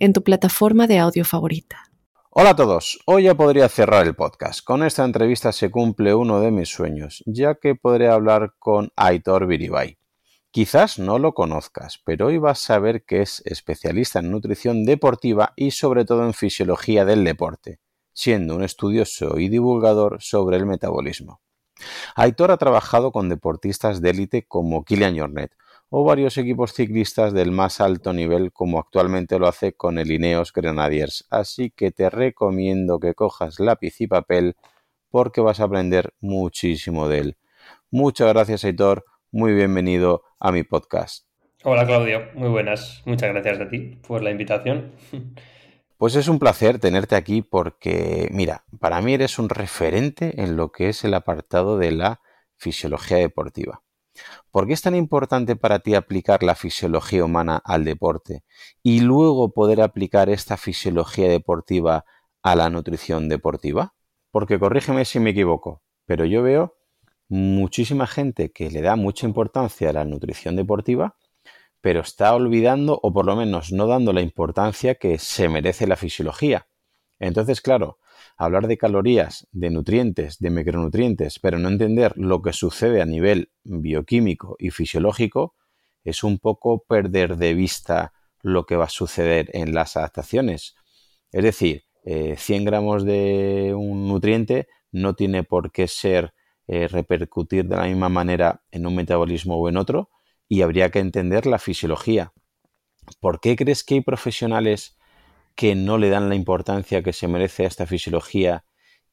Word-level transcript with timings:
en 0.00 0.14
tu 0.14 0.24
plataforma 0.24 0.86
de 0.86 0.98
audio 0.98 1.24
favorita. 1.26 1.84
Hola 2.30 2.50
a 2.50 2.56
todos, 2.56 3.00
hoy 3.04 3.24
ya 3.24 3.34
podría 3.34 3.68
cerrar 3.68 4.06
el 4.06 4.14
podcast. 4.14 4.64
Con 4.64 4.82
esta 4.82 5.04
entrevista 5.04 5.52
se 5.52 5.70
cumple 5.70 6.14
uno 6.14 6.40
de 6.40 6.50
mis 6.50 6.70
sueños, 6.70 7.22
ya 7.26 7.56
que 7.56 7.74
podré 7.74 8.08
hablar 8.08 8.54
con 8.58 8.92
Aitor 8.96 9.46
Viribay. 9.46 9.98
Quizás 10.50 10.98
no 10.98 11.18
lo 11.18 11.34
conozcas, 11.34 12.00
pero 12.02 12.28
hoy 12.28 12.38
vas 12.38 12.62
a 12.62 12.66
saber 12.66 13.04
que 13.04 13.20
es 13.20 13.42
especialista 13.44 14.20
en 14.20 14.30
nutrición 14.30 14.86
deportiva 14.86 15.52
y 15.54 15.72
sobre 15.72 16.06
todo 16.06 16.24
en 16.24 16.32
fisiología 16.32 17.04
del 17.04 17.22
deporte, 17.22 17.78
siendo 18.14 18.56
un 18.56 18.64
estudioso 18.64 19.38
y 19.38 19.50
divulgador 19.50 20.16
sobre 20.22 20.56
el 20.56 20.64
metabolismo. 20.64 21.42
Aitor 22.14 22.50
ha 22.50 22.56
trabajado 22.56 23.12
con 23.12 23.28
deportistas 23.28 24.00
de 24.00 24.10
élite 24.10 24.46
como 24.46 24.84
Kilian 24.84 25.18
Jornet, 25.18 25.52
o 25.90 26.04
varios 26.04 26.38
equipos 26.38 26.72
ciclistas 26.72 27.32
del 27.32 27.50
más 27.50 27.80
alto 27.80 28.12
nivel 28.12 28.52
como 28.52 28.78
actualmente 28.78 29.38
lo 29.38 29.48
hace 29.48 29.72
con 29.72 29.98
el 29.98 30.12
Ineos 30.12 30.52
Grenadiers. 30.52 31.26
Así 31.30 31.70
que 31.70 31.90
te 31.90 32.08
recomiendo 32.08 33.00
que 33.00 33.14
cojas 33.14 33.58
lápiz 33.58 34.00
y 34.00 34.06
papel 34.06 34.56
porque 35.10 35.40
vas 35.40 35.58
a 35.58 35.64
aprender 35.64 36.14
muchísimo 36.20 37.08
de 37.08 37.18
él. 37.18 37.36
Muchas 37.90 38.28
gracias, 38.28 38.64
Aitor. 38.64 39.04
Muy 39.32 39.52
bienvenido 39.52 40.22
a 40.38 40.52
mi 40.52 40.62
podcast. 40.62 41.26
Hola, 41.64 41.84
Claudio. 41.84 42.28
Muy 42.34 42.48
buenas. 42.48 43.02
Muchas 43.04 43.30
gracias 43.32 43.60
a 43.60 43.68
ti 43.68 43.98
por 44.06 44.22
la 44.22 44.30
invitación. 44.30 44.92
Pues 45.98 46.14
es 46.14 46.28
un 46.28 46.38
placer 46.38 46.78
tenerte 46.78 47.14
aquí 47.14 47.42
porque, 47.42 48.28
mira, 48.30 48.64
para 48.78 49.02
mí 49.02 49.12
eres 49.12 49.38
un 49.38 49.50
referente 49.50 50.40
en 50.40 50.56
lo 50.56 50.72
que 50.72 50.88
es 50.88 51.04
el 51.04 51.12
apartado 51.12 51.76
de 51.76 51.90
la 51.90 52.20
fisiología 52.56 53.18
deportiva. 53.18 53.82
¿Por 54.50 54.66
qué 54.66 54.72
es 54.72 54.82
tan 54.82 54.94
importante 54.94 55.56
para 55.56 55.78
ti 55.78 55.94
aplicar 55.94 56.42
la 56.42 56.54
fisiología 56.54 57.24
humana 57.24 57.60
al 57.64 57.84
deporte 57.84 58.44
y 58.82 59.00
luego 59.00 59.52
poder 59.52 59.80
aplicar 59.80 60.28
esta 60.28 60.56
fisiología 60.56 61.28
deportiva 61.28 62.04
a 62.42 62.56
la 62.56 62.70
nutrición 62.70 63.28
deportiva? 63.28 63.94
Porque 64.30 64.58
corrígeme 64.58 65.04
si 65.04 65.20
me 65.20 65.30
equivoco, 65.30 65.82
pero 66.06 66.24
yo 66.24 66.42
veo 66.42 66.76
muchísima 67.28 68.06
gente 68.06 68.50
que 68.50 68.70
le 68.70 68.80
da 68.80 68.96
mucha 68.96 69.26
importancia 69.26 69.90
a 69.90 69.92
la 69.92 70.04
nutrición 70.04 70.56
deportiva, 70.56 71.16
pero 71.80 72.00
está 72.00 72.34
olvidando 72.34 72.98
o 73.02 73.12
por 73.12 73.24
lo 73.24 73.36
menos 73.36 73.72
no 73.72 73.86
dando 73.86 74.12
la 74.12 74.20
importancia 74.20 74.96
que 74.96 75.18
se 75.18 75.48
merece 75.48 75.86
la 75.86 75.96
fisiología. 75.96 76.66
Entonces, 77.20 77.60
claro, 77.60 77.98
hablar 78.40 78.68
de 78.68 78.78
calorías, 78.78 79.46
de 79.52 79.68
nutrientes, 79.68 80.38
de 80.38 80.48
micronutrientes, 80.48 81.38
pero 81.38 81.58
no 81.58 81.68
entender 81.68 82.14
lo 82.16 82.40
que 82.40 82.54
sucede 82.54 83.02
a 83.02 83.04
nivel 83.04 83.52
bioquímico 83.64 84.56
y 84.58 84.70
fisiológico, 84.70 85.54
es 86.04 86.24
un 86.24 86.38
poco 86.38 86.82
perder 86.88 87.36
de 87.36 87.52
vista 87.52 88.14
lo 88.40 88.64
que 88.64 88.76
va 88.76 88.86
a 88.86 88.88
suceder 88.88 89.50
en 89.52 89.74
las 89.74 89.98
adaptaciones. 89.98 90.74
Es 91.32 91.44
decir, 91.44 91.84
100 92.04 92.62
eh, 92.62 92.64
gramos 92.64 93.04
de 93.04 93.74
un 93.76 94.08
nutriente 94.08 94.68
no 94.90 95.14
tiene 95.14 95.44
por 95.44 95.70
qué 95.70 95.86
ser 95.86 96.32
eh, 96.66 96.88
repercutir 96.88 97.66
de 97.66 97.76
la 97.76 97.84
misma 97.84 98.08
manera 98.08 98.62
en 98.70 98.86
un 98.86 98.94
metabolismo 98.94 99.56
o 99.56 99.68
en 99.68 99.76
otro 99.76 100.08
y 100.48 100.62
habría 100.62 100.88
que 100.88 101.00
entender 101.00 101.44
la 101.44 101.58
fisiología. 101.58 102.32
¿Por 103.20 103.38
qué 103.38 103.54
crees 103.54 103.84
que 103.84 103.96
hay 103.96 104.00
profesionales 104.00 104.96
que 105.54 105.74
no 105.74 105.98
le 105.98 106.10
dan 106.10 106.28
la 106.28 106.34
importancia 106.34 107.02
que 107.02 107.12
se 107.12 107.28
merece 107.28 107.64
a 107.64 107.68
esta 107.68 107.86
fisiología 107.86 108.64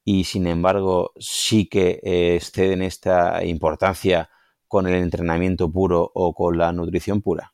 y 0.03 0.23
sin 0.23 0.47
embargo 0.47 1.11
sí 1.19 1.67
que 1.67 1.99
eh, 2.01 2.35
exceden 2.35 2.81
esta 2.81 3.43
importancia 3.43 4.29
con 4.67 4.87
el 4.87 4.95
entrenamiento 4.95 5.71
puro 5.71 6.11
o 6.13 6.33
con 6.33 6.57
la 6.57 6.71
nutrición 6.71 7.21
pura? 7.21 7.53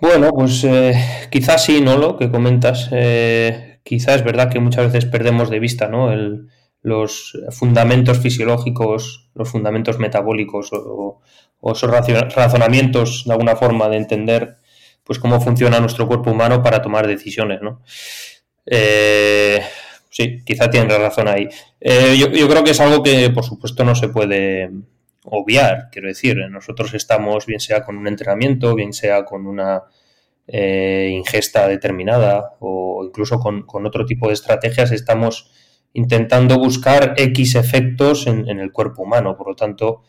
Bueno, 0.00 0.30
pues 0.30 0.64
eh, 0.64 0.94
quizás 1.30 1.64
sí, 1.64 1.80
¿no? 1.80 1.96
Lo 1.96 2.16
que 2.16 2.30
comentas. 2.30 2.88
Eh, 2.92 3.80
quizás 3.84 4.16
es 4.16 4.24
verdad 4.24 4.50
que 4.50 4.60
muchas 4.60 4.92
veces 4.92 5.10
perdemos 5.10 5.50
de 5.50 5.60
vista, 5.60 5.88
¿no? 5.88 6.10
los 6.82 7.32
fundamentos 7.50 8.18
fisiológicos, 8.18 9.30
los 9.34 9.48
fundamentos 9.48 9.98
metabólicos 9.98 10.70
o, 10.74 11.22
o, 11.58 11.72
esos 11.72 11.90
razonamientos 11.90 13.24
de 13.24 13.32
alguna 13.32 13.56
forma 13.56 13.88
de 13.88 13.96
entender 13.96 14.58
pues 15.04 15.18
cómo 15.18 15.40
funciona 15.40 15.80
nuestro 15.80 16.08
cuerpo 16.08 16.30
humano 16.30 16.62
para 16.62 16.82
tomar 16.82 17.06
decisiones, 17.06 17.60
¿no? 17.60 17.82
Eh, 18.66 19.60
sí, 20.08 20.42
quizá 20.44 20.70
tienes 20.70 20.96
razón 20.98 21.28
ahí. 21.28 21.48
Eh, 21.80 22.16
yo, 22.18 22.48
creo 22.48 22.64
que 22.64 22.70
es 22.70 22.80
algo 22.80 23.02
que, 23.02 23.30
por 23.30 23.44
supuesto, 23.44 23.84
no 23.84 23.94
se 23.94 24.08
puede 24.08 24.70
obviar. 25.24 25.88
Quiero 25.92 26.08
decir, 26.08 26.38
nosotros 26.50 26.94
estamos, 26.94 27.44
bien 27.46 27.60
sea 27.60 27.84
con 27.84 27.98
un 27.98 28.08
entrenamiento, 28.08 28.74
bien 28.74 28.94
sea 28.94 29.24
con 29.26 29.46
una 29.46 29.82
eh, 30.46 31.10
ingesta 31.12 31.68
determinada 31.68 32.56
o 32.60 33.04
incluso 33.06 33.38
con, 33.38 33.66
otro 33.86 34.06
tipo 34.06 34.28
de 34.28 34.34
estrategias, 34.34 34.90
estamos 34.92 35.50
intentando 35.92 36.58
buscar 36.58 37.14
X 37.16 37.54
efectos 37.54 38.26
en, 38.26 38.48
el 38.48 38.72
cuerpo 38.72 39.02
humano. 39.02 39.36
Por 39.36 39.48
lo 39.48 39.54
tanto, 39.54 40.02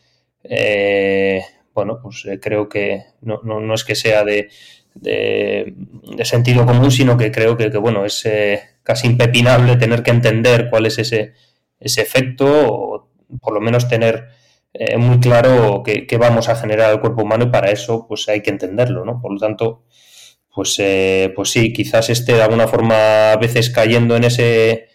bueno, 1.73 1.99
pues 2.01 2.25
creo 2.41 2.69
que 2.69 3.03
no, 3.21 3.41
no, 3.43 3.73
es 3.73 3.83
que 3.83 3.95
sea 3.95 4.23
de, 4.23 4.49
de, 4.95 5.75
sentido 6.23 6.65
común, 6.65 6.89
sino 6.89 7.17
que 7.17 7.31
creo 7.31 7.57
que, 7.57 7.69
bueno, 7.77 8.05
es 8.05 8.25
eh, 8.25 8.61
casi 8.83 9.07
impepinable 9.07 9.75
tener 9.75 10.01
que 10.01 10.11
entender 10.11 10.69
cuál 10.69 10.85
es 10.85 10.97
ese, 10.97 11.33
ese 11.79 12.01
efecto 12.01 12.45
o 12.47 13.09
por 13.41 13.53
lo 13.53 13.61
menos 13.61 13.87
tener 13.87 14.29
eh, 14.73 14.97
muy 14.97 15.19
claro 15.19 15.83
qué, 15.83 16.17
vamos 16.17 16.49
a 16.49 16.55
generar 16.55 16.91
al 16.91 17.01
cuerpo 17.01 17.23
humano 17.23 17.45
y 17.45 17.49
para 17.49 17.71
eso 17.71 18.07
pues 18.07 18.27
hay 18.29 18.41
que 18.41 18.49
entenderlo, 18.49 19.05
¿no? 19.05 19.21
Por 19.21 19.33
lo 19.33 19.39
tanto, 19.39 19.83
pues, 20.53 20.75
eh, 20.79 21.33
pues 21.35 21.51
sí, 21.51 21.73
quizás 21.73 22.09
esté 22.09 22.33
de 22.33 22.43
alguna 22.43 22.67
forma 22.67 23.33
a 23.33 23.37
veces 23.37 23.69
cayendo 23.69 24.15
en 24.15 24.25
ese 24.25 24.87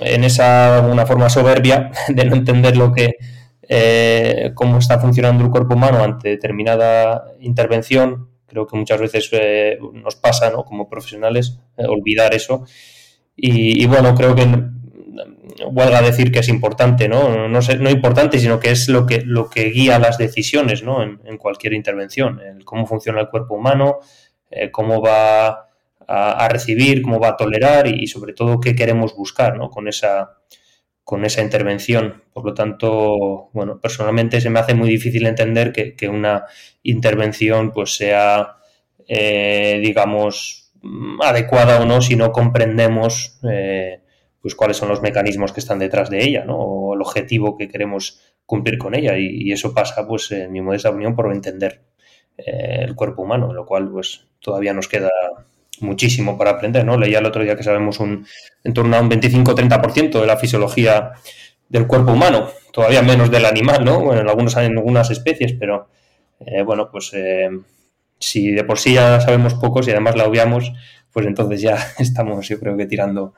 en 0.00 0.24
esa 0.24 0.86
una 0.90 1.06
forma 1.06 1.28
soberbia 1.28 1.90
de 2.08 2.24
no 2.24 2.36
entender 2.36 2.76
lo 2.76 2.92
que 2.92 3.16
cómo 4.54 4.78
está 4.78 4.98
funcionando 5.00 5.42
el 5.44 5.50
cuerpo 5.50 5.74
humano 5.74 6.02
ante 6.04 6.28
determinada 6.28 7.24
intervención 7.40 8.33
Creo 8.54 8.68
que 8.68 8.76
muchas 8.76 9.00
veces 9.00 9.28
eh, 9.32 9.80
nos 9.94 10.14
pasa, 10.14 10.48
¿no? 10.48 10.64
Como 10.64 10.88
profesionales, 10.88 11.58
eh, 11.76 11.86
olvidar 11.88 12.32
eso. 12.34 12.64
Y, 13.34 13.84
bueno, 13.86 14.14
creo 14.14 14.36
que 14.36 14.42
a 14.42 16.02
decir 16.02 16.30
que 16.30 16.38
es 16.38 16.48
importante, 16.48 17.08
¿no? 17.08 17.48
No, 17.48 17.62
sé, 17.62 17.78
no 17.78 17.90
importante, 17.90 18.38
sino 18.38 18.60
que 18.60 18.70
es 18.70 18.88
lo 18.88 19.06
que, 19.06 19.22
lo 19.22 19.50
que 19.50 19.70
guía 19.70 19.98
las 19.98 20.18
decisiones, 20.18 20.84
¿no? 20.84 21.02
En, 21.02 21.36
cualquier 21.36 21.72
intervención, 21.72 22.40
cómo 22.64 22.86
funciona 22.86 23.20
el 23.20 23.28
cuerpo 23.28 23.56
humano, 23.56 23.98
eh, 24.52 24.70
cómo 24.70 25.02
va 25.02 25.66
a, 26.06 26.48
recibir, 26.48 27.02
cómo 27.02 27.18
va 27.18 27.30
a 27.30 27.36
tolerar 27.36 27.88
y, 27.88 28.06
sobre 28.06 28.34
todo 28.34 28.60
qué 28.60 28.76
queremos 28.76 29.16
buscar, 29.16 29.56
¿no? 29.56 29.68
Con 29.68 29.88
esa, 29.88 30.38
con 31.04 31.24
esa 31.24 31.42
intervención. 31.42 32.22
Por 32.32 32.44
lo 32.44 32.54
tanto, 32.54 33.50
bueno, 33.52 33.80
personalmente 33.80 34.40
se 34.40 34.50
me 34.50 34.58
hace 34.58 34.74
muy 34.74 34.88
difícil 34.88 35.26
entender 35.26 35.72
que, 35.72 36.08
una 36.08 36.46
intervención 36.82 37.72
pues 37.72 37.94
sea, 37.96 38.56
eh, 39.06 39.80
digamos, 39.82 40.72
adecuada 41.22 41.80
o 41.80 41.86
no 41.86 42.00
si 42.00 42.16
no 42.16 42.32
comprendemos 42.32 43.38
eh, 43.48 44.00
pues 44.40 44.54
cuáles 44.54 44.76
son 44.76 44.88
los 44.88 45.00
mecanismos 45.02 45.52
que 45.52 45.60
están 45.60 45.78
detrás 45.78 46.10
de 46.10 46.22
ella, 46.22 46.44
¿no? 46.44 46.58
O 46.58 46.94
el 46.94 47.00
objetivo 47.00 47.56
que 47.56 47.68
queremos 47.68 48.20
cumplir 48.46 48.78
con 48.78 48.94
ella. 48.94 49.16
Y, 49.18 49.50
eso 49.52 49.72
pasa, 49.74 50.06
pues, 50.06 50.30
en 50.32 50.52
mi 50.52 50.60
modesta 50.60 50.90
opinión, 50.90 51.16
por 51.16 51.32
entender 51.32 51.82
eh, 52.36 52.80
el 52.82 52.94
cuerpo 52.94 53.22
humano, 53.22 53.54
lo 53.54 53.64
cual, 53.64 53.90
pues, 53.90 54.26
todavía 54.40 54.74
nos 54.74 54.88
queda 54.88 55.10
muchísimo 55.80 56.36
para 56.38 56.52
aprender, 56.52 56.84
¿no? 56.84 56.96
Leía 56.96 57.18
el 57.18 57.26
otro 57.26 57.42
día 57.42 57.56
que 57.56 57.62
sabemos 57.62 58.00
un, 58.00 58.26
en 58.62 58.72
torno 58.72 58.96
a 58.96 59.00
un 59.00 59.10
25-30% 59.10 60.20
de 60.20 60.26
la 60.26 60.36
fisiología 60.36 61.12
del 61.68 61.86
cuerpo 61.86 62.12
humano, 62.12 62.50
todavía 62.72 63.02
menos 63.02 63.30
del 63.30 63.46
animal, 63.46 63.84
¿no? 63.84 64.00
Bueno, 64.00 64.20
en, 64.20 64.28
algunos, 64.28 64.56
en 64.56 64.76
algunas 64.76 65.10
especies, 65.10 65.54
pero 65.58 65.88
eh, 66.40 66.62
bueno, 66.62 66.88
pues 66.90 67.10
eh, 67.14 67.48
si 68.18 68.50
de 68.50 68.64
por 68.64 68.78
sí 68.78 68.94
ya 68.94 69.20
sabemos 69.20 69.54
pocos 69.54 69.86
y 69.88 69.90
además 69.90 70.16
la 70.16 70.26
obviamos, 70.26 70.72
pues 71.12 71.26
entonces 71.26 71.60
ya 71.60 71.78
estamos, 71.98 72.48
yo 72.48 72.58
creo 72.60 72.76
que 72.76 72.86
tirando 72.86 73.34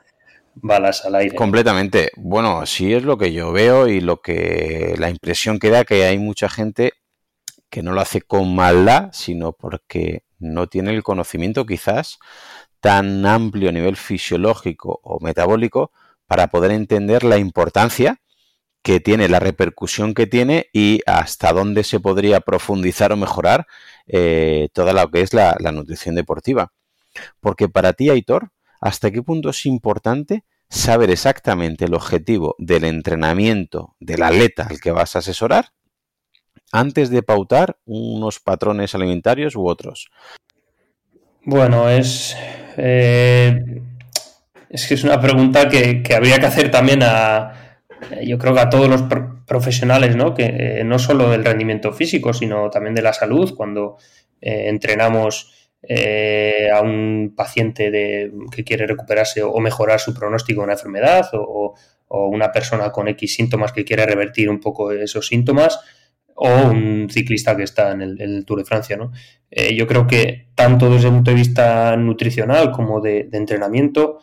balas 0.55 1.05
al 1.05 1.15
aire. 1.15 1.35
Completamente. 1.35 2.09
Bueno, 2.17 2.65
sí 2.65 2.93
es 2.93 3.03
lo 3.03 3.17
que 3.17 3.31
yo 3.31 3.51
veo 3.51 3.87
y 3.87 4.01
lo 4.01 4.21
que 4.21 4.95
la 4.97 5.09
impresión 5.09 5.59
que 5.59 5.69
da 5.69 5.85
que 5.85 6.05
hay 6.05 6.17
mucha 6.17 6.49
gente 6.49 6.93
que 7.69 7.83
no 7.83 7.93
lo 7.93 8.01
hace 8.01 8.21
con 8.21 8.55
maldad, 8.55 9.09
sino 9.11 9.51
porque 9.53 10.23
no 10.39 10.67
tiene 10.67 10.93
el 10.93 11.03
conocimiento 11.03 11.65
quizás 11.65 12.19
tan 12.79 13.25
amplio 13.25 13.69
a 13.69 13.71
nivel 13.71 13.95
fisiológico 13.95 14.99
o 15.03 15.19
metabólico 15.19 15.91
para 16.27 16.47
poder 16.47 16.71
entender 16.71 17.23
la 17.23 17.37
importancia 17.37 18.21
que 18.83 18.99
tiene, 18.99 19.27
la 19.27 19.39
repercusión 19.39 20.13
que 20.13 20.27
tiene 20.27 20.67
y 20.71 21.01
hasta 21.05 21.51
dónde 21.51 21.83
se 21.83 21.99
podría 21.99 22.39
profundizar 22.41 23.11
o 23.11 23.17
mejorar 23.17 23.67
eh, 24.05 24.69
toda 24.73 24.93
lo 24.93 25.09
que 25.11 25.21
es 25.21 25.33
la, 25.33 25.57
la 25.59 25.71
nutrición 25.71 26.15
deportiva. 26.15 26.71
Porque 27.39 27.67
para 27.67 27.93
ti, 27.93 28.09
Aitor, 28.09 28.51
¿hasta 28.79 29.11
qué 29.11 29.23
punto 29.23 29.49
es 29.49 29.65
importante 29.65 30.45
saber 30.69 31.09
exactamente 31.09 31.85
el 31.85 31.93
objetivo 31.93 32.55
del 32.59 32.83
entrenamiento 32.83 33.95
del 33.99 34.23
atleta 34.23 34.67
al 34.69 34.79
que 34.79 34.91
vas 34.91 35.15
a 35.15 35.19
asesorar 35.19 35.71
antes 36.71 37.09
de 37.09 37.23
pautar 37.23 37.77
unos 37.85 38.39
patrones 38.39 38.95
alimentarios 38.95 39.55
u 39.55 39.67
otros? 39.67 40.09
Bueno, 41.43 41.89
es, 41.89 42.35
eh, 42.77 43.81
es 44.69 44.87
que 44.87 44.93
es 44.95 45.03
una 45.03 45.19
pregunta 45.19 45.69
que, 45.69 46.03
habría 46.13 46.39
que 46.39 46.45
hacer 46.45 46.69
también 46.69 46.99
a, 47.03 47.83
yo 48.21 48.37
creo 48.37 48.53
que 48.53 48.59
a 48.59 48.69
todos 48.69 48.89
los 48.89 49.03
profesionales, 49.45 50.15
¿no? 50.15 50.33
Que 50.33 50.43
eh, 50.43 50.83
no 50.83 50.99
solo 50.99 51.29
del 51.29 51.45
rendimiento 51.45 51.93
físico, 51.93 52.33
sino 52.33 52.69
también 52.69 52.95
de 52.95 53.01
la 53.01 53.13
salud, 53.13 53.55
cuando 53.55 53.97
eh, 54.41 54.67
entrenamos 54.67 55.53
a 55.89 56.81
un 56.81 57.33
paciente 57.33 57.89
de, 57.91 58.29
que 58.51 58.65
quiere 58.65 58.85
recuperarse 58.85 59.41
o 59.41 59.57
mejorar 59.59 60.01
su 60.01 60.13
pronóstico 60.13 60.59
de 60.59 60.65
una 60.65 60.73
enfermedad 60.73 61.29
o 61.33 61.75
una 62.09 62.51
persona 62.51 62.91
con 62.91 63.07
X 63.07 63.35
síntomas 63.35 63.71
que 63.71 63.85
quiere 63.85 64.05
revertir 64.05 64.49
un 64.49 64.59
poco 64.59 64.91
esos 64.91 65.27
síntomas 65.27 65.79
o 66.39 66.69
un 66.69 67.09
ciclista 67.09 67.57
que 67.57 67.63
está 67.63 67.91
en 67.91 68.01
el, 68.01 68.45
Tour 68.45 68.59
de 68.59 68.65
Francia. 68.65 68.95
¿no? 68.95 69.11
Eh, 69.49 69.75
yo 69.75 69.87
creo 69.87 70.05
que 70.05 70.49
tanto 70.53 70.89
desde 70.89 71.07
el 71.07 71.15
punto 71.15 71.31
de 71.31 71.37
vista 71.37 71.97
nutricional 71.97 72.71
como 72.71 73.01
de, 73.01 73.27
entrenamiento 73.33 74.19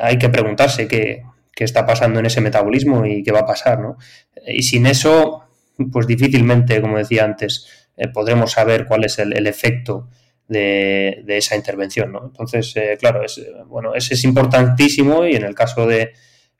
hay 0.00 0.18
que 0.18 0.30
preguntarse 0.30 0.88
qué, 0.88 1.22
está 1.56 1.84
pasando 1.84 2.20
en 2.20 2.26
ese 2.26 2.40
metabolismo 2.40 3.04
y 3.04 3.22
qué 3.22 3.32
va 3.32 3.40
a 3.40 3.46
pasar. 3.46 3.80
¿no? 3.80 3.98
Y 4.46 4.62
sin 4.62 4.86
eso, 4.86 5.44
pues 5.92 6.06
difícilmente, 6.06 6.80
como 6.80 6.96
decía 6.96 7.24
antes, 7.24 7.88
eh, 7.96 8.08
podremos 8.08 8.52
saber 8.52 8.86
cuál 8.86 9.04
es 9.04 9.18
el, 9.18 9.46
efecto 9.46 10.08
de, 10.46 11.22
esa 11.26 11.54
intervención. 11.54 12.12
¿no? 12.12 12.24
Entonces, 12.24 12.74
eh, 12.76 12.96
claro, 12.98 13.24
es, 13.24 13.42
bueno, 13.66 13.94
ese 13.94 14.14
es 14.14 14.24
importantísimo 14.24 15.26
y 15.26 15.36
en 15.36 15.44
el 15.44 15.54
caso 15.54 15.86
de, 15.86 16.12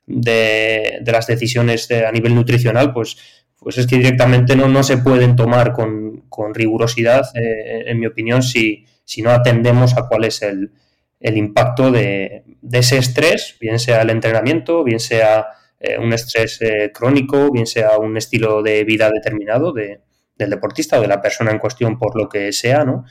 de, 0.05 1.01
las 1.05 1.27
decisiones 1.27 1.89
a 1.91 2.11
nivel 2.11 2.35
nutricional, 2.35 2.93
pues 2.93 3.17
pues 3.59 3.77
es 3.77 3.87
que 3.87 3.97
directamente 3.97 4.55
no, 4.55 4.67
no 4.67 4.83
se 4.83 4.97
pueden 4.97 5.35
tomar 5.35 5.73
con, 5.73 6.09
rigurosidad, 6.53 7.25
eh, 7.35 7.83
en 7.87 7.99
mi 7.99 8.05
opinión, 8.05 8.41
si, 8.41 8.85
si, 9.03 9.21
no 9.21 9.31
atendemos 9.31 9.97
a 9.97 10.07
cuál 10.07 10.23
es 10.23 10.41
el, 10.41 10.71
impacto 11.19 11.91
de, 11.91 12.43
ese 12.71 12.97
estrés, 12.97 13.57
bien 13.59 13.77
sea 13.77 14.01
el 14.01 14.09
entrenamiento, 14.09 14.85
bien 14.85 15.01
sea 15.01 15.47
eh, 15.79 15.97
un 15.97 16.13
estrés 16.13 16.61
eh, 16.61 16.91
crónico, 16.93 17.51
bien 17.51 17.67
sea 17.67 17.97
un 17.97 18.15
estilo 18.15 18.63
de 18.63 18.85
vida 18.85 19.11
determinado 19.11 19.73
del 19.73 19.99
deportista 20.37 20.97
o 20.97 21.01
de 21.01 21.09
la 21.09 21.21
persona 21.21 21.51
en 21.51 21.59
cuestión 21.59 21.99
por 21.99 22.15
lo 22.15 22.29
que 22.29 22.53
sea, 22.53 22.85
¿no? 22.85 23.03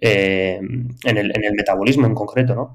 en, 0.00 0.96
el, 1.04 1.30
en, 1.34 1.44
el, 1.44 1.54
metabolismo 1.54 2.06
en 2.06 2.14
concreto, 2.14 2.54
¿no? 2.54 2.74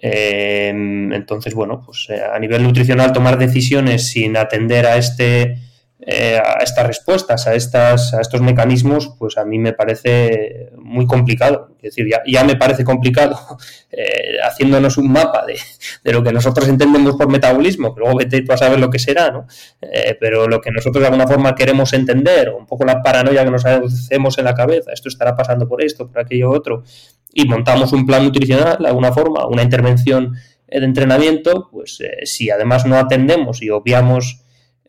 entonces, 0.00 1.54
bueno, 1.54 1.82
pues 1.84 2.08
a 2.10 2.36
nivel 2.40 2.64
nutricional 2.64 3.12
tomar 3.12 3.38
decisiones 3.38 4.08
sin 4.08 4.36
atender 4.36 4.86
a 4.86 4.96
este 4.96 5.56
eh, 6.06 6.38
a 6.38 6.62
estas 6.62 6.86
respuestas, 6.86 7.46
a, 7.46 7.54
estas, 7.54 8.12
a 8.12 8.20
estos 8.20 8.42
mecanismos, 8.42 9.14
pues 9.18 9.38
a 9.38 9.44
mí 9.46 9.58
me 9.58 9.72
parece 9.72 10.70
muy 10.76 11.06
complicado. 11.06 11.70
Es 11.78 11.94
decir, 11.94 12.12
ya, 12.26 12.44
me 12.44 12.56
parece 12.56 12.84
complicado 12.84 13.38
eh, 13.90 14.36
haciéndonos 14.44 14.98
un 14.98 15.10
mapa 15.10 15.46
de, 15.46 16.12
lo 16.12 16.22
que 16.22 16.30
nosotros 16.30 16.68
entendemos 16.68 17.16
por 17.16 17.30
metabolismo, 17.30 17.94
pero 17.94 18.06
luego 18.06 18.18
vete 18.18 18.44
a 18.52 18.56
saber 18.58 18.80
lo 18.80 18.90
que 18.90 18.98
será, 18.98 19.30
¿no? 19.30 19.46
Eh, 19.80 20.14
pero 20.20 20.46
lo 20.46 20.60
que 20.60 20.70
nosotros 20.70 21.00
de 21.00 21.06
alguna 21.06 21.26
forma 21.26 21.54
queremos 21.54 21.94
entender, 21.94 22.50
un 22.50 22.66
poco 22.66 22.84
la 22.84 23.02
paranoia 23.02 23.42
que 23.42 23.50
nos 23.50 23.64
hacemos 23.64 24.36
en 24.36 24.44
la 24.44 24.54
cabeza, 24.54 24.92
esto 24.92 25.08
estará 25.08 25.34
pasando 25.34 25.66
por 25.66 25.82
esto, 25.82 26.08
por 26.08 26.20
aquello 26.20 26.50
otro, 26.50 26.84
y 27.32 27.46
montamos 27.46 27.94
un 27.94 28.04
plan 28.04 28.24
nutricional 28.24 28.76
de 28.78 28.88
alguna 28.88 29.10
forma, 29.10 29.46
una 29.46 29.62
intervención 29.62 30.34
de 30.68 30.84
entrenamiento, 30.84 31.68
pues 31.70 31.98
si 32.24 32.50
además 32.50 32.84
no 32.84 32.96
atendemos 32.96 33.62
y 33.62 33.70
obviamos 33.70 34.43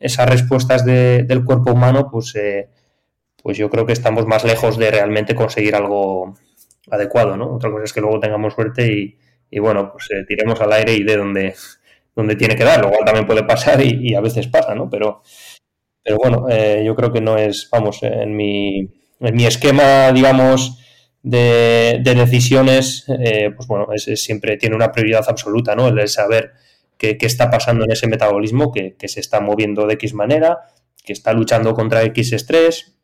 esas 0.06 0.30
respuestas 0.30 0.86
del 0.86 1.44
cuerpo 1.44 1.72
humano, 1.72 2.08
pues, 2.12 2.36
eh, 2.36 2.70
pues 3.42 3.58
yo 3.58 3.70
creo 3.70 3.86
que 3.86 3.94
estamos 3.94 4.26
más 4.28 4.44
lejos 4.44 4.78
de 4.78 4.92
realmente 4.92 5.34
conseguir 5.34 5.76
algo 5.76 6.36
adecuado, 6.92 7.36
¿no? 7.36 7.56
Otra 7.56 7.72
cosa 7.72 7.86
es 7.86 7.94
que 7.94 8.02
luego 8.02 8.20
tengamos 8.20 8.54
suerte 8.54 9.18
y, 9.50 9.60
bueno, 9.60 9.92
pues 9.92 10.10
eh, 10.12 10.24
tiremos 10.28 10.62
al 10.62 10.74
aire 10.74 10.94
y 10.94 11.04
de 11.04 11.18
donde, 11.18 11.56
donde 12.16 12.36
tiene 12.36 12.56
que 12.56 12.64
dar. 12.64 12.82
Luego 12.82 12.98
también 13.04 13.26
puede 13.26 13.44
pasar 13.44 13.82
y, 13.82 14.14
a 14.14 14.22
veces 14.22 14.48
pasa, 14.48 14.76
¿no? 14.76 14.90
Pero, 14.90 15.24
pero 16.04 16.18
bueno, 16.18 16.48
eh, 16.50 16.84
yo 16.86 16.96
creo 16.96 17.12
que 17.12 17.22
no 17.22 17.38
es, 17.38 17.68
vamos, 17.72 18.04
en 18.04 18.36
mi, 18.36 18.92
en 19.20 19.36
mi 19.36 19.46
esquema, 19.46 20.12
digamos, 20.12 20.80
de, 21.24 22.00
decisiones, 22.04 23.06
pues 23.08 23.68
bueno, 23.68 23.88
es, 23.92 24.24
siempre 24.24 24.58
tiene 24.58 24.76
una 24.76 24.92
prioridad 24.92 25.26
absoluta, 25.28 25.76
¿no? 25.76 25.88
El 25.88 26.08
saber 26.08 26.52
qué, 26.98 27.18
está 27.22 27.50
pasando 27.50 27.86
en 27.86 27.92
ese 27.92 28.08
metabolismo 28.08 28.72
que, 28.72 28.96
se 29.08 29.20
está 29.20 29.40
moviendo 29.40 29.88
de 29.88 29.96
X 29.96 30.14
manera, 30.14 30.60
que 31.04 31.14
está 31.14 31.34
luchando 31.34 31.74
contra 31.74 32.04
X 32.04 32.34
estrés 32.34 32.98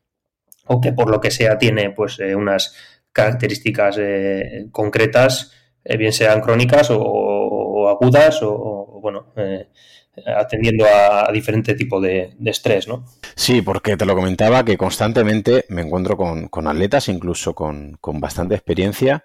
o 0.66 0.80
que 0.80 0.92
por 0.92 1.10
lo 1.10 1.20
que 1.20 1.30
sea 1.30 1.58
tiene 1.58 1.90
pues 1.90 2.18
eh, 2.20 2.34
unas 2.34 2.74
características 3.12 3.96
eh, 3.98 4.68
concretas, 4.70 5.52
eh, 5.84 5.96
bien 5.96 6.12
sean 6.12 6.40
crónicas 6.40 6.88
o, 6.90 7.88
agudas 7.88 8.40
o, 8.42 9.00
bueno, 9.02 9.32
atendiendo 10.36 10.86
a, 10.86 11.30
diferente 11.32 11.74
tipo 11.74 12.00
de, 12.00 12.36
estrés, 12.46 12.86
¿no? 12.86 13.04
Sí, 13.34 13.60
porque 13.60 13.96
te 13.96 14.06
lo 14.06 14.14
comentaba 14.14 14.64
que 14.64 14.76
constantemente 14.76 15.64
me 15.68 15.82
encuentro 15.82 16.16
con, 16.16 16.66
atletas, 16.68 17.08
incluso 17.08 17.54
con, 17.54 17.98
con, 18.00 18.20
bastante 18.20 18.54
experiencia, 18.54 19.24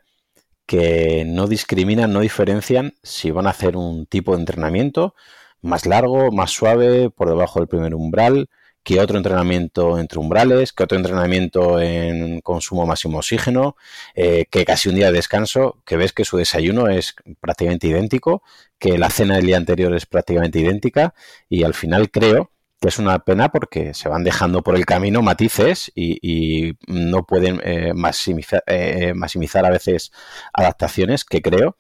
que 0.67 1.23
no 1.25 1.47
discriminan, 1.47 2.13
no 2.13 2.19
diferencian 2.19 2.93
si 3.01 3.31
van 3.31 3.47
a 3.47 3.51
hacer 3.51 3.77
un 3.77 4.05
tipo 4.05 4.33
de 4.33 4.41
entrenamiento 4.41 5.15
más 5.61 5.85
largo, 5.87 6.31
más 6.31 6.51
suave, 6.51 7.09
por 7.09 7.29
debajo 7.29 7.59
del 7.59 7.67
primer 7.67 7.95
umbral, 7.95 8.49
que 8.83 9.01
otro 9.01 9.17
entrenamiento 9.17 9.99
entre 9.99 10.19
umbrales, 10.19 10.71
que 10.71 10.83
otro 10.83 10.97
entrenamiento 10.97 11.81
en 11.81 12.39
consumo 12.41 12.85
máximo 12.85 13.17
oxígeno, 13.17 13.75
eh, 14.15 14.45
que 14.49 14.63
casi 14.65 14.89
un 14.89 14.95
día 14.95 15.07
de 15.07 15.13
descanso, 15.13 15.81
que 15.85 15.97
ves 15.97 16.13
que 16.13 16.23
su 16.23 16.37
desayuno 16.37 16.87
es 16.87 17.15
prácticamente 17.41 17.87
idéntico, 17.87 18.43
que 18.79 18.97
la 18.97 19.09
cena 19.09 19.35
del 19.35 19.47
día 19.47 19.57
anterior 19.57 19.93
es 19.95 20.05
prácticamente 20.05 20.59
idéntica 20.59 21.13
y 21.49 21.63
al 21.63 21.73
final 21.73 22.11
creo 22.11 22.51
que 22.79 22.89
es 22.89 22.99
una 22.99 23.19
pena 23.19 23.49
porque 23.49 23.93
se 23.93 24.09
van 24.09 24.23
dejando 24.23 24.61
por 24.61 24.75
el 24.75 24.85
camino 24.85 25.21
matices 25.21 25.91
y, 25.95 26.73
no 26.87 27.25
pueden 27.25 27.59
eh, 27.63 27.93
maximizar, 27.93 28.63
eh, 28.67 29.13
maximizar 29.15 29.65
a 29.65 29.71
veces 29.71 30.11
adaptaciones 30.53 31.25
que 31.25 31.41
creo 31.41 31.77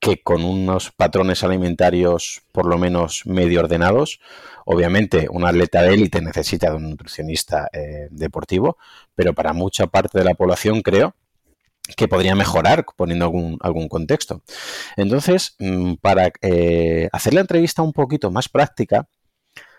que 0.00 0.22
con 0.22 0.44
unos 0.44 0.92
patrones 0.92 1.42
alimentarios 1.42 2.42
por 2.52 2.66
lo 2.66 2.78
menos 2.78 3.22
medio 3.26 3.60
ordenados, 3.60 4.20
obviamente 4.64 5.26
un 5.28 5.44
atleta 5.44 5.82
de 5.82 5.94
élite 5.94 6.20
necesita 6.20 6.70
de 6.70 6.76
un 6.76 6.90
nutricionista 6.90 7.68
eh, 7.72 8.06
deportivo, 8.10 8.78
pero 9.16 9.34
para 9.34 9.52
mucha 9.52 9.88
parte 9.88 10.18
de 10.18 10.24
la 10.24 10.34
población 10.34 10.82
creo 10.82 11.16
que 11.96 12.06
podría 12.06 12.36
mejorar 12.36 12.84
poniendo 12.96 13.24
algún, 13.24 13.58
algún 13.60 13.88
contexto. 13.88 14.42
Entonces, 14.96 15.56
mm, 15.58 15.94
para 15.94 16.30
hacer 17.12 17.34
la 17.34 17.40
entrevista 17.40 17.82
un 17.82 17.94
poquito 17.94 18.30
más 18.30 18.48
práctica, 18.48 19.08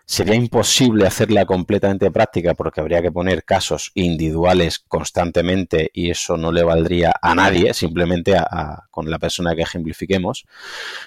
Sería 0.10 0.34
imposible 0.34 1.06
hacerla 1.06 1.46
completamente 1.46 2.10
práctica 2.10 2.56
porque 2.56 2.82
habría 2.82 3.00
que 3.00 3.12
poner 3.12 3.44
casos 3.44 3.92
individuales 3.94 4.80
constantemente 4.80 5.92
y 5.94 6.10
eso 6.10 6.36
no 6.36 6.52
le 6.52 6.64
valdría 6.64 7.14
a 7.22 7.36
nadie, 7.36 7.76
simplemente 7.76 8.36
a, 8.36 8.88
con 8.90 9.12
la 9.12 9.20
persona 9.20 9.56
que 9.56 9.62
ejemplifiquemos. 9.62 10.48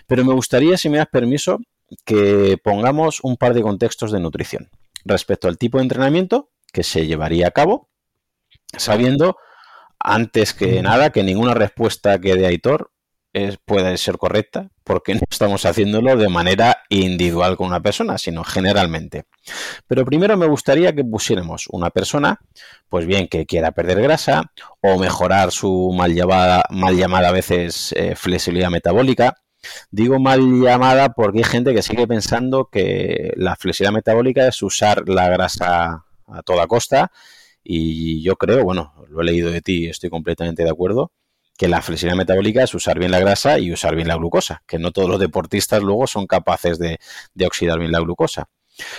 Pero 0.06 0.24
me 0.24 0.32
gustaría, 0.32 0.78
si 0.78 0.88
me 0.88 0.98
das 0.98 1.08
permiso, 1.08 1.58
que 2.04 2.56
pongamos 2.62 3.18
un 3.24 3.36
par 3.36 3.54
de 3.54 3.62
contextos 3.62 4.12
de 4.12 4.20
nutrición 4.20 4.70
respecto 5.04 5.48
al 5.48 5.58
tipo 5.58 5.78
de 5.78 5.82
entrenamiento 5.82 6.50
que 6.72 6.84
se 6.84 7.04
llevaría 7.04 7.48
a 7.48 7.50
cabo, 7.50 7.90
sabiendo 8.78 9.36
antes 9.98 10.54
que 10.54 10.80
nada 10.80 11.10
que 11.10 11.24
ninguna 11.24 11.54
respuesta 11.54 12.20
que 12.20 12.36
dé 12.36 12.46
Aitor 12.46 12.92
puede 13.64 13.96
ser 13.96 14.18
correcta 14.18 14.68
porque 14.84 15.14
no 15.14 15.20
estamos 15.30 15.64
haciéndolo 15.64 16.16
de 16.16 16.28
manera 16.28 16.78
individual 16.90 17.56
con 17.56 17.68
una 17.68 17.80
persona, 17.80 18.18
sino 18.18 18.44
generalmente. 18.44 19.24
Pero 19.86 20.04
primero 20.04 20.36
me 20.36 20.46
gustaría 20.46 20.94
que 20.94 21.04
pusiéramos 21.04 21.66
una 21.70 21.90
persona, 21.90 22.40
pues 22.88 23.06
bien, 23.06 23.28
que 23.28 23.46
quiera 23.46 23.72
perder 23.72 24.02
grasa 24.02 24.52
o 24.80 24.98
mejorar 24.98 25.50
su 25.50 25.92
mal 25.96 26.14
llamada, 26.14 26.64
mal 26.70 26.96
llamada 26.96 27.28
a 27.28 27.32
veces 27.32 27.92
eh, 27.96 28.14
flexibilidad 28.16 28.70
metabólica. 28.70 29.36
Digo 29.90 30.18
mal 30.18 30.40
llamada 30.60 31.10
porque 31.10 31.38
hay 31.38 31.44
gente 31.44 31.74
que 31.74 31.82
sigue 31.82 32.06
pensando 32.06 32.68
que 32.70 33.32
la 33.36 33.56
flexibilidad 33.56 33.94
metabólica 33.94 34.48
es 34.48 34.62
usar 34.62 35.08
la 35.08 35.28
grasa 35.28 36.04
a 36.26 36.42
toda 36.44 36.66
costa 36.66 37.12
y 37.64 38.22
yo 38.22 38.36
creo, 38.36 38.64
bueno, 38.64 38.92
lo 39.08 39.20
he 39.20 39.24
leído 39.24 39.50
de 39.50 39.60
ti 39.60 39.84
y 39.84 39.88
estoy 39.88 40.10
completamente 40.10 40.64
de 40.64 40.70
acuerdo, 40.70 41.12
que 41.56 41.68
la 41.68 41.82
flexibilidad 41.82 42.16
metabólica 42.16 42.62
es 42.62 42.74
usar 42.74 42.98
bien 42.98 43.10
la 43.10 43.20
grasa 43.20 43.58
y 43.58 43.72
usar 43.72 43.94
bien 43.94 44.08
la 44.08 44.16
glucosa, 44.16 44.62
que 44.66 44.78
no 44.78 44.90
todos 44.90 45.08
los 45.08 45.20
deportistas 45.20 45.82
luego 45.82 46.06
son 46.06 46.26
capaces 46.26 46.78
de, 46.78 46.98
de 47.34 47.46
oxidar 47.46 47.78
bien 47.78 47.92
la 47.92 48.00
glucosa. 48.00 48.48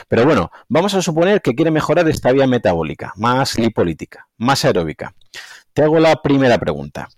Pero 0.07 0.25
bueno, 0.25 0.51
vamos 0.69 0.93
a 0.93 1.01
suponer 1.01 1.41
que 1.41 1.55
quiere 1.55 1.72
mejorar 1.72 2.07
esta 2.07 2.31
vía 2.31 2.48
metabólica, 2.48 3.13
más 3.15 3.57
lipolítica, 3.57 4.27
más 4.38 4.65
aeróbica. 4.65 5.15
Te 5.74 5.81
hago 5.81 6.00
la 6.00 6.22
primera 6.22 6.57
pregunta. 6.60 7.10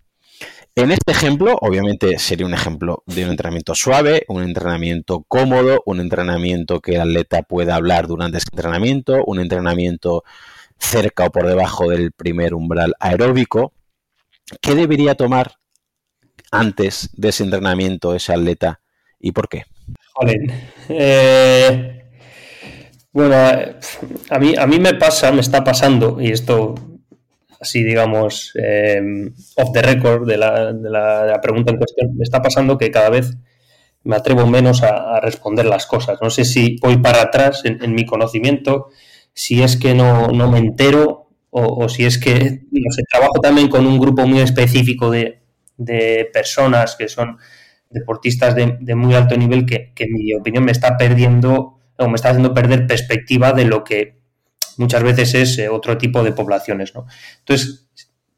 En 0.78 0.92
este 0.92 1.14
ejemplo, 1.14 1.58
obviamente 1.62 2.20
sería 2.20 2.46
un 2.46 2.54
ejemplo 2.54 3.02
de 3.06 3.24
un 3.24 3.32
entrenamiento 3.32 3.76
suave, 3.76 4.26
un 4.28 4.44
entrenamiento 4.44 5.24
cómodo, 5.26 5.82
un 5.86 6.02
entrenamiento 6.02 6.82
que 6.82 6.96
el 6.96 7.02
atleta 7.02 7.44
pueda 7.44 7.76
hablar 7.76 8.08
durante 8.08 8.40
ese 8.40 8.50
entrenamiento, 8.52 9.24
un 9.26 9.40
entrenamiento 9.40 10.26
cerca 10.78 11.28
o 11.28 11.32
por 11.32 11.48
debajo 11.48 11.90
del 11.90 12.12
primer 12.12 12.54
umbral 12.54 12.94
aeróbico. 13.00 13.72
¿Qué 14.62 14.76
debería 14.76 15.16
tomar 15.16 15.56
antes 16.52 17.10
de 17.14 17.30
ese 17.30 17.44
entrenamiento 17.44 18.16
ese 18.16 18.34
atleta 18.34 18.82
y 19.20 19.32
por 19.32 19.50
qué? 19.50 19.64
Eh, 20.88 22.04
bueno, 23.12 23.36
a 24.30 24.40
mí, 24.40 24.54
a 24.58 24.68
mí 24.68 24.80
me 24.80 24.94
pasa, 24.94 25.32
me 25.32 25.42
está 25.42 25.64
pasando, 25.64 26.22
y 26.22 26.32
esto 26.32 26.76
así 27.60 27.84
digamos 27.84 28.52
eh, 28.62 29.02
off 29.56 29.72
the 29.74 29.82
record 29.82 30.28
de 30.28 30.38
la, 30.38 31.40
pregunta 31.42 31.72
en 31.72 31.78
cuestión, 31.78 32.16
me 32.16 32.24
está 32.24 32.42
pasando 32.42 32.78
que 32.78 32.92
cada 32.92 33.10
vez 33.10 33.38
me 34.04 34.16
atrevo 34.16 34.46
menos 34.46 34.84
a, 34.84 35.20
responder 35.20 35.66
las 35.66 35.88
cosas. 35.88 36.20
No 36.22 36.30
sé 36.30 36.46
si 36.46 36.78
voy 36.80 36.98
para 36.98 37.24
atrás 37.24 37.64
en, 37.66 37.94
mi 37.96 38.06
conocimiento, 38.06 38.90
si 39.34 39.64
es 39.64 39.78
que 39.78 39.96
no, 39.96 40.28
me 40.28 40.60
entero 40.60 41.25
o, 41.58 41.88
si 41.88 42.04
es 42.04 42.18
que, 42.18 42.64
no 42.70 42.92
sé, 42.92 43.04
trabajo 43.10 43.40
también 43.42 43.70
con 43.70 43.88
un 43.88 43.98
grupo 43.98 44.28
muy 44.28 44.42
específico 44.42 45.10
de, 45.10 45.42
personas 46.34 46.96
que 46.98 47.08
son 47.08 47.38
deportistas 47.90 48.56
de, 48.56 48.96
muy 48.96 49.16
alto 49.16 49.38
nivel 49.38 49.66
que, 49.66 49.94
en 49.98 50.14
mi 50.14 50.34
opinión 50.34 50.66
me 50.66 50.74
está 50.74 50.98
perdiendo 50.98 51.80
o 51.98 52.08
me 52.10 52.16
está 52.16 52.30
haciendo 52.32 52.54
perder 52.54 52.88
perspectiva 52.88 53.54
de 53.54 53.64
lo 53.64 53.86
que 53.86 54.20
muchas 54.78 55.02
veces 55.02 55.34
es 55.34 55.58
eh, 55.58 55.70
otro 55.70 55.98
tipo 55.98 56.24
de 56.24 56.34
poblaciones. 56.34 56.94
¿no? 56.94 57.06
Entonces, 57.40 57.88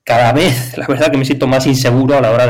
cada 0.03 0.31
vez, 0.31 0.77
la 0.77 0.85
verdad 0.85 1.09
que 1.09 1.17
me 1.17 1.25
siento 1.25 1.47
más 1.47 1.65
inseguro 1.65 2.15
a 2.15 2.21
la 2.21 2.29
hora 2.29 2.45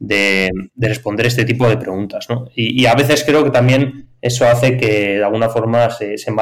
de, 0.00 0.50
responder 0.76 1.26
este 1.26 1.44
tipo 1.44 1.68
de 1.68 1.76
preguntas. 1.76 2.26
¿no? 2.28 2.48
Y, 2.56 2.86
a 2.86 2.94
veces 2.96 3.22
creo 3.22 3.44
que 3.44 3.50
también 3.50 4.05
eso 4.20 4.46
hace 4.46 4.76
que 4.76 5.16
de 5.18 5.24
alguna 5.24 5.48
forma 5.48 5.90
se, 5.90 6.18
se 6.18 6.32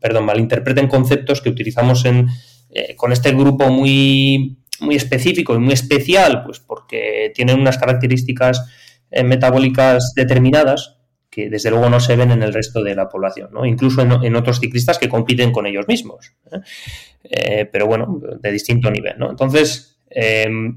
perdón, 0.00 0.24
malinterpreten 0.24 0.88
conceptos 0.88 1.40
que 1.40 1.48
utilizamos 1.48 2.04
en, 2.04 2.28
eh, 2.70 2.94
con 2.96 3.12
este 3.12 3.32
grupo 3.32 3.70
muy, 3.70 4.58
muy 4.80 4.96
específico 4.96 5.54
y 5.54 5.58
muy 5.58 5.72
especial, 5.72 6.42
pues 6.44 6.60
porque 6.60 7.32
tienen 7.34 7.60
unas 7.60 7.78
características 7.78 8.68
eh, 9.10 9.24
metabólicas 9.24 10.12
determinadas 10.14 10.98
que 11.30 11.50
desde 11.50 11.70
luego 11.70 11.90
no 11.90 11.98
se 11.98 12.14
ven 12.14 12.30
en 12.30 12.42
el 12.42 12.52
resto 12.52 12.82
de 12.82 12.94
la 12.94 13.08
población, 13.08 13.50
¿no? 13.52 13.66
incluso 13.66 14.02
en, 14.02 14.36
otros 14.36 14.60
ciclistas 14.60 14.98
que 14.98 15.08
compiten 15.08 15.50
con 15.50 15.66
ellos 15.66 15.88
mismos, 15.88 16.32
¿eh? 16.52 17.68
Pero 17.72 17.86
bueno, 17.86 18.20
de 18.38 18.52
distinto 18.52 18.90
nivel. 18.90 19.18
¿no? 19.18 19.30
Entonces, 19.30 19.98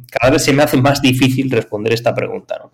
cada 0.09 0.31
vez 0.31 0.43
se 0.43 0.53
me 0.53 0.63
hace 0.63 0.77
más 0.77 1.01
difícil 1.01 1.51
responder 1.51 1.93
esta 1.93 2.15
pregunta. 2.15 2.57
¿no? 2.57 2.71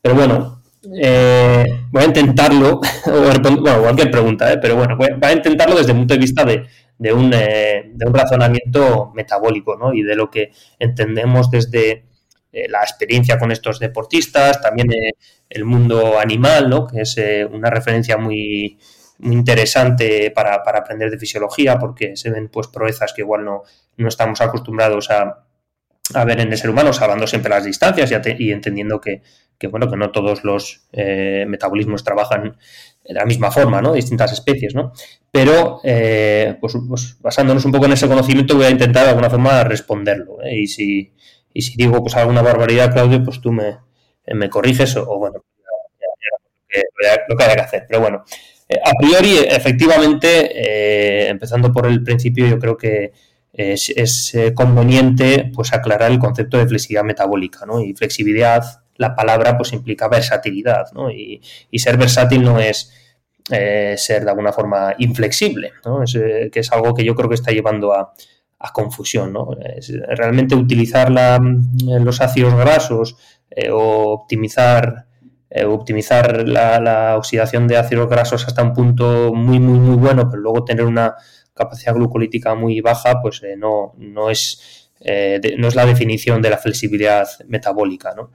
Pero 0.00 0.14
bueno, 0.14 0.63
voy 0.88 2.02
a 2.02 2.06
intentarlo, 2.06 2.80
bueno, 3.06 3.80
cualquier 3.82 4.10
pregunta, 4.10 4.58
pero 4.60 4.76
bueno, 4.76 4.96
voy 4.96 5.08
a 5.22 5.32
intentarlo 5.32 5.76
desde 5.76 5.92
el 5.92 5.98
punto 5.98 6.14
de 6.14 6.20
vista 6.20 6.44
de, 6.44 6.66
de, 6.98 7.12
un, 7.12 7.30
de 7.30 8.04
un 8.06 8.14
razonamiento 8.14 9.12
metabólico 9.14 9.76
¿no? 9.76 9.92
y 9.92 10.02
de 10.02 10.14
lo 10.14 10.30
que 10.30 10.52
entendemos 10.78 11.50
desde 11.50 12.04
eh, 12.54 12.68
la 12.68 12.82
experiencia 12.82 13.36
con 13.36 13.50
estos 13.50 13.80
deportistas, 13.80 14.60
también 14.60 14.92
eh, 14.92 15.10
el 15.50 15.64
mundo 15.64 16.20
animal, 16.20 16.70
¿no? 16.70 16.86
que 16.86 17.00
es 17.00 17.18
eh, 17.18 17.44
una 17.44 17.68
referencia 17.68 18.16
muy, 18.16 18.78
interesante 19.20 20.30
para, 20.30 20.54
aprender 20.54 21.10
de 21.10 21.18
fisiología, 21.18 21.78
porque 21.78 22.16
se 22.16 22.30
ven 22.30 22.48
pues 22.48 22.68
proezas 22.68 23.12
que 23.12 23.22
igual 23.22 23.44
no, 23.44 23.62
no 23.96 24.08
estamos 24.08 24.40
acostumbrados 24.40 25.10
a, 25.10 25.46
ver 26.24 26.40
en 26.40 26.52
el 26.52 26.58
ser 26.58 26.70
humano, 26.70 26.92
salvando 26.92 27.26
siempre 27.26 27.50
las 27.50 27.64
distancias 27.64 28.12
y, 28.38 28.52
entendiendo 28.52 29.00
que, 29.00 29.22
bueno, 29.70 29.90
que 29.90 29.96
no 29.96 30.10
todos 30.10 30.44
los 30.44 30.86
metabolismos 30.92 32.04
trabajan 32.04 32.56
de 33.02 33.14
la 33.14 33.24
misma 33.24 33.50
forma, 33.50 33.80
¿no? 33.80 33.92
Distintas 33.92 34.32
especies, 34.32 34.74
¿no? 34.74 34.92
Pero, 35.30 35.80
pues, 35.82 36.74
pues, 36.88 37.16
basándonos 37.20 37.64
un 37.64 37.72
poco 37.72 37.86
en 37.86 37.92
ese 37.92 38.08
conocimiento, 38.08 38.56
voy 38.56 38.66
a 38.66 38.70
intentar 38.70 39.04
de 39.04 39.10
alguna 39.10 39.30
forma 39.30 39.64
responderlo. 39.64 40.38
Y 40.44 40.66
si, 40.66 41.14
y 41.52 41.62
si 41.62 41.76
digo 41.76 42.02
pues 42.02 42.16
alguna 42.16 42.42
barbaridad, 42.42 42.92
Claudio, 42.92 43.24
pues 43.24 43.40
tú 43.40 43.52
me, 43.52 43.78
me 44.26 44.50
corriges 44.50 44.96
o, 44.96 45.18
bueno, 45.18 45.44
lo, 47.28 47.36
que, 47.36 47.44
haya 47.44 47.54
que 47.54 47.60
hacer. 47.60 47.84
Pero 47.88 48.00
bueno, 48.00 48.24
eh, 48.68 48.78
a 48.84 48.92
priori, 48.98 49.38
efectivamente, 49.38 50.50
eh, 50.54 51.28
empezando 51.28 51.72
por 51.72 51.86
el 51.86 52.02
principio, 52.02 52.46
yo 52.46 52.58
creo 52.58 52.76
que 52.76 53.12
es, 53.52 54.34
eh, 54.34 54.52
conveniente 54.52 55.50
pues 55.54 55.72
aclarar 55.72 56.10
el 56.10 56.18
concepto 56.18 56.58
de 56.58 56.66
flexibilidad 56.66 57.04
metabólica, 57.04 57.64
¿no? 57.66 57.80
Y 57.80 57.94
flexibilidad, 57.94 58.62
la 58.96 59.14
palabra, 59.14 59.56
pues 59.56 59.72
implica 59.72 60.08
versatilidad, 60.08 60.92
¿no? 60.92 61.10
Y, 61.10 61.40
ser 61.74 61.96
versátil 61.96 62.42
no 62.42 62.58
es 62.58 62.92
ser 63.46 64.24
de 64.24 64.30
alguna 64.30 64.52
forma 64.52 64.94
inflexible, 64.98 65.72
¿no? 65.84 66.02
Es, 66.02 66.12
que 66.14 66.60
es 66.60 66.72
algo 66.72 66.94
que 66.94 67.04
yo 67.04 67.14
creo 67.14 67.28
que 67.28 67.34
está 67.34 67.50
llevando 67.50 67.92
a, 67.92 68.14
a 68.64 68.72
confusión. 68.72 69.32
¿no? 69.32 69.50
realmente 70.08 70.54
utilizar 70.54 71.10
los 71.10 72.20
ácidos 72.20 72.54
grasos 72.56 73.16
eh, 73.50 73.70
o 73.70 74.12
optimizar, 74.12 75.06
eh, 75.50 75.64
optimizar 75.64 76.48
la, 76.48 77.16
oxidación 77.18 77.68
de 77.68 77.76
ácidos 77.76 78.08
grasos 78.08 78.46
hasta 78.46 78.62
un 78.62 78.72
punto 78.72 79.32
muy, 79.34 79.60
muy, 79.60 79.78
muy 79.78 79.96
bueno, 79.96 80.28
pero 80.30 80.42
luego 80.42 80.64
tener 80.64 80.84
una 80.84 81.14
capacidad 81.52 81.94
glucolítica 81.94 82.54
muy 82.54 82.80
baja, 82.80 83.20
pues 83.22 83.42
eh, 83.42 83.54
no, 83.56 83.94
no, 83.98 84.30
es, 84.30 84.90
no 85.58 85.68
es 85.68 85.74
la 85.74 85.86
definición 85.86 86.40
de 86.40 86.50
la 86.50 86.58
flexibilidad 86.58 87.28
metabólica. 87.46 88.14
¿no? 88.16 88.30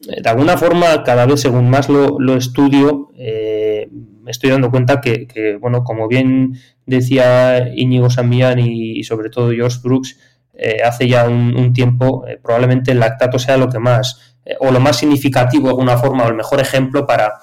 De 0.00 0.28
alguna 0.30 0.56
forma, 0.56 1.04
cada 1.04 1.26
vez 1.26 1.40
según 1.40 1.68
más 1.68 1.88
lo, 1.88 2.18
lo 2.18 2.34
estudio, 2.36 3.10
me 3.16 4.30
estoy 4.30 4.50
dando 4.50 4.70
cuenta 4.70 5.00
que, 5.00 5.58
bueno, 5.60 5.84
como 5.84 6.08
bien 6.08 6.54
decía 6.86 7.68
Íñigo 7.74 8.10
Sambian 8.10 8.58
y, 8.58 9.02
sobre 9.04 9.30
todo 9.30 9.50
George 9.50 9.78
Brooks, 9.82 10.18
eh, 10.54 10.82
hace 10.84 11.08
ya 11.08 11.26
un, 11.28 11.72
tiempo, 11.72 12.26
eh, 12.26 12.38
probablemente 12.42 12.92
el 12.92 13.00
lactato 13.00 13.38
sea 13.38 13.56
lo 13.56 13.68
que 13.68 13.78
más, 13.78 14.36
eh, 14.44 14.56
o 14.60 14.70
lo 14.70 14.78
más 14.78 14.98
significativo 14.98 15.64
de 15.64 15.70
alguna 15.70 15.96
forma, 15.96 16.24
o 16.24 16.28
el 16.28 16.34
mejor 16.34 16.60
ejemplo 16.60 17.06
para, 17.06 17.34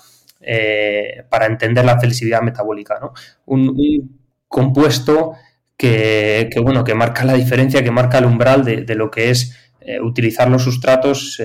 para 1.30 1.46
entender 1.48 1.84
la 1.84 2.00
felicidad 2.00 2.42
metabólica. 2.42 3.00
¿no? 3.02 3.14
Un, 3.46 4.18
compuesto 4.48 5.34
que, 5.76 6.50
bueno, 6.64 6.86
que 6.86 6.94
marca 6.94 7.26
la 7.26 7.34
diferencia, 7.34 7.84
que 7.84 7.92
marca 7.92 8.20
el 8.20 8.26
umbral 8.26 8.64
de, 8.64 8.96
lo 8.96 9.12
que 9.12 9.30
es 9.30 9.67
utilizar 10.01 10.50
los 10.50 10.63
sustratos 10.63 11.41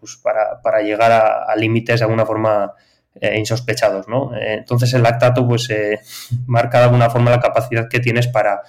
pues 0.00 0.16
para, 0.16 0.60
para, 0.62 0.80
llegar 0.80 1.12
a, 1.12 1.54
límites 1.56 2.00
de 2.00 2.04
alguna 2.04 2.24
forma 2.24 2.72
eh, 3.20 3.38
insospechados. 3.38 4.06
Eh, 4.08 4.54
entonces 4.60 4.94
el 4.94 5.02
lactato 5.02 5.46
pues 5.46 5.68
eh, 5.68 6.00
marca 6.46 6.78
de 6.78 6.84
alguna 6.84 7.10
forma 7.10 7.30
la 7.30 7.40
capacidad 7.40 7.88
que 7.88 8.00
tienes 8.00 8.28
para 8.28 8.62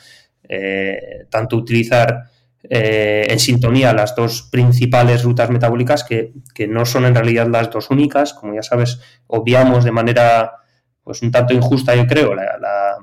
tanto 1.29 1.55
utilizar 1.55 2.25
en 2.61 3.39
sintonía 3.39 3.93
las 3.93 4.13
dos 4.13 4.43
principales 4.51 5.23
rutas 5.23 5.49
metabólicas 5.49 6.03
que, 6.03 6.33
no 6.67 6.85
son 6.85 7.05
en 7.05 7.15
realidad 7.15 7.47
las 7.47 7.71
dos 7.71 7.89
únicas, 7.89 8.33
como 8.33 8.53
ya 8.53 8.61
sabes, 8.61 8.99
obviamos 9.25 9.83
de 9.83 9.91
manera 9.91 10.51
pues 11.01 11.23
un 11.23 11.31
tanto 11.31 11.53
injusta 11.53 11.95
yo 11.95 12.05
creo 12.05 12.35
la, 12.35 12.97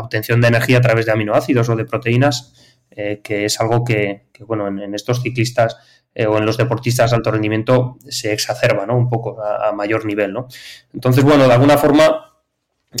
obtención 0.00 0.40
de 0.40 0.48
energía 0.48 0.78
a 0.78 0.80
través 0.80 1.06
de 1.06 1.12
aminoácidos 1.12 1.68
o 1.68 1.76
de 1.76 1.84
proteínas, 1.84 2.73
que 2.94 3.44
es 3.44 3.60
algo 3.60 3.84
que, 3.84 4.28
bueno, 4.46 4.68
en 4.68 4.94
estos 4.94 5.22
ciclistas 5.22 5.76
eh, 6.16 6.26
o 6.26 6.38
en 6.38 6.46
los 6.46 6.56
deportistas 6.56 7.10
de 7.10 7.16
alto 7.16 7.32
rendimiento 7.32 7.98
se 8.08 8.32
exacerba 8.32 8.86
¿no? 8.86 8.96
un 8.96 9.08
poco 9.08 9.42
a, 9.42 9.72
mayor 9.72 10.06
nivel. 10.06 10.32
¿no? 10.32 10.46
Entonces, 10.92 11.24
bueno, 11.24 11.46
de 11.48 11.52
alguna 11.52 11.76
forma, 11.76 12.36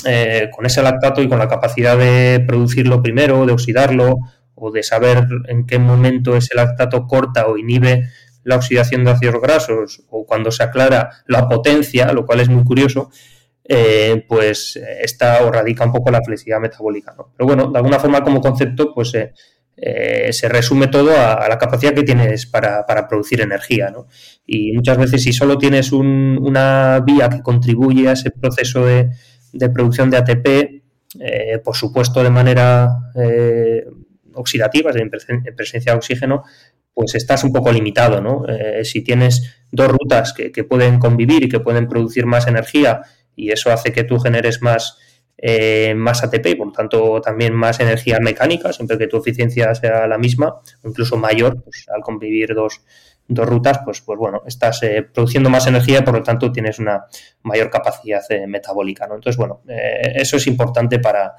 eh, 0.04 0.50
con 0.52 0.66
ese 0.66 0.82
lactato 0.82 1.22
y 1.22 1.28
con 1.28 1.38
la 1.38 1.48
capacidad 1.48 1.96
de 1.96 2.42
producirlo 2.44 3.02
primero, 3.02 3.46
de 3.46 3.52
oxidarlo 3.52 4.18
o 4.56 4.72
de 4.72 4.82
saber 4.82 5.26
en 5.46 5.64
qué 5.64 5.78
momento 5.78 6.36
ese 6.36 6.56
lactato 6.56 7.06
corta 7.06 7.46
o 7.46 7.56
inhibe 7.56 8.08
la 8.42 8.56
oxidación 8.56 9.04
de 9.04 9.12
ácidos 9.12 9.40
grasos 9.40 10.02
o 10.10 10.26
cuando 10.26 10.50
se 10.50 10.64
aclara 10.64 11.10
la 11.26 11.48
potencia, 11.48 12.12
lo 12.12 12.26
cual 12.26 12.40
es 12.40 12.48
muy 12.48 12.64
curioso, 12.64 13.10
eh, 13.62 14.24
pues 14.28 14.76
está 14.76 15.44
o 15.44 15.52
radica 15.52 15.84
un 15.84 15.92
poco 15.92 16.10
la 16.10 16.20
flexibilidad 16.20 16.60
metabólica. 16.60 17.14
¿no? 17.16 17.32
Pero 17.36 17.46
bueno, 17.46 17.70
de 17.70 17.78
alguna 17.78 18.00
forma 18.00 18.24
como 18.24 18.40
concepto, 18.40 18.92
pues 18.92 19.14
eh, 19.14 19.32
se 19.76 20.48
resume 20.48 20.86
todo 20.86 21.10
a, 21.18 21.48
la 21.48 21.58
capacidad 21.58 21.94
que 21.94 22.04
tienes 22.04 22.46
para, 22.46 22.86
producir 23.08 23.40
energía. 23.40 23.90
¿no? 23.90 24.06
Y 24.46 24.72
muchas 24.72 24.98
veces 24.98 25.22
si 25.22 25.32
solo 25.32 25.58
tienes 25.58 25.92
una 25.92 27.00
vía 27.04 27.28
que 27.28 27.42
contribuye 27.42 28.08
a 28.08 28.12
ese 28.12 28.30
proceso 28.30 28.84
de, 28.86 29.10
producción 29.72 30.10
de 30.10 30.16
ATP, 30.16 30.46
eh, 31.20 31.58
por 31.62 31.76
supuesto 31.76 32.22
de 32.22 32.30
manera 32.30 32.88
eh, 33.14 33.84
oxidativas, 34.34 34.96
en 34.96 35.10
presencia 35.10 35.92
de 35.92 35.98
oxígeno, 35.98 36.42
pues 36.94 37.16
estás 37.16 37.42
un 37.44 37.52
poco 37.52 37.72
limitado, 37.72 38.20
¿no? 38.20 38.44
Eh, 38.48 38.84
si 38.84 39.02
tienes 39.02 39.56
dos 39.72 39.88
rutas 39.88 40.32
que, 40.32 40.64
pueden 40.64 41.00
convivir 41.00 41.42
y 41.42 41.48
que 41.48 41.60
pueden 41.60 41.88
producir 41.88 42.24
más 42.24 42.46
energía 42.46 43.02
y 43.34 43.50
eso 43.50 43.72
hace 43.72 43.92
que 43.92 44.04
tú 44.04 44.20
generes 44.20 44.62
más, 44.62 44.96
eh, 45.36 45.94
más 45.94 46.22
ATP 46.22 46.46
y 46.46 46.54
por 46.54 46.72
tanto 46.72 47.20
también 47.20 47.54
más 47.54 47.80
energía 47.80 48.18
mecánica, 48.20 48.72
siempre 48.72 48.98
que 48.98 49.06
tu 49.06 49.18
eficiencia 49.18 49.74
sea 49.74 50.06
la 50.06 50.18
misma, 50.18 50.60
incluso 50.84 51.16
mayor, 51.16 51.62
pues 51.62 51.86
al 51.94 52.02
convivir 52.02 52.54
dos, 52.54 52.82
dos 53.26 53.48
rutas, 53.48 53.80
pues, 53.84 54.00
pues 54.00 54.18
bueno, 54.18 54.42
estás 54.46 54.82
eh, 54.82 55.02
produciendo 55.02 55.50
más 55.50 55.66
energía 55.66 55.98
y 55.98 56.02
por 56.02 56.14
lo 56.14 56.22
tanto 56.22 56.52
tienes 56.52 56.78
una 56.78 57.04
mayor 57.42 57.70
capacidad 57.70 58.22
metabólica, 58.46 59.06
¿no? 59.06 59.16
Entonces, 59.16 59.36
bueno, 59.36 59.62
eso 59.68 60.36
es 60.36 60.46
importante 60.46 60.98
para, 60.98 61.34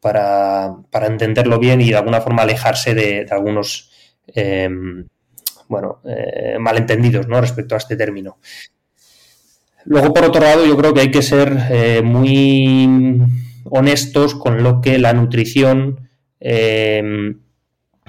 para, 0.00 0.76
para, 0.90 1.06
entenderlo 1.06 1.58
bien 1.58 1.80
y 1.80 1.90
de 1.90 1.96
alguna 1.96 2.20
forma 2.20 2.42
alejarse 2.42 2.94
de 2.94 3.26
algunos 3.30 3.90
Em, 4.34 5.06
bueno, 5.68 6.00
eh, 6.04 6.58
malentendidos 6.58 7.26
¿no? 7.28 7.40
respecto 7.40 7.74
a 7.74 7.78
este 7.78 7.96
término. 7.96 8.38
Luego, 9.88 10.12
por 10.12 10.22
otro 10.26 10.42
lado, 10.42 10.66
yo 10.66 10.76
creo 10.76 10.92
que 10.92 11.00
hay 11.00 11.10
que 11.10 11.22
ser 11.22 11.56
eh, 11.70 12.02
muy 12.04 13.22
honestos 13.64 14.34
con 14.34 14.62
lo 14.62 14.82
que 14.82 14.98
la 14.98 15.14
nutrición 15.14 16.10
em, 16.40 17.40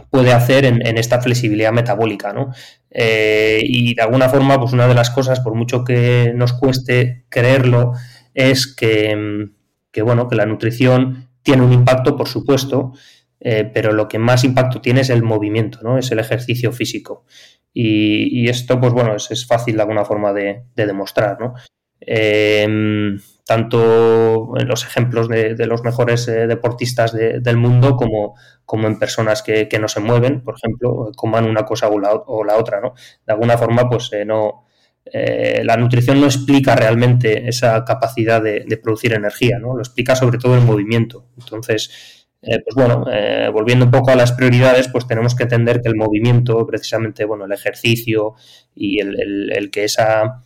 puede 0.09 0.33
hacer 0.33 0.65
en, 0.65 0.97
esta 0.97 1.21
flexibilidad 1.21 1.71
metabólica, 1.71 2.33
¿no? 2.33 2.51
Eh, 2.91 3.61
y 3.63 3.95
de 3.95 4.01
alguna 4.01 4.27
forma, 4.27 4.59
pues 4.59 4.73
una 4.73 4.89
de 4.89 4.93
las 4.93 5.09
cosas, 5.09 5.39
por 5.39 5.55
mucho 5.55 5.85
que 5.85 6.33
nos 6.35 6.51
cueste 6.51 7.23
creerlo, 7.29 7.93
es 8.33 8.67
que, 8.67 9.11
em, 9.11 9.53
que 9.93 10.01
bueno, 10.01 10.27
que 10.27 10.35
la 10.35 10.45
nutrición 10.45 11.29
tiene 11.43 11.63
un 11.63 11.71
impacto, 11.71 12.17
por 12.17 12.27
supuesto, 12.27 12.91
eh, 13.41 13.69
pero 13.73 13.93
lo 13.93 14.07
que 14.07 14.19
más 14.19 14.43
impacto 14.43 14.81
tiene 14.81 15.01
es 15.01 15.09
el 15.09 15.23
movimiento, 15.23 15.79
¿no? 15.81 15.97
Es 15.97 16.11
el 16.11 16.19
ejercicio 16.19 16.71
físico. 16.71 17.25
Y, 17.71 18.49
esto, 18.49 18.79
pues 18.81 18.91
bueno, 18.91 19.15
es, 19.15 19.47
fácil 19.47 19.75
de 19.75 19.81
alguna 19.81 20.03
forma 20.03 20.33
de, 20.33 20.65
demostrar, 20.75 21.39
¿no? 21.39 21.53
Em, 22.01 23.19
tanto 23.45 24.53
en 24.57 24.67
los 24.67 24.83
ejemplos 24.85 25.29
de, 25.29 25.55
los 25.65 25.83
mejores 25.83 26.27
eh, 26.27 26.47
deportistas 26.47 27.13
del 27.13 27.57
mundo 27.57 27.95
como, 27.95 28.35
como 28.65 28.87
en 28.87 28.99
personas 28.99 29.43
que, 29.43 29.69
no 29.79 29.87
se 29.87 29.99
mueven, 29.99 30.43
por 30.43 30.55
ejemplo, 30.55 31.11
coman 31.15 31.45
una 31.45 31.63
cosa 31.63 31.87
o 31.89 31.99
la, 32.43 32.57
otra, 32.57 32.81
¿no? 32.81 32.93
De 33.25 33.33
alguna 33.33 33.57
forma, 33.57 33.87
pues 33.89 34.11
eh, 34.13 34.25
no, 34.25 34.65
la 35.13 35.77
nutrición 35.77 36.19
no 36.19 36.25
explica 36.25 36.75
realmente 36.75 37.47
esa 37.47 37.85
capacidad 37.85 38.41
de, 38.41 38.65
de, 38.67 38.77
producir 38.77 39.13
energía, 39.13 39.59
¿no? 39.59 39.75
Lo 39.75 39.81
explica 39.81 40.15
sobre 40.15 40.37
todo 40.39 40.55
el 40.55 40.61
movimiento. 40.61 41.27
Entonces, 41.37 42.18
eh, 42.41 42.59
pues 42.63 42.73
bueno, 42.75 43.05
eh, 43.11 43.49
volviendo 43.51 43.85
un 43.85 43.91
poco 43.91 44.11
a 44.11 44.15
las 44.15 44.31
prioridades, 44.31 44.87
pues 44.87 45.05
tenemos 45.05 45.35
que 45.35 45.43
entender 45.43 45.81
que 45.81 45.89
el 45.89 45.95
movimiento, 45.95 46.65
precisamente, 46.65 47.25
bueno, 47.25 47.45
el 47.45 47.51
ejercicio 47.51 48.35
y 48.73 48.99
el, 49.01 49.69
que 49.71 49.83
esa 49.83 50.41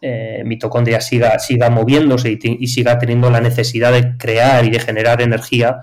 eh, 0.00 0.42
mitocondria 0.44 1.00
siga, 1.00 1.38
siga 1.38 1.68
moviéndose 1.68 2.38
y, 2.40 2.66
siga 2.68 2.98
teniendo 2.98 3.30
la 3.30 3.40
necesidad 3.40 3.92
de 3.92 4.16
crear 4.16 4.64
y 4.64 4.70
de 4.70 4.80
generar 4.80 5.20
energía, 5.20 5.80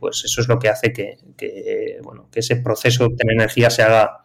pues 0.00 0.24
eso 0.24 0.40
es 0.40 0.48
lo 0.48 0.58
que 0.58 0.68
hace 0.70 0.92
que, 0.94 1.18
que, 1.36 1.98
bueno, 2.02 2.28
que 2.32 2.40
ese 2.40 2.56
proceso 2.56 3.04
de 3.04 3.12
obtener 3.12 3.34
energía 3.34 3.68
se 3.68 3.82
haga, 3.82 4.22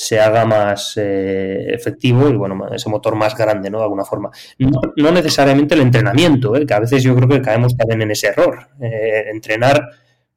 se 0.00 0.20
haga 0.20 0.44
más 0.44 0.92
eh, 0.96 1.74
efectivo 1.74 2.28
y 2.28 2.36
bueno, 2.36 2.68
ese 2.72 2.88
motor 2.88 3.16
más 3.16 3.36
grande, 3.36 3.68
¿no? 3.68 3.78
De 3.78 3.82
alguna 3.82 4.04
forma. 4.04 4.30
No, 4.56 5.10
necesariamente 5.10 5.74
el 5.74 5.80
entrenamiento, 5.80 6.54
¿eh? 6.54 6.64
que 6.64 6.72
a 6.72 6.78
veces 6.78 7.02
yo 7.02 7.16
creo 7.16 7.28
que 7.28 7.42
caemos 7.42 7.76
también 7.76 8.02
en 8.02 8.12
ese 8.12 8.28
error. 8.28 8.68
Eh, 8.80 9.24
entrenar 9.32 9.88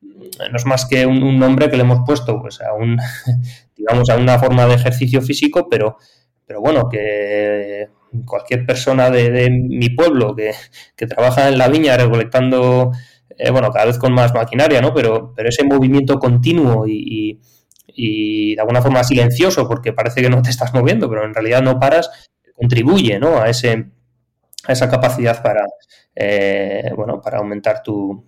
no 0.01 0.57
es 0.57 0.65
más 0.65 0.87
que 0.87 1.05
un, 1.05 1.37
nombre 1.37 1.69
que 1.69 1.77
le 1.77 1.83
hemos 1.83 1.99
puesto 2.07 2.41
pues, 2.41 2.59
a 2.59 2.73
un, 2.73 2.97
digamos, 3.77 4.09
a 4.09 4.17
una 4.17 4.39
forma 4.39 4.65
de 4.65 4.73
ejercicio 4.73 5.21
físico, 5.21 5.67
pero, 5.69 5.97
pero 6.43 6.59
bueno, 6.59 6.89
que 6.89 7.87
cualquier 8.25 8.65
persona 8.65 9.11
de, 9.11 9.47
mi 9.51 9.91
pueblo 9.91 10.35
que, 10.35 10.55
trabaja 11.05 11.49
en 11.49 11.59
la 11.59 11.67
viña 11.67 11.97
recolectando, 11.97 12.93
bueno, 13.51 13.69
cada 13.69 13.85
vez 13.85 13.99
con 13.99 14.11
más 14.11 14.33
maquinaria, 14.33 14.81
¿no? 14.81 14.91
Pero, 14.91 15.33
pero 15.35 15.49
ese 15.49 15.63
movimiento 15.65 16.17
continuo 16.17 16.87
y 16.87 17.39
de 17.95 18.55
alguna 18.59 18.81
forma 18.81 19.03
silencioso 19.03 19.67
porque 19.67 19.93
parece 19.93 20.21
que 20.21 20.29
no 20.29 20.41
te 20.41 20.49
estás 20.49 20.73
moviendo, 20.73 21.09
pero 21.09 21.25
en 21.25 21.33
realidad 21.33 21.61
no 21.61 21.79
paras, 21.79 22.09
contribuye 22.55 23.19
¿no? 23.19 23.37
a, 23.37 23.49
ese, 23.49 23.91
a 24.65 24.71
esa 24.71 24.89
capacidad 24.89 25.41
para, 25.41 25.65
eh, 26.15 26.91
bueno, 26.95 27.21
para 27.21 27.39
aumentar 27.39 27.81
tu, 27.83 28.25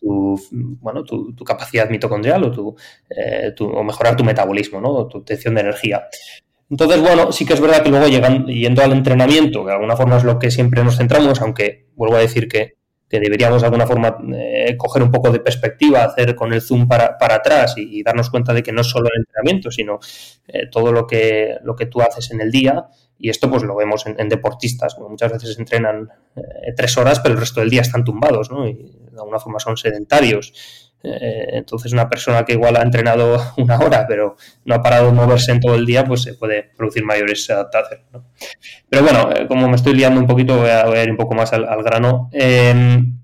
bueno, 0.00 1.04
tu, 1.04 1.34
capacidad 1.44 1.88
mitocondrial 1.88 2.44
o, 2.44 2.50
tu, 2.50 2.76
eh, 3.10 3.52
tu, 3.56 3.66
o 3.66 3.82
mejorar 3.82 4.16
tu 4.16 4.24
metabolismo, 4.24 4.80
¿no? 4.80 5.06
tu 5.06 5.18
obtención 5.18 5.54
de 5.54 5.62
energía. 5.62 6.06
Entonces, 6.70 7.00
bueno, 7.00 7.30
sí 7.32 7.44
que 7.44 7.54
es 7.54 7.60
verdad 7.60 7.82
que 7.82 7.90
luego 7.90 8.08
llegan, 8.08 8.46
yendo 8.46 8.82
al 8.82 8.92
entrenamiento, 8.92 9.60
que 9.60 9.68
de 9.68 9.74
alguna 9.74 9.96
forma 9.96 10.16
es 10.16 10.24
lo 10.24 10.38
que 10.38 10.50
siempre 10.50 10.82
nos 10.82 10.96
centramos, 10.96 11.40
aunque 11.40 11.86
vuelvo 11.94 12.16
a 12.16 12.20
decir 12.20 12.48
que 12.48 12.74
que 13.08 13.20
deberíamos 13.20 13.62
de 13.62 13.66
alguna 13.66 13.86
forma 13.86 14.16
eh, 14.34 14.76
coger 14.76 15.02
un 15.02 15.10
poco 15.10 15.30
de 15.30 15.40
perspectiva, 15.40 16.04
hacer 16.04 16.34
con 16.34 16.52
el 16.52 16.62
zoom 16.62 16.88
para, 16.88 17.18
para 17.18 17.36
atrás 17.36 17.74
y, 17.76 18.02
darnos 18.02 18.30
cuenta 18.30 18.52
de 18.52 18.62
que 18.62 18.72
no 18.72 18.80
es 18.80 18.88
solo 18.88 19.08
el 19.12 19.20
entrenamiento, 19.20 19.70
sino 19.70 19.98
eh, 20.48 20.66
todo 20.70 20.92
lo 20.92 21.06
que, 21.06 21.58
lo 21.62 21.76
que 21.76 21.86
tú 21.86 22.00
haces 22.00 22.30
en 22.30 22.40
el 22.40 22.50
día. 22.50 22.86
Y 23.18 23.30
esto 23.30 23.48
pues 23.48 23.62
lo 23.62 23.76
vemos 23.76 24.06
en, 24.06 24.28
deportistas. 24.28 24.98
muchas 24.98 25.32
veces 25.32 25.58
entrenan 25.58 26.08
eh, 26.36 26.72
tres 26.76 26.96
horas, 26.98 27.20
pero 27.20 27.34
el 27.34 27.40
resto 27.40 27.60
del 27.60 27.70
día 27.70 27.82
están 27.82 28.04
tumbados, 28.04 28.50
¿no? 28.50 28.66
Y 28.66 28.74
de 28.74 29.18
alguna 29.18 29.38
forma 29.38 29.60
son 29.60 29.76
sedentarios. 29.76 30.83
Eh, 31.04 31.50
entonces, 31.52 31.92
una 31.92 32.08
persona 32.08 32.44
que 32.44 32.54
igual 32.54 32.76
ha 32.76 32.82
entrenado 32.82 33.36
una 33.58 33.78
hora, 33.78 34.06
pero 34.08 34.36
no 34.64 34.74
ha 34.74 34.82
parado 34.82 35.06
de 35.06 35.12
moverse 35.12 35.52
en 35.52 35.60
todo 35.60 35.74
el 35.74 35.84
día, 35.84 36.04
pues 36.04 36.22
se 36.22 36.34
puede 36.34 36.70
producir 36.76 37.04
mayores 37.04 37.48
adaptaciones. 37.50 38.06
Pero 38.88 39.02
bueno, 39.02 39.30
eh, 39.32 39.46
como 39.46 39.68
me 39.68 39.76
estoy 39.76 39.94
liando 39.94 40.20
un 40.20 40.26
poquito, 40.26 40.56
voy 40.56 40.70
a, 40.70 41.02
ir 41.02 41.10
un 41.10 41.16
poco 41.16 41.34
más 41.34 41.52
al, 41.52 41.82
grano. 41.82 42.30
Em, 42.32 43.18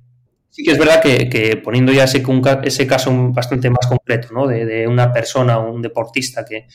sí 0.51 0.63
que 0.63 0.73
es 0.73 0.79
verdad 0.79 1.01
que, 1.01 1.61
poniendo 1.65 1.93
ya 1.93 2.05
ese, 2.05 2.23
ese, 2.65 2.87
caso 2.87 3.11
bastante 3.33 3.71
más 3.71 3.87
concreto, 3.87 4.29
¿no? 4.33 4.47
De, 4.47 4.87
una 4.87 5.13
persona, 5.13 5.59
un 5.59 5.81
deportista 5.81 6.45
que, 6.45 6.67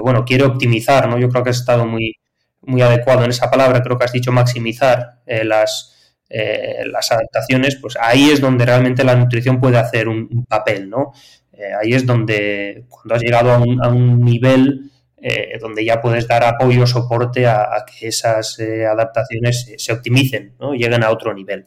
bueno, 0.00 0.24
quiere 0.24 0.44
optimizar, 0.44 1.08
¿no? 1.08 1.18
Yo 1.18 1.28
creo 1.28 1.42
que 1.42 1.50
has 1.50 1.58
estado 1.58 1.86
muy, 1.86 2.14
muy 2.62 2.80
adecuado 2.80 3.24
en 3.24 3.30
esa 3.30 3.50
palabra, 3.50 3.82
creo 3.82 3.98
que 3.98 4.04
has 4.04 4.12
dicho 4.12 4.32
maximizar 4.32 5.20
eh, 5.26 5.44
las 5.44 5.95
eh, 6.28 6.84
las 6.90 7.12
adaptaciones, 7.12 7.76
pues 7.80 7.96
ahí 8.00 8.30
es 8.30 8.40
donde 8.40 8.64
realmente 8.66 9.04
la 9.04 9.14
nutrición 9.14 9.60
puede 9.60 9.78
hacer 9.78 10.08
un, 10.08 10.44
papel, 10.46 10.90
¿no? 10.90 11.12
Eh, 11.52 11.70
ahí 11.80 11.94
es 11.94 12.04
donde 12.04 12.84
cuando 12.88 13.14
has 13.14 13.22
llegado 13.22 13.52
a 13.52 13.58
un, 13.88 14.20
nivel 14.20 14.90
eh, 15.16 15.56
donde 15.60 15.84
ya 15.84 16.00
puedes 16.00 16.26
dar 16.26 16.44
apoyo, 16.44 16.86
soporte 16.86 17.46
a, 17.46 17.84
que 17.86 18.08
esas 18.08 18.58
adaptaciones 18.60 19.72
se, 19.76 19.92
optimicen, 19.92 20.54
¿no? 20.58 20.74
Lleguen 20.74 21.04
a 21.04 21.10
otro 21.10 21.32
nivel. 21.32 21.64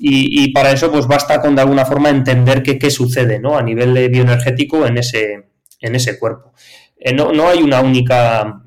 Y, 0.00 0.52
para 0.52 0.70
eso, 0.70 0.92
pues 0.92 1.08
basta 1.08 1.40
con 1.40 1.56
de 1.56 1.62
alguna 1.62 1.84
forma 1.84 2.08
entender 2.08 2.62
qué, 2.62 2.90
sucede, 2.90 3.40
¿no? 3.40 3.58
A 3.58 3.62
nivel 3.62 4.08
bioenergético 4.08 4.86
en 4.86 4.98
ese, 4.98 5.48
en 5.80 5.94
ese 5.96 6.20
cuerpo. 6.20 6.52
no, 7.14 7.32
no 7.32 7.48
hay 7.48 7.62
una 7.62 7.80
única 7.80 8.62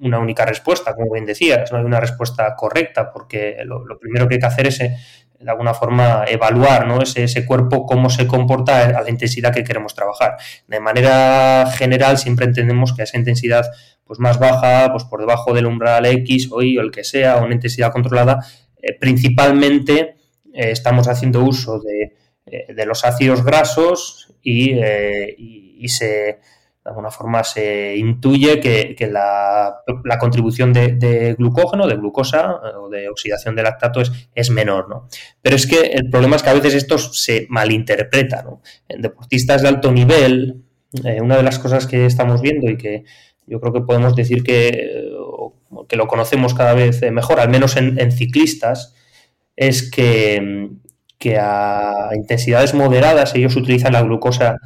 una 0.00 0.18
única 0.18 0.44
respuesta, 0.44 0.94
como 0.94 1.12
bien 1.12 1.26
decías, 1.26 1.70
no 1.72 1.78
hay 1.78 1.84
una 1.84 2.00
respuesta 2.00 2.54
correcta, 2.56 3.12
porque 3.12 3.58
lo, 3.64 3.84
primero 3.98 4.28
que 4.28 4.34
hay 4.34 4.40
que 4.40 4.46
hacer 4.46 4.66
es, 4.66 4.80
eh, 4.80 4.96
de 5.38 5.50
alguna 5.50 5.74
forma, 5.74 6.24
evaluar 6.26 6.86
¿no? 6.86 7.02
ese, 7.02 7.24
ese, 7.24 7.46
cuerpo, 7.46 7.86
cómo 7.86 8.10
se 8.10 8.26
comporta 8.26 8.86
a 8.86 9.02
la 9.02 9.10
intensidad 9.10 9.52
que 9.52 9.64
queremos 9.64 9.94
trabajar. 9.94 10.36
De 10.66 10.80
manera 10.80 11.66
general, 11.76 12.18
siempre 12.18 12.46
entendemos 12.46 12.94
que 12.94 13.02
esa 13.02 13.18
intensidad 13.18 13.66
pues, 14.04 14.18
más 14.18 14.38
baja, 14.38 14.90
pues 14.92 15.04
por 15.04 15.20
debajo 15.20 15.54
del 15.54 15.66
umbral 15.66 16.06
X 16.06 16.48
o 16.50 16.62
Y 16.62 16.78
o 16.78 16.82
el 16.82 16.90
que 16.90 17.04
sea, 17.04 17.36
una 17.36 17.54
intensidad 17.54 17.92
controlada, 17.92 18.44
eh, 18.82 18.98
principalmente 18.98 20.16
eh, 20.52 20.70
estamos 20.70 21.08
haciendo 21.08 21.44
uso 21.44 21.80
de, 21.80 22.16
los 22.84 23.04
ácidos 23.04 23.44
grasos 23.44 24.34
y 24.42 24.74
se 25.86 26.40
de 26.82 26.88
alguna 26.88 27.10
forma 27.10 27.44
se 27.44 27.94
intuye 27.96 28.58
que, 28.58 29.06
la, 29.06 29.82
contribución 30.18 30.72
de, 30.72 31.34
glucógeno, 31.38 31.86
de 31.86 31.96
glucosa 31.96 32.58
eh, 32.64 32.76
o 32.76 32.88
de 32.88 33.08
oxidación 33.08 33.54
de 33.54 33.62
lactato 33.62 34.00
es, 34.00 34.10
es, 34.34 34.50
menor, 34.50 34.88
¿no? 34.88 35.06
Pero 35.42 35.56
es 35.56 35.66
que 35.66 35.80
el 35.92 36.08
problema 36.08 36.36
es 36.36 36.42
que 36.42 36.50
a 36.50 36.54
veces 36.54 36.74
esto 36.74 36.96
se 36.96 37.46
malinterpreta. 37.50 38.46
En 38.88 39.02
deportistas 39.02 39.60
de 39.60 39.68
alto 39.68 39.92
nivel, 39.92 40.62
eh, 41.04 41.20
una 41.20 41.36
de 41.36 41.42
las 41.42 41.58
cosas 41.58 41.86
que 41.86 42.06
estamos 42.06 42.40
viendo 42.40 42.70
y 42.70 42.78
que 42.78 43.04
yo 43.46 43.60
creo 43.60 43.74
que 43.74 43.82
podemos 43.82 44.16
decir 44.16 44.42
que, 44.42 45.10
que 45.86 45.96
lo 45.96 46.06
conocemos 46.06 46.54
cada 46.54 46.72
vez 46.72 47.02
mejor, 47.12 47.40
al 47.40 47.50
menos 47.50 47.76
en, 47.76 48.12
ciclistas, 48.12 48.94
es 49.56 49.90
que, 49.90 50.70
que 51.18 51.36
a 51.36 52.10
intensidades 52.14 52.72
moderadas 52.72 53.34
ellos 53.34 53.56
utilizan 53.56 53.92
la 53.92 54.02
glucosa 54.02 54.56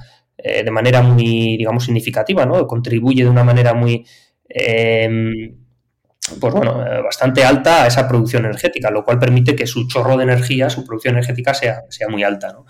eh, 0.46 0.62
de 0.62 0.70
manera 0.70 1.00
muy, 1.00 1.56
digamos, 1.56 1.84
significativa, 1.84 2.44
¿no? 2.44 2.66
Contribuye 2.66 3.24
de 3.24 3.30
una 3.30 3.44
manera 3.44 3.72
muy, 3.72 4.06
em, 4.46 5.56
pues 6.38 6.52
bueno, 6.52 6.84
eh, 6.86 7.00
bastante 7.00 7.42
alta 7.42 7.84
a 7.84 7.86
esa 7.86 8.06
producción 8.06 8.44
energética, 8.44 8.90
lo 8.90 9.06
cual 9.06 9.18
permite 9.18 9.56
que 9.56 9.66
su 9.66 9.88
chorro 9.88 10.18
de 10.18 10.24
energía, 10.24 10.68
su 10.68 10.84
producción 10.84 11.14
energética 11.14 11.54
sea, 11.54 11.84
sea 11.88 12.08
muy 12.08 12.24
alta, 12.24 12.52
¿no? 12.52 12.66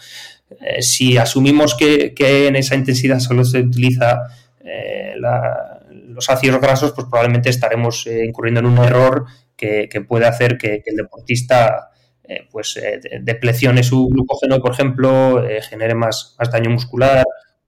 si 0.78 1.16
asumimos 1.16 1.74
que, 1.74 2.14
en 2.46 2.54
esa 2.54 2.76
intensidad 2.76 3.18
solo 3.18 3.44
se 3.44 3.60
utiliza 3.60 4.22
los 6.06 6.30
ácidos 6.30 6.60
grasos, 6.60 6.92
pues 6.92 7.08
probablemente 7.10 7.50
estaremos 7.50 8.06
incurriendo 8.06 8.60
en 8.60 8.66
un 8.66 8.78
error 8.78 9.24
que, 9.56 9.88
puede 10.06 10.26
hacer 10.26 10.56
que, 10.58 10.82
el 10.84 10.96
deportista 10.96 11.90
pues 12.52 12.80
deplecione 13.20 13.82
su 13.82 14.06
glucógeno, 14.08 14.60
por 14.60 14.72
ejemplo, 14.72 15.44
genere 15.68 15.94
más, 15.94 16.37
más 16.38 16.52
daño 16.52 16.70
muscular 16.70 17.24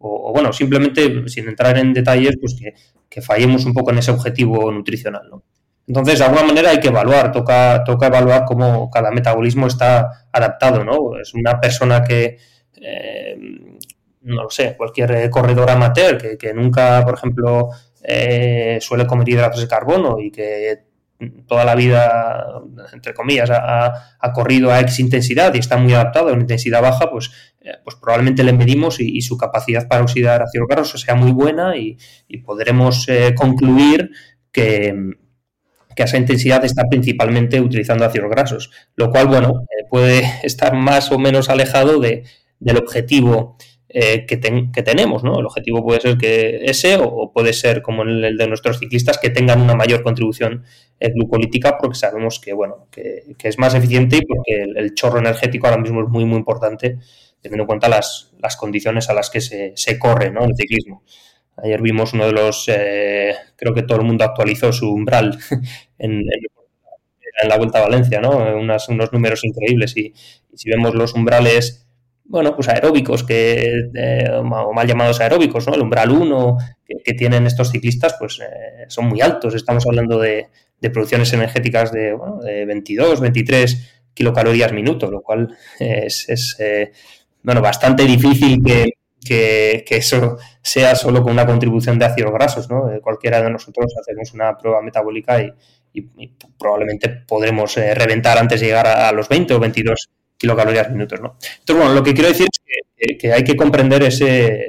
o, 0.07 0.33
bueno, 0.33 0.53
simplemente 0.53 1.29
sin 1.29 1.49
entrar 1.49 1.77
en 1.79 1.93
detalles, 1.93 2.37
pues 2.41 2.57
que, 3.09 3.23
fallemos 3.23 3.65
un 3.65 3.73
poco 3.73 3.93
en 3.93 3.99
ese 3.99 4.11
objetivo 4.11 4.71
nutricional, 4.71 5.23
¿no? 5.31 5.43
Entonces, 5.87 6.19
de 6.19 6.25
alguna 6.27 6.43
manera 6.43 6.71
hay 6.71 6.81
que 6.81 6.89
evaluar, 6.89 7.33
toca, 7.33 7.83
toca 7.83 8.09
evaluar 8.09 8.45
cómo 8.45 8.91
cada 8.91 9.11
metabolismo 9.11 9.69
está 9.69 10.27
adaptado, 10.33 10.85
¿no? 10.85 11.19
Es 11.19 11.33
una 11.33 11.59
persona 11.59 12.05
que, 12.05 12.37
eh, 12.83 13.39
no 14.23 14.43
lo 14.43 14.51
sé, 14.51 14.77
cualquier 14.77 15.31
corredor 15.31 15.71
amateur 15.71 16.19
que, 16.19 16.37
que 16.37 16.53
nunca, 16.53 17.03
por 17.05 17.15
ejemplo, 17.15 17.71
eh, 18.09 18.79
suele 18.81 19.07
comer 19.07 19.29
hidratos 19.29 19.61
de 19.61 19.67
carbono 19.67 20.21
y 20.21 20.31
que 20.31 20.86
toda 21.47 21.65
la 21.65 21.75
vida, 21.75 22.63
entre 22.93 23.15
comillas, 23.15 23.51
ha, 23.51 24.33
corrido 24.35 24.71
a 24.71 24.81
X 24.81 25.01
intensidad 25.01 25.55
y 25.55 25.59
está 25.59 25.77
muy 25.77 25.95
adaptado 25.95 26.29
a 26.29 26.33
una 26.33 26.43
intensidad 26.43 26.83
baja, 26.83 27.11
pues, 27.11 27.31
eh, 27.61 27.73
pues 27.85 27.97
probablemente 27.97 28.45
le 28.45 28.53
medimos 28.53 29.01
y, 29.01 29.21
su 29.23 29.37
capacidad 29.37 29.89
para 29.89 30.03
oxidar 30.03 30.43
ácido 30.43 30.67
graso 30.67 30.99
sea 30.99 31.15
muy 31.15 31.33
buena 31.33 31.77
y, 31.77 31.97
podremos 32.45 33.09
eh, 33.09 33.35
concluir 33.35 34.11
que, 34.53 34.95
que, 35.95 36.03
esa 36.03 36.19
intensidad 36.19 36.65
está 36.65 36.85
principalmente 36.89 37.61
utilizando 37.61 38.05
ácidos 38.05 38.31
grasos, 38.31 38.71
lo 38.95 39.11
cual, 39.11 39.27
bueno, 39.29 39.63
eh, 39.63 39.85
puede 39.89 40.23
estar 40.43 40.75
más 40.75 41.11
o 41.13 41.19
menos 41.19 41.49
alejado 41.49 41.99
de, 41.99 42.25
del 42.61 42.77
objetivo 42.77 43.57
eh, 43.99 44.27
que, 44.27 44.37
tenemos, 44.37 45.25
¿no? 45.25 45.41
El 45.41 45.47
objetivo 45.47 45.83
puede 45.83 46.03
ser 46.03 46.19
que 46.19 46.67
ese 46.67 46.99
o, 47.01 47.33
puede 47.33 47.55
ser 47.55 47.81
como 47.81 48.03
el, 48.03 48.37
de 48.37 48.47
nuestros 48.47 48.79
ciclistas 48.79 49.17
que 49.17 49.31
tengan 49.31 49.63
una 49.63 49.75
mayor 49.75 50.03
contribución 50.03 50.65
glucolítica 51.01 51.79
porque 51.79 51.97
sabemos 51.97 52.39
que, 52.39 52.53
bueno, 52.53 52.89
que, 52.91 53.35
es 53.43 53.59
más 53.59 53.75
eficiente 53.75 54.19
y 54.19 54.27
porque 54.27 54.65
el, 54.77 54.95
chorro 54.95 55.19
energético 55.19 55.67
ahora 55.67 55.81
mismo 55.81 56.03
es 56.03 56.09
muy, 56.11 56.27
muy 56.27 56.37
importante 56.37 56.99
teniendo 57.41 57.63
en 57.63 57.67
cuenta 57.69 57.89
las, 57.89 58.35
las 58.39 58.59
condiciones 58.59 59.09
a 59.09 59.15
las 59.15 59.31
que 59.31 59.41
se, 59.41 59.73
se 59.77 59.99
corre, 59.99 60.31
¿no? 60.31 60.45
El 60.45 60.55
ciclismo. 60.55 61.03
Ayer 61.57 61.81
vimos 61.81 62.13
uno 62.13 62.27
de 62.27 62.33
los, 62.33 62.69
eh, 62.69 63.35
creo 63.57 63.73
que 63.73 63.83
todo 63.83 63.99
el 63.99 64.05
mundo 64.05 64.25
actualizó 64.25 64.75
su 64.75 64.93
umbral 64.93 65.39
en, 65.99 66.23
la 67.49 67.57
Vuelta 67.57 67.79
a 67.79 67.89
Valencia, 67.89 68.21
¿no? 68.21 68.31
unos 68.59 69.13
números 69.13 69.43
increíbles 69.45 69.97
y 69.97 70.13
si 70.55 70.71
vemos 70.71 70.95
los 70.95 71.15
umbrales 71.15 71.86
bueno, 72.29 72.55
pues 72.55 72.69
aeróbicos, 72.69 73.23
que, 73.25 73.91
eh, 73.95 74.31
o 74.33 74.73
mal 74.73 74.87
llamados 74.87 75.21
aeróbicos, 75.21 75.67
¿no? 75.67 75.75
El 75.75 75.83
umbral 75.83 76.11
1 76.11 76.59
que, 77.05 77.15
tienen 77.15 77.47
estos 77.47 77.71
ciclistas, 77.71 78.17
pues 78.19 78.41
eh, 78.41 78.85
son 78.89 79.07
muy 79.07 79.21
altos. 79.21 79.55
Estamos 79.55 79.85
hablando 79.87 80.19
de, 80.19 80.49
producciones 80.93 81.33
energéticas 81.33 81.91
de, 81.91 82.13
bueno, 82.13 82.39
de 82.39 82.65
22, 82.65 83.21
23 83.21 84.03
kilocalorías 84.15 84.73
minuto, 84.73 85.11
lo 85.11 85.21
cual 85.21 85.57
es, 85.81 86.57
eh, 86.61 86.93
bueno, 87.43 87.61
bastante 87.61 88.05
difícil 88.05 88.63
que, 88.63 89.85
eso 89.89 90.39
sea 90.63 90.95
solo 90.95 91.23
con 91.23 91.33
una 91.33 91.47
contribución 91.47 91.99
de 91.99 92.05
ácidos 92.05 92.33
grasos, 92.33 92.71
¿no? 92.71 92.89
cualquiera 93.03 93.43
de 93.43 93.51
nosotros 93.51 93.93
hacemos 94.01 94.33
una 94.33 94.57
prueba 94.57 94.81
metabólica 94.81 95.43
y, 95.43 95.53
probablemente 96.59 97.09
podremos 97.27 97.75
reventar 97.75 98.37
antes 98.37 98.61
de 98.61 98.67
llegar 98.67 98.87
a, 98.87 99.09
a 99.09 99.13
los 99.13 99.29
20 99.31 99.55
o 99.55 99.59
22 99.59 100.11
kilocalorías 100.39 100.91
minutos, 100.91 101.21
¿no? 101.21 101.37
Entonces, 101.59 101.77
bueno, 101.77 101.95
lo 101.95 102.03
que 102.03 102.15
quiero 102.15 102.29
decir 102.29 102.49
es 102.97 103.19
que, 103.19 103.33
hay 103.33 103.45
que 103.45 103.57
comprender 103.57 104.03
ese 104.03 104.65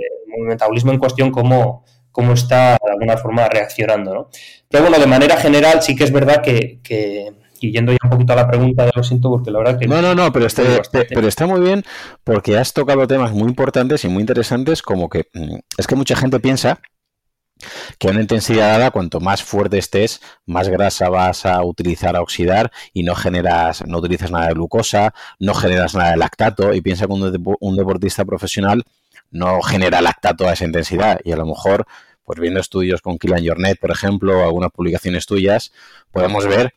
metabolismo 0.45 0.91
en 0.91 0.99
cuestión 0.99 1.31
cómo, 1.31 1.85
cómo 2.11 2.33
está 2.33 2.77
de 2.83 2.91
alguna 2.91 3.17
forma 3.17 3.47
reaccionando, 3.47 4.13
¿no? 4.13 4.29
Pero 4.69 4.83
bueno, 4.83 4.99
de 4.99 5.07
manera 5.07 5.37
general 5.37 5.81
sí 5.81 5.95
que 5.95 6.03
es 6.03 6.11
verdad 6.11 6.41
que, 6.41 6.79
y 7.59 7.71
yendo 7.71 7.91
ya 7.91 7.97
un 8.03 8.09
poquito 8.09 8.33
a 8.33 8.35
la 8.35 8.47
pregunta, 8.47 8.85
de 8.85 8.91
lo 8.95 9.03
siento 9.03 9.29
porque 9.29 9.51
la 9.51 9.59
verdad 9.59 9.79
que... 9.79 9.87
No, 9.87 10.01
no, 10.01 10.13
no, 10.13 10.31
pero 10.31 10.45
está, 10.45 10.63
pero 10.91 11.27
está 11.27 11.47
muy 11.47 11.61
bien 11.61 11.83
porque 12.23 12.57
has 12.57 12.73
tocado 12.73 13.07
temas 13.07 13.31
muy 13.31 13.47
importantes 13.47 14.03
y 14.05 14.09
muy 14.09 14.21
interesantes 14.21 14.81
como 14.81 15.09
que 15.09 15.27
mm, 15.33 15.57
es 15.77 15.87
que 15.87 15.95
mucha 15.95 16.15
gente 16.15 16.39
piensa 16.39 16.79
que 17.97 18.07
a 18.07 18.11
una 18.11 18.21
intensidad 18.21 18.77
dada, 18.77 18.91
cuanto 18.91 19.19
más 19.19 19.43
fuerte 19.43 19.77
estés, 19.77 20.21
más 20.45 20.69
grasa 20.69 21.09
vas 21.09 21.45
a 21.45 21.63
utilizar 21.63 22.15
a 22.15 22.21
oxidar 22.21 22.71
y 22.93 23.03
no 23.03 23.15
generas, 23.15 23.85
no 23.85 23.99
utilizas 23.99 24.31
nada 24.31 24.47
de 24.47 24.53
glucosa, 24.53 25.13
no 25.39 25.53
generas 25.53 25.95
nada 25.95 26.11
de 26.11 26.17
lactato. 26.17 26.73
Y 26.73 26.81
piensa 26.81 27.07
que 27.07 27.13
un, 27.13 27.75
deportista 27.75 28.25
profesional 28.25 28.83
no 29.31 29.61
genera 29.61 30.01
lactato 30.01 30.47
a 30.47 30.53
esa 30.53 30.65
intensidad. 30.65 31.19
Y 31.23 31.31
a 31.31 31.37
lo 31.37 31.45
mejor, 31.45 31.85
pues 32.23 32.39
viendo 32.39 32.59
estudios 32.59 33.01
con 33.01 33.17
Killian 33.17 33.45
Jornet, 33.45 33.79
por 33.79 33.91
ejemplo, 33.91 34.39
o 34.39 34.43
algunas 34.43 34.71
publicaciones 34.71 35.25
tuyas, 35.25 35.71
podemos 36.11 36.45
ver 36.45 36.73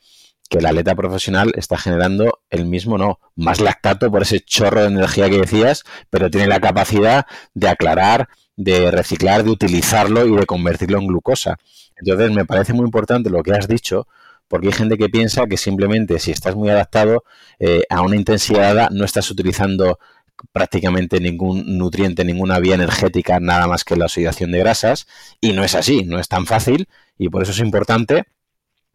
que 0.50 0.58
el 0.58 0.66
atleta 0.66 0.96
profesional 0.96 1.52
está 1.56 1.78
generando 1.78 2.40
el 2.50 2.66
mismo, 2.66 2.98
no, 2.98 3.20
más 3.36 3.60
lactato 3.60 4.10
por 4.10 4.22
ese 4.22 4.40
chorro 4.40 4.80
de 4.80 4.88
energía 4.88 5.30
que 5.30 5.38
decías, 5.38 5.84
pero 6.10 6.28
tiene 6.28 6.48
la 6.48 6.58
capacidad 6.58 7.24
de 7.54 7.68
aclarar, 7.68 8.28
de 8.60 8.90
reciclar, 8.90 9.42
de 9.42 9.50
utilizarlo 9.50 10.26
y 10.26 10.36
de 10.36 10.44
convertirlo 10.44 10.98
en 10.98 11.06
glucosa. 11.06 11.56
Entonces 11.96 12.30
me 12.30 12.44
parece 12.44 12.74
muy 12.74 12.84
importante 12.84 13.30
lo 13.30 13.42
que 13.42 13.52
has 13.52 13.66
dicho, 13.66 14.06
porque 14.48 14.66
hay 14.66 14.74
gente 14.74 14.98
que 14.98 15.08
piensa 15.08 15.46
que 15.46 15.56
simplemente 15.56 16.18
si 16.18 16.30
estás 16.30 16.54
muy 16.56 16.68
adaptado 16.68 17.24
eh, 17.58 17.84
a 17.88 18.02
una 18.02 18.16
intensidad 18.16 18.90
no 18.90 19.04
estás 19.04 19.30
utilizando 19.30 19.98
prácticamente 20.52 21.20
ningún 21.20 21.78
nutriente, 21.78 22.24
ninguna 22.24 22.58
vía 22.58 22.74
energética, 22.74 23.40
nada 23.40 23.66
más 23.66 23.84
que 23.84 23.96
la 23.96 24.06
oxidación 24.06 24.52
de 24.52 24.58
grasas, 24.58 25.06
y 25.40 25.52
no 25.52 25.64
es 25.64 25.74
así, 25.74 26.04
no 26.04 26.18
es 26.18 26.28
tan 26.28 26.44
fácil, 26.44 26.88
y 27.16 27.30
por 27.30 27.42
eso 27.42 27.52
es 27.52 27.60
importante 27.60 28.24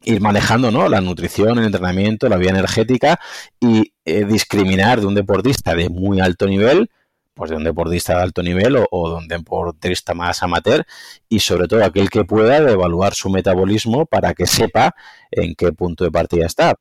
ir 0.03 0.21
manejando 0.21 0.69
¿no? 0.69 0.89
la 0.89 1.01
nutrición, 1.01 1.57
el 1.57 1.65
entrenamiento, 1.65 2.29
la 2.29 2.37
vía 2.37 2.51
energética 2.51 3.19
y 3.59 3.93
eh, 4.05 4.25
discriminar 4.25 4.99
de 5.01 5.07
un 5.07 5.15
deportista 5.15 5.73
de 5.73 5.89
muy 5.89 6.19
alto 6.19 6.47
nivel 6.47 6.89
pues 7.35 7.51
de 7.51 7.57
un 7.57 7.63
deportista 7.63 8.15
de 8.15 8.23
alto 8.23 8.41
nivel 8.41 8.77
o, 8.89 9.09
de 9.09 9.15
un 9.15 9.27
deportista 9.27 10.13
más 10.13 10.41
amateur 10.41 10.85
y 11.29 11.39
sobre 11.39 11.67
todo 11.67 11.83
aquel 11.83 12.09
que 12.09 12.23
pueda 12.23 12.57
evaluar 12.57 13.13
su 13.13 13.29
metabolismo 13.29 14.05
para 14.05 14.33
que 14.33 14.47
sepa 14.47 14.95
en 15.31 15.53
qué 15.55 15.71
punto 15.73 16.05
de 16.05 16.11
partida 16.11 16.45
está. 16.45 16.75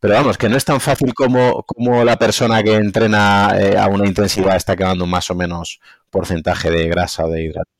Pero 0.00 0.14
vamos, 0.14 0.38
que 0.38 0.48
no 0.48 0.56
es 0.56 0.64
tan 0.64 0.80
fácil 0.80 1.14
como, 1.14 1.62
como 1.62 2.04
la 2.04 2.16
persona 2.16 2.62
que 2.62 2.74
entrena 2.74 3.52
eh, 3.58 3.78
a 3.78 3.86
una 3.88 4.06
intensidad 4.06 4.56
está 4.56 4.74
quedando 4.76 5.06
más 5.06 5.30
o 5.30 5.34
menos 5.34 5.80
porcentaje 6.10 6.70
de 6.70 6.88
grasa 6.88 7.26
o 7.26 7.30
de 7.30 7.44
hidratos. 7.44 7.74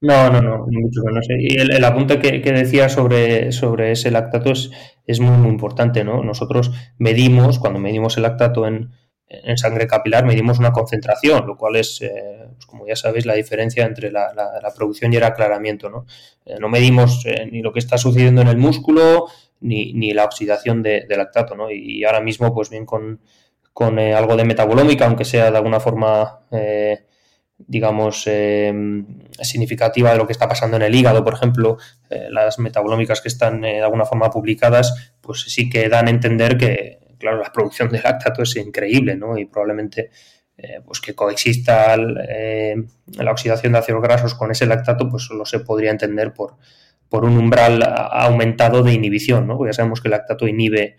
No, 0.00 0.30
no, 0.30 0.40
no, 0.40 0.66
mucho 0.68 1.02
menos. 1.04 1.26
Y 1.28 1.58
el, 1.58 1.84
apunte 1.84 2.18
que, 2.20 2.52
decía 2.52 2.88
sobre, 2.88 3.50
sobre 3.50 3.92
ese 3.92 4.10
lactato 4.10 4.52
es, 4.52 4.70
es 5.06 5.20
muy, 5.20 5.36
muy 5.36 5.48
importante, 5.48 6.04
¿no? 6.04 6.22
Nosotros 6.22 6.70
medimos, 6.98 7.58
cuando 7.58 7.80
medimos 7.80 8.16
el 8.16 8.24
lactato 8.24 8.66
en, 8.66 8.90
en 9.28 9.58
sangre 9.58 9.86
capilar 9.86 10.24
medimos 10.24 10.58
una 10.58 10.72
concentración, 10.72 11.46
lo 11.46 11.56
cual 11.56 11.76
es, 11.76 12.00
eh, 12.00 12.46
pues 12.54 12.66
como 12.66 12.86
ya 12.86 12.94
sabéis, 12.94 13.26
la 13.26 13.34
diferencia 13.34 13.84
entre 13.84 14.12
la, 14.12 14.32
producción 14.76 15.12
y 15.12 15.16
el 15.16 15.24
aclaramiento. 15.24 15.90
No, 15.90 16.06
eh, 16.44 16.56
no 16.60 16.68
medimos 16.68 17.24
eh, 17.26 17.48
ni 17.50 17.60
lo 17.60 17.72
que 17.72 17.80
está 17.80 17.98
sucediendo 17.98 18.42
en 18.42 18.48
el 18.48 18.56
músculo 18.56 19.26
ni, 19.60 19.92
ni 19.94 20.12
la 20.12 20.24
oxidación 20.24 20.82
de, 20.82 21.06
lactato. 21.08 21.56
¿no? 21.56 21.70
Y, 21.70 22.04
ahora 22.04 22.20
mismo, 22.20 22.54
pues 22.54 22.70
bien, 22.70 22.86
con, 22.86 23.20
con 23.72 23.98
algo 23.98 24.36
de 24.36 24.44
metabolómica, 24.44 25.06
aunque 25.06 25.24
sea 25.24 25.50
de 25.50 25.56
alguna 25.56 25.80
forma, 25.80 26.40
digamos, 27.58 28.28
significativa 29.42 30.12
de 30.12 30.18
lo 30.18 30.26
que 30.26 30.32
está 30.32 30.48
pasando 30.48 30.76
en 30.76 30.82
el 30.82 30.94
hígado, 30.94 31.24
por 31.24 31.34
ejemplo, 31.34 31.78
las 32.08 32.58
metabolómicas 32.58 33.20
que 33.20 33.28
están 33.28 33.60
de 33.62 33.82
alguna 33.82 34.04
forma 34.04 34.30
publicadas, 34.30 35.14
pues 35.20 35.40
sí 35.48 35.68
que 35.68 35.88
dan 35.88 36.06
a 36.06 36.10
entender 36.10 36.56
que 36.56 37.05
claro, 37.18 37.38
la 37.42 37.52
producción 37.52 37.88
de 37.90 38.00
lactato 38.00 38.42
es 38.42 38.56
increíble, 38.56 39.16
¿no? 39.16 39.38
Y 39.38 39.46
probablemente 39.46 40.10
eh, 40.58 40.80
pues 40.84 41.00
que 41.00 41.14
coexista 41.14 41.96
eh, 42.28 42.76
la 43.18 43.30
oxidación 43.30 43.72
de 43.72 43.78
ácidos 43.78 44.02
grasos 44.02 44.34
con 44.34 44.50
ese 44.50 44.66
lactato, 44.66 45.08
pues 45.08 45.24
solo 45.24 45.44
se 45.44 45.60
podría 45.60 45.90
entender 45.90 46.32
por, 46.32 46.56
por 47.08 47.24
un 47.24 47.36
umbral 47.36 47.82
aumentado 47.82 48.82
de 48.82 48.94
inhibición, 48.94 49.46
¿no? 49.46 49.56
Porque 49.56 49.70
ya 49.70 49.74
sabemos 49.74 50.00
que 50.00 50.08
el 50.08 50.12
lactato 50.12 50.48
inhibe 50.48 50.96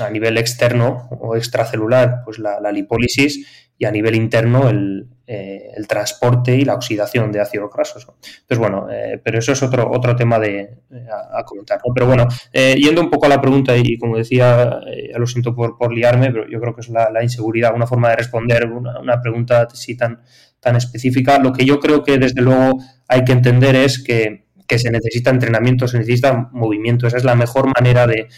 a 0.00 0.08
nivel 0.08 0.38
externo 0.38 1.08
o 1.10 1.36
extracelular 1.36 2.22
pues 2.24 2.38
la, 2.38 2.60
la 2.60 2.72
lipólisis 2.72 3.71
y 3.82 3.84
a 3.84 3.90
nivel 3.90 4.14
interno 4.14 4.68
el, 4.68 5.08
eh, 5.26 5.72
el 5.74 5.88
transporte 5.88 6.54
y 6.54 6.64
la 6.64 6.74
oxidación 6.74 7.32
de 7.32 7.40
ácidos 7.40 7.68
grasos. 7.74 8.06
Entonces, 8.42 8.58
bueno, 8.58 8.86
eh, 8.88 9.20
pero 9.20 9.40
eso 9.40 9.50
es 9.50 9.60
otro, 9.60 9.90
otro 9.90 10.14
tema 10.14 10.38
de, 10.38 10.60
eh, 10.60 11.06
a, 11.32 11.42
comentar. 11.42 11.80
Pero 11.92 12.06
bueno, 12.06 12.28
yendo 12.52 13.00
un 13.00 13.10
poco 13.10 13.26
a 13.26 13.28
la 13.28 13.40
pregunta, 13.40 13.76
y 13.76 13.98
como 13.98 14.18
decía, 14.18 14.78
ya 15.10 15.18
lo 15.18 15.26
siento 15.26 15.52
por, 15.52 15.76
por 15.76 15.92
liarme, 15.92 16.30
pero 16.30 16.48
yo 16.48 16.60
creo 16.60 16.76
que 16.76 16.82
es 16.82 16.90
la, 16.90 17.24
inseguridad, 17.24 17.74
una 17.74 17.88
forma 17.88 18.10
de 18.10 18.16
responder 18.16 18.66
una, 18.70 19.20
pregunta 19.20 19.66
así 19.68 19.96
tan, 19.96 20.22
tan 20.60 20.76
específica. 20.76 21.40
Lo 21.40 21.52
que 21.52 21.64
yo 21.64 21.80
creo 21.80 22.04
que 22.04 22.18
desde 22.18 22.40
luego 22.40 22.78
hay 23.08 23.24
que 23.24 23.32
entender 23.32 23.74
es 23.74 24.00
que, 24.00 24.44
se 24.78 24.90
necesita 24.92 25.30
entrenamiento, 25.30 25.88
se 25.88 25.98
necesita 25.98 26.50
movimiento. 26.52 27.08
Esa 27.08 27.16
es 27.16 27.24
la 27.24 27.34
mejor 27.34 27.66
manera 27.74 28.06
de, 28.06 28.28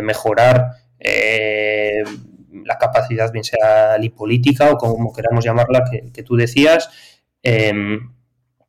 mejorar 0.00 0.68
la 2.64 2.78
capacidad, 2.78 3.32
bien 3.32 3.44
sea 3.44 3.98
lipolítica 3.98 4.70
o 4.70 4.76
como 4.76 5.12
queramos 5.12 5.44
llamarla, 5.44 5.84
que, 6.12 6.22
tú 6.22 6.36
decías, 6.36 6.88
em, 7.42 8.12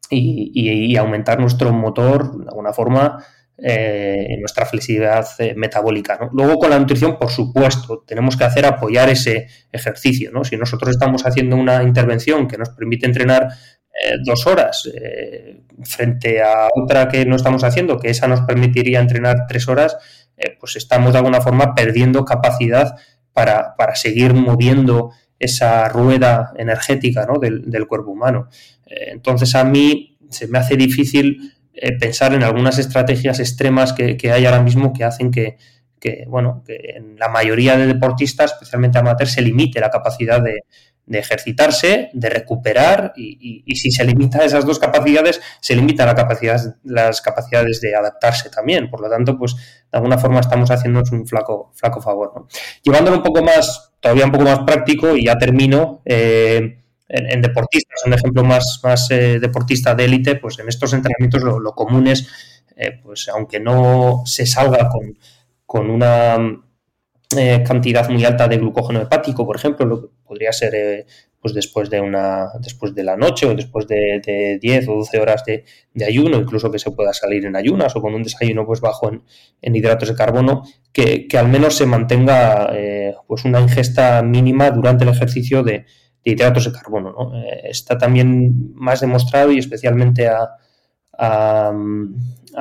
y, 0.10 0.96
aumentar 0.98 1.40
nuestro 1.40 1.72
motor 1.74 2.38
de 2.44 2.50
alguna 2.50 2.74
forma. 2.74 3.26
Eh, 3.56 4.36
nuestra 4.40 4.66
flexibilidad 4.66 5.28
eh, 5.38 5.54
metabólica. 5.56 6.28
Luego 6.34 6.58
con 6.58 6.72
la 6.72 6.80
nutrición, 6.80 7.20
por 7.20 7.30
supuesto, 7.30 8.04
tenemos 8.06 8.36
que 8.36 8.46
hacer 8.46 8.66
apoyar 8.66 9.10
ese 9.10 9.48
ejercicio. 9.72 10.32
Si 10.44 10.58
nosotros 10.58 10.90
estamos 10.90 11.26
haciendo 11.28 11.56
una 11.56 11.84
intervención 11.84 12.48
que 12.48 12.58
nos 12.58 12.72
permite 12.72 13.06
entrenar 13.06 13.50
eh, 13.94 14.16
dos 14.26 14.48
horas 14.48 14.90
eh, 14.92 15.62
frente 15.84 16.42
a 16.42 16.68
otra 16.76 17.08
que 17.08 17.26
no 17.26 17.36
estamos 17.36 17.64
haciendo, 17.64 18.00
que 18.00 18.10
esa 18.10 18.28
nos 18.28 18.42
permitiría 18.42 19.00
entrenar 19.00 19.46
tres 19.48 19.68
horas, 19.68 19.98
pues 20.60 20.76
estamos 20.76 21.14
de 21.14 21.20
alguna 21.20 21.40
forma 21.40 21.76
perdiendo 21.76 22.26
capacidad 22.26 22.96
para, 23.34 23.76
seguir 23.96 24.34
moviendo 24.34 25.12
esa 25.40 25.90
rueda 25.90 26.54
energética 26.58 27.28
del, 27.42 27.88
cuerpo 27.88 28.12
humano. 28.12 28.48
entonces 28.86 29.56
a 29.56 29.64
mí 29.64 30.18
se 30.30 30.48
me 30.48 30.60
hace 30.60 30.78
difícil 30.78 31.54
pensar 32.00 32.34
en 32.34 32.44
algunas 32.44 32.80
estrategias 32.80 33.40
extremas 33.40 33.94
que, 33.94 34.32
hay 34.32 34.46
ahora 34.46 34.62
mismo 34.62 34.94
que 34.94 35.04
hacen 35.04 35.32
que, 35.32 35.58
que, 36.00 36.26
bueno, 36.28 36.64
que 36.66 36.96
en 36.96 37.18
la 37.18 37.30
mayoría 37.30 37.78
de 37.78 37.88
deportistas, 37.88 38.54
especialmente 38.54 38.98
amateurs, 38.98 39.32
se 39.32 39.42
limite 39.42 39.80
la 39.80 39.90
capacidad 39.90 40.42
de, 40.42 40.62
de 41.06 41.20
ejercitarse, 41.20 42.10
de 42.14 42.30
recuperar 42.30 43.14
y, 43.16 43.64
si 43.76 43.92
se 43.92 44.06
limita 44.06 44.40
a 44.40 44.46
esas 44.46 44.66
dos 44.66 44.80
capacidades, 44.80 45.42
se 45.60 45.76
limita 45.76 46.06
la 46.06 46.16
capacidad, 46.16 46.60
las 46.84 47.22
capacidades 47.22 47.82
de 47.82 47.96
adaptarse 47.96 48.50
también. 48.50 48.90
Por 48.90 49.02
lo 49.02 49.10
tanto, 49.10 49.38
pues 49.38 49.56
de 49.56 49.98
alguna 49.98 50.18
forma 50.18 50.40
estamos 50.40 50.72
haciéndonos 50.72 51.12
un 51.12 51.28
flaco, 51.28 51.72
flaco 51.76 52.02
favor. 52.02 52.48
Llevándolo 52.84 53.18
un 53.18 53.24
poco 53.24 53.44
más, 53.44 53.94
todavía 54.00 54.26
un 54.26 54.32
poco 54.32 54.46
más 54.46 54.60
práctico 54.60 55.16
y 55.16 55.26
ya 55.26 55.38
termino. 55.38 56.02
Eh, 56.06 56.80
en, 57.10 57.42
deportistas, 57.42 58.02
un 58.06 58.14
ejemplo 58.14 58.44
más, 58.44 58.80
más 58.84 59.12
eh, 59.12 59.40
deportista 59.40 59.94
de 59.94 60.06
élite, 60.06 60.36
pues 60.36 60.58
en 60.58 60.68
estos 60.68 60.94
entrenamientos 60.94 61.44
lo, 61.44 61.76
común 61.76 62.08
es, 62.08 62.28
eh, 62.76 63.00
pues 63.04 63.30
aunque 63.30 63.60
no 63.60 64.24
se 64.26 64.48
salga 64.48 64.90
con, 64.90 65.16
con 65.66 65.92
una 65.92 66.63
eh, 67.38 67.64
cantidad 67.66 68.10
muy 68.10 68.24
alta 68.26 68.48
de 68.48 68.58
glucógeno 68.58 69.02
hepático, 69.02 69.46
por 69.46 69.56
ejemplo, 69.56 69.86
lo 69.86 70.02
que 70.02 70.08
podría 70.26 70.52
ser 70.52 70.76
eh, 70.76 71.06
pues 71.40 71.54
después 71.54 71.90
de 71.90 72.00
una 72.00 72.50
después 72.60 72.96
de 72.96 73.04
la 73.04 73.18
noche 73.18 73.46
o 73.46 73.54
después 73.54 73.88
de, 73.88 74.58
10 74.62 74.88
o 74.88 74.96
12 74.96 75.20
horas 75.20 75.44
de, 75.46 75.66
ayuno, 76.06 76.38
incluso 76.38 76.72
que 76.72 76.80
se 76.80 76.92
pueda 76.92 77.14
salir 77.14 77.46
en 77.46 77.56
ayunas 77.56 77.96
o 77.96 78.02
con 78.02 78.14
un 78.14 78.24
desayuno 78.24 78.66
pues 78.66 78.82
bajo 78.82 79.12
en, 79.62 79.76
hidratos 79.76 80.10
de 80.10 80.16
carbono, 80.16 80.64
que, 80.92 81.28
al 81.38 81.50
menos 81.50 81.76
se 81.76 81.86
mantenga 81.86 82.70
eh, 82.74 83.14
pues 83.28 83.46
una 83.46 83.60
ingesta 83.60 84.22
mínima 84.24 84.72
durante 84.72 85.04
el 85.04 85.10
ejercicio 85.12 85.64
de, 85.64 85.86
hidratos 86.24 86.66
de 86.66 86.72
carbono. 86.72 87.34
está 87.64 87.98
también 87.98 88.74
más 88.76 89.02
demostrado 89.02 89.52
y 89.52 89.60
especialmente 89.60 90.30
a, 90.30 90.50
a, 91.18 91.74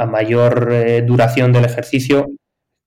mayor 0.07 0.73
duración 1.07 1.53
del 1.53 1.67
ejercicio 1.67 2.27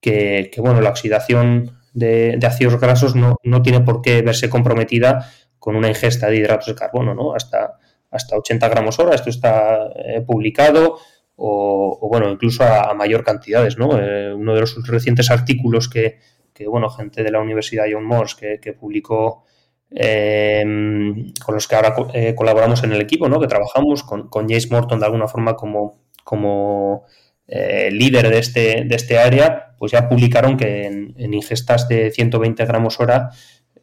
que, 0.02 0.52
bueno, 0.58 0.82
la 0.82 0.90
oxidación 0.90 1.72
de, 1.94 2.40
ácidos 2.46 2.80
grasos 2.80 3.16
no, 3.16 3.62
tiene 3.64 3.82
por 3.82 4.02
qué 4.02 4.22
verse 4.22 4.50
comprometida 4.50 5.32
con 5.60 5.76
una 5.76 5.88
ingesta 5.88 6.28
de 6.28 6.38
hidratos 6.38 6.68
de 6.68 6.76
carbono, 6.76 7.16
¿no? 7.16 7.34
Hasta, 7.34 7.80
hasta 8.12 8.38
80 8.38 8.70
gramos 8.70 9.00
hora, 9.00 9.16
esto 9.16 9.30
está 9.30 9.90
eh, 9.96 10.22
publicado, 10.22 11.00
o, 11.38 12.08
bueno, 12.10 12.30
incluso 12.30 12.64
a, 12.64 12.94
mayor 12.94 13.24
cantidades, 13.24 13.78
¿no? 13.78 14.00
Eh, 14.00 14.34
uno 14.34 14.54
de 14.54 14.62
los 14.62 14.88
recientes 14.88 15.32
artículos 15.32 15.90
que, 15.90 16.20
bueno, 16.68 16.90
gente 16.90 17.24
de 17.24 17.32
la 17.32 17.42
Universidad 17.42 17.86
John 17.92 18.06
Morse 18.06 18.60
que, 18.62 18.74
publicó 18.74 19.44
em, 19.92 21.34
con 21.44 21.56
los 21.56 21.68
que 21.68 21.76
ahora 21.76 21.96
eh, 22.14 22.34
colaboramos 22.36 22.84
en 22.84 22.94
el 22.94 23.02
equipo, 23.02 23.28
¿no? 23.28 23.40
Que 23.40 23.48
trabajamos 23.48 24.04
con, 24.04 24.30
con 24.30 24.48
James 24.48 24.72
Morton 24.72 25.00
de 25.00 25.06
alguna 25.06 25.28
forma 25.28 25.56
como, 25.56 26.00
como 26.24 27.06
eh, 27.48 27.90
líder 27.92 28.30
de 28.30 28.40
este, 28.40 28.84
de 28.86 28.96
este 28.96 29.20
área, 29.20 29.76
pues 29.78 29.92
ya 29.92 30.10
publicaron 30.10 30.58
que 30.58 30.86
en, 30.88 31.34
ingestas 31.34 31.88
de 31.88 32.12
120 32.12 32.66
gramos 32.66 33.00
hora 33.00 33.30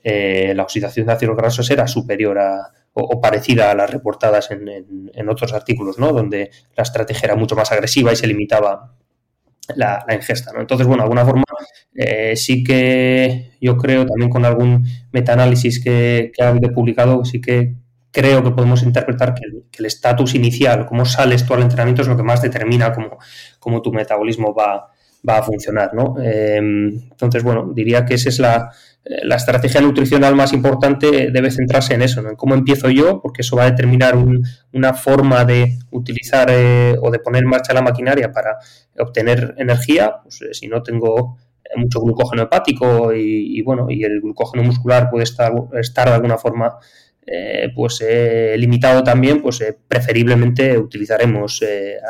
eh, 0.02 0.52
la 0.56 0.64
oxidación 0.64 1.06
de 1.06 1.12
ácidos 1.12 1.36
grasos 1.36 1.70
era 1.70 1.86
superior 1.86 2.38
a, 2.38 2.72
o, 2.92 3.20
parecida 3.20 3.70
a 3.70 3.74
las 3.74 3.90
reportadas 3.90 4.50
en, 4.50 5.28
otros 5.28 5.52
artículos, 5.52 5.98
¿no? 5.98 6.12
donde 6.12 6.50
la 6.76 6.82
estrategia 6.82 7.26
era 7.26 7.36
mucho 7.36 7.54
más 7.54 7.70
agresiva 7.70 8.12
y 8.12 8.16
se 8.16 8.26
limitaba 8.26 8.96
la, 9.76 10.04
ingesta. 10.12 10.52
¿no? 10.52 10.60
Entonces, 10.60 10.86
bueno, 10.86 11.02
de 11.02 11.04
alguna 11.04 11.24
forma 11.24 11.44
eh, 11.94 12.34
sí 12.34 12.64
que 12.64 13.52
yo 13.60 13.76
creo, 13.76 14.04
también 14.06 14.28
con 14.28 14.44
algún 14.44 14.84
metaanálisis 15.12 15.82
que, 15.82 16.32
que 16.34 16.42
ha 16.42 16.48
habido 16.48 16.72
publicado, 16.74 17.24
sí 17.24 17.40
que 17.40 17.76
creo 18.12 18.44
que 18.44 18.50
podemos 18.50 18.82
interpretar 18.82 19.34
que 19.34 19.42
el 19.78 19.86
estatus 19.86 20.34
inicial, 20.34 20.86
cómo 20.86 21.04
sales 21.04 21.44
tú 21.44 21.54
al 21.54 21.62
entrenamiento, 21.62 22.02
es 22.02 22.08
lo 22.08 22.16
que 22.16 22.22
más 22.22 22.42
determina 22.42 22.92
cómo, 23.58 23.82
tu 23.82 23.92
metabolismo 23.92 24.54
va, 24.54 24.90
a 25.26 25.42
funcionar. 25.42 25.94
¿no? 25.94 26.16
Em, 26.22 27.10
entonces, 27.10 27.42
bueno, 27.42 27.72
diría 27.74 28.04
que 28.04 28.14
esa 28.14 28.28
es 28.28 28.38
la, 28.38 28.70
la, 29.04 29.36
estrategia 29.36 29.80
nutricional 29.80 30.36
más 30.36 30.52
importante, 30.52 31.30
debe 31.30 31.50
centrarse 31.50 31.94
en 31.94 32.02
eso, 32.02 32.20
en 32.20 32.36
cómo 32.36 32.54
empiezo 32.54 32.90
yo, 32.90 33.20
porque 33.22 33.42
eso 33.42 33.56
va 33.56 33.64
a 33.64 33.70
determinar 33.70 34.16
una 34.72 34.94
forma 34.94 35.44
de 35.44 35.78
utilizar 35.90 36.48
eh, 36.50 36.96
o 37.00 37.10
de 37.10 37.18
poner 37.18 37.44
en 37.44 37.48
marcha 37.48 37.72
la 37.72 37.82
maquinaria 37.82 38.30
para 38.30 38.58
obtener 38.98 39.54
energía. 39.58 40.16
Pues, 40.22 40.42
eh, 40.42 40.54
si 40.54 40.68
no 40.68 40.82
tengo 40.82 41.38
mucho 41.76 42.00
glucógeno 42.00 42.42
hepático 42.42 43.14
y, 43.14 43.62
bueno, 43.62 43.86
y 43.88 44.04
el 44.04 44.20
glucógeno 44.20 44.62
muscular 44.62 45.08
puede 45.10 45.24
estar, 45.24 45.52
estar 45.80 46.08
de 46.08 46.14
alguna 46.14 46.36
forma 46.36 46.76
eh, 47.24 47.70
pues 47.76 48.04
eh, 48.04 48.56
limitado 48.58 49.04
también, 49.04 49.40
pues 49.40 49.60
eh, 49.60 49.78
preferiblemente 49.86 50.76
utilizaremos 50.76 51.62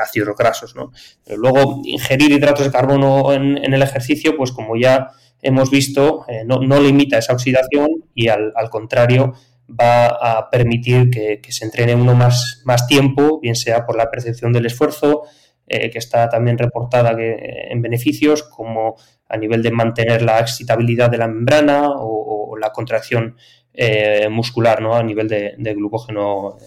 ácidos 0.03 0.35
grasos. 0.37 0.75
¿no? 0.75 0.92
luego, 1.37 1.83
ingerir 1.85 2.33
hidratos 2.33 2.64
de 2.64 2.72
carbono 2.72 3.33
en, 3.33 3.59
el 3.59 3.83
ejercicio, 3.83 4.37
pues 4.37 4.53
como 4.53 4.77
ya 4.77 5.11
hemos 5.42 5.70
visto, 5.70 6.25
no, 6.46 6.81
limita 6.81 7.18
esa 7.18 7.35
oxidación 7.35 7.88
y 8.14 8.29
al, 8.29 8.53
contrario 8.70 9.35
va 9.68 10.07
a 10.07 10.51
permitir 10.51 11.11
que, 11.11 11.40
se 11.53 11.64
entrene 11.64 11.94
uno 11.94 12.14
más, 12.14 12.62
más 12.64 12.87
tiempo, 12.87 13.40
bien 13.40 13.57
sea 13.57 13.85
por 13.85 13.96
la 13.96 14.11
percepción 14.11 14.53
del 14.53 14.66
esfuerzo, 14.66 15.25
que 15.66 15.98
está 15.98 16.29
también 16.29 16.59
reportada 16.59 17.16
que, 17.16 17.68
en 17.70 17.83
beneficios, 17.83 18.42
como 18.44 18.96
a 19.29 19.37
nivel 19.37 19.62
de 19.62 19.72
mantener 19.72 20.22
la 20.22 20.38
excitabilidad 20.38 21.11
de 21.11 21.18
la 21.18 21.27
membrana 21.27 21.88
o 21.90 22.57
la 22.57 22.70
contracción 22.70 23.37
eh, 23.75 24.29
muscular, 24.29 24.83
¿no? 24.83 24.95
A 24.95 25.03
nivel 25.03 25.29
de, 25.29 25.75
glucógeno 25.75 26.59
eh, 26.61 26.65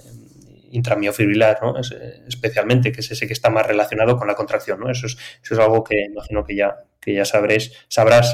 intramiofibrilar, 0.71 1.59
¿no? 1.61 1.77
Eh, 1.77 2.23
especialmente, 2.27 2.91
que 2.91 3.01
es 3.01 3.11
ese 3.11 3.27
que 3.27 3.33
está 3.33 3.51
más 3.51 3.67
relacionado 3.67 4.17
con 4.17 4.27
la 4.27 4.33
contracción, 4.33 4.79
¿no? 4.79 4.89
Eso 4.89 5.05
es, 5.05 5.15
eso 5.43 5.53
es 5.53 5.59
algo 5.59 5.83
que 5.83 6.05
imagino 6.05 6.43
que 6.43 6.55
ya, 6.55 6.75
que 6.99 7.13
ya 7.13 7.23
sabréis, 7.23 7.73
sabrás, 7.87 8.33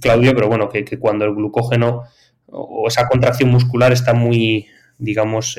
Claudio, 0.00 0.34
pero 0.34 0.48
bueno, 0.48 0.68
que, 0.68 0.84
cuando 0.98 1.24
el 1.24 1.34
glucógeno 1.34 2.02
o 2.46 2.88
esa 2.88 3.06
contracción 3.06 3.50
muscular 3.50 3.92
está 3.92 4.14
muy, 4.14 4.66
digamos, 4.98 5.56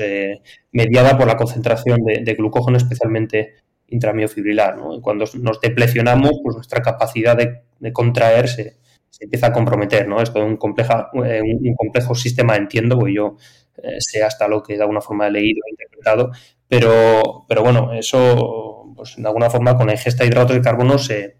mediada 0.70 1.16
por 1.16 1.26
la 1.26 1.36
concentración 1.36 2.04
de, 2.04 2.34
glucógeno, 2.34 2.76
especialmente 2.76 3.54
intramiofibrilar, 3.88 4.76
¿no? 4.76 5.00
cuando 5.00 5.24
nos 5.40 5.60
deplecionamos, 5.60 6.32
pues 6.42 6.56
nuestra 6.56 6.82
capacidad 6.82 7.36
de 7.36 7.92
contraerse 7.92 8.83
se 9.16 9.26
empieza 9.26 9.46
a 9.46 9.52
comprometer, 9.52 10.08
¿no? 10.08 10.20
Es 10.20 10.32
todo 10.32 10.44
un, 10.44 10.56
compleja, 10.56 11.08
eh, 11.24 11.40
un, 11.40 11.74
complejo 11.76 12.16
sistema, 12.16 12.56
entiendo, 12.56 12.98
porque 12.98 13.14
yo 13.14 13.36
eh, 13.76 13.98
sé 14.00 14.24
hasta 14.24 14.48
lo 14.48 14.60
que 14.60 14.74
de 14.74 14.80
alguna 14.80 15.00
forma 15.00 15.28
he 15.28 15.30
leído 15.30 15.60
e 15.64 15.70
interpretado, 15.70 16.32
pero, 16.66 17.44
pero 17.46 17.62
bueno, 17.62 17.92
eso, 17.92 18.92
pues 18.96 19.14
de 19.16 19.24
alguna 19.24 19.50
forma 19.50 19.76
con 19.76 19.86
la 19.86 19.92
ingesta 19.92 20.24
de 20.24 20.30
hidratos 20.30 20.56
de 20.56 20.62
carbono 20.62 20.98
se, 20.98 21.36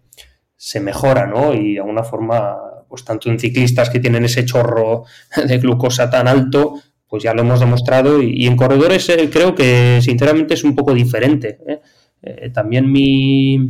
se 0.55 0.79
mejora, 0.79 1.27
¿no? 1.27 1.53
Y 1.53 1.73
de 1.73 1.79
alguna 1.81 2.03
forma, 2.03 2.55
pues 2.87 3.03
tanto 3.03 3.29
en 3.29 3.39
ciclistas 3.39 3.89
que 3.89 3.99
tienen 3.99 4.23
ese 4.23 4.45
chorro 4.45 5.03
de 5.45 5.57
glucosa 5.57 6.09
tan 6.09 6.29
alto, 6.29 6.75
pues 7.09 7.23
ya 7.23 7.33
lo 7.33 7.41
hemos 7.41 7.59
demostrado, 7.59 8.21
y, 8.21 8.47
en 8.47 8.55
corredores 8.55 9.09
eh, 9.09 9.29
creo 9.29 9.53
que 9.53 9.99
sinceramente 10.01 10.53
es 10.53 10.63
un 10.63 10.75
poco 10.75 10.93
diferente. 10.93 11.59
también 12.53 12.89
mi, 12.89 13.69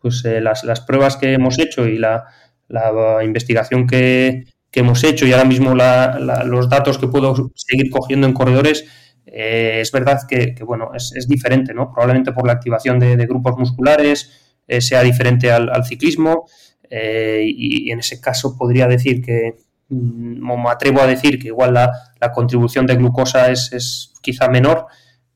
pues 0.00 0.22
las, 0.24 0.62
las 0.62 0.80
pruebas 0.80 1.16
que 1.16 1.32
hemos 1.32 1.58
hecho 1.58 1.88
y 1.88 1.98
la 1.98 2.24
la 2.68 3.22
investigación 3.24 3.86
que, 3.86 4.44
hemos 4.74 5.04
hecho 5.04 5.26
y 5.26 5.32
ahora 5.32 5.44
mismo 5.44 5.74
los 5.74 6.68
datos 6.70 6.96
que 6.96 7.06
puedo 7.06 7.52
seguir 7.54 7.90
cogiendo 7.90 8.26
en 8.26 8.32
corredores, 8.32 8.86
eh, 9.26 9.80
es 9.80 9.92
verdad 9.92 10.20
que, 10.28 10.54
bueno, 10.64 10.92
es, 10.94 11.28
diferente, 11.28 11.74
¿no? 11.74 11.92
Probablemente 11.92 12.32
por 12.32 12.46
la 12.46 12.54
activación 12.54 12.98
de, 12.98 13.16
grupos 13.26 13.56
musculares 13.58 14.30
eh, 14.66 14.80
sea 14.80 15.02
diferente 15.02 15.50
al, 15.52 15.84
ciclismo 15.84 16.46
eh, 16.88 17.44
y, 17.46 17.90
en 17.90 17.98
ese 17.98 18.20
caso 18.20 18.56
podría 18.56 18.86
decir 18.86 19.22
que, 19.22 19.56
mm, 19.90 20.62
me 20.62 20.70
atrevo 20.70 21.02
a 21.02 21.06
decir 21.06 21.38
que 21.38 21.48
igual 21.48 21.74
la, 21.74 22.32
contribución 22.32 22.86
de 22.86 22.96
glucosa 22.96 23.50
es, 23.50 23.72
es 23.72 24.14
quizá 24.22 24.48
menor, 24.48 24.86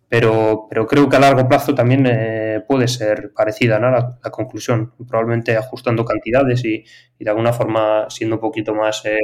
pero, 0.09 0.67
pero 0.69 0.87
creo 0.87 1.09
que 1.09 1.17
a 1.17 1.21
largo 1.21 1.49
plazo 1.49 1.75
también 1.75 2.07
eh, 2.07 2.63
puede 2.67 2.89
ser 2.89 3.33
parecida 3.35 3.79
¿no? 3.79 3.91
la, 3.91 4.19
conclusión, 4.31 4.93
probablemente 5.09 5.57
ajustando 5.57 6.05
cantidades 6.05 6.65
y, 6.65 6.85
de 7.19 7.31
alguna 7.31 7.53
forma 7.53 8.07
siendo 8.09 8.37
un 8.37 8.41
poquito 8.41 8.75
más, 8.75 9.05
eh, 9.05 9.19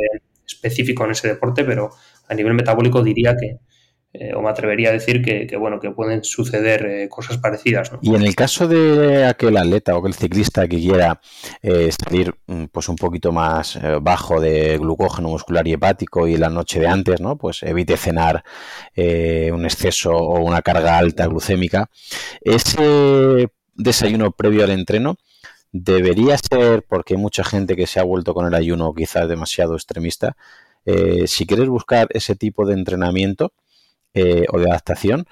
específico 0.47 1.05
en 1.05 1.13
ese 1.13 1.29
deporte, 1.29 1.65
pero 1.65 1.91
a 2.29 2.35
nivel 2.35 2.55
metabólico 2.55 3.03
diría 3.03 3.37
que, 3.37 3.59
eh, 4.15 4.35
o 4.35 4.43
me 4.43 4.51
atrevería 4.51 4.91
a 4.91 4.93
decir 4.93 5.23
que, 5.23 5.57
bueno, 5.57 5.81
que 5.81 5.91
pueden 5.91 6.23
suceder 6.23 6.85
eh, 6.85 7.09
cosas 7.09 7.39
parecidas. 7.39 7.91
Y 8.03 8.15
en 8.15 8.23
el 8.23 8.35
caso 8.35 8.69
de 8.69 9.25
aquel 9.25 9.57
atleta 9.57 9.97
o 9.97 10.01
aquel 10.01 10.13
ciclista 10.13 10.69
que 10.69 10.77
quiera 10.77 11.19
eh, 11.63 11.91
salir 11.91 12.35
mm, 12.47 12.65
pues 12.67 12.91
un 12.91 12.97
poquito 12.97 13.33
más 13.33 13.79
bajo 14.03 14.39
de 14.39 14.77
glucógeno 14.77 15.29
muscular 15.29 15.67
y 15.67 15.73
hepático 15.73 16.29
y 16.29 16.37
la 16.37 16.51
noche 16.51 16.79
de 16.79 16.89
antes, 16.89 17.23
¿no? 17.23 17.39
Pues 17.39 17.63
evite 17.63 17.97
cenar 17.97 18.45
un 18.97 19.65
exceso 19.65 20.13
o 20.13 20.41
una 20.41 20.61
carga 20.61 20.99
alta 20.99 21.27
glucémica. 21.27 21.89
Ese 22.43 23.49
desayuno 23.75 24.33
previo 24.33 24.65
al 24.65 24.71
entreno 24.71 25.17
debería 25.73 26.37
ser, 26.37 26.85
porque 26.87 27.15
hay 27.15 27.21
mucha 27.21 27.45
gente 27.45 27.77
que 27.77 27.87
se 27.87 27.99
ha 27.99 28.03
vuelto 28.03 28.35
con 28.35 28.47
el 28.47 28.55
ayuno 28.55 28.93
quizás 28.95 29.27
demasiado 29.27 29.75
extremista, 29.75 30.37
si 30.85 31.47
quieres 31.47 31.69
buscar 31.69 32.09
ese 32.11 32.35
tipo 32.35 32.67
de 32.67 32.75
entrenamiento, 32.75 33.53
eh, 34.15 34.45
o 34.51 34.59
de 34.59 34.67
adaptación, 34.67 35.27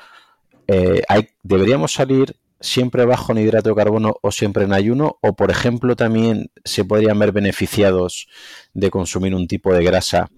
eh, 0.67 1.03
¿deberíamos 1.43 1.93
salir 1.93 2.37
siempre 2.61 3.05
bajo 3.05 3.33
en 3.33 3.39
hidrato 3.39 3.71
de 3.71 3.75
carbono 3.75 4.17
o 4.23 4.31
siempre 4.31 4.65
en 4.65 4.73
ayuno? 4.73 5.19
O, 5.21 5.35
por 5.35 5.51
ejemplo, 5.51 5.97
también 5.97 6.51
se 6.65 6.85
podrían 6.85 7.19
ver 7.19 7.33
beneficiados 7.33 8.29
de 8.73 8.91
consumir 8.91 9.35
un 9.35 9.47
tipo 9.47 9.75
de 9.75 9.85
grasa 9.85 10.29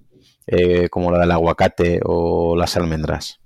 eh, 0.47 0.89
como 0.89 1.13
la 1.13 1.21
del 1.21 1.31
aguacate 1.31 2.01
o 2.05 2.57
las 2.57 2.77
almendras. 2.77 3.41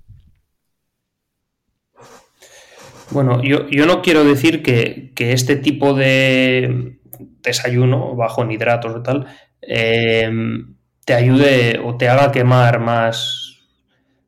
Bueno, 3.11 3.41
yo, 3.43 3.69
yo 3.69 3.85
no 3.85 4.01
quiero 4.01 4.23
decir 4.23 4.63
que, 4.63 5.13
este 5.15 5.55
tipo 5.55 5.93
de 5.93 6.97
desayuno 7.41 8.15
bajo 8.15 8.43
en 8.43 8.51
hidratos 8.51 8.95
o 8.95 9.01
tal 9.01 9.27
te 11.07 11.13
ayude 11.13 11.79
o 11.81 11.95
te 11.95 12.09
haga 12.09 12.33
quemar 12.33 12.81
más 12.81 13.46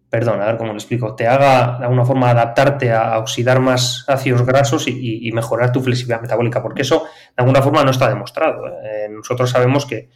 perdón, 0.10 0.42
a 0.42 0.46
ver 0.48 0.58
cómo 0.58 0.72
lo 0.72 0.78
explico, 0.78 1.16
te 1.16 1.28
haga 1.28 1.78
de 1.78 1.86
alguna 1.86 2.04
forma 2.04 2.32
adaptarte 2.32 2.92
a, 2.92 3.20
oxidar 3.20 3.60
más 3.60 4.06
ácidos 4.08 4.46
grasos 4.46 4.88
y, 4.88 5.32
mejorar 5.34 5.72
tu 5.72 5.82
flexibilidad 5.82 6.22
metabólica, 6.22 6.64
porque 6.64 6.82
eso 6.82 7.04
de 7.04 7.36
alguna 7.38 7.62
forma 7.62 7.84
no 7.84 7.92
está 7.92 8.10
demostrado. 8.10 8.68
¿eh? 8.68 9.08
nosotros 9.12 9.52
sabemos 9.52 9.86
que, 9.86 10.10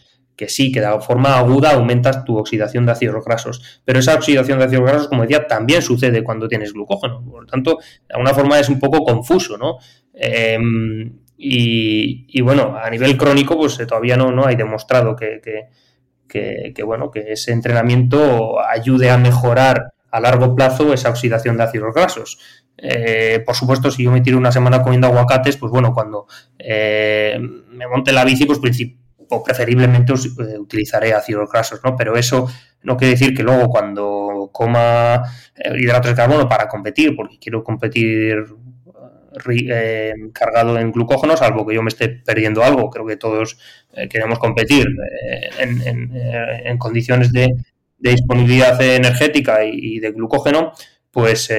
sí, 0.48 0.72
que 0.72 0.82
de 0.82 1.00
forma 1.02 1.38
aguda 1.38 1.74
aumentas 1.74 2.26
tu 2.26 2.38
oxidación 2.38 2.86
de 2.88 2.94
ácidos 2.94 3.24
grasos, 3.24 3.82
pero 3.86 4.00
esa 4.00 4.16
oxidación 4.16 4.58
de 4.58 4.66
ácidos 4.66 4.86
grasos, 4.86 5.08
como 5.08 5.22
decía, 5.22 5.46
también 5.46 5.84
sucede 5.84 6.24
cuando 6.24 6.48
tienes 6.48 6.74
glucógeno. 6.74 7.24
Por 7.24 7.44
lo 7.44 7.48
tanto, 7.48 7.78
de 7.78 8.16
alguna 8.16 8.34
forma 8.34 8.60
es 8.60 8.70
un 8.70 8.80
poco 8.80 9.04
confuso, 9.04 9.58
¿no? 9.58 9.78
Em, 10.14 11.20
y, 11.38 12.42
bueno, 12.42 12.78
a 12.82 12.90
nivel 12.90 13.18
crónico, 13.18 13.58
pues 13.58 13.80
eh, 13.80 13.86
todavía 13.86 14.16
no, 14.18 14.32
no 14.32 14.46
hay 14.46 14.56
demostrado 14.56 15.16
que 15.16 15.42
que, 15.42 15.68
bueno, 16.86 17.12
que 17.12 17.34
ese 17.34 17.52
entrenamiento 17.52 18.60
ayude 18.60 19.10
a 19.10 19.18
mejorar 19.18 19.94
a 20.12 20.20
largo 20.20 20.56
plazo 20.56 20.94
esa 20.94 21.10
oxidación 21.10 21.58
de 21.58 21.64
ácidos 21.64 21.94
grasos. 21.94 22.38
Eh, 22.78 23.42
por 23.46 23.56
supuesto, 23.56 23.90
si 23.92 24.04
yo 24.04 24.12
me 24.12 24.22
tiro 24.22 24.38
una 24.38 24.52
semana 24.52 24.82
comiendo 24.82 25.08
aguacates, 25.08 25.58
pues 25.58 25.72
bueno, 25.72 25.94
cuando 25.94 26.28
eh, 26.60 27.40
me 27.40 27.88
monte 27.88 28.12
la 28.12 28.24
bici, 28.24 28.46
pues 28.46 28.60
preferiblemente 29.44 30.14
eh, 30.14 30.60
utilizaré 30.60 31.14
ácidos 31.14 31.50
grasos, 31.52 31.82
¿no? 31.84 31.96
Pero 31.96 32.16
eso 32.16 32.48
no 32.84 32.98
quiere 32.98 33.14
decir 33.14 33.36
que 33.36 33.44
luego 33.44 33.70
cuando 33.70 34.50
coma 34.52 35.24
hidratos 35.76 36.12
de 36.12 36.16
carbono 36.16 36.48
para 36.48 36.68
competir, 36.68 37.16
porque 37.16 37.40
quiero 37.40 37.64
competir 37.64 38.46
eh, 39.50 40.14
cargado 40.34 40.78
en 40.78 40.92
glucógeno, 40.92 41.36
salvo 41.36 41.66
que 41.66 41.76
yo 41.76 41.82
me 41.82 41.90
esté 41.90 42.10
perdiendo 42.10 42.64
algo. 42.64 42.90
Creo 42.90 43.06
que 43.06 43.18
todos 43.18 43.58
eh, 43.94 44.08
queremos 44.08 44.40
competir 44.40 44.86
eh, 44.88 45.50
en, 46.66 46.78
condiciones 46.78 47.32
de, 47.32 47.50
disponibilidad 47.98 48.80
energética 48.82 49.64
y, 49.64 50.00
de 50.00 50.12
glucógeno, 50.12 50.74
pues, 51.10 51.50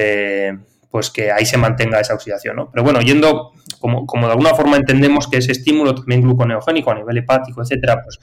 pues 0.91 1.09
que 1.09 1.31
ahí 1.31 1.43
se 1.43 1.57
mantenga 1.57 1.99
esa 1.99 2.13
oxidación. 2.13 2.69
Pero 2.71 2.83
bueno, 2.83 3.01
yendo, 3.01 3.51
como, 3.79 4.05
como, 4.05 4.27
de 4.27 4.33
alguna 4.33 4.53
forma 4.53 4.77
entendemos 4.77 5.27
que 5.27 5.37
ese 5.37 5.53
estímulo 5.53 5.95
también 5.95 6.21
gluconeogénico 6.21 6.91
a 6.91 6.95
nivel 6.95 7.17
hepático, 7.17 7.63
etcétera, 7.63 8.03
pues, 8.03 8.19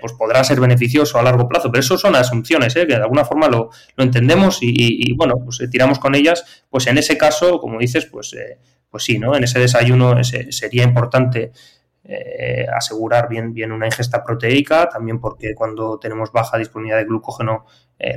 pues 0.00 0.12
podrá 0.14 0.42
ser 0.42 0.58
beneficioso 0.58 1.16
a 1.20 1.22
largo 1.22 1.48
plazo. 1.48 1.70
Pero 1.70 1.80
eso 1.80 1.96
son 1.96 2.16
asunciones, 2.16 2.74
que 2.74 2.86
de 2.86 2.96
alguna 2.96 3.24
forma 3.24 3.46
lo, 3.46 3.70
entendemos 3.96 4.58
y, 4.62 5.12
bueno, 5.12 5.34
pues 5.44 5.62
tiramos 5.70 6.00
con 6.00 6.16
ellas. 6.16 6.64
Pues 6.70 6.88
en 6.88 6.98
ese 6.98 7.16
caso, 7.16 7.60
como 7.60 7.78
dices, 7.78 8.06
pues 8.06 8.34
pues 8.90 9.04
sí, 9.04 9.18
¿no? 9.18 9.36
En 9.36 9.44
ese 9.44 9.58
desayuno 9.58 10.22
sería 10.24 10.84
importante 10.84 11.52
eh, 12.02 12.66
asegurar 12.74 13.28
bien, 13.28 13.52
bien 13.52 13.72
una 13.72 13.86
ingesta 13.86 14.24
proteica, 14.24 14.88
también 14.88 15.20
porque 15.20 15.54
cuando 15.54 15.98
tenemos 15.98 16.32
baja 16.32 16.56
disponibilidad 16.56 16.98
de 16.98 17.04
glucógeno 17.04 17.66
eh, 17.98 18.14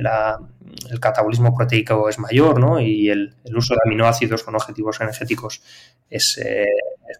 el 0.90 0.98
catabolismo 1.00 1.54
proteico 1.54 2.08
es 2.08 2.18
mayor, 2.18 2.58
¿no? 2.58 2.80
Y 2.80 3.10
el, 3.10 3.36
uso 3.54 3.74
de 3.74 3.80
aminoácidos 3.84 4.42
con 4.42 4.54
objetivos 4.54 5.00
energéticos 5.00 5.62
es, 6.10 6.38
eh, 6.38 6.64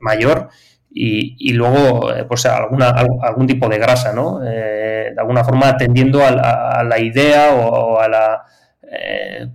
mayor. 0.01 0.49
Y, 0.97 1.53
luego, 1.53 2.09
pues 2.29 2.47
alguna, 2.47 2.89
algún 2.91 3.49
tipo 3.49 3.69
de 3.69 3.79
grasa, 3.79 4.13
¿no? 4.13 4.39
de 4.39 5.13
alguna 5.19 5.43
forma 5.43 5.69
atendiendo 5.69 6.25
a 6.25 6.85
la, 6.85 6.99
idea 7.01 7.53
o, 7.53 7.99
a 7.99 8.09
la 8.09 8.45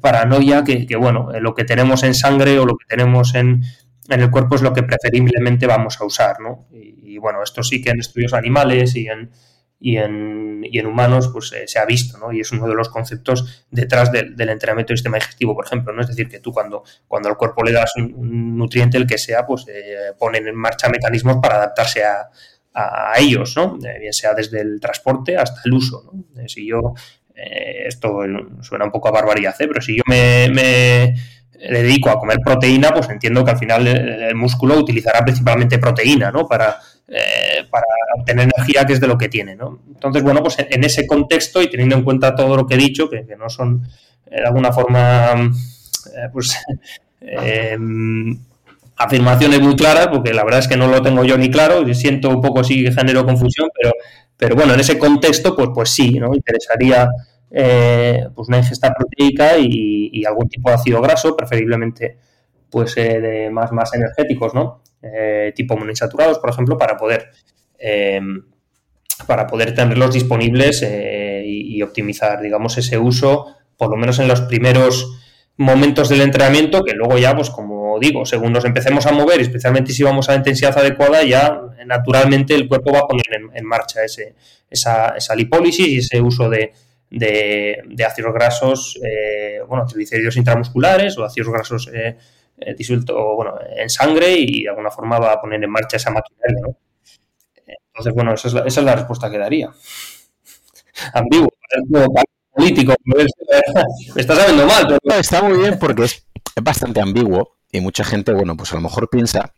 paranoia 0.01 0.65
que, 0.65 0.85
que, 0.85 0.97
bueno, 0.97 1.29
lo 1.39 1.55
que 1.55 1.63
tenemos 1.63 2.03
en 2.03 2.13
sangre 2.13 2.59
o 2.59 2.65
lo 2.65 2.75
que 2.75 2.85
tenemos 2.87 3.35
en, 3.35 3.63
en 4.09 4.21
el 4.21 4.31
cuerpo 4.31 4.55
es 4.55 4.61
lo 4.61 4.73
que 4.73 4.83
preferiblemente 4.83 5.67
vamos 5.67 5.99
a 5.99 6.05
usar, 6.05 6.39
¿no? 6.39 6.67
Y, 6.71 7.17
bueno, 7.17 7.43
esto 7.43 7.63
sí 7.63 7.81
que 7.81 7.89
en 7.89 7.99
estudios 7.99 8.33
animales 8.33 8.95
y 8.95 9.07
en, 9.07 9.31
y 9.79 9.97
en, 9.97 10.63
y 10.63 10.79
en 10.79 10.85
humanos 10.85 11.29
pues 11.31 11.51
eh, 11.53 11.67
se 11.67 11.79
ha 11.79 11.85
visto, 11.85 12.17
¿no? 12.17 12.31
Y 12.31 12.39
es 12.39 12.51
uno 12.51 12.67
de 12.67 12.75
los 12.75 12.89
conceptos 12.89 13.65
detrás 13.69 14.11
del 14.11 14.49
entrenamiento 14.49 14.91
del 14.91 14.97
sistema 14.97 15.17
digestivo, 15.17 15.55
por 15.55 15.65
ejemplo, 15.65 15.93
¿no? 15.93 16.01
Es 16.01 16.07
decir, 16.07 16.29
que 16.29 16.39
tú 16.39 16.51
cuando, 16.51 16.83
cuando 17.07 17.29
al 17.29 17.37
cuerpo 17.37 17.63
le 17.63 17.71
das 17.71 17.93
un, 17.97 18.57
nutriente, 18.57 18.97
el 18.97 19.07
que 19.07 19.17
sea, 19.17 19.45
pues 19.45 19.65
eh, 19.67 20.13
ponen 20.17 20.47
en 20.47 20.55
marcha 20.55 20.89
mecanismos 20.89 21.37
para 21.41 21.55
adaptarse 21.55 22.03
a, 22.03 22.29
ellos, 23.17 23.57
¿no? 23.57 23.77
Eh, 23.83 23.99
bien 23.99 24.13
sea 24.13 24.33
desde 24.33 24.61
el 24.61 24.79
transporte 24.79 25.35
hasta 25.35 25.59
el 25.65 25.73
uso, 25.73 26.13
¿no? 26.13 26.47
si 26.47 26.65
yo, 26.65 26.93
esto 27.35 28.21
suena 28.61 28.85
un 28.85 28.91
poco 28.91 29.09
a 29.09 29.11
barbaridad, 29.11 29.53
pero 29.57 29.81
si 29.81 29.97
yo 29.97 30.03
me 30.05 31.13
le 31.59 31.83
dedico 31.83 32.09
a 32.09 32.19
comer 32.19 32.39
proteína, 32.39 32.91
pues 32.91 33.09
entiendo 33.09 33.43
que 33.43 33.51
al 33.51 33.57
final 33.57 33.87
el, 33.87 34.35
músculo 34.35 34.77
utilizará 34.77 35.21
principalmente 35.23 35.77
proteína, 35.77 36.31
¿no? 36.31 36.47
Para, 36.47 36.79
eh, 37.07 37.65
para 37.69 37.85
obtener 38.17 38.49
energía, 38.55 38.85
que 38.85 38.93
es 38.93 39.01
de 39.01 39.07
lo 39.07 39.17
que 39.17 39.27
tiene, 39.27 39.55
¿no? 39.55 39.79
Entonces, 39.87 40.23
bueno, 40.23 40.41
pues 40.41 40.57
en 40.59 40.83
ese 40.83 41.05
contexto 41.05 41.61
y 41.61 41.69
teniendo 41.69 41.95
en 41.95 42.03
cuenta 42.03 42.35
todo 42.35 42.55
lo 42.55 42.65
que 42.65 42.75
he 42.75 42.77
dicho, 42.77 43.09
que, 43.09 43.25
no 43.37 43.49
son 43.49 43.83
eh, 44.27 44.39
de 44.41 44.47
alguna 44.47 44.71
forma, 44.71 45.33
eh, 45.33 46.29
pues, 46.31 46.57
em, 47.21 48.39
afirmaciones 48.95 49.59
muy 49.59 49.75
claras, 49.75 50.07
porque 50.07 50.33
la 50.33 50.43
verdad 50.43 50.61
es 50.61 50.67
que 50.67 50.77
no 50.77 50.87
lo 50.87 51.01
tengo 51.01 51.25
yo 51.25 51.37
ni 51.37 51.51
claro, 51.51 51.87
y 51.87 51.93
siento 51.93 52.29
un 52.29 52.41
poco 52.41 52.63
sí 52.63 52.89
genero 52.91 53.25
confusión, 53.25 53.69
pero, 53.79 53.93
pero 54.37 54.55
bueno, 54.55 54.73
en 54.73 54.79
ese 54.79 54.97
contexto, 54.97 55.55
pues, 55.55 55.69
pues 55.73 55.89
sí, 55.89 56.19
¿no? 56.19 56.33
Interesaría 56.33 57.09
eh, 57.51 58.27
pues 58.35 58.47
una 58.47 58.57
ingesta 58.57 58.93
proteica 58.93 59.57
y, 59.57 60.23
algún 60.25 60.49
tipo 60.49 60.69
de 60.69 60.75
ácido 60.75 61.01
graso, 61.01 61.35
preferiblemente 61.35 62.17
pues 62.69 62.95
eh, 62.97 63.19
de 63.19 63.49
más, 63.49 63.71
más 63.71 63.93
energéticos, 63.95 64.53
¿no? 64.53 64.83
Eh, 65.01 65.53
tipo 65.55 65.75
monoinsaturados, 65.75 66.37
por 66.39 66.49
ejemplo, 66.49 66.77
para 66.77 66.97
poder 66.97 67.29
para 69.25 69.47
poder 69.47 69.73
tenerlos 69.73 70.13
disponibles 70.13 70.85
y, 71.45 71.81
optimizar, 71.81 72.41
digamos, 72.41 72.77
ese 72.77 72.97
uso, 72.97 73.47
por 73.77 73.89
lo 73.89 73.95
menos 73.95 74.19
en 74.19 74.27
los 74.27 74.41
primeros 74.41 75.17
momentos 75.55 76.09
del 76.09 76.21
entrenamiento, 76.21 76.83
que 76.83 76.93
luego 76.93 77.17
ya, 77.17 77.35
pues 77.35 77.49
como 77.49 77.97
digo, 77.99 78.25
según 78.25 78.51
nos 78.51 78.65
empecemos 78.65 79.05
a 79.05 79.13
mover, 79.13 79.39
especialmente 79.39 79.93
si 79.93 80.03
vamos 80.03 80.27
a 80.27 80.33
la 80.33 80.39
intensidad 80.39 80.77
adecuada, 80.77 81.23
ya 81.23 81.61
naturalmente 81.85 82.53
el 82.53 82.67
cuerpo 82.67 82.91
va 82.91 82.99
a 82.99 83.07
poner 83.07 83.25
en, 83.53 83.65
marcha 83.65 84.03
ese, 84.03 84.35
esa, 84.69 85.15
esa 85.17 85.35
lipólisis 85.35 85.87
y 85.87 85.97
ese 85.99 86.21
uso 86.21 86.49
de, 86.49 86.73
de, 87.09 87.83
ácidos 88.05 88.33
grasos, 88.33 88.99
eh, 89.03 89.61
bueno, 89.67 89.85
triglicéridos 89.85 90.37
intramusculares 90.37 91.17
o 91.17 91.23
ácidos 91.23 91.51
grasos 91.51 91.89
eh, 91.93 92.17
eh 92.57 92.75
bueno, 93.35 93.55
en 93.75 93.89
sangre 93.89 94.35
y 94.37 94.63
de 94.63 94.69
alguna 94.69 94.91
forma 94.91 95.17
va 95.19 95.33
a 95.33 95.41
poner 95.41 95.63
en 95.63 95.69
marcha 95.69 95.97
esa 95.97 96.11
maquinaria, 96.11 96.59
¿no? 96.61 96.75
Entonces, 97.65 98.13
bueno, 98.13 98.33
esa 98.33 98.47
es 98.47 98.53
la, 98.53 98.61
esa 98.61 98.79
es 98.79 98.85
la 98.85 98.95
respuesta 98.95 99.29
que 99.29 99.37
daría. 99.37 99.69
Ambiguo, 101.13 101.49
político, 102.51 102.95
me 103.03 104.21
está 104.21 104.35
sabiendo 104.35 104.65
mal. 104.65 104.87
Pero... 104.87 105.19
está 105.19 105.41
muy 105.41 105.57
bien 105.57 105.77
porque 105.79 106.03
es, 106.03 106.25
bastante 106.61 107.01
ambiguo 107.01 107.57
y 107.71 107.81
mucha 107.81 108.03
gente, 108.03 108.33
bueno, 108.33 108.55
pues 108.55 108.71
a 108.71 108.75
lo 108.75 108.81
mejor 108.81 109.09
piensa 109.09 109.53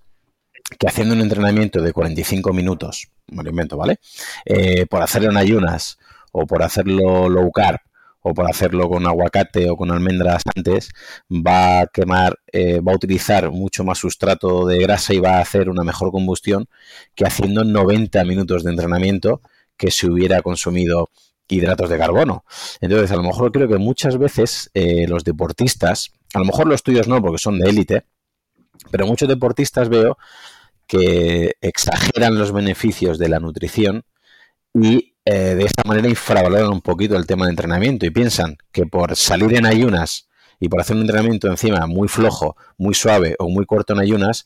que 0.80 0.88
haciendo 0.88 1.14
un 1.14 1.22
entrenamiento 1.22 1.82
de 1.82 1.94
45 1.94 2.54
minutos, 2.54 3.10
me 3.28 3.44
lo 3.44 3.50
invento, 3.50 3.78
¿vale? 3.78 4.00
Eh, 4.46 4.86
por 4.86 5.02
hacerlo 5.02 5.30
en 5.30 5.38
ayunas 5.38 5.98
o 6.32 6.46
por 6.46 6.64
hacerlo 6.64 7.30
low 7.30 7.52
carb 7.52 7.80
o 8.22 8.34
por 8.34 8.50
hacerlo 8.50 8.88
con 8.88 9.06
aguacate 9.08 9.70
o 9.70 9.76
con 9.76 9.92
almendras 9.92 10.44
antes, 10.56 10.92
va 11.30 11.82
a 11.82 11.88
quemar, 11.88 12.40
eh, 12.52 12.80
va 12.80 12.92
a 12.92 12.96
utilizar 12.96 13.50
mucho 13.52 13.84
más 13.84 13.98
sustrato 13.98 14.66
de 14.68 14.80
grasa 14.80 15.14
y 15.14 15.20
va 15.20 15.38
a 15.38 15.42
hacer 15.42 15.70
una 15.70 15.84
mejor 15.84 16.12
combustión 16.12 16.68
que 17.16 17.26
haciendo 17.26 17.64
90 17.64 18.24
minutos 18.26 18.64
de 18.64 18.72
entrenamiento 18.72 19.42
que 19.76 19.90
si 19.90 20.08
hubiera 20.08 20.42
consumido 20.42 21.10
hidratos 21.48 21.90
de 21.90 21.98
carbono. 21.98 22.46
Entonces, 22.80 23.12
a 23.12 23.16
lo 23.16 23.24
mejor 23.24 23.52
creo 23.52 23.68
que 23.68 23.78
muchas 23.78 24.18
veces 24.18 24.70
eh, 24.74 25.08
los 25.08 25.24
deportistas, 25.24 26.12
a 26.34 26.40
lo 26.40 26.46
mejor 26.46 26.68
los 26.68 26.84
tuyos 26.84 27.08
no, 27.08 27.22
porque 27.22 27.40
son 27.40 27.60
de 27.60 27.70
élite, 27.70 28.06
pero 28.92 29.06
muchos 29.06 29.28
deportistas 29.28 29.90
veo 29.90 30.18
que 30.88 31.56
exageran 31.62 32.38
los 32.38 32.52
beneficios 32.52 33.18
de 33.18 33.30
la 33.30 33.40
nutrición 33.40 34.04
y 34.74 35.11
eh, 35.26 35.56
de 35.56 35.66
esta 35.66 35.84
manera 35.86 36.10
infravaloran 36.10 36.70
un 36.70 36.82
poquito 36.82 37.16
el 37.16 37.28
tema 37.28 37.46
de 37.46 37.52
entrenamiento 37.52 38.06
y 38.06 38.10
piensan 38.10 38.58
que 38.72 38.86
por 38.86 39.16
salir 39.16 39.54
en 39.56 39.66
ayunas 39.66 40.28
y 40.60 40.70
por 40.70 40.82
hacer 40.82 40.96
un 40.96 41.04
entrenamiento 41.04 41.48
encima 41.48 41.86
muy 41.88 42.08
flojo, 42.08 42.56
muy 42.78 42.94
suave 42.94 43.36
o 43.40 43.50
muy 43.50 43.66
corto 43.66 43.94
en 43.94 44.00
ayunas, 44.00 44.46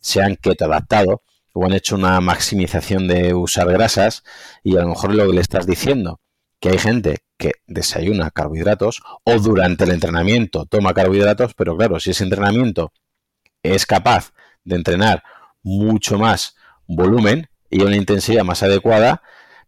se 0.00 0.22
han 0.22 0.36
keto 0.36 0.64
adaptado 0.64 1.22
o 1.52 1.64
han 1.64 1.72
hecho 1.72 1.96
una 1.96 2.20
maximización 2.20 3.08
de 3.08 3.34
usar 3.34 3.70
grasas 3.70 4.22
y 4.62 4.76
a 4.76 4.82
lo 4.82 4.88
mejor 4.88 5.14
lo 5.14 5.26
que 5.26 5.34
le 5.34 5.40
estás 5.40 5.66
diciendo, 5.66 6.20
que 6.60 6.70
hay 6.70 6.78
gente 6.78 7.18
que 7.36 7.52
desayuna 7.66 8.30
carbohidratos 8.30 9.02
o 9.24 9.38
durante 9.38 9.84
el 9.84 9.90
entrenamiento 9.90 10.66
toma 10.66 10.94
carbohidratos, 10.94 11.54
pero 11.54 11.76
claro, 11.76 11.98
si 12.00 12.10
ese 12.10 12.24
entrenamiento 12.24 12.92
es 13.62 13.86
capaz 13.86 14.32
de 14.64 14.76
entrenar 14.76 15.22
mucho 15.62 16.18
más 16.18 16.56
volumen 16.86 17.48
y 17.70 17.82
una 17.82 17.96
intensidad 17.96 18.44
más 18.44 18.62
adecuada, 18.62 19.22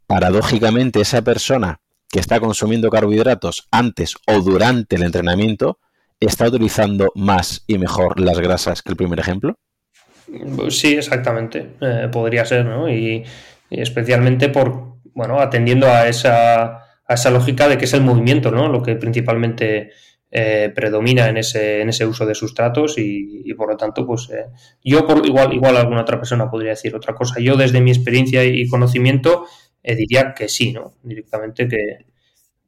paradójicamente 0.07 1.01
esa 1.01 1.23
persona 1.23 1.81
que 2.11 2.21
está 2.21 2.41
consumiendo 2.41 2.91
carbohidratos 2.91 3.67
antes 3.71 4.15
o 4.27 4.41
durante 4.41 4.97
el 4.97 5.03
entrenamiento 5.03 5.79
está 6.21 6.47
utilizando 6.47 7.13
más 7.15 7.65
y 7.67 7.79
mejor 7.79 8.21
las 8.21 8.39
grasas 8.39 8.83
que 8.83 8.91
el 8.91 8.97
primer 8.97 9.19
ejemplo? 9.19 9.59
Sí, 10.71 10.95
exactamente. 10.95 11.73
Eh, 11.81 12.09
podría 12.11 12.45
ser, 12.45 12.65
¿no? 12.65 12.89
Y, 12.89 13.25
especialmente 13.71 14.49
por, 14.49 14.99
bueno, 15.15 15.41
atendiendo 15.41 15.89
a 15.89 16.07
esa, 16.09 16.65
a 16.65 17.15
esa 17.15 17.31
lógica 17.31 17.69
de 17.69 17.77
que 17.77 17.87
es 17.87 17.95
el 17.95 18.03
movimiento, 18.03 18.51
¿no? 18.51 18.69
Lo 18.69 18.83
que 18.83 18.95
principalmente 18.95 19.91
eh, 20.31 20.73
predomina 20.75 21.29
en 21.29 21.37
ese, 21.37 21.81
en 21.81 21.89
ese 21.89 22.07
uso 22.07 22.27
de 22.27 22.35
sustratos 22.35 22.95
y, 22.99 23.53
por 23.55 23.71
lo 23.71 23.77
tanto, 23.77 24.07
pues 24.07 24.29
eh, 24.31 24.47
yo 24.83 25.07
por 25.07 25.27
igual, 25.27 25.53
igual 25.53 25.77
alguna 25.77 26.03
otra 26.03 26.19
persona 26.19 26.51
podría 26.51 26.71
decir 26.71 26.95
otra 26.95 27.15
cosa. 27.15 27.41
Yo 27.41 27.57
desde 27.57 27.81
mi 27.81 27.91
experiencia 27.91 28.45
y 28.45 28.69
conocimiento 28.69 29.47
eh, 29.85 29.95
diría 29.95 30.35
que 30.35 30.49
sí, 30.49 30.73
¿no? 30.73 30.95
Directamente 31.03 31.69
que, 31.69 32.07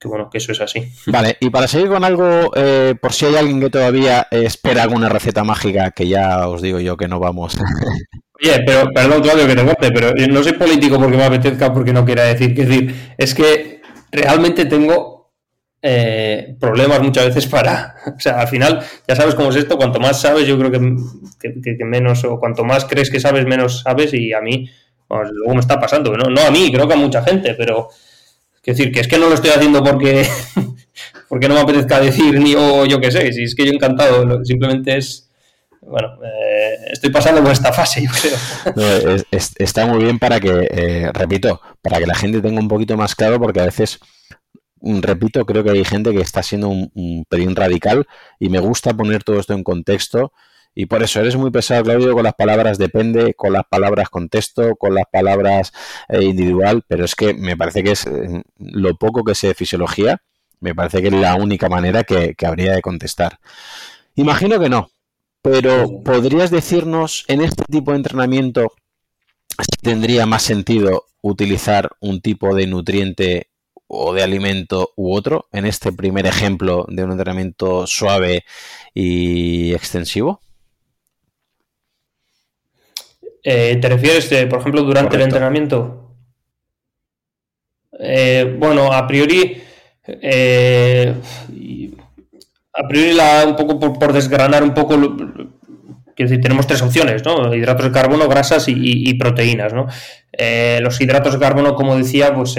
bueno, 0.04 0.28
que 0.30 0.38
eso 0.38 0.52
es 0.52 0.60
así. 0.60 0.92
Vale, 1.06 1.36
y 1.40 1.50
para 1.50 1.66
seguir 1.66 1.88
con 1.88 2.04
algo, 2.04 2.52
eh, 2.54 2.94
por 3.00 3.12
si 3.12 3.24
hay 3.24 3.36
alguien 3.36 3.58
que 3.58 3.70
todavía 3.70 4.28
espera 4.30 4.82
alguna 4.82 5.08
receta 5.08 5.42
mágica, 5.42 5.90
que 5.90 6.06
ya 6.06 6.46
os 6.46 6.62
digo 6.62 6.78
yo 6.78 6.96
que 6.96 7.08
no 7.08 7.18
vamos. 7.18 7.56
Oye, 8.42 8.62
pero 8.66 8.90
perdón, 8.92 9.22
Claudio, 9.22 9.46
que 9.46 9.56
te 9.56 9.64
corte, 9.64 9.90
pero 9.92 10.12
no 10.28 10.42
soy 10.42 10.52
político 10.52 10.98
porque 10.98 11.16
me 11.16 11.24
apetezca, 11.24 11.72
porque 11.72 11.92
no 11.92 12.04
quiera 12.04 12.24
decir. 12.24 12.54
Que 12.54 12.66
decir, 12.66 13.14
es 13.16 13.34
que 13.34 13.80
realmente 14.12 14.66
tengo 14.66 15.32
eh, 15.80 16.54
problemas 16.60 17.00
muchas 17.00 17.26
veces 17.26 17.46
para. 17.46 17.94
O 18.16 18.20
sea, 18.20 18.40
al 18.40 18.48
final, 18.48 18.84
ya 19.08 19.16
sabes 19.16 19.34
cómo 19.34 19.50
es 19.50 19.56
esto, 19.56 19.76
cuanto 19.76 19.98
más 19.98 20.20
sabes, 20.20 20.46
yo 20.46 20.56
creo 20.58 20.70
que 20.70 21.84
menos, 21.84 22.24
o 22.24 22.38
cuanto 22.38 22.64
más 22.64 22.84
crees 22.84 23.10
que 23.10 23.18
sabes, 23.18 23.46
menos 23.46 23.80
sabes, 23.80 24.14
y 24.14 24.32
a 24.32 24.40
mí 24.40 24.70
luego 25.08 25.54
me 25.54 25.60
está 25.60 25.78
pasando, 25.78 26.16
no, 26.16 26.28
no 26.30 26.40
a 26.40 26.50
mí, 26.50 26.70
creo 26.72 26.86
que 26.86 26.94
a 26.94 26.96
mucha 26.96 27.22
gente, 27.22 27.54
pero 27.54 27.88
quiero 28.62 28.76
decir 28.76 28.92
que 28.92 29.00
es 29.00 29.08
que 29.08 29.18
no 29.18 29.28
lo 29.28 29.34
estoy 29.34 29.50
haciendo 29.50 29.82
porque, 29.82 30.26
porque 31.28 31.48
no 31.48 31.54
me 31.54 31.60
apetezca 31.60 32.00
decir 32.00 32.40
ni 32.40 32.52
yo 32.52 33.00
qué 33.00 33.10
sé, 33.10 33.32
si 33.32 33.44
es 33.44 33.54
que 33.54 33.66
yo 33.66 33.72
encantado, 33.72 34.44
simplemente 34.44 34.96
es, 34.96 35.30
bueno, 35.80 36.18
eh, 36.24 36.76
estoy 36.90 37.10
pasando 37.10 37.42
por 37.42 37.52
esta 37.52 37.72
fase, 37.72 38.02
yo 38.02 38.10
creo. 38.10 39.16
está 39.58 39.86
muy 39.86 40.02
bien 40.02 40.18
para 40.18 40.40
que, 40.40 40.66
eh, 40.70 41.10
repito, 41.12 41.60
para 41.80 41.98
que 41.98 42.06
la 42.06 42.14
gente 42.14 42.40
tenga 42.40 42.60
un 42.60 42.68
poquito 42.68 42.96
más 42.96 43.14
claro, 43.14 43.38
porque 43.38 43.60
a 43.60 43.66
veces, 43.66 44.00
mm, 44.80 45.00
repito, 45.00 45.46
creo 45.46 45.62
que 45.62 45.70
hay 45.70 45.84
gente 45.84 46.12
que 46.12 46.20
está 46.20 46.42
siendo 46.42 46.68
un, 46.68 46.90
un 46.94 47.24
pelín 47.28 47.54
radical 47.54 48.06
y 48.40 48.48
me 48.48 48.58
gusta 48.58 48.94
poner 48.94 49.22
todo 49.22 49.38
esto 49.38 49.54
en 49.54 49.62
contexto 49.62 50.32
y 50.78 50.84
por 50.84 51.02
eso 51.02 51.20
eres 51.20 51.36
muy 51.36 51.50
pesado, 51.50 51.84
Claudio, 51.84 52.12
con 52.12 52.22
las 52.22 52.34
palabras 52.34 52.76
depende, 52.76 53.32
con 53.32 53.54
las 53.54 53.64
palabras 53.64 54.10
contexto, 54.10 54.76
con 54.76 54.94
las 54.94 55.06
palabras 55.10 55.72
eh, 56.06 56.22
individual, 56.22 56.84
pero 56.86 57.06
es 57.06 57.14
que 57.14 57.32
me 57.32 57.56
parece 57.56 57.82
que 57.82 57.92
es 57.92 58.06
eh, 58.06 58.42
lo 58.58 58.94
poco 58.96 59.24
que 59.24 59.34
sé 59.34 59.48
de 59.48 59.54
fisiología, 59.54 60.20
me 60.60 60.74
parece 60.74 61.00
que 61.00 61.08
es 61.08 61.14
la 61.14 61.34
única 61.36 61.70
manera 61.70 62.04
que, 62.04 62.36
habría 62.46 62.74
de 62.74 62.82
contestar. 62.82 63.38
Imagino 64.16 64.60
que 64.60 64.68
no, 64.68 64.90
pero 65.40 66.02
¿podrías 66.04 66.50
decirnos 66.50 67.24
en 67.28 67.40
este 67.40 67.64
tipo 67.70 67.92
de 67.92 67.96
entrenamiento 67.96 68.74
si 69.58 69.80
tendría 69.80 70.26
más 70.26 70.42
sentido 70.42 71.06
utilizar 71.22 71.90
un 72.00 72.20
tipo 72.20 72.54
de 72.54 72.66
nutriente 72.66 73.48
o 73.86 74.12
de 74.12 74.22
alimento 74.22 74.92
u 74.94 75.14
otro 75.14 75.46
en 75.52 75.64
este 75.64 75.90
primer 75.90 76.26
ejemplo 76.26 76.84
de 76.88 77.02
un 77.02 77.12
entrenamiento 77.12 77.86
suave 77.86 78.44
y 78.92 79.72
extensivo? 79.72 80.42
Eh, 83.48 83.78
¿Te 83.80 83.88
refieres, 83.88 84.32
eh, 84.32 84.48
por 84.48 84.58
ejemplo, 84.58 84.82
durante 84.82 85.14
el 85.14 85.22
entrenamiento? 85.22 86.16
Eh, 88.00 88.56
bueno, 88.58 88.92
a 88.92 89.06
priori, 89.06 89.62
a 92.72 92.88
priori 92.88 93.12
la, 93.12 93.44
un 93.46 93.54
poco 93.54 93.78
por, 93.78 94.12
desgranar 94.12 94.64
un 94.64 94.74
poco, 94.74 94.98
quiero 94.98 96.28
decir, 96.28 96.40
tenemos 96.40 96.66
tres 96.66 96.82
opciones, 96.82 97.24
¿no? 97.24 97.54
Hidratos 97.54 97.86
de 97.86 97.92
carbono, 97.92 98.26
grasas 98.26 98.64
y, 98.66 99.14
proteínas, 99.14 99.72
¿no? 99.72 99.86
los 100.80 101.00
hidratos 101.00 101.34
de 101.34 101.38
carbono, 101.38 101.76
como 101.76 101.96
decía, 101.96 102.34
pues 102.34 102.56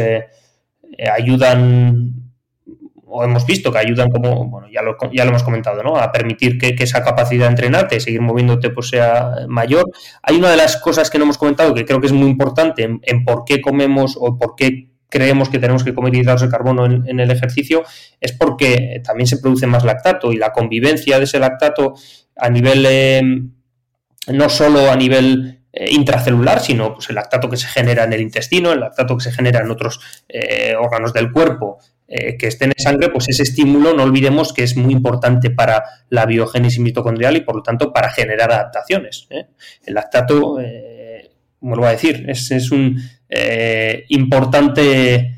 ayudan 1.13 2.16
o 3.09 3.23
hemos 3.23 3.45
visto 3.45 3.71
que 3.71 3.77
ayudan 3.79 4.09
como, 4.09 4.45
bueno, 4.49 4.67
ya 4.69 4.81
lo, 4.81 4.97
ya 5.13 5.23
lo 5.23 5.29
hemos 5.29 5.43
comentado, 5.43 5.81
¿no? 5.81 5.97
A 5.97 6.11
permitir 6.11 6.57
que, 6.57 6.75
esa 6.77 7.03
capacidad 7.03 7.45
de 7.45 7.51
entrenarte, 7.51 7.95
de 7.95 8.01
seguir 8.01 8.21
moviéndote, 8.21 8.69
pues 8.69 8.89
sea 8.89 9.31
mayor. 9.47 9.85
Hay 10.21 10.35
una 10.35 10.51
de 10.51 10.57
las 10.57 10.77
cosas 10.77 11.09
que 11.09 11.17
no 11.17 11.23
hemos 11.23 11.37
comentado 11.37 11.73
que 11.73 11.85
creo 11.85 11.99
que 11.99 12.07
es 12.07 12.13
muy 12.13 12.29
importante 12.29 12.83
en, 13.01 13.25
por 13.25 13.43
qué 13.45 13.61
comemos 13.61 14.17
o 14.19 14.37
por 14.37 14.55
qué 14.55 14.89
creemos 15.09 15.49
que 15.49 15.59
tenemos 15.59 15.83
que 15.83 15.93
comer 15.93 16.13
hidratos 16.15 16.41
de 16.41 16.49
carbono 16.49 16.85
en, 16.85 17.19
el 17.19 17.31
ejercicio, 17.31 17.83
es 18.19 18.33
porque 18.33 19.01
también 19.05 19.27
se 19.27 19.37
produce 19.37 19.65
más 19.65 19.85
lactato 19.85 20.33
y 20.33 20.37
la 20.37 20.51
convivencia 20.51 21.17
de 21.17 21.23
ese 21.23 21.39
lactato 21.39 21.93
a 22.35 22.49
nivel, 22.49 22.85
eh, 22.87 23.21
no 24.27 24.49
solo 24.49 24.91
a 24.91 24.95
nivel 24.97 25.61
eh, 25.71 25.87
intracelular, 25.91 26.59
sino 26.59 26.93
pues, 26.93 27.09
el 27.09 27.15
lactato 27.15 27.49
que 27.49 27.57
se 27.57 27.67
genera 27.67 28.03
en 28.03 28.13
el 28.13 28.21
intestino, 28.21 28.71
el 28.71 28.79
lactato 28.79 29.15
que 29.15 29.23
se 29.23 29.31
genera 29.31 29.61
en 29.61 29.69
otros 29.71 29.99
eh, 30.27 30.75
órganos 30.77 31.13
del 31.13 31.31
cuerpo, 31.31 31.77
eh, 32.09 32.37
que 32.37 32.47
estén 32.47 32.69
en 32.69 32.81
sangre, 32.81 33.09
pues 33.09 33.27
ese 33.27 33.43
estímulo 33.43 33.93
no 33.93 34.03
olvidemos 34.03 34.53
que 34.53 34.63
es 34.63 34.77
muy 34.77 34.93
importante 34.93 35.49
para 35.49 35.83
la 36.09 36.25
biogénesis 36.25 36.79
mitocondrial 36.79 37.35
y 37.35 37.41
por 37.41 37.57
lo 37.57 37.63
tanto 37.63 37.91
para 37.91 38.09
generar 38.09 38.49
adaptaciones. 38.49 39.27
¿eh? 39.29 39.47
El 39.85 39.95
lactato, 39.95 40.57
eh, 40.61 41.31
vuelvo 41.59 41.85
a 41.85 41.91
decir, 41.91 42.25
es, 42.29 42.71
un 42.71 42.97
eh, 43.27 44.05
importante 44.07 45.33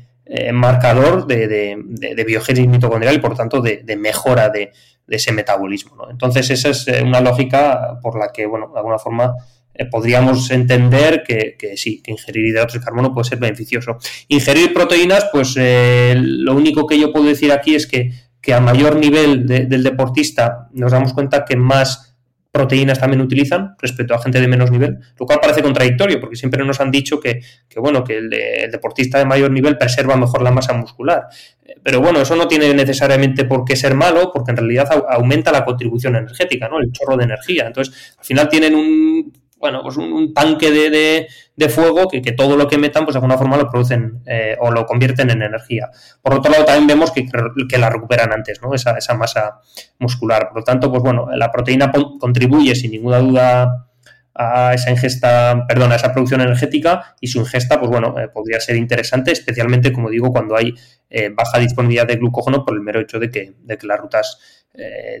marcador 0.52 1.26
de, 1.26 1.76
biogénesis 2.24 2.68
mitocondrial 2.68 3.16
y 3.16 3.18
por 3.18 3.30
lo 3.30 3.36
tanto 3.36 3.60
de, 3.60 3.96
mejora 3.96 4.48
de, 4.48 4.70
ese 5.08 5.32
metabolismo. 5.32 6.08
Entonces 6.08 6.50
esa 6.50 6.68
es 6.68 6.86
una 7.02 7.20
lógica 7.20 7.98
por 8.00 8.16
la 8.16 8.30
que, 8.30 8.46
bueno, 8.46 8.70
de 8.72 8.78
alguna 8.78 9.00
forma 9.00 9.34
eh, 9.80 9.86
podríamos 9.86 10.50
entender 10.50 11.22
que, 11.26 11.56
sí, 11.76 12.02
que 12.02 12.10
ingerir 12.10 12.44
hidratos 12.44 12.74
de 12.74 12.80
carbono 12.80 13.14
puede 13.14 13.30
ser 13.30 13.38
beneficioso. 13.38 13.96
Ingerir 14.28 14.74
proteínas, 14.74 15.28
pues 15.32 15.54
eh, 15.56 16.14
lo 16.18 16.54
único 16.54 16.86
que 16.86 16.98
yo 16.98 17.10
puedo 17.10 17.24
decir 17.24 17.50
aquí 17.50 17.74
es 17.74 17.86
que, 17.86 18.12
a 18.52 18.60
mayor 18.60 18.96
nivel 18.96 19.46
del 19.46 19.82
deportista 19.84 20.68
nos 20.72 20.90
damos 20.90 21.12
cuenta 21.12 21.44
que 21.44 21.56
más 21.56 22.16
proteínas 22.50 22.98
también 22.98 23.20
utilizan 23.20 23.76
respecto 23.78 24.12
a 24.12 24.20
gente 24.20 24.40
de 24.40 24.48
menos 24.48 24.70
nivel, 24.72 24.98
lo 25.18 25.24
cual 25.24 25.38
parece 25.40 25.62
contradictorio 25.62 26.20
porque 26.20 26.34
siempre 26.36 26.64
nos 26.64 26.80
han 26.80 26.90
dicho 26.90 27.20
que, 27.20 27.40
bueno, 27.76 28.02
que 28.02 28.18
el, 28.18 28.28
deportista 28.70 29.18
de 29.18 29.24
mayor 29.24 29.50
nivel 29.52 29.78
preserva 29.78 30.16
mejor 30.16 30.42
la 30.42 30.50
masa 30.50 30.72
muscular. 30.72 31.28
Eh, 31.64 31.76
pero 31.82 32.00
bueno, 32.00 32.20
eso 32.20 32.34
no 32.34 32.48
tiene 32.48 32.74
necesariamente 32.74 33.44
por 33.44 33.64
qué 33.64 33.76
ser 33.76 33.94
malo 33.94 34.30
porque 34.32 34.50
en 34.50 34.56
realidad 34.56 34.88
aumenta 35.08 35.52
la 35.52 35.64
contribución 35.64 36.16
energética, 36.16 36.68
¿no? 36.68 36.80
El 36.80 36.90
chorro 36.90 37.16
de 37.16 37.24
energía. 37.24 37.66
Entonces, 37.66 38.14
al 38.18 38.24
final 38.24 38.48
tienen 38.48 38.74
un 38.74 39.39
bueno, 39.60 39.82
pues 39.82 39.98
un, 39.98 40.32
tanque 40.32 40.70
de, 40.70 41.28
de, 41.54 41.68
fuego 41.68 42.08
que, 42.08 42.22
que, 42.22 42.32
todo 42.32 42.56
lo 42.56 42.66
que 42.66 42.78
metan, 42.78 43.04
pues 43.04 43.12
de 43.12 43.18
alguna 43.18 43.36
forma 43.36 43.58
lo 43.58 43.70
producen 43.70 44.22
eh, 44.24 44.56
o 44.58 44.70
lo 44.70 44.86
convierten 44.86 45.28
en 45.28 45.42
energía. 45.42 45.90
Por 46.22 46.34
otro 46.34 46.50
lado, 46.50 46.64
también 46.64 46.86
vemos 46.86 47.12
que, 47.12 47.26
que 47.68 47.78
la 47.78 47.90
recuperan 47.90 48.32
antes, 48.32 48.62
¿no? 48.62 48.74
Esa, 48.74 48.96
esa, 48.96 49.12
masa 49.14 49.60
muscular. 49.98 50.48
Por 50.48 50.60
lo 50.60 50.64
tanto, 50.64 50.90
pues 50.90 51.02
bueno, 51.02 51.28
la 51.34 51.52
proteína 51.52 51.92
contribuye 52.18 52.74
sin 52.74 52.92
ninguna 52.92 53.18
duda 53.18 53.86
a 54.34 54.72
esa 54.72 54.90
ingesta, 54.90 55.66
perdón, 55.68 55.92
a 55.92 55.96
esa 55.96 56.14
producción 56.14 56.40
energética 56.40 57.14
y 57.20 57.26
su 57.26 57.40
ingesta, 57.40 57.78
pues 57.78 57.90
bueno, 57.90 58.18
eh, 58.18 58.28
podría 58.28 58.60
ser 58.60 58.76
interesante, 58.76 59.30
especialmente, 59.30 59.92
como 59.92 60.08
digo, 60.08 60.32
cuando 60.32 60.56
hay 60.56 60.74
eh, 61.10 61.28
baja 61.34 61.58
disponibilidad 61.58 62.06
de 62.06 62.16
glucógeno 62.16 62.64
por 62.64 62.74
el 62.74 62.80
mero 62.80 63.00
hecho 63.00 63.18
de 63.18 63.30
que, 63.30 63.52
de 63.62 63.76
que 63.76 63.86
las 63.86 64.00
rutas, 64.00 64.38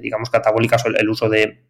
digamos, 0.00 0.30
catabólicas 0.30 0.86
o 0.86 0.88
el 0.88 1.08
uso 1.10 1.28
de 1.28 1.69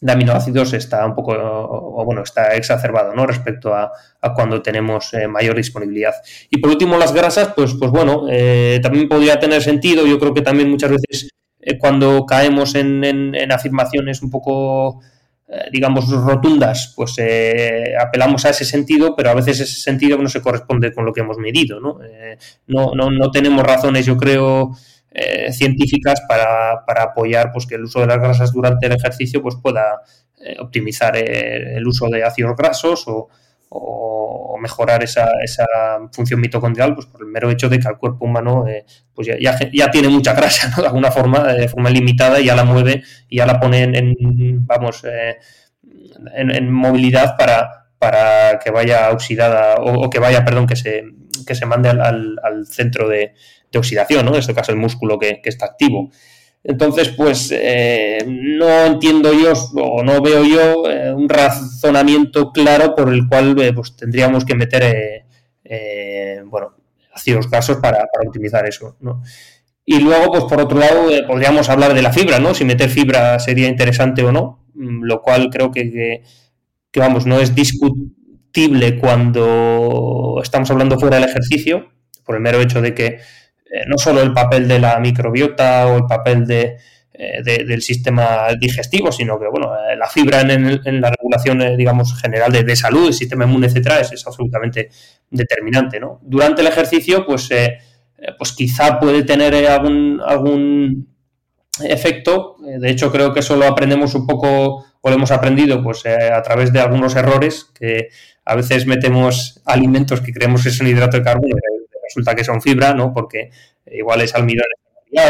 de 0.00 0.12
aminoácidos 0.12 0.72
está 0.72 1.04
un 1.04 1.14
poco, 1.14 1.32
o, 1.34 2.04
bueno, 2.04 2.22
está 2.22 2.54
exacerbado, 2.54 3.14
¿no? 3.14 3.26
Respecto 3.26 3.74
a, 3.74 3.92
cuando 4.34 4.62
tenemos 4.62 5.12
eh, 5.12 5.28
mayor 5.28 5.56
disponibilidad. 5.56 6.14
Y 6.50 6.58
por 6.58 6.70
último, 6.70 6.96
las 6.96 7.12
grasas, 7.12 7.52
pues, 7.54 7.74
pues 7.78 7.90
bueno, 7.90 8.24
eh, 8.30 8.80
también 8.82 9.08
podría 9.08 9.38
tener 9.38 9.62
sentido. 9.62 10.06
Yo 10.06 10.18
creo 10.18 10.32
que 10.32 10.42
también 10.42 10.70
muchas 10.70 10.90
veces 10.90 11.30
eh, 11.60 11.78
cuando 11.78 12.24
caemos 12.24 12.74
en, 12.74 13.04
en, 13.04 13.52
afirmaciones 13.52 14.22
un 14.22 14.30
poco, 14.30 15.00
digamos, 15.72 16.08
rotundas, 16.08 16.94
pues 16.96 17.16
apelamos 18.00 18.44
a 18.44 18.50
ese 18.50 18.64
sentido, 18.64 19.16
pero 19.16 19.30
a 19.30 19.34
veces 19.34 19.58
ese 19.60 19.80
sentido 19.80 20.16
no 20.16 20.28
se 20.28 20.40
corresponde 20.40 20.94
con 20.94 21.04
lo 21.04 21.12
que 21.12 21.22
hemos 21.22 21.38
medido, 21.38 21.80
¿no? 21.80 21.98
no, 22.68 22.92
no, 22.94 23.10
no 23.10 23.30
tenemos 23.32 23.64
razones, 23.64 24.06
yo 24.06 24.16
creo, 24.16 24.76
eh, 25.12 25.52
científicas 25.52 26.22
para, 26.28 26.84
para, 26.86 27.02
apoyar 27.02 27.50
pues, 27.52 27.66
que 27.66 27.74
el 27.74 27.82
uso 27.82 27.98
de 27.98 28.06
las 28.06 28.18
grasas 28.18 28.52
durante 28.52 28.86
el 28.86 28.92
ejercicio 28.92 29.42
pues, 29.42 29.56
pueda 29.60 30.02
eh, 30.38 30.54
optimizar 30.60 31.16
eh, 31.16 31.76
el 31.76 31.84
uso 31.84 32.06
de 32.08 32.22
ácidos 32.22 32.54
grasos 32.56 33.04
o, 33.08 33.28
mejorar 34.60 35.02
esa, 35.02 35.30
esa, 35.42 35.64
función 36.12 36.38
mitocondrial 36.38 36.94
pues, 36.94 37.06
por 37.06 37.22
el 37.22 37.28
mero 37.28 37.50
hecho 37.50 37.70
de 37.70 37.78
que 37.78 37.88
el 37.88 37.96
cuerpo 37.96 38.26
humano 38.26 38.66
pues 39.14 39.26
ya, 39.26 39.56
ya, 39.72 39.90
tiene 39.90 40.10
mucha 40.10 40.34
grasa 40.34 40.70
de 40.78 40.86
alguna 40.86 41.10
forma, 41.10 41.54
de 41.54 41.66
forma 41.66 41.88
limitada 41.88 42.38
y 42.40 42.44
ya 42.44 42.54
la 42.54 42.64
mueve 42.64 43.02
y 43.26 43.38
ya 43.38 43.46
la 43.46 43.58
pone 43.58 43.84
en, 43.84 44.66
vamos, 44.66 45.02
en, 46.34 46.70
movilidad 46.70 47.38
para, 47.38 47.86
para 47.98 48.58
que 48.58 48.70
vaya 48.70 49.10
oxidada 49.12 49.76
o, 49.76 50.10
que 50.10 50.18
vaya, 50.18 50.44
perdón, 50.44 50.66
que 50.66 50.76
se, 50.76 51.04
que 51.46 51.54
se 51.54 51.64
mande 51.64 51.88
al, 51.88 52.38
al 52.42 52.66
centro 52.66 53.08
de, 53.08 53.32
de 53.70 53.78
oxidación, 53.78 54.24
¿no? 54.24 54.32
En 54.32 54.40
este 54.40 54.54
caso 54.54 54.72
el 54.72 54.78
músculo 54.78 55.18
que, 55.18 55.40
está 55.44 55.66
activo. 55.66 56.10
Entonces, 56.62 57.08
pues 57.10 57.50
eh, 57.52 58.18
no 58.26 58.84
entiendo 58.84 59.32
yo 59.32 59.52
o 59.76 60.02
no 60.02 60.20
veo 60.20 60.44
yo 60.44 60.90
eh, 60.90 61.12
un 61.12 61.28
razonamiento 61.28 62.52
claro 62.52 62.94
por 62.94 63.12
el 63.12 63.26
cual 63.28 63.58
eh, 63.60 63.72
pues, 63.72 63.96
tendríamos 63.96 64.44
que 64.44 64.54
meter, 64.54 65.24
bueno, 66.46 66.74
ácidos 67.14 67.48
grasos 67.48 67.78
para, 67.78 68.04
optimizar 68.26 68.66
eso. 68.66 68.96
Y 69.86 70.00
luego, 70.00 70.30
pues 70.32 70.44
por 70.44 70.60
otro 70.60 70.78
lado, 70.78 71.08
podríamos 71.26 71.68
hablar 71.68 71.94
de 71.94 72.02
la 72.02 72.12
fibra, 72.12 72.38
¿no? 72.38 72.54
Si 72.54 72.64
meter 72.64 72.90
fibra 72.90 73.38
sería 73.38 73.68
interesante 73.68 74.22
o 74.22 74.30
no, 74.30 74.66
mm, 74.74 75.04
lo 75.04 75.22
cual 75.22 75.48
creo 75.50 75.70
que, 75.70 76.22
que 76.90 77.00
vamos, 77.00 77.24
no 77.26 77.40
es 77.40 77.54
discutible 77.54 78.98
cuando 78.98 80.40
estamos 80.42 80.70
hablando 80.70 80.98
fuera 80.98 81.18
del 81.18 81.28
ejercicio, 81.28 81.90
por 82.24 82.36
el 82.36 82.42
mero 82.42 82.60
hecho 82.60 82.80
de 82.82 82.94
que 82.94 83.18
eh, 83.70 83.84
no 83.86 83.96
solo 83.98 84.20
el 84.20 84.32
papel 84.32 84.66
de 84.66 84.80
la 84.80 84.98
microbiota 84.98 85.86
o 85.86 85.98
el 85.98 86.04
papel 86.06 86.44
de, 86.44 86.76
eh, 87.12 87.42
del 87.42 87.80
sistema 87.82 88.48
digestivo, 88.58 89.12
sino 89.12 89.38
que 89.38 89.46
bueno, 89.46 89.72
eh, 89.76 89.96
la 89.96 90.08
fibra 90.08 90.40
en, 90.40 91.00
la 91.00 91.10
regulación, 91.10 91.76
digamos, 91.76 92.20
general 92.20 92.50
de, 92.50 92.76
salud, 92.76 93.06
el 93.06 93.14
sistema 93.14 93.44
inmune, 93.44 93.68
etcétera, 93.68 94.00
es, 94.00 94.26
absolutamente 94.26 94.90
determinante. 95.30 96.00
¿no? 96.00 96.18
Durante 96.22 96.62
el 96.62 96.66
ejercicio, 96.66 97.24
pues, 97.24 97.48
pues 98.36 98.52
quizá 98.52 98.98
puede 98.98 99.22
tener 99.22 99.54
algún, 99.68 100.20
algún 100.26 101.08
efecto. 101.84 102.56
De 102.60 102.90
hecho, 102.90 103.12
creo 103.12 103.32
que 103.32 103.40
eso 103.40 103.54
lo 103.54 103.66
aprendemos 103.66 104.14
un 104.16 104.26
poco, 104.26 104.84
o 105.00 105.08
lo 105.08 105.14
hemos 105.14 105.30
aprendido, 105.30 105.80
pues 105.82 106.04
a 106.06 106.42
través 106.42 106.72
de 106.72 106.80
algunos 106.80 107.14
errores 107.14 107.70
que 107.78 108.08
a 108.44 108.56
veces 108.56 108.86
metemos 108.86 109.62
alimentos 109.64 110.20
que 110.20 110.32
creemos 110.32 110.64
que 110.64 110.70
son 110.70 110.88
hidrato 110.88 111.18
de 111.18 111.22
carbono 111.22 111.54
resulta 112.10 112.34
que 112.34 112.44
son 112.44 112.60
fibra, 112.60 112.92
¿no? 112.92 113.12
Porque 113.12 113.50
igual 113.86 114.20
es 114.20 114.34
almidón 114.34 114.66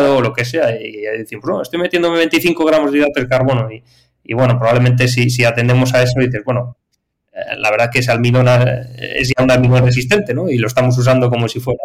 o 0.03 0.21
lo 0.21 0.33
que 0.33 0.45
sea, 0.45 0.79
y, 0.79 0.93
decimos, 1.19 1.45
no, 1.47 1.63
estoy 1.63 1.81
metiéndome 1.81 2.19
25 2.19 2.65
gramos 2.65 2.93
de 2.93 2.99
hidrato 2.99 3.21
de 3.21 3.29
carbono, 3.29 3.69
y, 3.71 4.35
bueno, 4.35 4.59
probablemente 4.59 5.09
si, 5.09 5.31
si 5.31 5.45
atendemos 5.45 5.95
a 5.95 6.03
eso, 6.03 6.21
dices, 6.21 6.43
bueno, 6.45 6.77
eh, 7.33 7.57
la 7.57 7.71
verdad 7.71 7.91
que 7.91 8.01
ese 8.01 8.11
almidón 8.11 8.47
eh, 8.49 9.17
es 9.19 9.33
ya 9.37 9.43
un 9.43 9.51
almidón 9.51 9.85
resistente, 9.85 10.35
¿no? 10.35 10.49
Y 10.49 10.59
lo 10.59 10.67
estamos 10.67 10.97
usando 10.99 11.31
como 11.31 11.49
si 11.49 11.61
fuera 11.61 11.83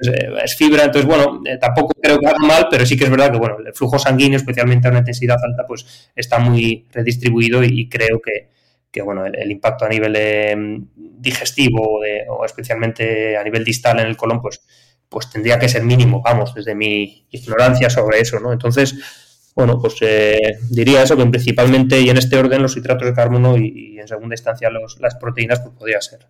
eh, 0.00 0.30
es 0.44 0.54
fibra, 0.54 0.84
entonces 0.84 1.06
bueno, 1.06 1.42
tampoco 1.60 1.92
creo 2.00 2.18
que 2.18 2.26
haga 2.26 2.38
mal, 2.38 2.68
pero 2.70 2.86
sí 2.86 2.96
que 2.96 3.04
es 3.04 3.10
verdad 3.10 3.32
que 3.32 3.38
bueno, 3.38 3.56
el 3.64 3.72
flujo 3.72 3.98
sanguíneo, 3.98 4.36
especialmente 4.36 4.86
a 4.86 4.90
una 4.90 5.00
intensidad 5.00 5.36
alta, 5.42 5.66
pues 5.66 6.10
está 6.14 6.38
muy 6.38 6.86
redistribuido 6.92 7.64
y 7.64 7.88
creo 7.88 8.20
que, 8.20 8.48
que 8.90 9.02
bueno, 9.02 9.26
el, 9.26 9.50
impacto 9.50 9.84
a 9.84 9.88
nivel 9.88 10.14
eh, 10.16 10.56
digestivo 10.96 12.00
o 12.28 12.44
especialmente 12.44 13.36
a 13.36 13.44
nivel 13.44 13.64
distal 13.64 14.00
en 14.00 14.06
el 14.06 14.16
colon, 14.16 14.40
pues, 14.40 14.62
pues 15.08 15.30
tendría 15.30 15.58
que 15.58 15.68
ser 15.68 15.82
mínimo, 15.82 16.22
vamos, 16.22 16.54
desde 16.54 16.74
mi 16.74 17.26
ignorancia 17.30 17.90
sobre 17.90 18.20
eso, 18.20 18.40
¿no? 18.40 18.52
Entonces, 18.52 18.94
bueno, 19.54 19.80
pues 19.80 19.96
eh, 20.02 20.58
diría 20.70 21.02
eso, 21.02 21.16
que 21.16 21.26
principalmente 21.26 22.00
y 22.00 22.08
en 22.10 22.16
este 22.16 22.36
orden 22.36 22.62
los 22.62 22.76
hidratos 22.76 23.08
de 23.08 23.14
carbono 23.14 23.56
y, 23.56 23.98
en 23.98 24.06
segunda 24.06 24.34
instancia 24.34 24.70
los, 24.70 25.00
las 25.00 25.16
proteínas, 25.16 25.60
pues 25.60 25.74
podría 25.74 26.00
ser 26.00 26.20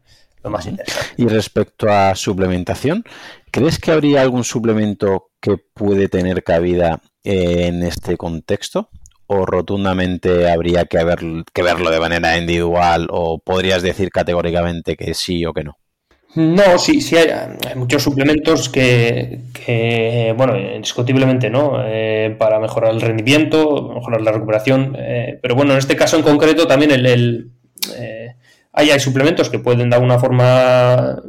lo 0.42 0.50
más 0.50 0.66
interesante. 0.66 1.14
Y 1.18 1.26
respecto 1.26 1.90
a 1.90 2.14
suplementación, 2.14 3.04
¿crees 3.50 3.78
que 3.78 3.90
habría 3.90 4.22
algún 4.22 4.44
suplemento 4.44 5.30
que 5.40 5.59
puede 5.59 6.09
tener 6.09 6.42
cabida 6.42 7.02
en 7.22 7.82
este 7.82 8.16
contexto? 8.16 8.88
O 9.29 9.47
rotundamente 9.47 10.51
habría 10.51 10.87
que, 10.87 10.99
haber, 10.99 11.20
que 11.53 11.62
verlo 11.62 11.91
de 11.91 12.01
manera 12.01 12.37
individual 12.37 13.09
o 13.11 13.39
podrías 13.39 13.83
decir 13.83 14.11
categóricamente 14.11 14.97
que 14.97 15.14
sí 15.14 15.45
o 15.47 15.53
que 15.53 15.64
no? 15.64 15.79
No, 16.35 16.79
sí, 16.79 17.01
sí 17.01 17.16
hay, 17.16 17.29
muchos 17.74 18.03
suplementos 18.03 18.68
que, 18.68 20.35
bueno, 20.37 20.59
indiscutiblemente, 20.59 21.51
¿no? 21.51 21.83
Eh, 21.85 22.37
para 22.39 22.61
mejorar 22.61 22.93
el 22.93 23.01
rendimiento, 23.01 23.93
mejorar 23.95 24.20
la 24.20 24.33
recuperación, 24.33 24.95
eh, 24.99 25.39
pero 25.43 25.55
bueno, 25.55 25.72
en 25.72 25.79
este 25.79 25.97
caso 25.97 26.16
en 26.16 26.22
concreto 26.22 26.66
también 26.66 26.93
el, 26.93 27.51
eh, 27.97 28.35
hay, 28.72 29.01
suplementos 29.01 29.51
que 29.51 29.59
pueden 29.59 29.91
de 29.91 29.97
alguna 29.97 30.18
forma 30.18 31.22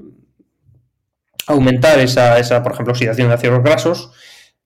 aumentar 1.47 1.99
esa, 1.99 2.37
esa, 2.37 2.61
por 2.61 2.73
ejemplo, 2.73 2.91
oxidación 2.91 3.29
de 3.29 3.33
ácidos 3.33 3.63
grasos, 3.63 4.11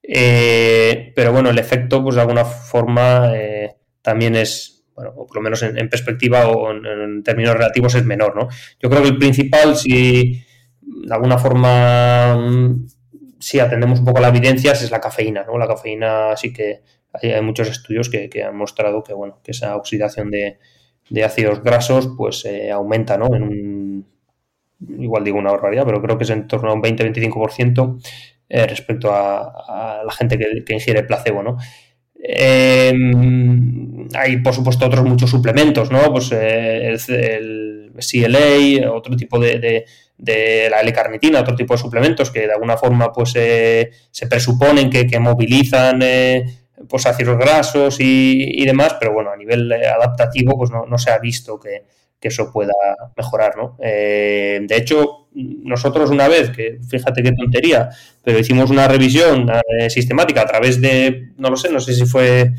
eh, 0.06 1.12
pero 1.16 1.32
bueno, 1.32 1.50
el 1.50 1.58
efecto, 1.58 2.02
pues 2.02 2.16
de 2.16 2.20
alguna 2.20 2.44
forma, 2.44 3.32
eh, 3.34 3.76
también 4.02 4.36
es, 4.36 4.84
bueno, 4.94 5.12
o 5.16 5.26
por 5.26 5.36
lo 5.36 5.42
menos 5.42 5.62
en, 5.62 5.88
perspectiva 5.88 6.46
o 6.48 6.70
en, 6.72 7.22
términos 7.22 7.54
relativos 7.54 7.94
es 7.94 8.04
menor, 8.04 8.36
¿no? 8.36 8.48
Yo 8.80 8.90
creo 8.90 9.02
que 9.02 9.08
el 9.08 9.18
principal, 9.18 9.76
si 9.76 10.44
de 10.82 11.14
alguna 11.14 11.38
forma, 11.38 12.36
mm, 12.36 12.86
si 13.40 13.58
atendemos 13.58 14.00
un 14.00 14.04
poco 14.04 14.18
a 14.18 14.22
la 14.22 14.28
evidencias, 14.28 14.82
es 14.82 14.90
la 14.90 15.00
cafeína, 15.00 15.44
¿no? 15.44 15.56
La 15.56 15.66
cafeína 15.66 16.36
sí 16.36 16.52
que 16.52 16.82
hay, 17.14 17.40
muchos 17.40 17.70
estudios 17.70 18.10
que, 18.10 18.42
han 18.42 18.56
mostrado 18.56 19.02
que, 19.02 19.14
bueno, 19.14 19.40
que 19.42 19.52
esa 19.52 19.74
oxidación 19.76 20.30
de, 20.30 20.58
ácidos 21.24 21.62
grasos, 21.62 22.10
pues 22.16 22.44
eh, 22.44 22.70
aumenta, 22.70 23.16
¿no? 23.16 23.34
En 23.34 23.42
un, 23.42 24.06
igual 24.98 25.24
digo 25.24 25.38
una 25.38 25.52
barbaridad, 25.52 25.84
pero 25.86 26.02
creo 26.02 26.18
que 26.18 26.24
es 26.24 26.30
en 26.30 26.46
torno 26.46 26.70
a 26.70 26.74
un 26.74 26.82
20-25% 26.82 28.00
eh, 28.48 28.66
respecto 28.66 29.10
a, 29.12 30.02
la 30.04 30.12
gente 30.12 30.38
que, 30.38 30.74
ingiere 30.74 31.04
placebo, 31.04 31.42
¿no? 31.42 31.56
Em, 32.16 34.08
hay, 34.14 34.38
por 34.38 34.54
supuesto, 34.54 34.86
otros 34.86 35.04
muchos 35.04 35.30
suplementos, 35.30 35.90
¿no? 35.90 36.12
Pues 36.12 36.30
eh, 36.32 36.96
el, 37.08 37.92
CLA, 37.96 38.90
otro 38.92 39.16
tipo 39.16 39.38
de, 39.38 39.84
la 40.70 40.80
L-carnitina, 40.80 41.40
otro 41.40 41.54
tipo 41.54 41.74
de 41.74 41.78
suplementos 41.78 42.30
que 42.30 42.46
de 42.46 42.52
alguna 42.52 42.76
forma 42.76 43.12
pues 43.12 43.34
eh, 43.36 43.90
se 44.10 44.26
presuponen 44.26 44.90
que, 44.90 45.18
movilizan 45.20 46.00
pues 46.88 47.06
ácidos 47.06 47.38
grasos 47.38 47.96
y, 48.00 48.64
demás, 48.64 48.96
pero 48.98 49.12
bueno, 49.12 49.30
a 49.30 49.36
nivel 49.36 49.72
adaptativo 49.72 50.56
pues 50.58 50.70
no 50.70 50.98
se 50.98 51.10
ha 51.10 51.18
visto 51.18 51.58
que, 51.60 51.84
que 52.24 52.28
eso 52.28 52.50
pueda 52.50 52.72
mejorar, 53.18 53.54
¿no? 53.54 53.76
Eh, 53.82 54.58
de 54.62 54.76
hecho, 54.78 55.28
nosotros 55.34 56.08
una 56.08 56.26
vez, 56.26 56.48
que 56.48 56.78
fíjate 56.88 57.22
qué 57.22 57.32
tontería, 57.32 57.90
pero 58.22 58.38
hicimos 58.38 58.70
una 58.70 58.88
revisión 58.88 59.46
eh, 59.50 59.90
sistemática 59.90 60.40
a 60.40 60.46
través 60.46 60.80
de, 60.80 61.32
no 61.36 61.50
lo 61.50 61.58
sé, 61.58 61.70
no 61.70 61.80
sé 61.80 61.92
si 61.92 62.06
fue, 62.06 62.54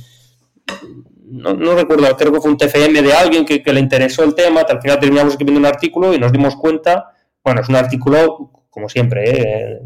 no, 1.26 1.56
recuerdo, 1.74 2.16
creo 2.16 2.32
que 2.32 2.42
fue 2.42 2.52
un 2.52 2.58
TFM 2.58 3.02
de 3.02 3.14
alguien 3.14 3.44
que, 3.44 3.64
le 3.66 3.80
interesó 3.80 4.24
el 4.24 4.36
tema, 4.36 4.62
al 4.62 4.80
final 4.80 5.00
terminamos 5.00 5.34
escribiendo 5.34 5.60
un 5.60 5.66
artículo 5.66 6.14
y 6.14 6.20
nos 6.20 6.32
dimos 6.32 6.56
cuenta, 6.56 7.10
bueno, 7.44 7.62
es 7.62 7.68
un 7.68 7.76
artículo, 7.76 8.52
como 8.70 8.88
siempre, 8.88 9.32
¿eh? 9.32 9.80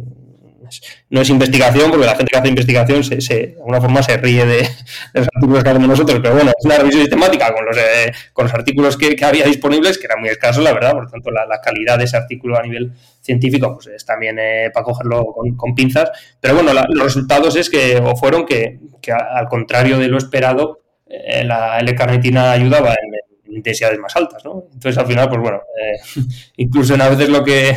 No 1.09 1.22
es 1.22 1.30
investigación, 1.30 1.89
porque 1.89 2.05
la 2.05 2.15
gente 2.15 2.32
que 2.32 2.38
hace 2.38 2.49
investigación 2.49 3.03
se, 3.03 3.15
de 3.17 3.55
alguna 3.57 3.82
forma 3.82 4.03
se 4.03 4.17
ríe 4.17 4.45
de, 4.45 4.70
los 5.13 5.28
artículos 5.34 5.63
que 5.63 5.70
hacemos 5.70 5.89
nosotros, 5.89 6.20
pero 6.22 6.36
bueno, 6.36 6.51
es 6.57 6.65
una 6.65 6.78
revisión 6.78 7.01
sistemática 7.01 7.53
con 7.53 7.65
los, 7.65 7.78
eh, 7.78 8.11
con 8.34 8.45
los 8.45 8.53
artículos 8.53 8.97
que, 8.97 9.15
había 9.24 9.45
disponibles, 9.45 9.97
que 9.97 10.05
era 10.05 10.17
muy 10.17 10.30
escaso, 10.30 10.61
la 10.61 10.74
verdad, 10.74 10.93
por 10.93 11.05
lo 11.05 11.09
tanto, 11.09 11.32
la, 11.32 11.59
calidad 11.61 11.97
de 11.97 12.05
ese 12.05 12.17
artículo 12.17 12.57
a 12.57 12.63
nivel 12.63 12.93
científico 13.22 13.74
pues 13.74 13.88
es 13.88 14.05
también 14.05 14.38
eh, 14.39 14.72
para 14.74 14.84
cogerlo 14.84 15.26
con, 15.57 15.76
pinzas, 15.76 16.09
pero 16.39 16.55
bueno, 16.55 16.72
los 16.74 17.03
resultados 17.03 17.55
es 17.55 17.70
que, 17.70 18.01
fueron 18.20 18.45
que, 18.45 18.80
al 19.11 19.47
contrario 19.47 19.97
de 19.97 20.07
lo 20.07 20.17
esperado, 20.17 20.80
eh, 21.07 21.43
la 21.43 21.80
L-carnitina 21.80 22.51
ayudaba 22.51 22.91
en, 22.91 23.55
intensidades 23.55 23.99
más 23.99 24.15
altas, 24.15 24.45
¿no? 24.45 24.65
Entonces, 24.74 24.97
al 24.97 25.07
final, 25.07 25.28
pues 25.28 25.41
bueno, 25.41 25.61
incluso 26.57 26.93
en 26.93 27.01
a 27.01 27.09
veces 27.09 27.30
lo 27.30 27.43
que 27.43 27.76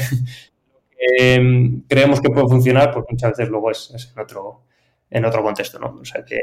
Em, 1.05 1.83
creemos 1.89 2.21
que 2.21 2.31
puede 2.31 2.47
funcionar, 2.47 2.93
pues 2.93 3.05
muchas 3.11 3.31
veces 3.31 3.49
luego 3.49 3.71
es, 3.71 4.13
en, 4.15 4.23
otro, 4.23 4.63
en 5.11 5.25
otro 5.25 5.43
contexto, 5.43 5.79
¿no? 5.79 5.99
O 6.01 6.05
sea 6.05 6.25
que 6.25 6.39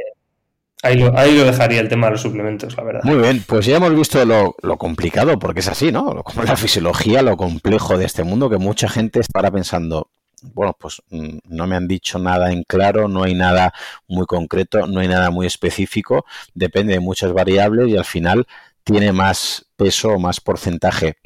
Ahí 0.82 0.96
lo, 0.96 1.18
ahí 1.18 1.36
lo, 1.36 1.44
dejaría 1.44 1.82
el 1.82 1.90
tema 1.90 2.08
de 2.08 2.12
los 2.14 2.22
suplementos, 2.22 2.78
la 2.78 2.84
verdad. 2.84 3.02
Muy 3.04 3.18
bien, 3.18 3.44
pues 3.46 3.66
ya 3.66 3.76
hemos 3.76 3.94
visto 3.94 4.24
lo, 4.24 4.56
lo, 4.62 4.78
complicado, 4.78 5.38
porque 5.38 5.60
es 5.60 5.68
así, 5.68 5.92
¿no? 5.92 6.24
Como 6.24 6.44
la 6.44 6.56
fisiología, 6.56 7.22
lo 7.22 7.36
complejo 7.36 7.98
de 7.98 8.06
este 8.06 8.24
mundo, 8.24 8.50
que 8.50 8.58
mucha 8.58 8.88
gente 8.88 9.20
estará 9.20 9.52
pensando, 9.52 10.10
bueno, 10.42 10.74
pues 10.80 11.02
mm, 11.10 11.40
no 11.50 11.68
me 11.68 11.76
han 11.76 11.86
dicho 11.86 12.18
nada 12.18 12.54
en 12.54 12.64
claro, 12.64 13.10
no 13.10 13.24
hay 13.24 13.36
nada 13.36 13.74
muy 14.08 14.26
concreto, 14.26 14.88
no 14.88 15.02
hay 15.02 15.10
nada 15.10 15.32
muy 15.32 15.48
específico, 15.48 16.26
depende 16.54 16.94
de 16.94 17.02
muchas 17.02 17.34
variables 17.34 17.90
y 17.90 17.98
al 17.98 18.06
final 18.06 18.48
tiene 18.86 19.12
más 19.12 19.66
peso 19.76 20.12
o 20.12 20.20
más 20.20 20.40
porcentaje 20.40 21.18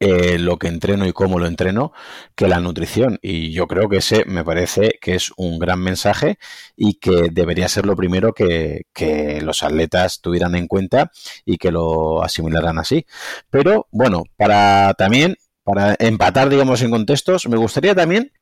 eh, 0.00 0.38
lo 0.38 0.58
que 0.58 0.68
entreno 0.68 1.06
y 1.06 1.12
cómo 1.12 1.38
lo 1.38 1.46
entreno 1.46 1.92
que 2.34 2.48
la 2.48 2.60
nutrición. 2.60 3.18
Y 3.22 3.52
yo 3.52 3.66
creo 3.66 3.88
que 3.88 3.98
ese 3.98 4.24
me 4.26 4.44
parece 4.44 4.98
que 5.00 5.14
es 5.14 5.32
un 5.36 5.58
gran 5.58 5.80
mensaje 5.80 6.38
y 6.76 6.94
que 6.94 7.28
debería 7.32 7.68
ser 7.68 7.86
lo 7.86 7.96
primero 7.96 8.32
que, 8.32 8.82
que 8.92 9.40
los 9.40 9.62
atletas 9.62 10.20
tuvieran 10.20 10.54
en 10.54 10.68
cuenta 10.68 11.10
y 11.44 11.58
que 11.58 11.72
lo 11.72 12.22
asimilaran 12.22 12.78
así. 12.78 13.06
Pero 13.50 13.88
bueno, 13.90 14.24
para 14.36 14.94
también, 14.94 15.36
para 15.64 15.96
empatar, 15.98 16.48
digamos, 16.48 16.82
en 16.82 16.90
contextos, 16.90 17.48
me 17.48 17.56
gustaría 17.56 17.94
también 17.94 18.32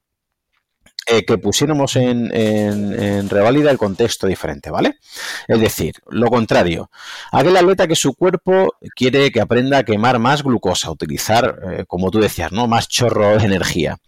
eh, 1.09 1.25
que 1.25 1.39
pusiéramos 1.39 1.95
en, 1.95 3.29
reválida 3.29 3.71
el 3.71 3.79
contexto 3.79 4.27
diferente, 4.27 4.71
¿vale? 4.71 4.99
Es 5.47 5.61
decir, 5.61 5.95
lo 6.09 6.29
contrario, 6.29 6.91
aquel 7.31 7.57
atleta 7.57 7.87
que 7.87 7.95
su 7.95 8.15
cuerpo 8.15 8.75
quiere 8.97 9.31
que 9.31 9.41
aprenda 9.41 9.79
a 9.79 9.85
quemar 9.85 10.19
más 10.19 10.43
glucosa, 10.43 10.91
utilizar, 10.91 11.61
eh, 11.71 11.85
como 11.87 12.11
tú 12.11 12.19
decías, 12.19 12.51
¿no? 12.51 12.67
Más 12.67 12.89
chorro 12.89 13.39
de 13.39 13.45
energía, 13.45 13.99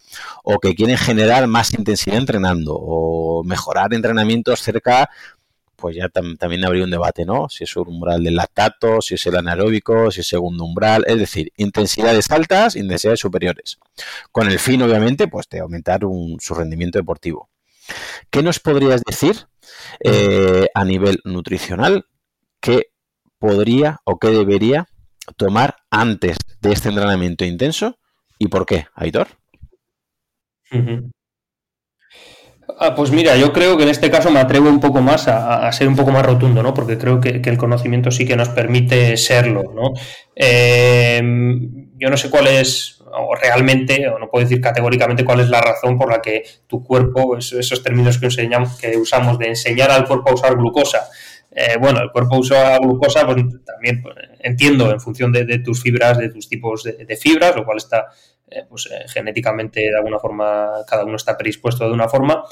o 0.43 0.59
que 0.59 0.75
quiere 0.75 0.97
generar 0.97 1.47
más 1.47 1.73
intensidad 1.73 2.17
entrenando, 2.17 2.75
o 2.75 3.45
mejorar 3.45 3.95
entrenamientos 3.95 4.61
cerca 4.61 5.09
pues 5.79 5.95
ya 5.95 6.09
también 6.09 6.65
habría 6.65 6.83
un 6.83 6.91
debate, 6.91 7.25
¿no? 7.25 7.49
Si 7.49 7.63
es 7.63 7.77
un 7.77 7.87
umbral 7.87 8.25
del 8.25 8.35
lactato, 8.35 9.01
si 9.01 9.15
es 9.15 9.25
el 9.27 9.37
anaeróbico, 9.37 10.11
si 10.11 10.21
es 10.21 10.27
segundo 10.27 10.65
umbral, 10.65 11.05
es 11.07 11.21
decir, 11.21 11.53
intensidades 11.57 12.33
altas, 12.33 12.75
intensidades 12.75 13.21
superiores, 13.21 13.79
con 14.33 14.49
el 14.51 14.59
fin, 14.59 14.83
obviamente, 14.83 15.29
pues 15.29 15.49
de 15.49 15.61
aumentar 15.61 16.01
su 16.41 16.55
rendimiento 16.55 16.99
deportivo. 16.99 17.49
¿Qué 18.31 18.43
nos 18.43 18.59
podrías 18.59 19.03
decir 19.03 19.47
eh, 20.01 20.67
a 20.75 20.85
nivel 20.85 21.21
nutricional 21.25 22.07
que 22.61 22.91
podría 23.39 24.01
o 24.03 24.19
que 24.19 24.29
debería 24.29 24.89
tomar 25.37 25.77
antes 25.91 26.39
de 26.61 26.73
este 26.73 26.89
entrenamiento 26.89 27.45
intenso 27.45 27.99
y 28.37 28.49
por 28.49 28.67
qué, 28.67 28.89
Aitor? 28.95 29.29
Ah, 32.77 32.95
pues 32.95 33.11
mira, 33.11 33.37
yo 33.37 33.53
creo 33.53 33.77
que 33.77 33.85
en 33.85 33.89
este 33.89 34.11
caso 34.11 34.31
me 34.31 34.41
atrevo 34.41 34.69
un 34.69 34.81
poco 34.81 35.01
más 35.01 35.27
a, 35.27 35.71
ser 35.73 35.89
un 35.89 35.97
poco 35.97 36.11
más 36.11 36.25
rotundo, 36.25 36.63
¿no? 36.63 36.75
Porque 36.75 36.99
creo 36.99 37.21
que, 37.21 37.41
el 37.43 37.57
conocimiento 37.57 38.11
sí 38.11 38.27
que 38.27 38.37
nos 38.37 38.51
permite 38.51 39.17
serlo, 39.17 39.73
¿no? 39.75 39.95
Eh, 40.37 41.21
yo 41.97 42.11
no 42.11 42.17
sé 42.17 42.31
cuál 42.31 42.47
es, 42.47 43.01
o 43.01 43.35
realmente, 43.35 44.09
o 44.09 44.19
no 44.19 44.29
puedo 44.29 44.45
decir 44.45 44.61
categóricamente 44.61 45.25
cuál 45.25 45.41
es 45.41 45.49
la 45.49 45.61
razón 45.61 45.97
por 45.99 46.11
la 46.11 46.21
que 46.21 46.45
tu 46.67 46.85
cuerpo, 46.85 47.37
esos, 47.39 47.83
términos 47.83 48.19
que, 48.19 48.27
enseñamos, 48.27 48.79
que 48.79 48.97
usamos 48.97 49.39
de 49.39 49.49
enseñar 49.49 49.91
al 49.91 50.07
cuerpo 50.07 50.31
a 50.31 50.35
usar 50.35 50.57
glucosa, 50.57 51.09
eh, 51.51 51.77
bueno, 51.81 52.01
el 52.01 52.11
cuerpo 52.11 52.37
usa 52.37 52.79
glucosa, 52.79 53.25
pues 53.27 53.37
también 53.65 54.03
pues, 54.03 54.15
entiendo 54.41 54.91
en 54.93 55.01
función 55.01 55.33
de, 55.33 55.59
tus 55.59 55.83
fibras, 55.83 56.19
de 56.19 56.29
tus 56.29 56.49
tipos 56.49 56.85
de, 56.85 57.17
fibras, 57.17 57.57
lo 57.57 57.65
cual 57.65 57.79
está 57.79 58.07
eh, 58.51 58.65
pues, 58.69 58.87
eh, 58.87 59.05
genéticamente 59.09 59.81
de 59.81 59.97
alguna 59.97 60.19
forma, 60.19 60.85
cada 60.87 61.05
uno 61.05 61.17
está 61.17 61.37
predispuesto 61.37 61.87
de 61.87 61.93
una 61.93 62.09
forma. 62.09 62.45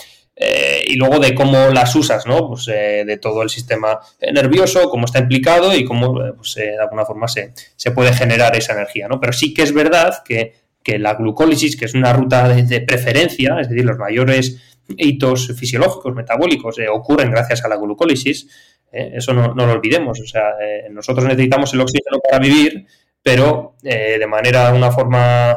y 0.88 0.96
luego 0.96 1.18
de 1.18 1.34
cómo 1.34 1.70
las 1.70 1.96
usas, 1.96 2.26
¿no? 2.26 2.46
Pues 2.48 2.66
de 2.66 3.18
todo 3.22 3.42
el 3.42 3.48
sistema 3.48 3.98
nervioso, 4.32 4.90
cómo 4.90 5.06
está 5.06 5.18
implicado 5.20 5.74
y 5.74 5.82
cómo, 5.82 6.12
pues, 6.36 6.56
de 6.56 6.78
alguna 6.78 7.06
forma 7.06 7.26
se, 7.26 7.54
se, 7.74 7.90
puede 7.92 8.12
generar 8.12 8.54
esa 8.54 8.74
energía, 8.74 9.08
¿no? 9.08 9.18
Pero 9.18 9.32
sí 9.32 9.54
que 9.54 9.62
es 9.62 9.72
verdad 9.72 10.22
que, 10.24 10.52
que 10.86 10.98
la 10.98 11.14
glucólisis, 11.14 11.76
que 11.76 11.86
es 11.86 11.94
una 11.94 12.12
ruta 12.12 12.48
de, 12.48 12.80
preferencia, 12.82 13.56
es 13.60 13.68
decir, 13.70 13.84
los 13.84 13.98
mayores 13.98 14.78
hitos 14.96 15.48
fisiológicos, 15.58 16.14
metabólicos, 16.14 16.76
ocurren 16.92 17.30
gracias 17.30 17.64
a 17.64 17.68
la 17.68 17.76
glucólisis, 17.76 18.46
¿eh? 18.92 19.12
eso 19.14 19.32
no, 19.32 19.54
lo 19.54 19.72
olvidemos. 19.72 20.20
O 20.20 20.26
sea, 20.26 20.50
eh, 20.60 20.88
nosotros 20.90 21.26
necesitamos 21.26 21.72
el 21.74 21.80
oxígeno 21.80 22.18
para 22.20 22.38
vivir, 22.38 22.86
pero 23.22 23.74
eh, 23.82 24.16
de 24.18 24.26
manera, 24.26 24.72
una 24.72 24.92
forma, 24.92 25.56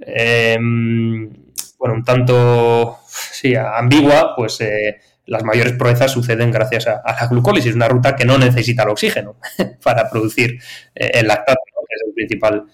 em, 0.00 1.30
bueno, 1.78 1.94
un 1.94 2.04
tanto, 2.04 2.98
sí, 3.06 3.54
ambigua, 3.54 4.34
pues 4.36 4.58
las 5.26 5.44
mayores 5.44 5.74
proezas 5.74 6.12
suceden 6.12 6.50
gracias 6.50 6.86
a, 6.86 7.02
la 7.04 7.26
glucólisis, 7.28 7.74
una 7.74 7.88
ruta 7.88 8.16
que 8.16 8.24
no 8.24 8.36
necesita 8.38 8.82
el 8.82 8.90
oxígeno 8.90 9.36
para 9.82 10.10
producir 10.10 10.58
el 10.94 11.26
lactato, 11.26 11.60
que 11.88 11.94
es 11.94 12.02
el 12.06 12.14
principal 12.14 12.66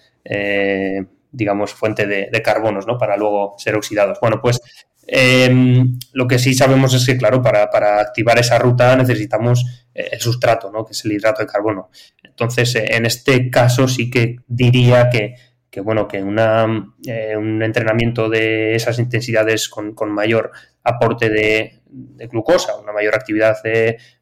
digamos, 1.29 1.73
fuente 1.73 2.07
de, 2.07 2.29
de, 2.31 2.41
carbonos, 2.41 2.87
¿no? 2.87 2.97
Para 2.97 3.15
luego 3.15 3.55
ser 3.59 3.75
oxidados. 3.75 4.17
Bueno, 4.19 4.39
pues 4.41 4.59
Em, 5.07 5.97
lo 6.11 6.27
que 6.27 6.37
sí 6.37 6.53
sabemos 6.53 6.93
es 6.93 7.05
que, 7.05 7.17
claro, 7.17 7.41
para, 7.41 8.01
activar 8.01 8.37
esa 8.39 8.59
ruta 8.59 8.93
necesitamos 8.97 9.87
eh, 9.93 10.09
el 10.11 10.19
sustrato, 10.19 10.69
¿no? 10.69 10.85
que 10.85 10.91
es 10.91 11.05
el 11.05 11.13
hidrato 11.13 11.41
de 11.41 11.47
carbono. 11.47 11.89
Entonces, 12.21 12.75
eh, 12.75 12.85
en 12.89 13.05
este 13.05 13.49
caso 13.49 13.87
sí 13.87 14.09
que 14.09 14.35
diría 14.47 15.09
que, 15.09 15.35
bueno, 15.81 16.07
que 16.07 16.21
una, 16.21 16.93
eh, 17.05 17.35
un 17.37 17.61
entrenamiento 17.63 18.29
de 18.29 18.75
esas 18.75 18.99
intensidades 18.99 19.69
con, 19.69 19.93
mayor 20.11 20.51
aporte 20.83 21.29
de, 21.29 21.81
de, 21.89 22.27
glucosa, 22.27 22.75
una 22.77 22.93
mayor 22.93 23.15
actividad 23.15 23.57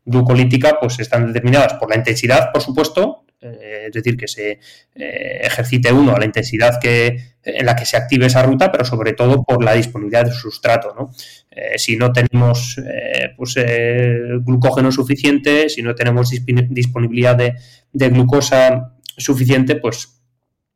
glucolítica, 0.03 0.77
pues 0.79 0.99
están 0.99 1.27
determinadas 1.27 1.73
por 1.75 1.89
la 1.89 1.97
intensidad, 1.97 2.51
por 2.51 2.61
supuesto, 2.61 3.25
es 3.39 3.91
decir, 3.91 4.17
que 4.17 4.27
se 4.27 4.59
ejercite 4.95 5.91
uno 5.93 6.15
a 6.15 6.19
la 6.19 6.25
intensidad 6.25 6.79
que, 6.81 7.35
en 7.45 7.65
la 7.65 7.75
que 7.75 7.85
se 7.85 7.95
active 7.95 8.25
esa 8.25 8.41
ruta, 8.41 8.71
pero 8.71 8.83
sobre 8.83 9.13
todo 9.13 9.43
por 9.43 9.63
la 9.63 9.73
disponibilidad 9.73 10.25
de 10.25 10.31
sustrato. 10.31 10.93
¿no? 10.97 11.11
Eh, 11.51 11.77
si 11.77 11.95
no 11.95 12.11
tenemos 12.11 12.77
eh, 12.79 13.33
pues, 13.37 13.55
eh, 13.57 14.19
glucógeno 14.41 14.91
suficiente, 14.91 15.69
si 15.69 15.81
no 15.81 15.93
tenemos 15.93 16.31
disponibilidad 16.69 17.35
de, 17.35 18.09
glucosa 18.09 18.95
suficiente, 19.17 19.75
pues 19.75 20.14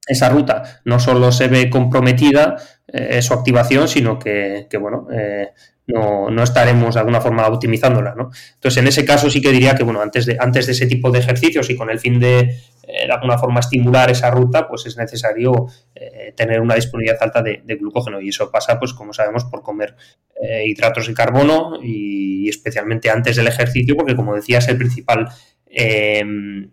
esa 0.07 0.29
ruta 0.29 0.81
no 0.85 0.99
solo 0.99 1.31
se 1.31 1.47
ve 1.47 1.69
comprometida 1.69 2.57
su 3.21 3.33
activación, 3.35 3.87
sino 3.87 4.17
que, 4.17 4.65
que 4.67 4.77
bueno, 4.77 5.07
no, 5.85 6.29
no, 6.29 6.43
estaremos 6.43 6.95
de 6.95 6.99
alguna 6.99 7.21
forma 7.21 7.47
optimizándola. 7.47 8.15
¿no? 8.15 8.31
Entonces, 8.55 8.77
en 8.77 8.87
ese 8.87 9.05
caso 9.05 9.29
sí 9.29 9.41
que 9.41 9.51
diría 9.51 9.75
que 9.75 9.83
bueno, 9.83 10.01
antes 10.01 10.25
de, 10.25 10.37
antes 10.39 10.65
de 10.65 10.71
ese 10.71 10.87
tipo 10.87 11.11
de 11.11 11.19
ejercicios 11.19 11.69
y 11.69 11.75
con 11.75 11.89
el 11.89 11.99
fin 11.99 12.19
de 12.19 12.55
eh, 12.89 13.05
de 13.05 13.13
alguna 13.13 13.37
forma 13.37 13.59
estimular 13.59 14.09
esa 14.09 14.31
ruta, 14.31 14.67
pues 14.67 14.87
es 14.87 14.97
necesario 14.97 15.67
eh, 15.93 16.33
tener 16.35 16.59
una 16.59 16.73
disponibilidad 16.73 17.21
alta 17.21 17.43
de, 17.43 17.61
glucógeno. 17.79 18.19
Y 18.19 18.29
eso 18.29 18.49
pasa, 18.49 18.79
pues 18.79 18.93
como 18.93 19.13
sabemos, 19.13 19.45
por 19.45 19.61
comer 19.61 19.95
eh, 20.41 20.63
hidratos 20.65 21.05
de 21.05 21.13
carbono 21.13 21.73
y, 21.83 22.49
especialmente 22.49 23.11
antes 23.11 23.35
del 23.35 23.47
ejercicio, 23.47 23.95
porque 23.95 24.15
como 24.15 24.33
decías, 24.33 24.67
el 24.69 24.77
principal, 24.77 25.29
el 25.67 26.71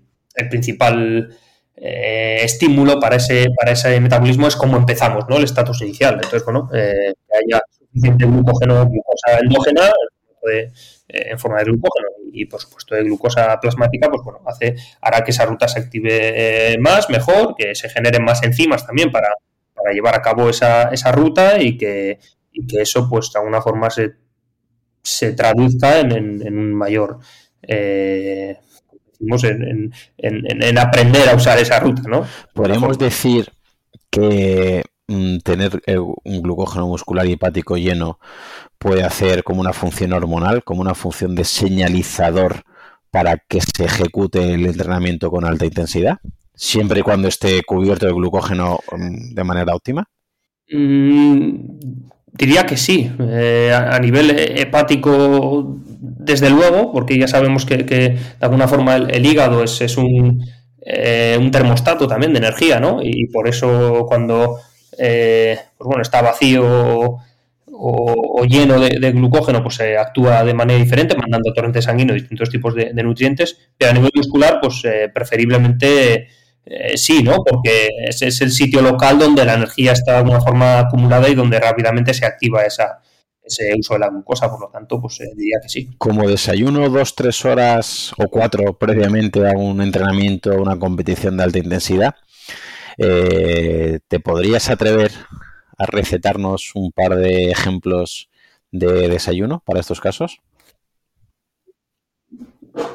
principal 0.49 1.37
estímulo 1.77 2.99
para 2.99 3.17
ese, 3.17 3.47
para 3.59 3.73
ese 3.73 4.01
metabolismo 4.01 4.49
es 4.49 4.57
cómo 4.57 4.77
empezamos, 4.77 5.25
¿no? 5.29 5.37
El 5.37 5.45
estatus 5.45 5.83
inicial. 5.83 6.15
Entonces, 6.15 6.45
bueno, 6.45 6.69
que 6.71 7.13
haya 7.35 7.61
suficiente 7.71 8.25
glucógeno, 8.25 8.87
glucosa 8.87 9.39
endógena, 9.41 9.91
en 11.09 11.39
forma 11.39 11.59
de 11.59 11.65
glucógeno 11.65 12.09
y 12.33 12.45
por 12.47 12.61
supuesto 12.61 12.95
de 12.95 13.03
glucosa 13.03 13.59
plasmática, 13.61 14.09
pues 14.09 14.23
bueno, 14.23 14.41
hace, 14.47 14.77
hará 15.01 15.23
que 15.25 15.31
esa 15.31 15.47
ruta 15.47 15.69
se 15.69 15.81
active 15.81 16.73
eh, 16.73 16.79
más, 16.79 17.09
mejor, 17.11 17.55
que 17.57 17.75
se 17.75 17.89
generen 17.89 18.25
más 18.25 18.43
enzimas 18.43 18.87
también 18.87 19.11
para, 19.11 19.29
llevar 19.93 20.17
a 20.17 20.23
cabo 20.23 20.51
esa, 20.51 20.89
esa 20.89 21.13
ruta 21.13 21.63
y 21.63 21.77
que, 21.77 22.19
que 22.69 22.83
eso 22.83 23.09
pues 23.09 23.31
de 23.33 23.39
alguna 23.39 23.63
forma 23.63 23.89
se, 23.89 24.17
se 25.01 25.33
traduzca 25.33 26.01
en, 26.01 26.43
un 26.43 26.75
mayor 26.75 27.21
eh, 27.63 28.59
en, 29.21 29.93
en, 30.19 30.79
aprender 30.79 31.29
a 31.29 31.35
usar 31.35 31.59
esa 31.59 31.81
ruta, 31.81 32.03
¿no? 32.07 32.27
Podemos 32.55 32.99
decir 32.99 33.51
que 34.11 34.85
mm, 35.07 35.39
tener 35.39 35.83
eh, 35.87 35.99
un 35.99 36.43
glucógeno 36.43 36.87
muscular 36.87 37.27
y 37.27 37.33
hepático 37.33 37.77
lleno 37.77 38.19
puede 38.79 39.05
hacer 39.05 39.43
como 39.43 39.61
una 39.61 39.73
función 39.73 40.13
hormonal, 40.13 40.63
como 40.65 40.81
una 40.81 40.95
función 40.95 41.35
de 41.35 41.45
señalizador 41.45 42.65
para 43.11 43.39
que 43.39 43.61
se 43.61 43.85
ejecute 43.85 44.55
el 44.55 44.67
entrenamiento 44.67 45.31
con 45.31 45.45
alta 45.45 45.65
intensidad, 45.65 46.19
siempre 46.55 47.01
y 47.01 47.03
cuando 47.03 47.29
esté 47.29 47.63
cubierto 47.63 48.07
de 48.07 48.13
glucógeno 48.13 48.81
mm, 48.93 49.35
de 49.35 49.45
manera 49.45 49.75
óptima? 49.75 50.09
Mm, 50.71 52.09
diría 52.39 52.67
que 52.67 52.77
sí. 52.77 53.11
Eh, 53.21 53.73
a, 53.75 53.99
nivel 53.99 54.31
hepático, 54.31 55.77
desde 56.01 56.51
luego, 56.51 56.93
porque 56.93 57.19
ya 57.19 57.29
sabemos 57.29 57.65
que, 57.65 57.79
de 57.79 58.19
alguna 58.41 58.69
forma 58.69 58.97
el, 58.97 59.25
hígado 59.25 59.63
es, 59.63 59.97
un, 59.97 60.45
eh, 60.81 61.37
un, 61.39 61.51
termostato 61.51 62.07
también 62.07 62.33
de 62.33 62.39
energía, 62.39 62.81
¿no? 62.81 63.01
Y 63.03 63.27
por 63.29 63.49
eso 63.49 64.07
cuando 64.09 64.59
eh, 64.99 65.59
pues 65.77 65.87
bueno, 65.87 66.03
está 66.03 66.23
vacío 66.23 67.19
o, 67.79 68.45
lleno 68.49 68.81
de, 68.81 69.13
glucógeno, 69.13 69.63
pues 69.63 69.75
se 69.75 69.99
actúa 69.99 70.45
de 70.45 70.55
manera 70.55 70.79
diferente, 70.83 71.17
mandando 71.17 71.53
torrente 71.53 71.83
sanguíneo 71.83 72.15
distintos 72.15 72.49
tipos 72.49 72.75
de, 72.75 72.93
nutrientes, 73.03 73.59
pero 73.77 73.91
a 73.91 73.95
nivel 73.95 74.13
muscular, 74.15 74.61
pues 74.63 74.83
preferiblemente 75.13 76.29
sí, 76.97 77.23
¿no? 77.23 77.45
Porque 77.45 77.89
es 78.09 78.41
el 78.41 78.51
sitio 78.51 78.83
local 78.83 79.19
donde 79.19 79.45
la 79.45 79.55
energía 79.55 79.93
está 79.93 80.13
de 80.13 80.19
alguna 80.19 80.41
forma 80.41 80.81
acumulada 80.81 81.29
y 81.29 81.35
donde 81.35 81.61
rápidamente 81.61 82.13
se 82.13 82.27
activa 82.27 82.63
esa, 82.65 83.01
ese 83.47 83.75
uso 83.79 83.95
de 83.95 84.01
la 84.01 84.11
glucosa, 84.11 84.51
por 84.51 84.61
lo 84.61 84.69
tanto, 84.69 85.01
pues 85.01 85.21
eh, 85.21 85.31
diría 85.37 85.59
que 85.63 85.69
sí. 85.69 85.91
Como 85.99 86.29
desayuno 86.29 86.89
dos, 86.89 87.15
tres 87.15 87.45
horas 87.45 88.13
o 88.19 88.29
cuatro 88.29 88.77
previamente 88.77 89.49
a 89.49 89.53
un 89.53 89.81
entrenamiento, 89.81 90.51
o 90.51 90.63
una 90.63 90.79
competición 90.79 91.37
de 91.37 91.45
alta 91.45 91.59
intensidad, 91.59 92.15
eh, 92.99 94.01
¿te 94.09 94.21
podrías 94.21 94.69
atrever 94.69 95.13
a 95.79 95.87
recetarnos 95.87 96.73
un 96.75 96.91
par 96.93 97.17
de 97.17 97.51
ejemplos 97.51 98.29
de 98.73 99.09
desayuno 99.09 99.63
para 99.65 99.81
estos 99.81 100.01
casos? 100.01 100.41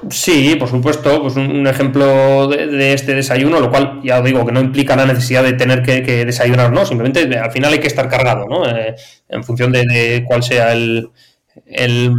Sí, 0.10 0.56
por 0.60 0.70
supuesto, 0.70 1.22
pues 1.22 1.36
un, 1.36 1.66
ejemplo 1.66 2.48
de, 2.48 2.94
este 2.94 3.16
desayuno, 3.16 3.60
lo 3.60 3.72
cual 3.72 4.02
ya 4.04 4.20
os 4.20 4.26
digo 4.26 4.46
que 4.46 4.52
no 4.52 4.60
implica 4.60 4.96
la 4.96 5.06
necesidad 5.06 5.44
de 5.44 5.54
tener 5.54 5.82
que, 5.82 6.26
desayunar, 6.26 6.72
¿no? 6.72 6.86
Simplemente 6.86 7.38
al 7.38 7.52
final 7.52 7.74
hay 7.74 7.80
que 7.80 7.88
estar 7.88 8.08
cargado, 8.08 8.46
¿no? 8.48 8.68
Eh, 8.68 8.96
en 9.30 9.44
función 9.44 9.72
de, 9.72 10.24
cuál 10.28 10.44
sea 10.44 10.74
el, 10.74 11.10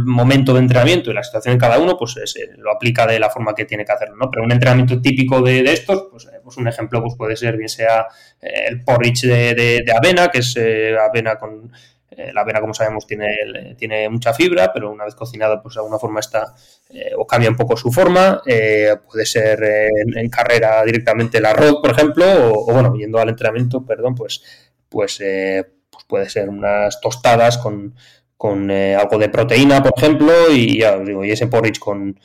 momento 0.05 0.53
de 0.53 0.59
entrenamiento 0.59 1.09
y 1.09 1.13
la 1.13 1.23
situación 1.23 1.55
de 1.55 1.59
cada 1.59 1.79
uno, 1.79 1.97
pues 1.97 2.15
lo 2.57 2.71
aplica 2.71 3.07
de 3.07 3.19
la 3.19 3.29
forma 3.29 3.55
que 3.55 3.65
tiene 3.65 3.85
que 3.85 3.91
hacerlo, 3.91 4.15
¿no? 4.17 4.29
Pero 4.29 4.43
un 4.43 4.51
entrenamiento 4.51 5.01
típico 5.01 5.41
de, 5.41 5.61
estos, 5.71 6.07
pues, 6.11 6.25
eh, 6.25 6.39
pues, 6.43 6.57
un 6.57 6.67
ejemplo 6.67 7.01
pues 7.01 7.15
puede 7.17 7.35
ser 7.37 7.55
bien 7.57 7.69
sea 7.69 8.07
eh, 8.41 8.65
el 8.67 8.83
porridge 8.83 9.21
de, 9.21 9.85
avena, 9.95 10.27
que 10.29 10.39
es 10.39 10.57
avena 10.57 11.37
con 11.37 11.71
eh, 11.71 11.92
la 12.33 12.41
avena, 12.41 12.61
como 12.61 12.73
sabemos, 12.73 13.05
tiene, 13.07 13.75
tiene 13.77 14.09
mucha 14.09 14.33
fibra, 14.33 14.71
pero 14.73 14.91
una 14.91 15.05
vez 15.05 15.15
cocinada, 15.15 15.61
pues 15.61 15.75
de 15.75 15.81
alguna 15.81 15.99
forma 15.99 16.19
está 16.19 16.53
eh, 16.89 17.11
o 17.17 17.25
cambia 17.25 17.49
un 17.49 17.55
poco 17.55 17.77
su 17.77 17.91
forma. 17.91 18.41
Eh, 18.45 18.95
puede 19.09 19.25
ser 19.25 19.63
en, 19.63 20.29
carrera 20.29 20.83
directamente 20.83 21.37
el 21.37 21.45
arroz, 21.45 21.79
por 21.81 21.91
ejemplo, 21.91 22.25
o, 22.51 22.73
bueno, 22.73 22.95
yendo 22.95 23.19
al 23.19 23.29
entrenamiento, 23.29 23.85
perdón, 23.85 24.15
pues, 24.15 24.43
pues, 24.89 25.17
pues 25.17 26.03
puede 26.07 26.29
ser 26.29 26.49
unas 26.49 26.99
tostadas 27.01 27.57
con, 27.57 27.95
con 28.37 28.69
algo 28.71 29.17
de 29.17 29.29
proteína, 29.29 29.81
por 29.81 29.93
ejemplo, 29.97 30.33
y 30.51 30.79
ya 30.79 30.97
os 30.97 31.05
digo, 31.05 31.23
y 31.23 31.31
ese 31.31 31.47
porridge 31.47 31.79
con, 31.79 32.19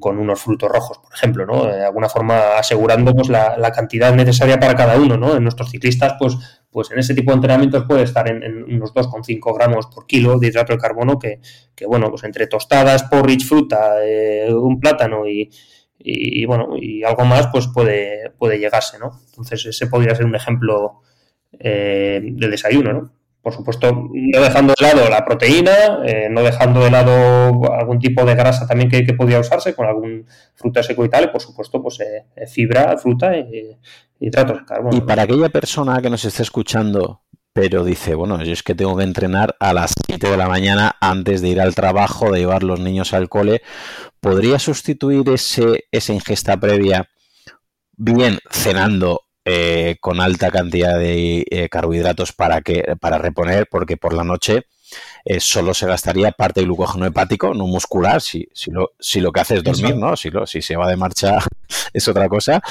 con, 0.00 0.18
unos 0.18 0.40
frutos 0.40 0.70
rojos, 0.70 0.98
por 0.98 1.12
ejemplo, 1.12 1.44
¿no? 1.44 1.66
De 1.66 1.84
alguna 1.84 2.08
forma 2.08 2.56
asegurando 2.56 3.14
pues, 3.14 3.28
la, 3.28 3.58
la, 3.58 3.70
cantidad 3.70 4.14
necesaria 4.14 4.58
para 4.58 4.74
cada 4.74 4.96
uno, 4.96 5.18
¿no? 5.18 5.36
En 5.36 5.42
nuestros 5.42 5.70
ciclistas, 5.70 6.14
pues 6.18 6.36
pues 6.70 6.90
en 6.90 6.98
ese 6.98 7.14
tipo 7.14 7.30
de 7.30 7.36
entrenamientos 7.36 7.84
puede 7.86 8.02
estar 8.02 8.28
en, 8.28 8.64
unos 8.64 8.92
2,5 8.92 9.54
gramos 9.56 9.86
por 9.86 10.06
kilo 10.06 10.38
de 10.38 10.48
hidrato 10.48 10.72
de 10.72 10.78
carbono, 10.78 11.18
que, 11.18 11.40
bueno, 11.86 12.10
pues 12.10 12.24
entre 12.24 12.46
tostadas, 12.46 13.04
porridge, 13.04 13.46
fruta, 13.46 14.04
eh, 14.04 14.52
un 14.52 14.78
plátano 14.78 15.26
y, 15.26 15.50
bueno, 16.46 16.76
y 16.76 17.02
algo 17.04 17.24
más, 17.24 17.48
pues 17.48 17.68
puede, 17.68 18.30
puede 18.38 18.58
llegarse, 18.58 18.98
¿no? 18.98 19.18
Entonces 19.30 19.64
ese 19.66 19.86
podría 19.86 20.14
ser 20.14 20.26
un 20.26 20.36
ejemplo 20.36 21.00
eh, 21.58 22.20
de 22.22 22.48
desayuno, 22.48 22.92
¿no? 22.92 23.12
Por 23.40 23.52
supuesto, 23.54 24.10
no 24.12 24.40
dejando 24.42 24.74
de 24.78 24.84
lado 24.84 25.08
la 25.08 25.24
proteína, 25.24 26.02
eh, 26.04 26.28
no 26.28 26.42
dejando 26.42 26.80
de 26.80 26.90
lado 26.90 27.72
algún 27.72 27.98
tipo 27.98 28.24
de 28.24 28.34
grasa 28.34 28.66
también 28.66 28.90
que, 28.90 29.04
que 29.04 29.14
podría 29.14 29.38
usarse 29.40 29.74
con 29.74 29.86
algún 29.86 30.26
fruta 30.54 30.82
seco 30.82 31.04
y 31.04 31.08
tal, 31.08 31.24
y 31.24 31.28
por 31.28 31.40
supuesto, 31.40 31.80
pues 31.80 31.98
fibra, 32.46 32.98
fruta 32.98 33.36
y, 33.38 33.76
hidratos 34.20 34.58
de 34.58 34.64
carbono. 34.64 34.96
Y 34.96 35.00
para 35.00 35.22
aquella 35.22 35.48
persona 35.48 36.00
que 36.00 36.10
nos 36.10 36.24
esté 36.24 36.42
escuchando, 36.42 37.22
pero 37.52 37.84
dice, 37.84 38.14
bueno, 38.14 38.42
yo 38.44 38.52
es 38.52 38.62
que 38.62 38.74
tengo 38.74 38.96
que 38.96 39.04
entrenar 39.04 39.56
a 39.58 39.72
las 39.72 39.92
7 40.06 40.30
de 40.30 40.36
la 40.36 40.48
mañana 40.48 40.96
antes 41.00 41.42
de 41.42 41.48
ir 41.48 41.60
al 41.60 41.74
trabajo, 41.74 42.30
de 42.30 42.40
llevar 42.40 42.62
los 42.62 42.80
niños 42.80 43.12
al 43.12 43.28
cole, 43.28 43.62
¿podría 44.20 44.58
sustituir 44.58 45.28
ese, 45.28 45.86
esa 45.90 46.12
ingesta 46.12 46.56
previa 46.58 47.08
bien 47.96 48.38
cenando 48.50 49.22
eh, 49.44 49.96
con 50.00 50.20
alta 50.20 50.50
cantidad 50.50 50.96
de 50.98 51.44
eh, 51.50 51.68
carbohidratos 51.68 52.32
para, 52.32 52.60
que, 52.60 52.96
para 53.00 53.18
reponer? 53.18 53.66
Porque 53.70 53.96
por 53.96 54.12
la 54.12 54.24
noche 54.24 54.66
eh, 55.30 55.40
solo 55.40 55.74
se 55.74 55.86
gastaría 55.86 56.32
parte 56.32 56.60
del 56.60 56.68
glucógeno 56.68 57.04
hepático, 57.04 57.52
no 57.52 57.66
muscular, 57.66 58.22
si, 58.22 58.48
si, 58.54 58.70
lo, 58.70 58.92
si 58.98 59.20
lo 59.20 59.30
que 59.30 59.40
hace 59.40 59.56
es 59.56 59.62
dormir, 59.62 59.94
¿no? 59.94 60.16
Si, 60.16 60.30
lo, 60.30 60.46
si 60.46 60.62
se 60.62 60.74
va 60.74 60.88
de 60.88 60.96
marcha 60.96 61.36
es 61.92 62.08
otra 62.08 62.30
cosa. 62.30 62.62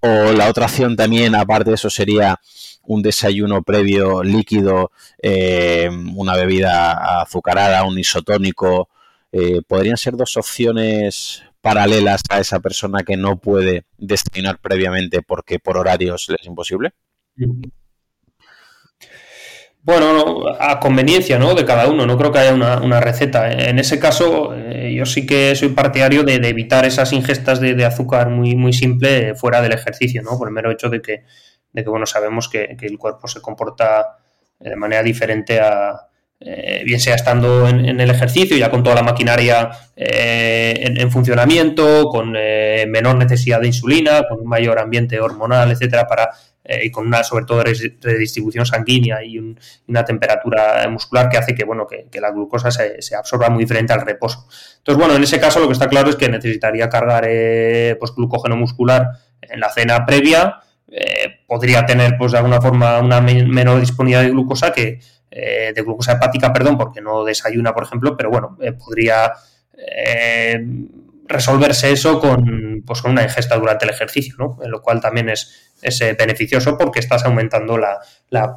O 0.00 0.32
la 0.32 0.48
otra 0.48 0.64
opción 0.64 0.96
también, 0.96 1.34
aparte 1.34 1.68
de 1.68 1.74
eso, 1.74 1.90
sería 1.90 2.40
un 2.84 3.02
desayuno 3.02 3.62
previo 3.62 4.22
líquido, 4.22 4.92
eh, 5.20 5.90
una 6.14 6.36
bebida 6.36 7.20
azucarada, 7.20 7.84
un 7.84 7.98
isotónico. 7.98 8.88
Eh, 9.30 9.60
podrían 9.68 9.98
ser 9.98 10.16
dos 10.16 10.38
opciones 10.38 11.42
paralelas 11.60 12.22
a 12.30 12.40
esa 12.40 12.60
persona 12.60 13.02
que 13.02 13.18
no 13.18 13.36
puede 13.36 13.84
desayunar 13.98 14.58
previamente 14.58 15.20
porque 15.20 15.58
por 15.58 15.76
horarios 15.76 16.30
le 16.30 16.36
es 16.40 16.46
imposible. 16.46 16.94
Bueno, 19.86 20.46
a 20.58 20.80
conveniencia 20.80 21.38
¿no? 21.38 21.54
de 21.54 21.64
cada 21.64 21.86
uno, 21.86 22.06
no 22.06 22.18
creo 22.18 22.32
que 22.32 22.40
haya 22.40 22.52
una, 22.52 22.98
receta. 22.98 23.52
En 23.52 23.78
ese 23.78 24.00
caso, 24.00 24.52
eh, 24.52 24.92
yo 24.92 25.06
sí 25.06 25.26
que 25.26 25.54
soy 25.54 25.68
partidario 25.68 26.24
de, 26.24 26.34
evitar 26.34 26.84
esas 26.84 27.12
ingestas 27.12 27.60
de, 27.60 27.84
azúcar 27.84 28.28
muy, 28.28 28.56
muy 28.56 28.72
simple 28.72 29.36
fuera 29.36 29.62
del 29.62 29.70
ejercicio, 29.70 30.24
¿no? 30.24 30.36
por 30.36 30.48
el 30.48 30.54
mero 30.54 30.72
hecho 30.72 30.88
de 30.88 31.00
que, 31.00 31.22
de 31.72 31.84
que 31.84 31.88
bueno, 31.88 32.04
sabemos 32.04 32.48
que, 32.48 32.76
el 32.80 32.98
cuerpo 32.98 33.28
se 33.28 33.40
comporta 33.40 34.18
de 34.58 34.74
manera 34.74 35.04
diferente 35.04 35.60
a, 35.60 36.08
eh, 36.40 36.82
bien 36.84 36.98
sea 36.98 37.14
estando 37.14 37.68
en, 37.68 38.00
el 38.00 38.10
ejercicio, 38.10 38.56
ya 38.56 38.72
con 38.72 38.82
toda 38.82 38.96
la 38.96 39.04
maquinaria 39.04 39.70
eh, 39.94 40.74
en, 40.78 41.00
en, 41.00 41.12
funcionamiento, 41.12 42.08
con 42.08 42.32
menor 42.32 43.14
necesidad 43.14 43.60
de 43.60 43.68
insulina, 43.68 44.24
con 44.28 44.40
un 44.40 44.48
mayor 44.48 44.80
ambiente 44.80 45.20
hormonal, 45.20 45.70
etcétera, 45.70 46.08
para 46.08 46.30
eh, 46.68 46.86
y 46.86 46.90
con 46.90 47.06
una, 47.06 47.22
sobre 47.22 47.44
todo, 47.44 47.62
redistribución 47.62 48.66
sanguínea 48.66 49.22
y 49.22 49.38
una 49.86 50.04
temperatura 50.04 50.88
muscular 50.90 51.28
que 51.28 51.38
hace 51.38 51.54
que, 51.54 51.64
bueno, 51.64 51.86
que, 51.86 52.20
la 52.20 52.32
glucosa 52.32 52.72
se, 52.72 53.14
absorba 53.14 53.48
muy 53.50 53.62
diferente 53.62 53.92
al 53.92 54.00
reposo. 54.00 54.48
Entonces, 54.78 54.98
bueno, 54.98 55.14
en 55.14 55.22
ese 55.22 55.38
caso 55.38 55.60
lo 55.60 55.68
que 55.68 55.74
está 55.74 55.88
claro 55.88 56.10
es 56.10 56.16
que 56.16 56.28
necesitaría 56.28 56.88
cargar 56.88 57.24
eh, 57.28 57.96
pues, 58.00 58.12
glucógeno 58.16 58.56
muscular 58.56 59.10
en 59.40 59.60
la 59.60 59.70
cena 59.70 60.04
previa, 60.04 60.60
eh, 60.90 61.40
podría 61.46 61.86
tener, 61.86 62.16
pues, 62.18 62.32
de 62.32 62.38
alguna 62.38 62.60
forma, 62.60 62.98
una 62.98 63.20
menor 63.20 63.78
disponibilidad 63.78 64.22
de 64.22 64.30
glucosa 64.30 64.72
que, 64.72 64.98
de 65.30 65.82
glucosa 65.82 66.12
hepática, 66.12 66.52
perdón, 66.52 66.78
porque 66.78 67.00
no 67.00 67.22
desayuna, 67.22 67.74
por 67.74 67.84
ejemplo, 67.84 68.16
pero 68.16 68.30
bueno, 68.30 68.56
podría 68.78 69.32
resolverse 71.28 71.90
eso 71.90 72.20
con, 72.20 72.82
pues, 72.86 73.02
con 73.02 73.12
una 73.12 73.22
ingesta 73.22 73.56
durante 73.56 73.84
el 73.84 73.90
ejercicio, 73.90 74.34
¿no? 74.38 74.58
En 74.62 74.70
lo 74.70 74.82
cual 74.82 75.00
también 75.00 75.28
es, 75.28 75.74
es 75.82 76.00
eh, 76.00 76.16
beneficioso 76.18 76.76
porque 76.78 77.00
estás 77.00 77.24
aumentando 77.24 77.78
la, 77.78 77.98
la, 78.30 78.56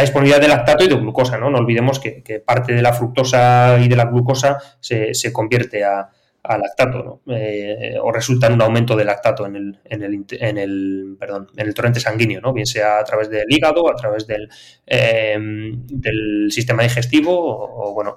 disponibilidad 0.00 0.40
de 0.40 0.48
lactato 0.48 0.84
y 0.84 0.88
de 0.88 0.96
glucosa, 0.96 1.38
¿no? 1.38 1.50
No 1.50 1.58
olvidemos 1.58 2.00
que, 2.00 2.42
parte 2.44 2.72
de 2.72 2.82
la 2.82 2.92
fructosa 2.92 3.78
y 3.78 3.88
de 3.88 3.96
la 3.96 4.06
glucosa 4.06 4.58
se, 4.80 5.14
se 5.14 5.32
convierte 5.32 5.84
a, 5.84 6.10
a 6.46 6.58
lactato, 6.58 7.20
¿no? 7.26 7.34
Eh, 7.34 7.96
o 8.00 8.12
resulta 8.12 8.46
en 8.46 8.54
un 8.54 8.62
aumento 8.62 8.96
de 8.96 9.04
lactato 9.04 9.46
en 9.46 9.56
el, 9.56 9.78
en 9.84 10.02
el, 10.02 10.24
en 10.30 10.58
el, 10.58 11.16
perdón, 11.18 11.48
en 11.56 11.66
el 11.66 11.74
torrente 11.74 12.00
sanguíneo, 12.00 12.40
¿no? 12.40 12.52
bien 12.52 12.66
sea 12.66 12.98
a 12.98 13.04
través 13.04 13.28
del 13.28 13.46
hígado, 13.48 13.90
a 13.90 13.96
través 13.96 14.26
del, 14.26 14.48
eh, 14.86 15.36
del 15.38 16.48
sistema 16.50 16.82
digestivo 16.82 17.32
o, 17.36 17.92
bueno, 17.92 18.16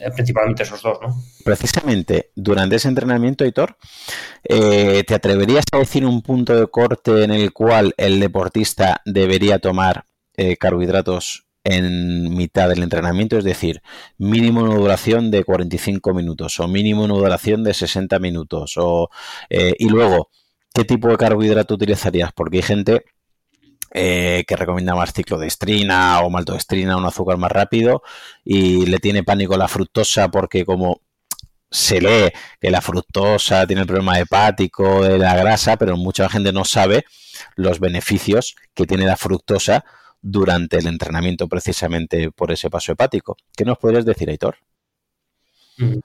eh, 0.00 0.10
principalmente 0.14 0.62
esos 0.62 0.82
dos. 0.82 0.98
¿no? 1.02 1.14
Precisamente, 1.44 2.30
durante 2.34 2.76
ese 2.76 2.88
entrenamiento, 2.88 3.44
Hitor, 3.44 3.76
¿te 4.42 5.14
atreverías 5.14 5.64
a 5.72 5.78
decir 5.78 6.04
un 6.06 6.22
punto 6.22 6.58
de 6.58 6.66
corte 6.68 7.24
en 7.24 7.32
el 7.32 7.52
cual 7.52 7.94
el 7.96 8.20
deportista 8.20 9.00
debería 9.04 9.58
tomar 9.58 10.06
carbohidratos 10.58 11.43
en 11.64 12.34
mitad 12.36 12.68
del 12.68 12.82
entrenamiento, 12.82 13.38
es 13.38 13.44
decir, 13.44 13.82
mínimo 14.18 14.62
una 14.62 14.74
duración 14.74 15.30
de 15.30 15.44
45 15.44 16.12
minutos 16.14 16.60
o 16.60 16.68
mínimo 16.68 17.04
una 17.04 17.14
duración 17.14 17.64
de 17.64 17.74
60 17.74 18.18
minutos. 18.18 18.74
O, 18.76 19.08
eh, 19.48 19.74
y 19.78 19.88
luego, 19.88 20.28
¿qué 20.74 20.84
tipo 20.84 21.08
de 21.08 21.16
carbohidrato 21.16 21.74
utilizarías? 21.74 22.32
Porque 22.32 22.58
hay 22.58 22.62
gente 22.62 23.04
eh, 23.92 24.44
que 24.46 24.56
recomienda 24.56 24.94
más 24.94 25.12
ciclo 25.12 25.38
de 25.38 25.46
estrina 25.46 26.20
o 26.20 26.30
maltodestrina, 26.30 26.96
un 26.96 27.06
azúcar 27.06 27.38
más 27.38 27.52
rápido, 27.52 28.02
y 28.44 28.86
le 28.86 28.98
tiene 28.98 29.24
pánico 29.24 29.56
la 29.56 29.68
fructosa 29.68 30.30
porque 30.30 30.64
como 30.66 31.00
se 31.70 32.00
lee 32.00 32.32
que 32.60 32.70
la 32.70 32.80
fructosa 32.80 33.66
tiene 33.66 33.82
el 33.82 33.88
problema 33.88 34.18
hepático 34.18 35.02
de 35.02 35.18
la 35.18 35.34
grasa, 35.34 35.76
pero 35.76 35.96
mucha 35.96 36.28
gente 36.28 36.52
no 36.52 36.64
sabe 36.64 37.04
los 37.56 37.80
beneficios 37.80 38.54
que 38.74 38.86
tiene 38.86 39.06
la 39.06 39.16
fructosa 39.16 39.84
durante 40.26 40.78
el 40.78 40.86
entrenamiento 40.86 41.48
precisamente 41.48 42.30
por 42.30 42.50
ese 42.50 42.70
paso 42.70 42.92
hepático. 42.92 43.36
¿Qué 43.54 43.64
nos 43.64 43.78
puedes 43.78 44.06
decir, 44.06 44.30
Aitor? 44.30 44.56
Mm. 45.76 45.98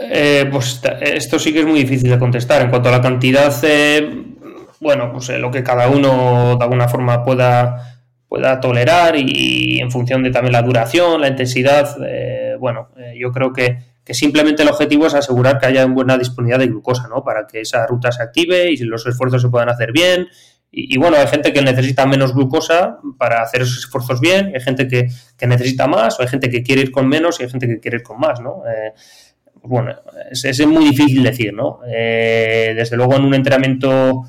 Eh, 0.00 0.48
pues 0.52 0.80
esto 1.00 1.38
sí 1.38 1.52
que 1.52 1.60
es 1.60 1.66
muy 1.66 1.80
difícil 1.80 2.10
de 2.10 2.18
contestar. 2.18 2.60
En 2.60 2.68
cuanto 2.68 2.90
a 2.90 2.92
la 2.92 3.00
cantidad, 3.00 3.56
eh, 3.62 4.36
bueno, 4.80 5.10
pues 5.12 5.30
eh, 5.30 5.38
lo 5.38 5.50
que 5.50 5.62
cada 5.62 5.88
uno 5.88 6.56
de 6.56 6.62
alguna 6.62 6.88
forma 6.88 7.24
pueda, 7.24 8.02
pueda 8.28 8.60
tolerar 8.60 9.16
y, 9.16 9.80
en 9.80 9.90
función 9.90 10.22
de 10.22 10.30
también 10.30 10.52
la 10.52 10.62
duración, 10.62 11.22
la 11.22 11.28
intensidad, 11.28 11.96
eh, 12.06 12.56
bueno, 12.60 12.90
eh, 12.98 13.14
yo 13.18 13.32
creo 13.32 13.52
que, 13.52 13.78
que, 14.04 14.12
simplemente 14.12 14.62
el 14.62 14.68
objetivo 14.68 15.06
es 15.06 15.14
asegurar 15.14 15.58
que 15.58 15.66
haya 15.66 15.86
una 15.86 15.94
buena 15.94 16.18
disponibilidad 16.18 16.58
de 16.58 16.68
glucosa, 16.68 17.08
¿no? 17.08 17.24
Para 17.24 17.46
que 17.46 17.62
esa 17.62 17.86
ruta 17.86 18.12
se 18.12 18.22
active 18.22 18.70
y 18.70 18.76
los 18.78 19.06
esfuerzos 19.06 19.40
se 19.40 19.48
puedan 19.48 19.70
hacer 19.70 19.92
bien. 19.92 20.28
Y, 20.70 20.98
bueno, 20.98 21.16
hay 21.16 21.26
gente 21.26 21.52
que 21.52 21.62
necesita 21.62 22.04
menos 22.06 22.34
glucosa 22.34 22.98
para 23.18 23.40
hacer 23.40 23.62
esos 23.62 23.78
esfuerzos 23.78 24.20
bien, 24.20 24.52
hay 24.54 24.60
gente 24.60 24.86
que, 24.86 25.08
que, 25.36 25.46
necesita 25.46 25.86
más, 25.86 26.18
o 26.18 26.22
hay 26.22 26.28
gente 26.28 26.50
que 26.50 26.62
quiere 26.62 26.82
ir 26.82 26.90
con 26.90 27.08
menos 27.08 27.40
y 27.40 27.44
hay 27.44 27.50
gente 27.50 27.66
que 27.66 27.80
quiere 27.80 27.96
ir 27.98 28.02
con 28.02 28.20
más, 28.20 28.40
¿no? 28.40 28.62
Eh, 28.66 28.92
bueno, 29.62 29.94
es, 30.30 30.44
es, 30.44 30.66
muy 30.66 30.84
difícil 30.84 31.22
decir, 31.22 31.52
¿no? 31.52 31.80
desde 31.84 32.96
luego 32.96 33.16
en 33.16 33.24
un 33.24 33.34
entrenamiento 33.34 34.24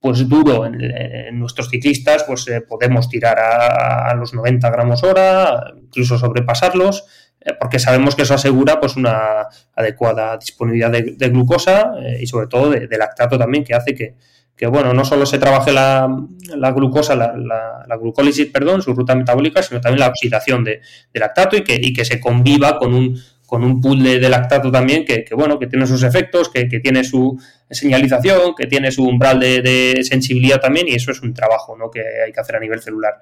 pues 0.00 0.26
duro 0.28 0.64
en, 0.66 1.38
nuestros 1.38 1.68
ciclistas, 1.68 2.24
pues 2.24 2.48
eh, 2.48 2.62
podemos 2.62 3.08
tirar 3.08 3.38
a, 3.38 4.14
los 4.14 4.32
90 4.32 4.70
gramos 4.70 5.04
hora, 5.04 5.74
incluso 5.76 6.18
sobrepasarlos, 6.18 7.04
eh, 7.40 7.52
porque 7.58 7.78
sabemos 7.78 8.16
que 8.16 8.22
eso 8.22 8.34
asegura 8.34 8.80
pues 8.80 8.96
una 8.96 9.46
adecuada 9.74 10.38
disponibilidad 10.38 10.90
de, 10.90 11.28
glucosa 11.28 11.92
eh, 12.02 12.18
y 12.22 12.26
sobre 12.26 12.46
todo 12.46 12.70
de, 12.70 12.98
lactato 12.98 13.38
también, 13.38 13.62
que 13.62 13.74
hace 13.74 13.94
que, 13.94 14.14
que, 14.60 14.66
bueno, 14.66 14.92
no 14.92 15.06
solo 15.06 15.24
se 15.24 15.38
trabaje 15.38 15.72
la, 15.72 16.06
glucosa, 16.76 17.16
la, 17.16 17.32
la, 17.34 17.96
glucólisis, 17.96 18.44
perdón, 18.48 18.82
su 18.82 18.92
ruta 18.92 19.14
metabólica, 19.14 19.62
sino 19.62 19.80
también 19.80 20.00
la 20.00 20.08
oxidación 20.08 20.64
de, 20.64 20.82
lactato 21.14 21.56
y 21.56 21.64
que, 21.64 21.80
y 21.80 21.94
que 21.94 22.04
se 22.04 22.20
conviva 22.20 22.76
con 22.76 22.92
un 22.92 23.18
con 23.46 23.64
un 23.64 23.80
pool 23.80 24.02
de, 24.02 24.28
lactato 24.28 24.70
también 24.70 25.06
que, 25.06 25.24
bueno, 25.34 25.58
que 25.58 25.66
tiene 25.66 25.86
sus 25.86 26.02
efectos, 26.02 26.50
que, 26.50 26.66
tiene 26.66 27.04
su 27.04 27.40
señalización, 27.70 28.54
que 28.54 28.66
tiene 28.66 28.92
su 28.92 29.04
umbral 29.04 29.40
de, 29.40 29.98
sensibilidad 30.02 30.60
también, 30.60 30.86
y 30.88 30.92
eso 30.92 31.10
es 31.10 31.22
un 31.22 31.32
trabajo 31.32 31.74
¿no? 31.76 31.90
que 31.90 32.02
hay 32.24 32.30
que 32.30 32.40
hacer 32.40 32.56
a 32.56 32.60
nivel 32.60 32.80
celular. 32.80 33.14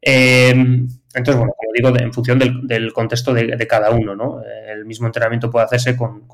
Em, 0.00 0.88
entonces, 1.14 1.36
bueno, 1.36 1.52
como 1.56 1.72
digo, 1.74 1.96
en 1.96 2.12
función 2.14 2.38
del, 2.38 2.92
contexto 2.94 3.34
de, 3.34 3.66
cada 3.68 3.90
uno, 3.90 4.16
¿no? 4.16 4.40
El 4.42 4.84
mismo 4.86 5.06
entrenamiento 5.06 5.50
puede 5.50 5.66
hacerse 5.66 5.96
con, 5.96 6.26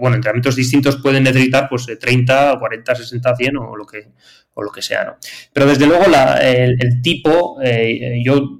bueno, 0.00 0.16
entrenamientos 0.16 0.56
distintos 0.56 0.96
pueden 0.96 1.24
necesitar 1.24 1.68
pues 1.68 1.86
30, 1.86 2.56
40, 2.58 2.94
60, 2.94 3.36
100 3.36 3.56
o 3.56 3.76
lo 3.76 3.86
que, 3.86 4.08
o 4.54 4.62
lo 4.62 4.70
que 4.70 4.82
sea, 4.82 5.04
¿no? 5.04 5.16
Pero 5.52 5.66
desde 5.66 5.86
luego 5.86 6.04
el, 6.40 7.02
tipo, 7.02 7.58
eh, 7.62 8.20
yo 8.24 8.58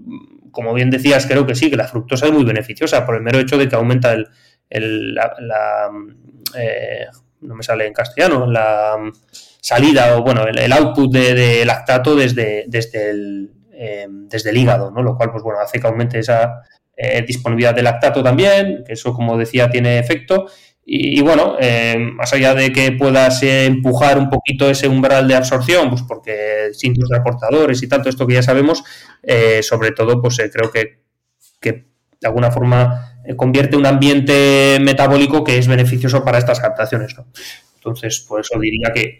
como 0.51 0.75
bien 0.75 0.91
decías, 0.91 1.27
creo 1.27 1.47
que 1.47 1.55
sí, 1.55 1.71
que 1.71 1.77
la 1.77 1.89
fructosa 1.89 2.27
es 2.27 2.33
muy 2.33 2.45
beneficiosa 2.45 3.07
por 3.07 3.15
el 3.15 3.23
mero 3.23 3.39
hecho 3.39 3.57
de 3.57 3.69
que 3.69 3.77
aumenta 3.77 4.13
el, 4.13 5.15
la, 5.15 5.91
eh, 6.57 7.07
no 7.41 7.55
me 7.55 7.63
sale 7.63 7.87
en 7.87 7.93
castellano, 7.93 8.47
la 8.47 8.97
salida 9.33 10.17
o 10.17 10.23
bueno, 10.23 10.45
el, 10.47 10.73
output 10.73 11.13
de, 11.13 11.65
lactato 11.65 12.15
desde, 12.15 12.65
desde, 12.69 13.11
el, 13.11 13.51
eh, 13.73 14.07
desde 14.09 14.51
el 14.51 14.59
hígado, 14.59 14.91
¿no? 14.91 15.03
Lo 15.03 15.17
cual, 15.17 15.31
pues 15.31 15.43
bueno, 15.43 15.61
hace 15.61 15.81
que 15.81 15.87
aumente 15.87 16.19
esa 16.19 16.63
disponibilidad 17.27 17.75
de 17.75 17.83
lactato 17.83 18.23
también, 18.23 18.85
que 18.87 18.93
eso, 18.93 19.13
como 19.13 19.37
decía, 19.37 19.69
tiene 19.69 19.99
efecto. 19.99 20.47
Y, 20.85 21.21
bueno, 21.23 21.57
eh, 21.61 21.97
más 21.97 22.33
allá 22.33 22.55
de 22.55 22.73
que 22.73 22.91
puedas 22.93 23.41
empujar 23.45 24.19
un 24.19 24.29
poquito 24.29 24.69
ese 24.69 24.89
umbral 24.89 25.29
de 25.29 25.37
absorción, 25.37 25.89
pues 25.91 26.03
porque 26.03 26.71
síntomas 26.73 27.09
de 27.11 27.19
aportadores 27.19 27.83
y 27.83 27.89
tanto 27.89 28.09
esto 28.09 28.27
que 28.27 28.35
ya 28.35 28.43
sabemos, 28.43 28.83
eh, 29.23 29.63
sobre 29.63 29.93
todo, 29.93 30.21
pues 30.21 30.41
eh, 30.41 30.51
creo 30.53 30.73
que, 30.73 31.03
de 31.61 32.29
alguna 32.29 32.51
forma 32.51 33.09
convierte 33.37 33.77
un 33.77 33.87
ambiente 33.87 34.79
metabólico 34.81 35.45
que 35.45 35.59
es 35.59 35.69
beneficioso 35.69 36.25
para 36.25 36.39
estas 36.39 36.59
adaptaciones. 36.59 37.17
¿no? 37.17 37.27
Entonces, 37.77 38.25
por 38.29 38.41
eso 38.41 38.59
diría 38.59 38.93
que, 38.93 39.17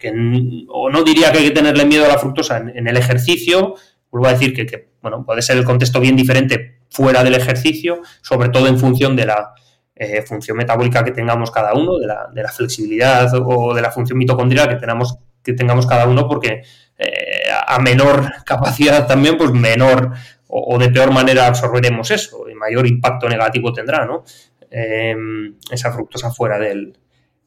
o 0.69 0.89
no 0.89 1.03
diría 1.03 1.31
que 1.31 1.37
hay 1.39 1.45
que 1.45 1.51
tenerle 1.51 1.85
miedo 1.85 2.05
a 2.05 2.09
la 2.09 2.17
fructosa 2.17 2.57
en, 2.57 2.87
el 2.87 2.97
ejercicio, 2.97 3.75
vuelvo 4.11 4.27
a 4.27 4.33
decir 4.33 4.53
que, 4.53 4.65
que, 4.65 4.89
bueno, 5.01 5.25
puede 5.25 5.41
ser 5.41 5.57
el 5.57 5.63
contexto 5.63 6.01
bien 6.01 6.17
diferente 6.17 6.79
fuera 6.89 7.23
del 7.23 7.35
ejercicio, 7.35 8.01
sobre 8.21 8.49
todo 8.49 8.67
en 8.67 8.77
función 8.77 9.15
de 9.15 9.25
la 9.25 9.53
eh, 9.95 10.21
función 10.23 10.57
metabólica 10.57 11.03
que 11.03 11.11
tengamos 11.11 11.51
cada 11.51 11.73
uno, 11.73 11.97
de 11.99 12.07
la, 12.07 12.27
de 12.33 12.41
la, 12.41 12.49
flexibilidad 12.49 13.31
o 13.35 13.73
de 13.73 13.81
la 13.81 13.91
función 13.91 14.17
mitocondrial 14.17 14.69
que, 14.69 14.75
tengamos, 14.75 15.17
que 15.43 15.53
tengamos 15.53 15.85
cada 15.85 16.07
uno, 16.07 16.27
porque 16.27 16.63
eh, 16.97 17.43
a 17.67 17.79
menor 17.79 18.31
capacidad 18.45 19.07
también, 19.07 19.37
pues 19.37 19.51
menor 19.51 20.11
o, 20.47 20.77
de 20.77 20.89
peor 20.89 21.11
manera 21.11 21.47
absorberemos 21.47 22.11
eso 22.11 22.47
y 22.49 22.53
mayor 22.53 22.85
impacto 22.85 23.27
negativo 23.27 23.73
tendrá, 23.73 24.05
¿no? 24.05 24.23
Em, 24.69 25.55
esa 25.71 25.91
fructosa 25.91 26.31
fuera 26.31 26.59
del, 26.59 26.97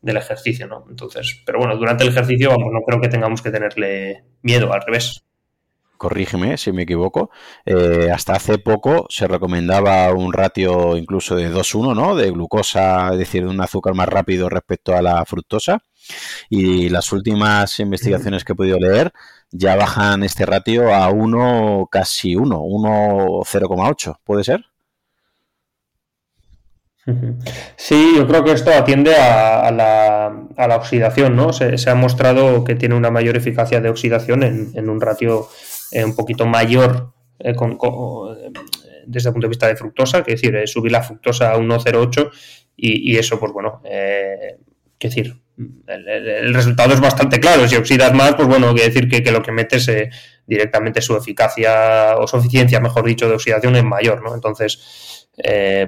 del 0.03 0.17
ejercicio, 0.17 0.67
¿no? 0.67 0.85
Entonces, 0.89 1.43
pero 1.45 1.59
bueno, 1.59 1.77
durante 1.77 2.05
el 2.05 2.11
ejercicio, 2.11 2.51
vamos, 2.51 2.73
no 2.73 2.81
creo 2.83 3.01
que 3.01 3.09
tengamos 3.09 3.43
que 3.43 3.51
tenerle 3.51 4.25
miedo, 4.43 4.73
al 4.73 4.83
revés 4.83 5.25
corrígeme 5.97 6.57
si 6.57 6.73
me 6.73 6.83
equivoco, 6.83 7.31
eh, 7.65 8.11
hasta 8.13 8.35
hace 8.35 8.59
poco 8.59 9.07
se 9.09 9.27
recomendaba 9.29 10.13
un 10.13 10.33
ratio 10.33 10.97
incluso 10.97 11.37
de 11.37 11.51
2-1, 11.53 11.95
¿no? 11.95 12.15
De 12.17 12.31
glucosa, 12.31 13.11
es 13.13 13.19
decir, 13.19 13.45
de 13.45 13.51
un 13.51 13.61
azúcar 13.61 13.95
más 13.95 14.09
rápido 14.09 14.49
respecto 14.49 14.95
a 14.97 15.03
la 15.03 15.25
fructosa. 15.25 15.83
Y 16.49 16.89
las 16.89 17.13
últimas 17.13 17.81
investigaciones 17.81 18.45
que 18.45 18.53
he 18.53 18.57
podido 18.57 18.79
leer 18.79 19.13
ya 19.51 19.77
bajan 19.77 20.23
este 20.23 20.47
ratio 20.47 20.95
a 20.95 21.09
1, 21.11 21.89
casi 21.91 22.37
1, 22.37 22.61
1,0,8, 22.61 24.19
¿puede 24.25 24.45
ser? 24.45 24.65
Sí, 27.77 28.15
yo 28.17 28.27
creo 28.27 28.43
que 28.43 28.51
esto 28.51 28.73
atiende 28.73 29.15
a, 29.15 29.71
la, 29.71 30.77
oxidación, 30.77 31.37
¿no? 31.37 31.53
Se, 31.53 31.77
ha 31.89 31.95
mostrado 31.95 32.65
que 32.65 32.75
tiene 32.75 32.97
una 32.97 33.13
mayor 33.13 33.37
eficacia 33.37 33.81
de 33.81 33.91
oxidación 33.91 34.43
en 34.43 34.89
un 34.89 35.01
ratio 35.01 35.49
eh, 35.93 36.05
un 36.05 36.15
poquito 36.15 36.47
mayor 36.47 37.13
eh, 37.39 37.55
desde 39.07 39.29
el 39.29 39.33
punto 39.35 39.47
de 39.47 39.51
vista 39.51 39.69
de 39.69 39.77
fructosa, 39.77 40.23
que 40.23 40.33
es 40.33 40.41
decir, 40.41 40.57
eh, 40.57 40.67
subir 40.67 40.91
la 40.91 41.03
fructosa 41.03 41.53
a 41.53 41.59
1,08 41.59 42.31
y, 42.79 43.17
eso, 43.17 43.39
pues 43.39 43.53
bueno, 43.53 43.81
eh, 43.85 44.59
que 44.99 45.09
decir, 45.09 45.35
el, 45.87 46.53
resultado 46.53 46.93
es 46.93 47.01
bastante 47.01 47.41
claro. 47.41 47.67
Si 47.69 47.77
oxidas 47.77 48.13
más, 48.13 48.35
pues 48.35 48.49
bueno, 48.49 48.73
quiere 48.75 48.89
decir 48.89 49.09
que, 49.09 49.31
lo 49.31 49.43
que 49.43 49.53
metes 49.53 49.91
directamente 50.47 51.01
su 51.01 51.17
eficacia 51.17 52.17
o 52.19 52.27
su 52.27 52.37
eficiencia, 52.37 52.81
mejor 52.81 53.07
dicho, 53.07 53.29
de 53.29 53.37
oxidación 53.37 53.77
es 53.77 53.85
mayor, 53.85 54.23
¿no? 54.23 54.35
Entonces, 54.35 55.31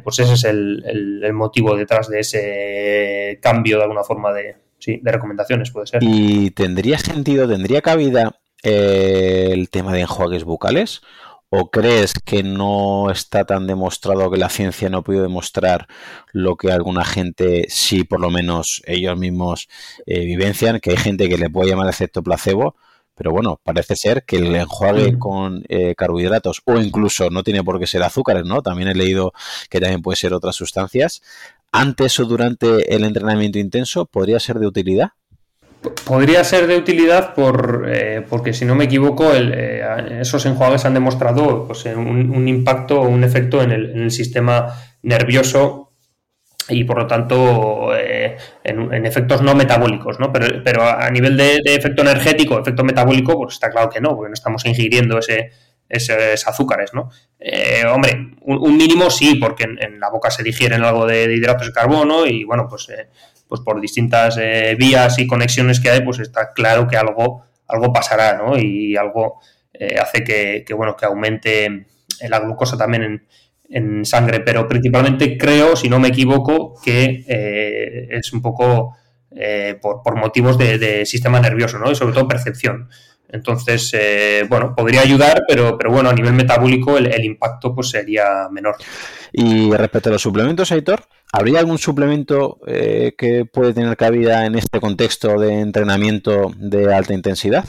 pues 0.03 0.18
ese 0.18 0.32
es 0.32 0.44
el, 0.44 1.30
motivo 1.34 1.76
detrás 1.76 2.09
de 2.09 2.20
ese 2.20 3.38
cambio 3.42 3.76
de 3.76 3.82
alguna 3.82 4.05
forma 4.05 4.32
de, 4.32 4.57
sí, 4.78 5.01
de 5.03 5.12
recomendaciones, 5.12 5.70
puede 5.70 5.88
ser. 5.88 6.03
¿Y 6.03 6.51
tendría 6.53 6.99
sentido, 6.99 7.46
tendría 7.46 7.82
cabida 7.82 8.38
el 8.62 9.70
tema 9.70 9.92
de 9.92 10.00
enjuagues 10.00 10.44
bucales? 10.44 11.02
¿O 11.50 11.70
crees 11.70 12.12
que 12.12 12.42
no 12.42 13.11
está 13.11 13.44
tan 13.46 13.66
demostrado 13.66 14.30
que 14.30 14.36
la 14.36 14.50
ciencia 14.50 14.90
no 14.90 14.98
ha 14.98 15.02
podido 15.02 15.22
demostrar 15.22 15.86
lo 16.32 16.56
que 16.56 16.70
alguna 16.70 17.06
gente 17.06 17.66
sí, 17.70 18.04
por 18.04 18.20
lo 18.20 18.30
menos 18.30 18.82
ellos 18.86 19.16
mismos 19.18 19.68
eh, 20.04 20.26
vivencian? 20.26 20.78
Que 20.80 20.90
hay 20.90 20.98
gente 20.98 21.28
que 21.28 21.38
le 21.38 21.48
puede 21.48 21.70
llamar 21.70 21.88
efecto 21.88 22.22
placebo, 22.22 22.76
pero 23.18 23.32
bueno, 23.32 23.61
parece 23.64 23.96
ser 23.96 24.24
que 24.24 24.36
el 24.36 24.54
enjuague 24.54 25.18
con 25.18 25.64
eh, 25.68 25.94
carbohidratos 25.96 26.62
o 26.66 26.78
incluso 26.78 27.30
no 27.30 27.42
tiene 27.42 27.64
por 27.64 27.80
qué 27.80 27.86
ser 27.88 28.04
azúcares, 28.04 28.44
¿no? 28.44 28.62
También 28.62 28.88
he 28.88 28.94
leído 28.94 29.32
que 29.70 29.80
también 29.80 30.02
puede 30.02 30.16
ser 30.16 30.34
otras 30.34 30.54
sustancias. 30.54 31.20
Antes 31.72 32.20
o 32.20 32.26
durante 32.26 32.94
el 32.94 33.04
entrenamiento 33.04 33.59
intenso 33.59 34.06
podría 34.06 34.38
ser 34.38 34.61
de 34.61 34.68
utilidad. 34.68 35.09
Podría 35.80 36.42
ser 36.42 36.66
de 36.66 36.76
utilidad 36.76 37.34
por, 37.34 37.86
eh, 37.88 38.24
porque, 38.28 38.52
si 38.52 38.64
no 38.64 38.74
me 38.74 38.84
equivoco, 38.84 39.32
eh, 39.32 39.80
esos 40.20 40.44
enjuagues 40.44 40.84
han 40.84 40.94
demostrado 40.94 41.66
pues, 41.66 41.84
un, 41.84 42.48
impacto 42.48 43.00
o 43.00 43.08
un 43.08 43.22
efecto 43.22 43.62
en 43.62 43.70
el, 43.70 44.10
sistema 44.10 44.74
nervioso 45.02 45.92
y, 46.68 46.82
por 46.82 46.98
lo 46.98 47.06
tanto, 47.06 47.96
eh, 47.96 48.36
en, 48.64 49.06
efectos 49.06 49.40
no 49.40 49.54
metabólicos. 49.54 50.18
¿no? 50.18 50.32
Pero, 50.32 50.64
pero 50.64 50.82
a 50.82 51.08
nivel 51.10 51.36
de, 51.36 51.60
efecto 51.64 52.02
energético, 52.02 52.58
efecto 52.58 52.82
metabólico, 52.82 53.36
pues 53.36 53.54
está 53.54 53.70
claro 53.70 53.88
que 53.88 54.00
no, 54.00 54.16
porque 54.16 54.30
no 54.30 54.34
estamos 54.34 54.66
ingiriendo 54.66 55.18
ese, 55.20 55.52
esos 55.88 56.48
azúcares. 56.48 56.92
¿no? 56.92 57.08
hombre, 57.94 58.32
un, 58.40 58.76
mínimo 58.76 59.10
sí, 59.10 59.36
porque 59.36 59.64
en, 59.64 60.00
la 60.00 60.10
boca 60.10 60.30
se 60.32 60.42
digieren 60.42 60.82
algo 60.82 61.06
de, 61.06 61.28
de 61.28 61.36
hidratos 61.36 61.68
de 61.68 61.72
carbono 61.72 62.26
y, 62.26 62.42
bueno, 62.42 62.66
pues 62.68 62.88
pues 63.49 63.62
por 63.62 63.80
distintas 63.80 64.38
eh, 64.40 64.76
vías 64.78 65.18
y 65.18 65.26
conexiones 65.26 65.80
que 65.80 65.90
hay, 65.90 66.03
pues 66.03 66.18
está 66.18 66.53
claro 66.53 66.86
que 66.86 66.96
algo, 66.96 67.44
algo 67.66 67.92
pasará, 67.92 68.36
¿no? 68.36 68.59
Y 68.59 68.96
algo 68.96 69.40
eh, 69.72 69.96
hace 69.99 70.22
que, 70.22 70.74
bueno, 70.74 70.96
que 70.96 71.07
aumente 71.07 71.86
la 72.28 72.40
glucosa 72.40 72.76
también 72.76 73.03
en, 73.03 73.26
en, 73.70 74.05
sangre, 74.05 74.40
pero 74.40 74.68
principalmente 74.68 75.38
creo, 75.38 75.76
si 75.76 75.88
no 75.88 75.99
me 75.99 76.09
equivoco, 76.09 76.74
que 76.84 77.24
eh, 77.26 78.09
es 78.11 78.32
un 78.32 78.42
poco 78.42 78.96
por, 79.80 80.16
motivos 80.16 80.59
de, 80.59 81.07
sistema 81.07 81.38
nervioso, 81.40 81.78
¿no? 81.78 81.90
Y 81.90 81.94
sobre 81.94 82.12
todo 82.12 82.26
percepción. 82.26 82.88
Entonces, 83.30 83.94
bueno, 84.49 84.74
podría 84.74 85.03
ayudar, 85.03 85.42
pero, 85.46 85.76
pero 85.78 85.92
bueno, 85.92 86.09
a 86.11 86.14
nivel 86.14 86.32
metabólico 86.32 86.96
el, 86.99 87.07
el 87.07 87.24
impacto 87.24 87.74
pues 87.74 87.90
sería 87.90 88.49
menor. 88.51 88.76
Y 89.32 89.70
respecto 89.72 90.08
a 90.08 90.12
los 90.12 90.22
suplementos, 90.22 90.72
Aitor, 90.72 91.04
¿Habría 91.32 91.60
algún 91.60 91.78
suplemento 91.78 92.58
eh, 92.66 93.14
que 93.16 93.44
puede 93.44 93.74
tener 93.74 93.96
cabida 93.96 94.46
en 94.46 94.54
este 94.54 94.80
contexto 94.80 95.38
de 95.38 95.60
entrenamiento 95.60 96.52
de 96.56 96.94
alta 96.94 97.12
intensidad? 97.12 97.66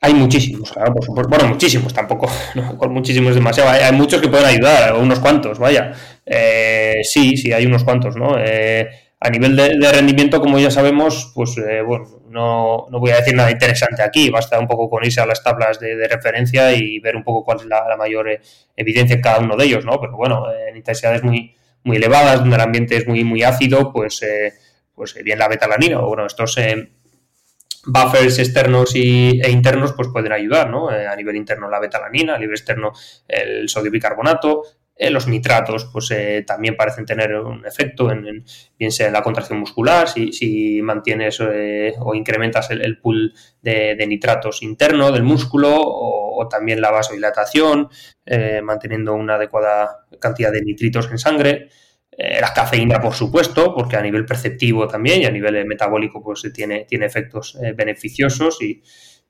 Hay 0.00 0.14
muchísimos, 0.14 0.72
claro, 0.72 0.94
por 0.94 1.04
supuesto. 1.04 1.28
Bueno, 1.28 1.48
muchísimos 1.48 1.94
tampoco, 1.94 2.28
no, 2.56 2.76
con 2.76 2.92
muchísimos 2.92 3.34
demasiado. 3.34 3.70
Hay, 3.70 3.92
muchos 3.92 4.20
que 4.20 4.28
pueden 4.28 4.46
ayudar, 4.46 4.94
unos 4.96 5.20
cuantos, 5.20 5.58
vaya. 5.58 5.92
Eh, 6.26 6.96
sí, 7.04 7.36
sí, 7.36 7.52
hay 7.52 7.66
unos 7.66 7.84
cuantos, 7.84 8.16
¿no? 8.16 8.36
Eh, 8.36 8.88
a 9.20 9.30
nivel 9.30 9.56
de, 9.56 9.92
rendimiento, 9.92 10.40
como 10.40 10.58
ya 10.58 10.70
sabemos, 10.70 11.32
pues 11.34 11.56
eh, 11.58 11.82
bueno, 11.82 12.04
no, 12.28 12.86
no, 12.90 13.00
voy 13.00 13.10
a 13.10 13.16
decir 13.16 13.34
nada 13.34 13.50
interesante 13.50 14.02
aquí, 14.02 14.30
basta 14.30 14.58
un 14.58 14.66
poco 14.66 14.88
con 14.88 15.04
irse 15.04 15.20
a 15.20 15.26
las 15.26 15.42
tablas 15.42 15.78
de, 15.80 16.08
referencia 16.08 16.72
y 16.72 16.98
ver 17.00 17.16
un 17.16 17.24
poco 17.24 17.44
cuál 17.44 17.58
es 17.58 17.66
la, 17.66 17.96
mayor 17.96 18.40
evidencia 18.76 19.16
en 19.16 19.22
cada 19.22 19.40
uno 19.40 19.56
de 19.56 19.64
ellos, 19.64 19.84
¿no? 19.84 20.00
Pero 20.00 20.16
bueno, 20.16 20.44
en 20.68 20.76
intensidades 20.76 21.22
muy, 21.22 21.54
muy 21.84 21.96
elevadas, 21.96 22.40
donde 22.40 22.56
el 22.56 22.62
ambiente 22.62 22.96
es 22.96 23.06
muy, 23.06 23.24
muy 23.24 23.42
ácido, 23.42 23.92
pues, 23.92 24.20
pues 24.94 25.14
bien 25.22 25.38
la 25.38 25.48
betalanina, 25.48 26.00
o 26.00 26.08
bueno, 26.08 26.26
estos 26.26 26.56
buffers 27.88 28.38
externos 28.38 28.94
y, 28.94 29.40
e 29.40 29.50
internos 29.50 29.92
pues 29.94 30.08
pueden 30.08 30.32
ayudar, 30.32 30.70
¿no? 30.70 30.92
Eh, 30.92 31.06
a 31.06 31.16
nivel 31.16 31.36
interno 31.36 31.68
la 31.70 31.80
betalanina, 31.80 32.34
a 32.34 32.38
nivel 32.38 32.54
externo 32.54 32.92
el 33.26 33.68
sodio 33.68 33.90
bicarbonato, 33.90 34.62
eh, 34.98 35.10
los 35.10 35.28
nitratos 35.28 35.88
pues 35.92 36.10
eh, 36.10 36.44
también 36.46 36.76
parecen 36.76 37.06
tener 37.06 37.34
un 37.36 37.64
efecto 37.64 38.10
en, 38.10 38.44
sea 38.90 39.06
en 39.06 39.12
la 39.12 39.22
contracción 39.22 39.60
muscular, 39.60 40.08
si, 40.08 40.32
si 40.32 40.82
mantienes 40.82 41.40
o 41.40 42.14
incrementas 42.14 42.70
el, 42.70 42.98
pool 43.00 43.32
de, 43.62 44.04
nitratos 44.06 44.62
interno 44.62 45.12
del 45.12 45.22
músculo 45.22 45.74
o, 45.74 46.46
también 46.48 46.80
la 46.80 46.92
vasodilatación, 46.92 47.88
manteniendo 48.62 49.14
una 49.14 49.34
adecuada 49.34 50.06
cantidad 50.20 50.52
de 50.52 50.62
nitritos 50.62 51.10
en 51.10 51.18
sangre. 51.18 51.68
Eh, 52.20 52.40
la 52.40 52.52
cafeína, 52.52 53.00
por 53.00 53.14
supuesto, 53.14 53.72
porque 53.72 53.96
a 53.96 54.02
nivel 54.02 54.26
perceptivo 54.26 54.88
también 54.88 55.22
y 55.22 55.26
a 55.26 55.30
nivel 55.30 55.64
metabólico 55.66 56.20
pues 56.20 56.50
tiene, 56.52 56.84
tiene 56.84 57.06
efectos 57.06 57.56
eh, 57.62 57.74
beneficiosos 57.74 58.60
y, 58.60 58.82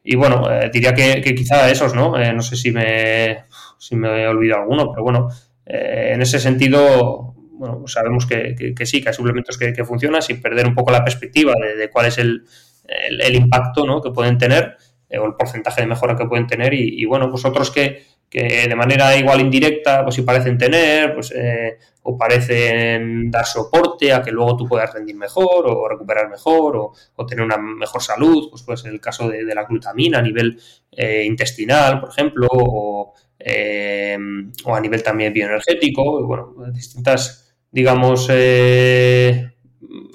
y 0.03 0.17
bueno, 0.17 0.51
eh, 0.51 0.71
diría 0.73 0.95
que, 0.95 1.21
quizá 1.35 1.71
esos, 1.71 1.95
¿no? 1.95 2.15
no 2.17 2.41
sé 2.41 2.57
si 2.57 2.71
me, 2.71 3.45
si 3.79 3.95
me 3.95 4.23
he 4.23 4.27
olvidado 4.27 4.63
alguno, 4.63 4.91
pero 4.91 5.03
bueno, 5.03 5.29
en 5.71 6.23
ese 6.23 6.41
sentido, 6.41 7.35
bueno, 7.53 7.81
pues 7.81 7.93
sabemos 7.93 8.27
que, 8.27 8.57
sí, 8.85 9.03
que 9.03 9.09
hay 9.09 9.15
suplementos 9.15 9.59
que, 9.59 9.85
funcionan 9.85 10.23
sin 10.23 10.41
perder 10.41 10.67
un 10.67 10.75
poco 10.75 10.91
la 10.91 11.05
perspectiva 11.05 11.53
de, 11.77 11.91
cuál 11.91 12.07
es 12.07 12.19
el, 12.19 12.45
el, 12.87 13.35
impacto 13.35 13.85
¿no? 13.87 14.01
que 14.01 14.11
pueden 14.11 14.39
tener 14.39 14.77
o 15.17 15.25
el 15.27 15.35
porcentaje 15.35 15.81
de 15.81 15.87
mejora 15.87 16.17
que 16.17 16.27
pueden 16.27 16.47
tener 16.47 16.75
y, 16.75 17.05
bueno, 17.07 17.31
pues 17.31 17.45
otros 17.45 17.71
que, 17.71 18.07
de 18.31 18.75
manera 18.77 19.17
igual 19.17 19.41
indirecta, 19.41 20.03
pues 20.03 20.17
si 20.17 20.23
parecen 20.23 20.59
tener, 20.59 21.15
pues 21.15 21.33
eh, 21.35 21.79
o 22.03 22.17
parecen 22.19 23.31
dar 23.31 23.47
soporte 23.47 24.13
a 24.13 24.23
que 24.23 24.31
luego 24.31 24.57
tú 24.57 24.67
puedas 24.67 24.93
rendir 24.93 25.17
mejor 25.17 25.67
o 25.67 25.89
recuperar 25.89 26.29
mejor 26.29 26.93
o, 27.17 27.27
tener 27.27 27.45
una 27.45 27.57
mejor 27.57 28.03
salud, 28.03 28.49
pues 28.51 28.63
puede 28.63 28.77
ser 28.77 28.93
el 28.93 29.01
caso 29.01 29.29
de, 29.29 29.43
la 29.55 29.65
glutamina 29.65 30.19
a 30.19 30.23
nivel 30.23 30.61
eh, 30.93 31.25
intestinal, 31.25 32.01
por 32.01 32.11
ejemplo, 32.11 32.49
o, 32.51 33.15
eh, 33.39 34.19
o, 34.65 34.75
a 34.75 34.81
nivel 34.81 35.03
también 35.03 35.33
bioenergético, 35.33 36.21
y 36.21 36.25
bueno, 36.25 36.55
distintas, 36.73 37.55
digamos, 37.71 38.29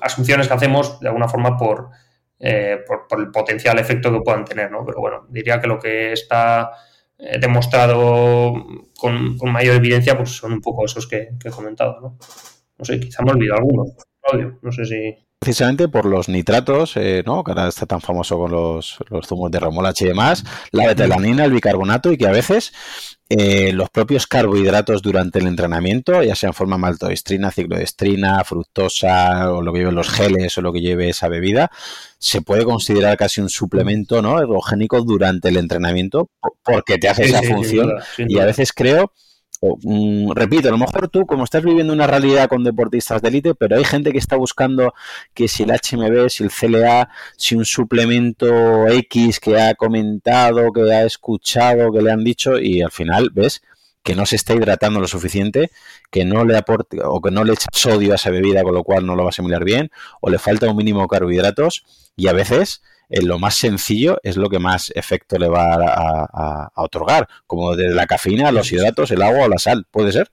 asunciones 0.02 0.48
que 0.48 0.54
hacemos 0.54 1.00
de 1.00 1.08
alguna 1.08 1.28
forma 1.28 1.58
por, 1.58 1.90
por, 2.88 3.08
por 3.08 3.20
el 3.20 3.32
potencial 3.32 3.80
efecto 3.80 4.12
que 4.12 4.22
puedan 4.22 4.46
tener, 4.46 4.70
¿no? 4.72 4.86
Pero 4.86 5.00
bueno, 5.00 5.26
diría 5.30 5.60
que 5.62 5.68
lo 5.68 5.80
que 5.80 6.12
está 6.14 6.72
demostrado 7.40 8.54
con, 8.98 9.38
mayor 9.52 9.76
evidencia, 9.76 10.18
pues 10.18 10.32
son 10.32 10.54
un 10.54 10.62
poco 10.62 10.86
esos 10.86 11.08
que, 11.08 11.30
he 11.44 11.50
comentado, 11.50 12.00
¿no? 12.02 12.18
No 12.78 12.86
sé, 12.86 13.00
quizá 13.00 13.24
me 13.24 13.32
olvidado 13.32 13.60
alguno, 13.60 13.86
no 14.62 14.72
sé 14.72 14.86
si... 14.86 15.23
Precisamente 15.44 15.90
por 15.90 16.06
los 16.06 16.30
nitratos, 16.30 16.96
eh, 16.96 17.22
¿no? 17.26 17.44
Que 17.44 17.52
ahora 17.52 17.68
está 17.68 17.86
tan 17.86 18.00
famoso 18.00 18.38
con 18.38 18.50
los, 18.52 18.98
los 19.10 19.28
zumos 19.28 19.52
de 19.52 19.60
remolacha 19.60 20.06
y 20.06 20.08
demás, 20.08 20.46
la 20.72 20.88
betalanina, 20.88 21.44
el 21.44 21.52
bicarbonato 21.52 22.14
y 22.14 22.18
que 22.18 22.28
a 22.28 22.32
veces 22.32 22.72
eh, 23.28 23.74
los 23.74 23.90
propios 23.90 24.26
carbohidratos 24.26 25.02
durante 25.02 25.40
el 25.40 25.48
entrenamiento, 25.48 26.24
ya 26.24 26.34
sea 26.34 26.48
en 26.48 26.54
forma 26.54 26.78
maltodextrina, 26.78 27.52
ciclodestrina, 27.52 28.42
fructosa 28.46 29.52
o 29.52 29.62
lo 29.62 29.74
que 29.74 29.80
lleven 29.80 29.96
los 29.96 30.10
geles 30.10 30.58
o 30.58 30.62
lo 30.62 30.72
que 30.72 30.80
lleve 30.80 31.10
esa 31.10 31.28
bebida, 31.28 31.72
se 32.20 32.42
puede 32.42 32.64
considerar 32.64 33.18
casi 33.18 33.42
un 33.42 33.50
suplemento 33.50 34.22
¿no? 34.22 34.40
ergogénico 34.40 35.02
durante 35.02 35.50
el 35.50 35.58
entrenamiento 35.58 36.30
porque 36.64 36.98
te 37.00 37.10
hace 37.10 37.26
esa 37.26 37.44
función 37.44 37.92
y 38.18 38.40
a 38.40 38.46
veces 38.46 38.72
creo 38.72 39.12
Mm, 39.84 40.32
repito, 40.34 40.68
a 40.68 40.72
lo 40.72 40.78
mejor 40.78 41.08
tú, 41.08 41.26
como 41.26 41.46
estás 41.46 41.64
viviendo 41.64 41.94
una 41.94 42.06
realidad 42.06 42.50
con 42.50 42.66
deportistas 42.66 43.22
de 43.22 43.30
élite, 43.30 43.56
pero 43.56 43.78
hay 43.78 43.86
gente 43.86 44.12
que 44.12 44.18
está 44.18 44.36
buscando 44.36 44.94
que 45.34 45.48
si 45.48 45.64
el 45.64 45.72
HMB, 45.72 46.30
si 46.30 46.44
el 46.44 46.52
CLA, 46.52 47.10
si 47.38 47.56
un 47.56 47.64
suplemento 47.64 48.88
X 48.90 49.40
que 49.40 49.60
ha 49.60 49.74
comentado, 49.76 50.74
que 50.74 50.82
ha 50.92 51.06
escuchado, 51.06 51.94
que 51.94 52.02
le 52.02 52.12
han 52.12 52.24
dicho, 52.26 52.60
y 52.60 52.82
al 52.82 52.92
final 52.92 53.30
ves 53.34 53.62
que 54.04 54.16
no 54.16 54.26
se 54.26 54.36
está 54.36 54.54
hidratando 54.54 55.00
lo 55.00 55.08
suficiente, 55.08 55.72
que 56.12 56.26
no 56.26 56.44
le 56.44 56.58
aporte 56.58 56.98
o 57.02 57.22
que 57.22 57.32
no 57.32 57.46
le 57.46 57.54
echa 57.54 57.68
sodio 57.72 58.12
a 58.12 58.16
esa 58.16 58.32
bebida, 58.32 58.64
con 58.64 58.74
lo 58.74 58.84
cual 58.84 59.06
no 59.06 59.16
lo 59.16 59.24
va 59.24 59.30
a 59.30 59.30
asimilar 59.30 59.64
bien, 59.64 59.92
o 60.20 60.30
le 60.30 60.40
falta 60.40 60.70
un 60.70 60.76
mínimo 60.76 61.04
de 61.04 61.08
carbohidratos, 61.08 61.86
y 62.18 62.28
a 62.28 62.34
veces 62.34 62.82
lo 63.22 63.40
más 63.40 63.56
sencillo 63.56 64.20
es 64.24 64.38
lo 64.38 64.50
que 64.50 64.60
más 64.60 64.92
efecto 64.96 65.38
le 65.38 65.48
va 65.48 65.76
a, 65.76 66.72
otorgar, 66.76 67.28
como 67.46 67.76
de 67.76 67.94
la 67.94 68.08
cafeína, 68.08 68.52
los 68.52 68.72
hidratos, 68.72 69.12
el 69.12 69.22
agua 69.22 69.46
o 69.46 69.50
la 69.50 69.60
sal, 69.60 69.86
¿puede 69.92 70.12
ser? 70.12 70.30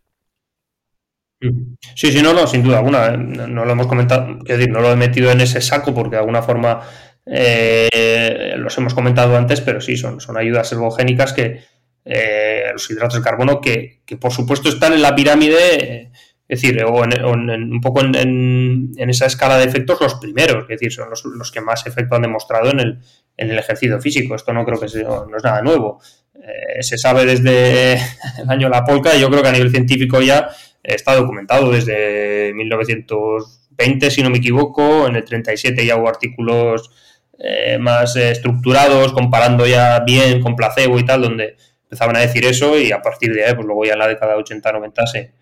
Sí, 1.95 2.13
sí, 2.13 2.23
no, 2.23 2.35
no, 2.35 2.47
sin 2.47 2.63
duda 2.63 2.79
alguna. 2.79 3.07
¿eh? 3.09 3.17
No 3.17 3.65
lo 3.65 3.73
hemos 3.73 3.87
comentado, 3.87 4.39
es 4.47 4.59
decir, 4.59 4.71
no 4.71 4.81
lo 4.81 4.93
he 4.93 4.97
metido 4.97 5.31
en 5.31 5.41
ese 5.41 5.61
saco 5.61 5.95
porque 5.95 6.17
de 6.17 6.21
alguna 6.21 6.43
forma 6.43 6.81
eh, 7.27 8.55
los 8.57 8.77
hemos 8.79 8.95
comentado 8.95 9.37
antes, 9.37 9.61
pero 9.61 9.81
sí, 9.81 9.97
son, 9.97 10.21
son 10.21 10.37
ayudas 10.37 10.71
ergogénicas 10.73 11.33
que 11.33 11.63
eh, 12.05 12.71
los 12.73 12.91
hidratos 12.91 13.17
de 13.17 13.23
carbono 13.23 13.61
que, 13.61 14.01
que, 14.05 14.17
por 14.17 14.33
supuesto 14.33 14.69
están 14.69 14.93
en 14.93 15.03
la 15.03 15.15
pirámide 15.15 16.10
es 16.51 16.61
decir, 16.61 16.83
o, 16.83 17.05
en, 17.05 17.73
un 17.73 17.81
poco 17.81 18.01
en, 18.01 18.93
esa 18.97 19.27
escala 19.27 19.57
de 19.57 19.67
efectos 19.67 20.01
los 20.01 20.17
primeros, 20.17 20.65
es 20.65 20.81
decir, 20.81 20.93
son 20.93 21.09
los, 21.09 21.53
que 21.53 21.61
más 21.61 21.87
efecto 21.87 22.17
han 22.17 22.23
demostrado 22.23 22.71
en 22.71 22.81
el, 22.81 22.99
en 23.37 23.53
el 23.53 23.59
ejercicio 23.59 24.01
físico. 24.01 24.35
Esto 24.35 24.53
no 24.53 24.65
creo 24.65 24.81
que 24.81 24.89
sea, 24.89 25.05
no 25.05 25.37
es 25.37 25.45
nada 25.45 25.63
nuevo. 25.63 26.01
Eh, 26.35 26.83
se 26.83 26.99
sabe 26.99 27.25
desde 27.25 27.93
el 28.43 28.49
año 28.51 28.67
de 28.67 28.71
la 28.71 28.85
polca 28.85 29.15
y 29.15 29.21
yo 29.21 29.31
creo 29.31 29.43
que 29.43 29.49
a 29.49 29.53
nivel 29.53 29.71
científico 29.71 30.21
ya 30.21 30.51
está 30.83 31.15
documentado 31.15 31.71
desde 31.71 32.53
1920, 32.53 34.11
si 34.11 34.21
no 34.25 34.31
me 34.31 34.39
equivoco. 34.39 35.07
En 35.07 35.15
el 35.15 35.25
37 35.25 35.87
ya 35.87 35.99
hubo 35.99 36.09
artículos 36.09 36.91
eh, 37.39 37.79
más 37.79 38.17
estructurados, 38.17 39.13
comparando 39.13 39.69
ya 39.69 40.01
bien 40.01 40.41
con 40.41 40.57
placebo 40.57 40.99
y 40.99 41.05
tal, 41.05 41.23
donde 41.23 41.57
empezaban 41.85 42.17
a 42.17 42.21
decir 42.21 42.45
eso 42.45 42.77
y 42.77 42.91
a 42.91 43.01
partir 43.03 43.33
de 43.33 43.45
ahí, 43.45 43.55
pues 43.55 43.67
luego 43.69 43.85
ya 43.85 43.93
en 43.93 44.01
la 44.01 44.09
década 44.09 44.37
80-90 44.37 45.07
se 45.07 45.40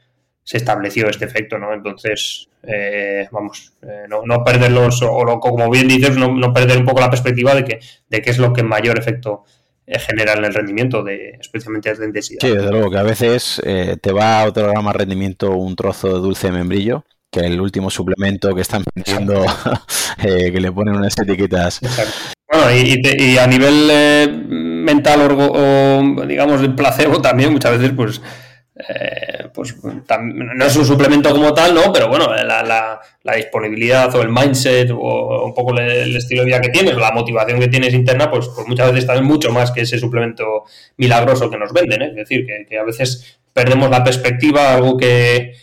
se 0.49 0.57
estableció 0.57 1.11
este 1.11 1.27
efecto, 1.27 1.59
¿no? 1.59 1.75
Entonces, 1.75 2.49
eh, 2.63 3.29
vamos, 3.31 3.75
eh, 3.83 4.07
no, 4.09 4.23
no, 4.25 4.43
perderlos, 4.43 5.03
o, 5.03 5.41
como 5.41 5.69
bien 5.69 5.89
dices, 5.89 6.17
no, 6.17 6.55
perder 6.55 6.79
un 6.79 6.87
poco 6.87 7.03
la 7.03 7.11
perspectiva 7.11 7.55
de 7.55 7.65
que, 7.65 7.81
de 8.09 8.23
qué 8.23 8.31
es 8.31 8.39
lo 8.39 8.55
que 8.55 8.63
mayor 8.63 8.99
efecto 8.99 9.45
eh, 9.87 9.99
genera 9.99 10.33
en 10.33 10.47
el 10.47 10.55
rendimiento, 10.55 11.03
de, 11.03 11.37
especialmente 11.39 11.95
de 11.95 12.07
intensidad. 12.07 12.39
Sí, 12.41 12.49
desde 12.49 12.71
luego 12.71 12.91
que 12.91 12.97
a 12.97 13.03
veces 13.03 13.61
te 13.63 14.13
va 14.13 14.41
a 14.41 14.47
otorgar 14.47 14.83
más 14.83 14.97
rendimiento 14.97 15.51
un 15.51 15.77
trozo 15.77 16.15
de 16.15 16.21
dulce 16.21 16.47
de 16.47 16.55
membrillo 16.55 17.05
que 17.31 17.41
el 17.41 17.61
último 17.61 17.91
suplemento 17.91 18.55
que 18.55 18.63
están 18.63 18.85
vendiendo, 18.95 19.45
que 20.23 20.59
le 20.59 20.73
ponen 20.73 20.97
unas 20.97 21.19
etiquetas. 21.19 21.79
Bueno, 22.51 22.75
y, 22.75 23.37
a 23.37 23.47
nivel 23.47 24.47
mental 24.49 25.31
o, 25.31 26.25
digamos, 26.27 26.63
de 26.63 26.71
placebo 26.71 27.21
también, 27.21 27.53
muchas 27.53 27.73
veces, 27.73 27.93
pues 27.95 28.23
eh, 28.79 29.49
pues 29.53 29.75
no 29.83 30.65
es 30.65 30.77
un 30.77 30.85
suplemento 30.85 31.31
como 31.31 31.53
tal, 31.53 31.75
¿no? 31.75 31.93
Pero 31.93 32.09
bueno, 32.09 32.33
la, 32.33 33.01
disponibilidad 33.35 34.15
o 34.15 34.23
el 34.23 34.29
mindset 34.29 34.91
o 34.93 35.45
un 35.47 35.53
poco 35.53 35.77
el, 35.77 36.17
estilo 36.17 36.43
de 36.43 36.47
vida 36.47 36.61
que 36.61 36.69
tienes, 36.69 36.97
la 36.97 37.11
motivación 37.11 37.59
que 37.59 37.69
tienes 37.69 37.93
interna, 37.93 38.31
pues, 38.31 38.49
pues 38.55 38.69
muchas 38.69 38.93
veces 38.93 39.07
también 39.07 39.27
mucho 39.27 39.51
más 39.51 39.73
que 39.73 39.81
ese 39.81 39.99
suplemento 39.99 40.65
milagroso 40.97 41.51
que 41.51 41.59
nos 41.59 41.73
venden, 41.73 42.03
¿eh? 42.03 42.09
Es 42.11 42.17
decir, 42.17 42.47
que, 42.47 42.79
a 42.79 42.85
veces 42.85 43.41
perdemos 43.53 43.91
la 43.91 44.05
perspectiva, 44.05 44.75
algo 44.75 44.97
que, 44.97 45.55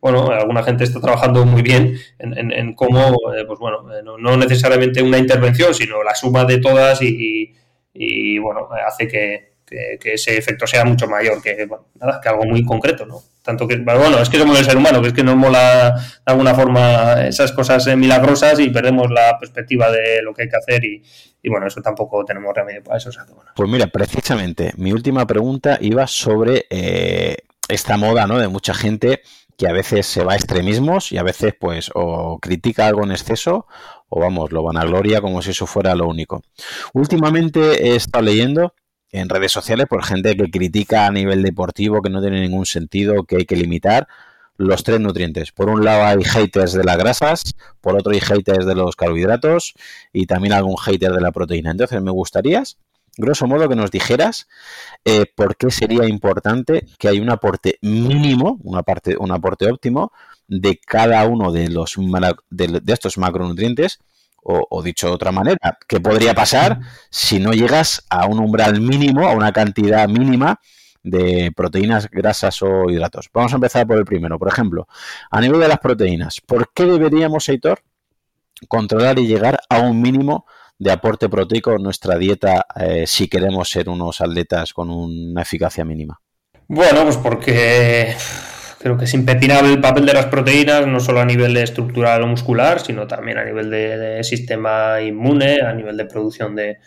bueno, 0.00 0.30
alguna 0.30 0.62
gente 0.62 0.84
está 0.84 1.00
trabajando 1.00 1.44
muy 1.44 1.60
bien 1.60 1.98
en, 2.18 2.74
cómo, 2.74 3.14
eh, 3.36 3.44
pues 3.46 3.58
bueno, 3.58 3.84
no, 4.18 4.36
necesariamente 4.38 5.02
una 5.02 5.18
intervención, 5.18 5.74
sino 5.74 6.02
la 6.02 6.14
suma 6.14 6.46
de 6.46 6.58
todas 6.58 7.00
y 7.02 8.38
bueno, 8.38 8.68
hace 8.86 9.06
que 9.06 9.55
que, 9.66 9.98
ese 10.14 10.38
efecto 10.38 10.66
sea 10.66 10.84
mucho 10.84 11.08
mayor 11.08 11.42
que, 11.42 11.68
nada, 12.00 12.20
que 12.20 12.28
algo 12.28 12.44
muy 12.44 12.64
concreto, 12.64 13.04
¿no? 13.04 13.20
Tanto 13.42 13.66
que, 13.66 13.76
bueno, 13.76 14.20
es 14.20 14.28
que 14.28 14.38
somos 14.38 14.58
el 14.58 14.64
ser 14.64 14.76
humano, 14.76 15.02
que 15.02 15.08
es 15.08 15.14
que 15.14 15.24
nos 15.24 15.36
mola 15.36 15.94
de 15.94 16.32
alguna 16.32 16.54
forma 16.54 17.26
esas 17.26 17.52
cosas 17.52 17.86
eh, 17.86 17.96
milagrosas 17.96 18.58
y 18.60 18.70
perdemos 18.70 19.10
la 19.10 19.38
perspectiva 19.38 19.90
de 19.90 20.22
lo 20.22 20.32
que 20.32 20.42
hay 20.42 20.48
que 20.48 20.56
hacer 20.56 20.84
y, 20.84 21.02
bueno, 21.48 21.66
eso 21.66 21.80
tampoco 21.80 22.24
tenemos 22.24 22.54
remedio 22.54 22.82
para 22.82 22.98
eso. 22.98 23.10
Pues 23.54 23.70
mira, 23.70 23.86
precisamente, 23.86 24.72
mi 24.76 24.92
última 24.92 25.26
pregunta 25.26 25.78
iba 25.80 26.06
sobre 26.06 26.66
eh, 26.70 27.36
esta 27.68 27.96
moda, 27.96 28.26
¿no? 28.26 28.38
De 28.38 28.48
mucha 28.48 28.74
gente 28.74 29.20
que 29.56 29.68
a 29.68 29.72
veces 29.72 30.06
se 30.06 30.24
va 30.24 30.34
a 30.34 30.36
extremismos 30.36 31.12
y 31.12 31.18
a 31.18 31.22
veces 31.22 31.54
pues 31.58 31.90
o 31.94 32.38
critica 32.40 32.86
algo 32.86 33.04
en 33.04 33.12
exceso 33.12 33.66
o 34.08 34.20
vamos, 34.20 34.52
lo 34.52 34.62
van 34.62 34.76
a 34.76 34.84
gloria 34.84 35.20
como 35.20 35.40
si 35.40 35.50
eso 35.50 35.66
fuera 35.66 35.94
lo 35.94 36.06
único. 36.06 36.42
Últimamente 36.92 37.88
he 37.88 37.96
estado 37.96 38.24
leyendo 38.24 38.74
en 39.16 39.28
redes 39.28 39.52
sociales 39.52 39.86
por 39.88 40.04
gente 40.04 40.36
que 40.36 40.50
critica 40.50 41.06
a 41.06 41.10
nivel 41.10 41.42
deportivo 41.42 42.02
que 42.02 42.10
no 42.10 42.20
tiene 42.20 42.40
ningún 42.40 42.66
sentido, 42.66 43.24
que 43.24 43.36
hay 43.36 43.44
que 43.44 43.56
limitar 43.56 44.06
los 44.58 44.82
tres 44.84 45.00
nutrientes. 45.00 45.52
Por 45.52 45.68
un 45.68 45.84
lado 45.84 46.04
hay 46.04 46.24
haters 46.24 46.72
de 46.72 46.84
las 46.84 46.96
grasas, 46.96 47.54
por 47.80 47.96
otro 47.96 48.12
hay 48.12 48.20
haters 48.20 48.66
de 48.66 48.74
los 48.74 48.96
carbohidratos 48.96 49.74
y 50.12 50.26
también 50.26 50.54
algún 50.54 50.76
hater 50.76 51.12
de 51.12 51.20
la 51.20 51.32
proteína. 51.32 51.70
Entonces 51.70 52.00
me 52.02 52.10
gustaría, 52.10 52.62
grosso 53.16 53.46
modo, 53.46 53.68
que 53.68 53.76
nos 53.76 53.90
dijeras 53.90 54.48
eh, 55.04 55.26
por 55.34 55.56
qué 55.56 55.70
sería 55.70 56.06
importante 56.06 56.86
que 56.98 57.08
hay 57.08 57.20
un 57.20 57.30
aporte 57.30 57.78
mínimo, 57.82 58.58
una 58.62 58.82
parte, 58.82 59.16
un 59.18 59.32
aporte 59.32 59.70
óptimo 59.70 60.12
de 60.48 60.78
cada 60.78 61.24
uno 61.26 61.52
de 61.52 61.68
los 61.68 61.96
de, 62.50 62.82
estos 62.86 63.18
macronutrientes 63.18 63.98
o, 64.48 64.82
dicho 64.82 65.08
de 65.08 65.14
otra 65.14 65.32
manera, 65.32 65.78
¿qué 65.88 66.00
podría 66.00 66.34
pasar 66.34 66.78
si 67.10 67.40
no 67.40 67.52
llegas 67.52 68.04
a 68.08 68.26
un 68.26 68.38
umbral 68.38 68.80
mínimo, 68.80 69.26
a 69.26 69.32
una 69.32 69.52
cantidad 69.52 70.08
mínima 70.08 70.60
de 71.02 71.52
proteínas, 71.54 72.10
grasas 72.10 72.60
o 72.62 72.90
hidratos. 72.90 73.30
Vamos 73.32 73.52
a 73.52 73.56
empezar 73.56 73.86
por 73.86 73.96
el 73.96 74.04
primero. 74.04 74.40
Por 74.40 74.48
ejemplo, 74.48 74.88
a 75.30 75.40
nivel 75.40 75.60
de 75.60 75.68
las 75.68 75.78
proteínas, 75.78 76.40
¿por 76.40 76.72
qué 76.74 76.84
deberíamos, 76.84 77.48
Heitor, 77.48 77.80
controlar 78.66 79.18
y 79.20 79.26
llegar 79.26 79.60
a 79.68 79.78
un 79.78 80.02
mínimo 80.02 80.46
de 80.78 80.90
aporte 80.90 81.28
proteico 81.28 81.72
en 81.72 81.82
nuestra 81.82 82.18
dieta 82.18 82.66
eh, 82.74 83.04
si 83.06 83.28
queremos 83.28 83.70
ser 83.70 83.88
unos 83.88 84.20
atletas 84.20 84.72
con 84.72 84.90
una 84.90 85.42
eficacia 85.42 85.84
mínima? 85.84 86.20
Bueno, 86.66 87.04
pues 87.04 87.16
porque 87.16 88.16
creo 88.78 88.96
que 88.96 89.04
es 89.04 89.14
impepinable 89.14 89.72
el 89.72 89.80
papel 89.80 90.06
de 90.06 90.12
las 90.12 90.26
proteínas, 90.26 90.86
no 90.86 91.00
solo 91.00 91.20
a 91.20 91.24
nivel 91.24 91.56
estructural 91.56 92.22
o 92.22 92.26
muscular, 92.26 92.80
sino 92.80 93.06
también 93.06 93.38
a 93.38 93.44
nivel 93.44 93.70
de 93.70 94.22
sistema 94.22 95.00
inmune, 95.00 95.60
a 95.60 95.72
nivel 95.72 95.96
de 95.96 96.04
producción 96.04 96.54
de, 96.54 96.78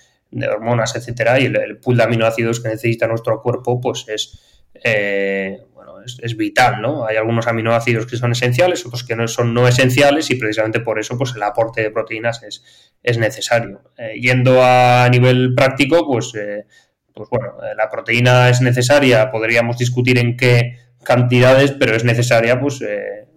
hormonas, 0.49 0.95
etcétera, 0.95 1.39
y 1.39 1.45
el, 1.45 1.77
pool 1.79 1.97
de 1.97 2.03
aminoácidos 2.03 2.59
que 2.59 2.69
necesita 2.69 3.07
nuestro 3.07 3.41
cuerpo, 3.41 3.81
pues 3.81 4.05
es, 4.07 4.63
eh, 4.83 5.63
bueno, 5.73 5.95
es, 6.01 6.37
vital, 6.37 6.81
¿no? 6.81 7.05
Hay 7.05 7.17
algunos 7.17 7.47
aminoácidos 7.47 8.05
que 8.05 8.17
son 8.17 8.33
esenciales, 8.33 8.85
otros 8.85 9.03
que 9.03 9.15
no 9.15 9.27
son 9.27 9.53
no 9.53 9.67
esenciales, 9.67 10.29
y 10.29 10.35
precisamente 10.35 10.79
por 10.79 10.99
eso, 10.99 11.17
pues 11.17 11.33
el 11.35 11.43
aporte 11.43 11.81
de 11.81 11.91
proteínas 11.91 12.43
es, 12.43 12.63
es 13.01 13.17
necesario. 13.17 13.81
Eh, 13.97 14.19
yendo 14.19 14.61
a 14.63 15.09
nivel 15.09 15.53
práctico, 15.55 16.05
pues, 16.05 16.33
eh, 16.35 16.65
pues 17.19 17.29
bueno, 17.29 17.55
la 17.75 17.89
proteína 17.89 18.47
es 18.47 18.61
necesaria, 18.61 19.29
podríamos 19.29 19.77
discutir 19.77 20.17
en 20.17 20.37
qué 20.37 20.77
cantidades, 21.03 21.73
pero 21.73 21.93
es 21.97 22.05
necesaria, 22.05 22.57
pues, 22.61 22.79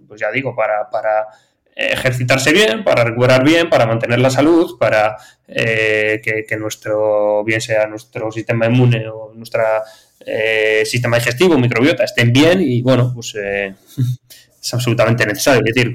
pues 0.07 0.21
ya 0.21 0.31
digo, 0.31 0.55
para, 0.55 0.89
para 0.89 1.27
ejercitarse 1.75 2.53
bien, 2.53 2.85
para 2.85 3.03
recuperar 3.03 3.43
bien, 3.43 3.69
para 3.69 3.87
mantener 3.87 4.21
la 4.21 4.31
salud, 4.31 4.79
para 4.79 5.17
eh, 5.49 6.21
que, 6.23 6.57
nuestro, 6.57 7.43
bien 7.43 7.61
sea 7.61 7.89
nuestro 7.89 8.31
sistema 8.31 8.67
inmune 8.67 9.09
o 9.09 9.33
nuestro 9.35 9.65
eh, 10.25 10.85
sistema 10.85 11.17
digestivo, 11.17 11.59
microbiota, 11.59 12.05
estén 12.05 12.33
bien 12.33 12.61
y 12.61 12.83
bueno, 12.83 13.11
pues 13.13 13.35
eh, 13.35 13.75
es 14.63 14.75
absolutamente 14.75 15.27
necesario. 15.27 15.63
Es 15.65 15.75
decir, 15.75 15.93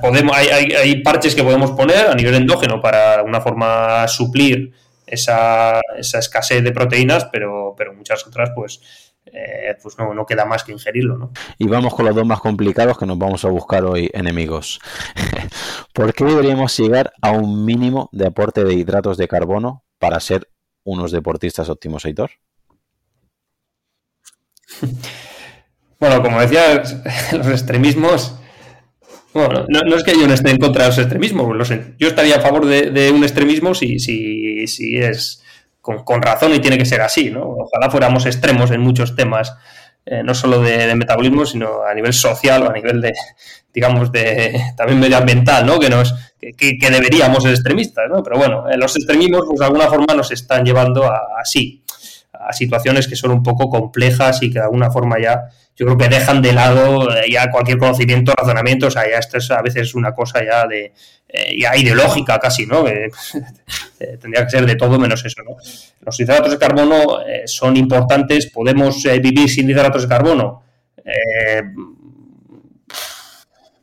podemos, 0.00 0.36
hay, 0.36 0.48
hay, 0.48 0.72
hay, 0.72 1.02
parches 1.02 1.36
que 1.36 1.44
podemos 1.44 1.70
poner 1.70 2.08
a 2.08 2.14
nivel 2.16 2.34
endógeno 2.34 2.80
para 2.80 3.14
alguna 3.14 3.40
forma 3.40 4.08
suplir 4.08 4.72
esa, 5.12 5.80
esa 5.96 6.18
escasez 6.18 6.64
de 6.64 6.72
proteínas, 6.72 7.26
pero, 7.26 7.74
pero 7.76 7.94
muchas 7.94 8.26
otras 8.26 8.50
pues 8.54 8.80
eh, 9.26 9.76
pues 9.80 9.96
no, 9.98 10.12
no, 10.14 10.26
queda 10.26 10.44
más 10.44 10.64
que 10.64 10.72
ingerirlo. 10.72 11.16
¿no? 11.16 11.32
Y 11.58 11.68
vamos 11.68 11.94
con 11.94 12.06
los 12.06 12.14
dos 12.14 12.26
más 12.26 12.40
complicados 12.40 12.98
que 12.98 13.06
nos 13.06 13.18
vamos 13.18 13.44
a 13.44 13.48
buscar 13.48 13.84
hoy, 13.84 14.10
enemigos. 14.12 14.80
¿Por 15.92 16.12
qué 16.12 16.24
deberíamos 16.24 16.76
llegar 16.76 17.12
a 17.20 17.30
un 17.30 17.64
mínimo 17.64 18.08
de 18.12 18.26
aporte 18.26 18.64
de 18.64 18.74
hidratos 18.74 19.16
de 19.16 19.28
carbono 19.28 19.84
para 19.98 20.18
ser 20.20 20.48
unos 20.84 21.12
deportistas 21.12 21.68
óptimos, 21.68 22.04
Aitor? 22.04 22.30
Bueno, 26.02 26.20
como 26.20 26.40
decía, 26.40 26.82
los 27.32 27.46
extremismos. 27.46 28.34
Bueno, 29.34 29.64
no, 29.68 29.96
es 29.96 30.04
que 30.04 30.12
yo 30.12 30.26
no 30.26 30.34
esté 30.34 30.50
en 30.50 30.58
contra 30.58 30.82
de 30.82 30.88
los 30.90 30.98
extremismos. 30.98 31.68
yo 31.98 32.08
estaría 32.08 32.36
a 32.36 32.40
favor 32.40 32.66
de, 32.66 33.10
un 33.10 33.22
extremismo 33.22 33.74
si, 33.74 33.98
si, 33.98 34.66
si 34.66 34.98
es 34.98 35.42
con, 35.82 36.22
razón 36.22 36.54
y 36.54 36.60
tiene 36.60 36.78
que 36.78 36.84
ser 36.84 37.00
así, 37.00 37.30
¿no? 37.30 37.42
Ojalá 37.42 37.90
fuéramos 37.90 38.24
extremos 38.26 38.70
en 38.70 38.80
muchos 38.80 39.16
temas, 39.16 39.54
eh, 40.06 40.22
no 40.22 40.34
solo 40.34 40.60
de, 40.60 40.94
metabolismo, 40.94 41.44
sino 41.44 41.82
a 41.82 41.92
nivel 41.92 42.12
social 42.12 42.62
o 42.62 42.70
a 42.70 42.72
nivel 42.72 43.00
de, 43.00 43.12
digamos, 43.74 44.12
de 44.12 44.60
también 44.76 45.00
medioambiental, 45.00 45.66
¿no? 45.66 45.80
Que, 45.80 45.90
nos, 45.90 46.14
que, 46.38 46.78
deberíamos 46.90 47.42
ser 47.42 47.52
extremistas, 47.52 48.04
¿no? 48.08 48.22
Pero 48.22 48.38
bueno, 48.38 48.68
eh, 48.70 48.76
los 48.76 48.94
extremismos, 48.96 49.44
pues 49.46 49.58
de 49.58 49.66
alguna 49.66 49.88
forma 49.88 50.14
nos 50.14 50.30
están 50.30 50.64
llevando 50.64 51.04
a, 51.04 51.20
así, 51.40 51.82
a 52.32 52.52
situaciones 52.52 53.08
que 53.08 53.16
son 53.16 53.32
un 53.32 53.42
poco 53.42 53.68
complejas 53.68 54.42
y 54.42 54.50
que 54.50 54.58
de 54.58 54.64
alguna 54.64 54.90
forma 54.90 55.16
ya 55.20 55.48
yo 55.76 55.86
creo 55.86 55.98
que 55.98 56.08
dejan 56.08 56.42
de 56.42 56.52
lado 56.52 57.14
eh, 57.14 57.30
ya 57.30 57.50
cualquier 57.50 57.78
conocimiento, 57.78 58.32
razonamiento, 58.36 58.88
o 58.88 58.90
sea, 58.90 59.08
ya 59.08 59.18
esto 59.18 59.38
es 59.38 59.50
a 59.50 59.62
veces 59.62 59.94
una 59.94 60.14
cosa 60.14 60.44
ya 60.44 60.66
de 60.66 60.92
eh, 61.28 61.58
ya 61.58 61.76
ideológica 61.76 62.38
casi, 62.38 62.66
¿no? 62.66 62.84
Eh, 64.00 64.18
tendría 64.20 64.44
que 64.44 64.50
ser 64.50 64.66
de 64.66 64.74
todo 64.74 64.98
menos 64.98 65.24
eso, 65.24 65.42
¿no? 65.44 65.56
Los 66.00 66.18
hidratos 66.18 66.50
de 66.50 66.58
carbono 66.58 67.18
son 67.46 67.76
importantes, 67.76 68.50
podemos 68.50 69.00
vivir 69.04 69.48
sin 69.48 69.70
hidratos 69.70 70.02
de 70.02 70.08
carbono. 70.08 70.64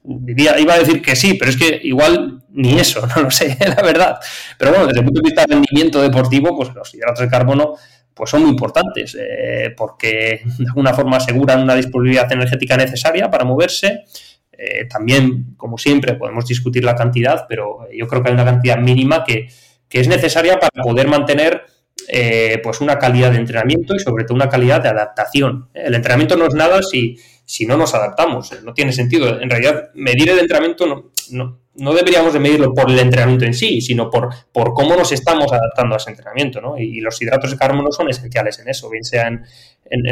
iba 0.03 0.73
a 0.73 0.79
decir 0.79 1.01
que 1.01 1.15
sí, 1.15 1.35
pero 1.35 1.51
es 1.51 1.57
que 1.57 1.79
igual 1.83 2.43
ni 2.51 2.77
eso, 2.77 3.07
no 3.15 3.23
lo 3.23 3.31
sé, 3.31 3.57
la 3.59 3.81
verdad. 3.81 4.19
Pero 4.57 4.71
bueno, 4.71 4.87
desde 4.87 4.99
el 4.99 5.05
punto 5.05 5.21
de 5.21 5.27
vista 5.27 5.41
del 5.43 5.51
rendimiento 5.51 6.01
deportivo, 6.01 6.55
pues 6.55 6.73
los 6.73 6.93
hidratos 6.93 7.21
de 7.21 7.29
carbono 7.29 7.75
pues 8.19 8.31
son 8.31 8.41
muy 8.41 8.51
importantes, 8.51 9.15
eh, 9.17 9.73
porque 9.77 10.41
de 10.57 10.65
alguna 10.67 10.93
forma 10.93 11.15
aseguran 11.15 11.63
una 11.63 11.73
disponibilidad 11.73 12.29
energética 12.29 12.75
necesaria 12.75 13.31
para 13.31 13.45
moverse. 13.45 14.03
Eh, 14.51 14.87
también, 14.89 15.55
como 15.55 15.77
siempre, 15.77 16.15
podemos 16.15 16.45
discutir 16.45 16.83
la 16.83 16.95
cantidad, 16.95 17.45
pero 17.47 17.87
yo 17.93 18.07
creo 18.09 18.21
que 18.21 18.27
hay 18.27 18.33
una 18.33 18.43
cantidad 18.43 18.77
mínima 18.77 19.23
que, 19.23 19.47
es 19.89 20.07
necesaria 20.09 20.59
para 20.59 20.83
poder 20.83 21.07
mantener 21.07 21.63
eh, 22.09 22.59
pues 22.61 22.81
una 22.81 22.99
calidad 22.99 23.31
de 23.31 23.37
entrenamiento 23.37 23.95
y 23.95 23.99
sobre 23.99 24.25
todo 24.25 24.35
una 24.35 24.49
calidad 24.49 24.83
de 24.83 24.89
adaptación. 24.89 25.69
El 25.73 25.95
entrenamiento 25.95 26.35
no 26.35 26.45
es 26.45 26.53
nada 26.53 26.81
si, 26.83 27.17
si 27.45 27.65
no 27.65 27.77
nos 27.77 27.95
adaptamos, 27.95 28.51
no 28.63 28.73
tiene 28.73 28.91
sentido. 28.91 29.39
En 29.39 29.49
realidad, 29.49 29.91
medir 29.93 30.29
el 30.29 30.39
entrenamiento 30.39 31.11
no, 31.31 31.59
no 31.79 31.93
deberíamos 31.93 32.33
de 32.33 32.39
medirlo 32.39 32.73
por 32.73 32.89
el 32.89 32.99
entrenamiento 32.99 33.45
en 33.45 33.53
sí, 33.53 33.81
sino 33.81 34.09
por, 34.09 34.29
por 34.51 34.73
cómo 34.73 34.95
nos 34.95 35.11
estamos 35.11 35.51
adaptando 35.51 35.95
a 35.95 35.97
ese 35.97 36.11
entrenamiento, 36.11 36.61
¿no? 36.61 36.77
Y, 36.77 36.99
los 36.99 37.21
hidratos 37.21 37.51
de 37.51 37.57
carbono 37.57 37.91
son 37.91 38.09
esenciales 38.09 38.59
en 38.59 38.69
eso, 38.69 38.89
bien 38.89 39.03
sea 39.03 39.27
en, 39.27 39.45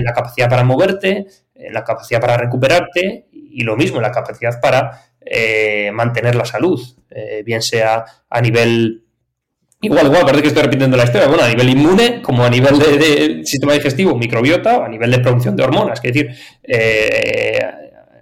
la 0.03 0.13
capacidad 0.13 0.49
para 0.49 0.63
moverte, 0.63 1.28
en 1.53 1.74
la 1.74 1.84
capacidad 1.84 2.22
para 2.22 2.38
recuperarte 2.38 3.28
y 3.32 3.63
lo 3.63 3.76
mismo, 3.76 3.97
en 3.97 4.03
la 4.03 4.11
capacidad 4.11 4.59
para 4.61 5.01
eh, 5.22 5.91
mantener 5.93 6.36
la 6.36 6.45
salud, 6.45 6.82
eh, 7.09 7.43
bien 7.45 7.61
sea 7.61 8.05
a 8.30 8.41
nivel... 8.41 9.03
Igual, 9.80 10.07
igual, 10.07 10.24
parece 10.24 10.41
que 10.41 10.47
estoy 10.47 10.63
repitiendo 10.63 10.97
la 10.97 11.03
historia. 11.03 11.28
Bueno, 11.28 11.43
a 11.43 11.49
nivel 11.49 11.70
inmune, 11.70 12.22
como 12.24 12.43
a 12.43 12.49
nivel 12.49 12.80
de, 12.80 13.45
sistema 13.45 13.74
digestivo, 13.74 14.15
microbiota, 14.15 14.84
a 14.84 14.89
nivel 14.89 15.11
de 15.11 15.20
producción 15.20 15.55
de 15.55 15.63
hormonas. 15.63 15.99
Es 16.03 16.13
decir, 16.13 16.36
eh, 16.63 17.59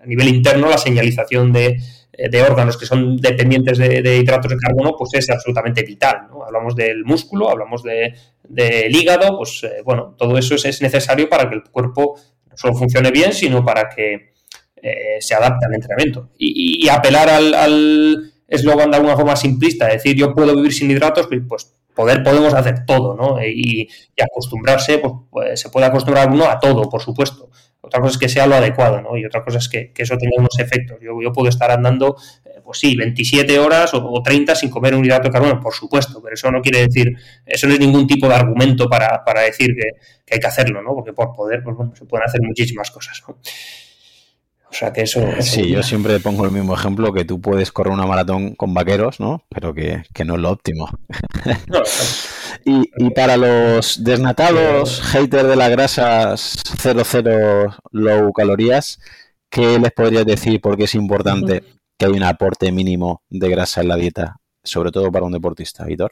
a 0.04 0.06
nivel 0.06 0.28
interno, 0.28 0.70
la 0.70 0.78
señalización 0.78 1.54
de, 1.54 1.78
de 2.18 2.42
órganos 2.42 2.78
que 2.78 2.86
son 2.86 3.18
dependientes 3.18 3.78
de, 3.78 4.18
hidratos 4.18 4.52
de 4.52 4.58
carbono, 4.58 4.96
pues 4.98 5.14
es 5.14 5.30
absolutamente 5.30 5.84
vital. 5.84 6.28
¿no? 6.30 6.44
Hablamos 6.44 6.76
del 6.76 7.04
músculo, 7.04 7.50
hablamos 7.50 7.84
del 7.84 8.96
hígado, 8.96 9.38
pues 9.38 9.64
eh, 9.64 9.82
bueno, 9.84 10.16
todo 10.18 10.38
eso 10.38 10.56
es, 10.56 10.82
necesario 10.82 11.30
para 11.30 11.50
que 11.50 11.56
el 11.56 11.64
cuerpo 11.64 12.18
no 12.50 12.58
solo 12.58 12.76
funcione 12.76 13.12
bien, 13.12 13.34
sino 13.34 13.66
para 13.66 13.90
que 13.90 14.34
eh, 14.82 15.18
se 15.20 15.36
adapte 15.36 15.66
al 15.66 15.74
entrenamiento. 15.74 16.30
Y, 16.38 16.88
apelar 16.90 17.30
al 17.30 18.32
eslogan 18.48 18.92
de 18.92 18.98
alguna 18.98 19.16
forma 19.16 19.36
simplista, 19.36 19.88
decir 19.88 20.16
yo 20.16 20.34
puedo 20.34 20.56
vivir 20.56 20.74
sin 20.74 20.92
hidratos, 20.92 21.28
pues, 21.28 21.42
pues 21.48 21.76
poder 21.96 22.24
podemos 22.24 22.54
hacer 22.54 22.86
todo, 22.86 23.16
¿no? 23.16 23.44
Y, 23.44 23.90
acostumbrarse, 24.22 25.00
pues, 25.00 25.14
pues, 25.32 25.60
se 25.60 25.70
puede 25.70 25.86
acostumbrar 25.88 26.30
uno 26.30 26.46
a 26.46 26.60
todo, 26.60 26.90
por 26.90 27.02
supuesto. 27.02 27.50
Otra 27.86 28.02
cosa 28.02 28.14
es 28.14 28.18
que 28.18 28.30
sea 28.30 28.48
lo 28.48 28.56
adecuado, 28.56 29.00
¿no? 29.02 29.16
Y 29.16 29.26
otra 29.26 29.44
cosa 29.44 29.60
es 29.60 29.70
que, 29.70 29.92
eso 29.96 30.18
tenga 30.18 30.34
unos 30.38 30.58
efectos. 30.60 30.98
Yo, 31.02 31.32
puedo 31.32 31.50
estar 31.50 31.70
andando, 31.70 32.16
eh, 32.44 32.62
pues 32.64 32.80
sí, 32.80 32.96
27 32.96 33.60
horas 33.60 33.94
o, 33.94 34.24
30 34.24 34.56
sin 34.56 34.70
comer 34.70 34.96
un 34.96 35.06
hidrato 35.06 35.28
de 35.28 35.32
carbono, 35.32 35.60
por 35.60 35.74
supuesto, 35.74 36.20
pero 36.22 36.34
eso 36.34 36.52
no 36.52 36.62
quiere 36.62 36.88
decir, 36.88 37.16
eso 37.46 37.68
no 37.68 37.74
es 37.74 37.80
ningún 37.80 38.08
tipo 38.08 38.28
de 38.28 38.34
argumento 38.34 38.90
para, 38.90 39.22
decir 39.46 39.76
que, 39.76 40.34
hay 40.34 40.40
que 40.40 40.48
hacerlo, 40.48 40.82
¿no? 40.82 40.96
Porque 40.96 41.14
por 41.14 41.34
poder, 41.34 41.62
pues 41.64 41.76
bueno, 41.76 41.96
se 41.96 42.06
pueden 42.06 42.28
hacer 42.28 42.42
muchísimas 42.42 42.90
cosas, 42.90 43.22
¿no? 43.28 43.38
O 44.76 44.78
sea 44.78 44.92
que 44.92 45.04
eso. 45.04 45.22
Sí, 45.40 45.70
yo 45.70 45.82
siempre 45.82 46.20
pongo 46.20 46.44
el 46.44 46.52
mismo 46.52 46.74
ejemplo 46.74 47.14
que 47.14 47.24
tú 47.24 47.40
puedes 47.40 47.72
correr 47.72 47.94
una 47.94 48.06
maratón 48.06 48.56
con 48.56 48.74
vaqueros, 48.74 49.22
¿no? 49.22 49.42
Pero 49.48 49.74
que, 49.74 50.04
no 50.26 50.36
es 50.36 50.42
lo 50.42 50.52
óptimo. 50.52 50.90
y, 52.66 53.10
para 53.12 53.38
los 53.38 54.04
desnatados, 54.04 55.02
haters 55.02 55.48
de 55.48 55.56
las 55.56 55.70
grasas 55.70 56.62
00 56.78 57.74
low 57.92 58.34
calorías, 58.34 59.00
¿qué 59.50 59.80
les 59.80 59.94
podrías 59.94 60.26
decir? 60.26 60.60
Porque 60.60 60.84
es 60.84 60.96
importante 60.96 61.64
que 61.98 62.06
hay 62.08 62.12
un 62.12 62.24
aporte 62.24 62.70
mínimo 62.74 63.22
de 63.30 63.48
grasa 63.48 63.80
en 63.80 63.88
la 63.88 63.96
dieta 63.96 64.42
sobre 64.66 64.92
todo 64.92 65.12
para 65.12 65.26
un 65.26 65.32
deportista, 65.32 65.86
Vitor? 65.86 66.12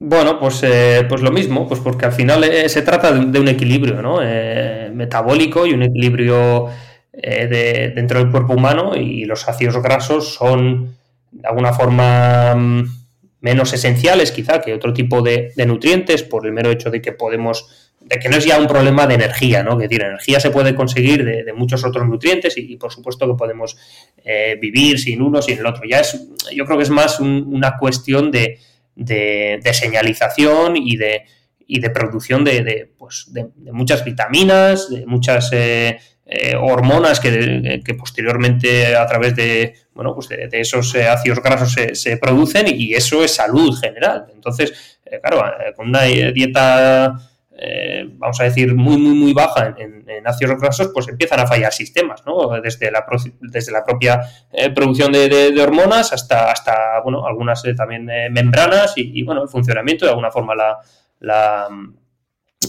Bueno, 0.00 0.38
pues, 0.38 0.62
eh, 0.62 1.04
pues 1.08 1.22
lo 1.22 1.32
mismo, 1.32 1.66
pues 1.66 1.80
porque 1.80 2.06
al 2.06 2.12
final 2.12 2.44
eh, 2.44 2.68
se 2.68 2.82
trata 2.82 3.12
de, 3.12 3.40
un 3.40 3.48
equilibrio 3.48 4.00
¿no? 4.00 4.20
Eh, 4.22 4.90
metabólico 4.94 5.66
y 5.66 5.72
un 5.72 5.82
equilibrio 5.82 6.68
de, 7.12 7.92
dentro 7.96 8.20
del 8.20 8.30
cuerpo 8.30 8.52
humano 8.52 8.94
y 8.94 9.24
los 9.24 9.48
ácidos 9.48 9.82
grasos 9.82 10.34
son 10.34 10.96
de 11.32 11.48
alguna 11.48 11.72
forma 11.72 12.54
mm, 12.54 12.84
menos 13.40 13.72
esenciales 13.72 14.30
quizá 14.30 14.60
que 14.60 14.72
otro 14.72 14.92
tipo 14.92 15.20
de, 15.20 15.52
nutrientes 15.66 16.22
por 16.22 16.46
el 16.46 16.52
mero 16.52 16.70
hecho 16.70 16.90
de 16.90 17.02
que 17.02 17.10
podemos, 17.10 17.90
de 18.00 18.20
que 18.20 18.28
no 18.28 18.36
es 18.36 18.44
ya 18.44 18.60
un 18.60 18.68
problema 18.68 19.08
de 19.08 19.14
energía, 19.14 19.64
¿no? 19.64 19.76
Que 19.76 19.88
decir, 19.88 20.02
energía 20.02 20.38
se 20.38 20.50
puede 20.50 20.76
conseguir 20.76 21.24
de, 21.24 21.52
muchos 21.54 21.84
otros 21.84 22.06
nutrientes 22.06 22.56
y, 22.56 22.76
por 22.76 22.92
supuesto 22.92 23.26
que 23.26 23.34
podemos 23.34 23.76
vivir 24.60 25.00
sin 25.00 25.22
uno, 25.22 25.42
sin 25.42 25.58
el 25.58 25.66
otro. 25.66 25.82
Ya 25.90 26.00
es, 26.00 26.24
yo 26.54 26.64
creo 26.66 26.78
que 26.78 26.84
es 26.84 26.90
más 26.90 27.18
una 27.18 27.76
cuestión 27.78 28.30
de 28.30 28.58
de, 28.98 29.72
señalización 29.72 30.76
y 30.76 30.96
de, 30.96 31.24
y 31.66 31.80
de 31.80 31.90
producción 31.90 32.44
de, 32.44 32.90
pues, 32.98 33.26
de, 33.32 33.48
muchas 33.72 34.04
vitaminas, 34.04 34.90
de 34.90 35.06
muchas 35.06 35.50
eh, 35.52 35.98
eh, 36.26 36.56
hormonas 36.56 37.20
que, 37.20 37.80
posteriormente 37.96 38.96
a 38.96 39.06
través 39.06 39.36
de, 39.36 39.74
bueno, 39.94 40.14
pues 40.14 40.28
de, 40.28 40.48
esos 40.52 40.94
eh, 40.94 41.08
ácidos 41.08 41.42
grasos 41.42 41.76
se, 41.92 42.16
producen 42.16 42.66
y 42.68 42.94
eso 42.94 43.22
es 43.22 43.34
salud 43.34 43.78
general. 43.80 44.26
Entonces, 44.34 44.98
claro, 45.22 45.42
con 45.76 45.88
una 45.88 46.02
dieta 46.02 47.14
eh, 47.60 48.08
vamos 48.12 48.40
a 48.40 48.44
decir, 48.44 48.72
muy, 48.72 48.96
muy, 48.96 49.14
muy 49.14 49.32
baja 49.32 49.74
en, 49.76 49.98
ácidos 50.24 50.60
grasos, 50.60 50.90
pues 50.94 51.08
empiezan 51.08 51.40
a 51.40 51.46
fallar 51.46 51.72
sistemas, 51.72 52.22
¿no? 52.24 52.60
Desde 52.60 52.90
la, 52.90 53.04
desde 53.40 53.72
la 53.72 53.84
propia 53.84 54.20
eh, 54.52 54.70
producción 54.70 55.10
de, 55.10 55.54
hormonas 55.60 56.12
hasta, 56.12 56.52
hasta, 56.52 57.00
bueno, 57.02 57.26
algunas 57.26 57.64
eh, 57.64 57.74
también 57.74 58.06
membranas 58.30 58.92
y, 58.96 59.22
bueno, 59.24 59.42
el 59.42 59.48
funcionamiento, 59.48 60.04
de 60.04 60.10
alguna 60.10 60.30
forma, 60.30 60.54
la, 60.54 61.68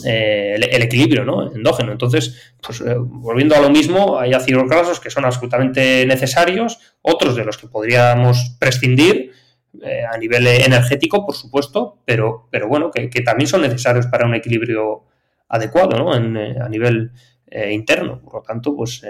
el, 0.03 0.83
equilibrio 0.83 1.23
¿no? 1.23 1.51
endógeno. 1.53 1.91
Entonces, 1.91 2.53
pues 2.65 2.83
volviendo 2.97 3.55
a 3.55 3.59
lo 3.59 3.69
mismo, 3.69 4.17
hay 4.17 4.33
ácidos 4.33 4.67
grasos 4.67 4.99
que 4.99 5.11
son 5.11 5.25
absolutamente 5.25 6.05
necesarios, 6.07 6.79
otros 7.01 7.35
de 7.35 7.45
los 7.45 7.57
que 7.57 7.67
podríamos 7.67 8.55
prescindir, 8.59 9.33
eh, 9.83 10.03
a 10.03 10.17
nivel 10.17 10.47
energético, 10.47 11.23
por 11.23 11.35
supuesto, 11.35 11.99
pero, 12.03 12.47
pero 12.49 12.67
bueno, 12.67 12.89
que, 12.89 13.07
también 13.21 13.47
son 13.47 13.61
necesarios 13.61 14.07
para 14.07 14.25
un 14.25 14.33
equilibrio 14.33 15.03
adecuado 15.47 15.95
¿no? 15.95 16.15
Eh, 16.15 16.55
a 16.59 16.67
nivel 16.67 17.11
eh, 17.45 17.71
interno. 17.71 18.19
Por 18.19 18.33
lo 18.33 18.41
tanto, 18.41 18.75
pues 18.75 19.03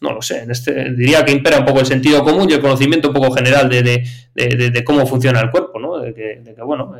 no 0.00 0.12
lo 0.12 0.22
sé. 0.22 0.42
En 0.42 0.52
este, 0.52 0.92
diría 0.92 1.24
que 1.24 1.32
impera 1.32 1.58
un 1.58 1.64
poco 1.64 1.80
el 1.80 1.86
sentido 1.86 2.22
común 2.22 2.48
y 2.48 2.52
el 2.52 2.60
conocimiento 2.60 3.08
un 3.08 3.14
poco 3.14 3.32
general 3.32 3.68
de, 3.68 4.84
cómo 4.84 5.04
funciona 5.06 5.40
el 5.40 5.50
cuerpo, 5.50 5.80
¿no? 5.80 5.98
De 5.98 6.14
que, 6.14 6.54
bueno, 6.62 6.94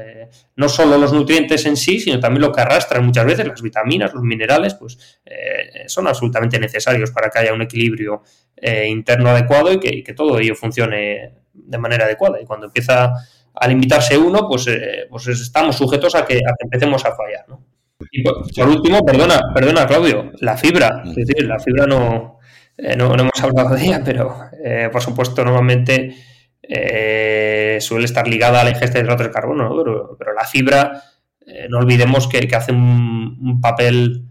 no 0.57 0.69
solo 0.69 0.99
los 0.99 1.13
nutrientes 1.13 1.65
en 1.65 1.77
sí, 1.77 2.01
sino 2.01 2.19
también 2.19 2.43
lo 2.43 2.53
que 2.53 2.61
arrastran 2.61 3.07
muchas 3.07 3.25
veces, 3.25 3.47
las 3.47 3.63
vitaminas, 3.63 4.15
los 4.15 4.25
minerales, 4.25 4.75
pues 4.75 5.21
son 5.87 6.09
absolutamente 6.09 6.59
necesarios 6.59 7.13
para 7.13 7.31
que 7.31 7.39
haya 7.39 7.55
un 7.55 7.63
equilibrio 7.63 8.25
interno 8.89 9.31
adecuado 9.31 9.73
y 9.73 10.03
que 10.03 10.13
todo 10.13 10.41
ello 10.41 10.57
funcione 10.57 11.46
de 11.65 11.79
manera 11.79 12.05
adecuada. 12.05 12.41
Y 12.41 12.45
cuando 12.45 12.67
empieza 12.67 13.13
a 13.55 13.69
limitarse 13.69 14.19
uno, 14.19 14.47
pues, 14.49 14.67
eh, 14.69 15.07
pues 15.09 15.27
estamos 15.29 15.77
sujetos 15.77 16.15
a 16.15 16.25
que, 16.25 16.41
empecemos 16.61 17.05
a 17.05 17.15
fallar. 17.15 17.45
¿no? 17.49 17.65
Y 18.11 18.23
por, 18.23 18.69
último, 18.69 19.05
perdona, 19.05 19.41
perdona, 19.55 19.87
Claudio, 19.87 20.33
la 20.41 20.57
fibra. 20.57 21.03
Es 21.07 21.15
decir, 21.15 21.47
la 21.47 21.59
fibra 21.59 21.87
no, 21.87 22.39
eh, 22.77 22.97
no, 22.97 23.15
hemos 23.15 23.43
hablado 23.43 23.75
de 23.75 23.85
ella, 23.85 24.03
pero 24.05 24.37
eh, 24.63 24.89
por 24.93 25.03
supuesto, 25.03 25.45
normalmente 25.45 26.15
suele 27.79 28.07
estar 28.07 28.27
ligada 28.27 28.61
a 28.61 28.65
la 28.65 28.71
ingesta 28.71 28.99
de 28.99 29.05
hidratos 29.05 29.27
de 29.27 29.33
carbono, 29.33 29.73
pero, 30.19 30.33
la 30.35 30.45
fibra, 30.45 31.01
no 31.69 31.79
olvidemos 31.79 32.27
que, 32.27 32.39
hace 32.57 32.73
un, 32.73 33.61
papel 33.61 34.25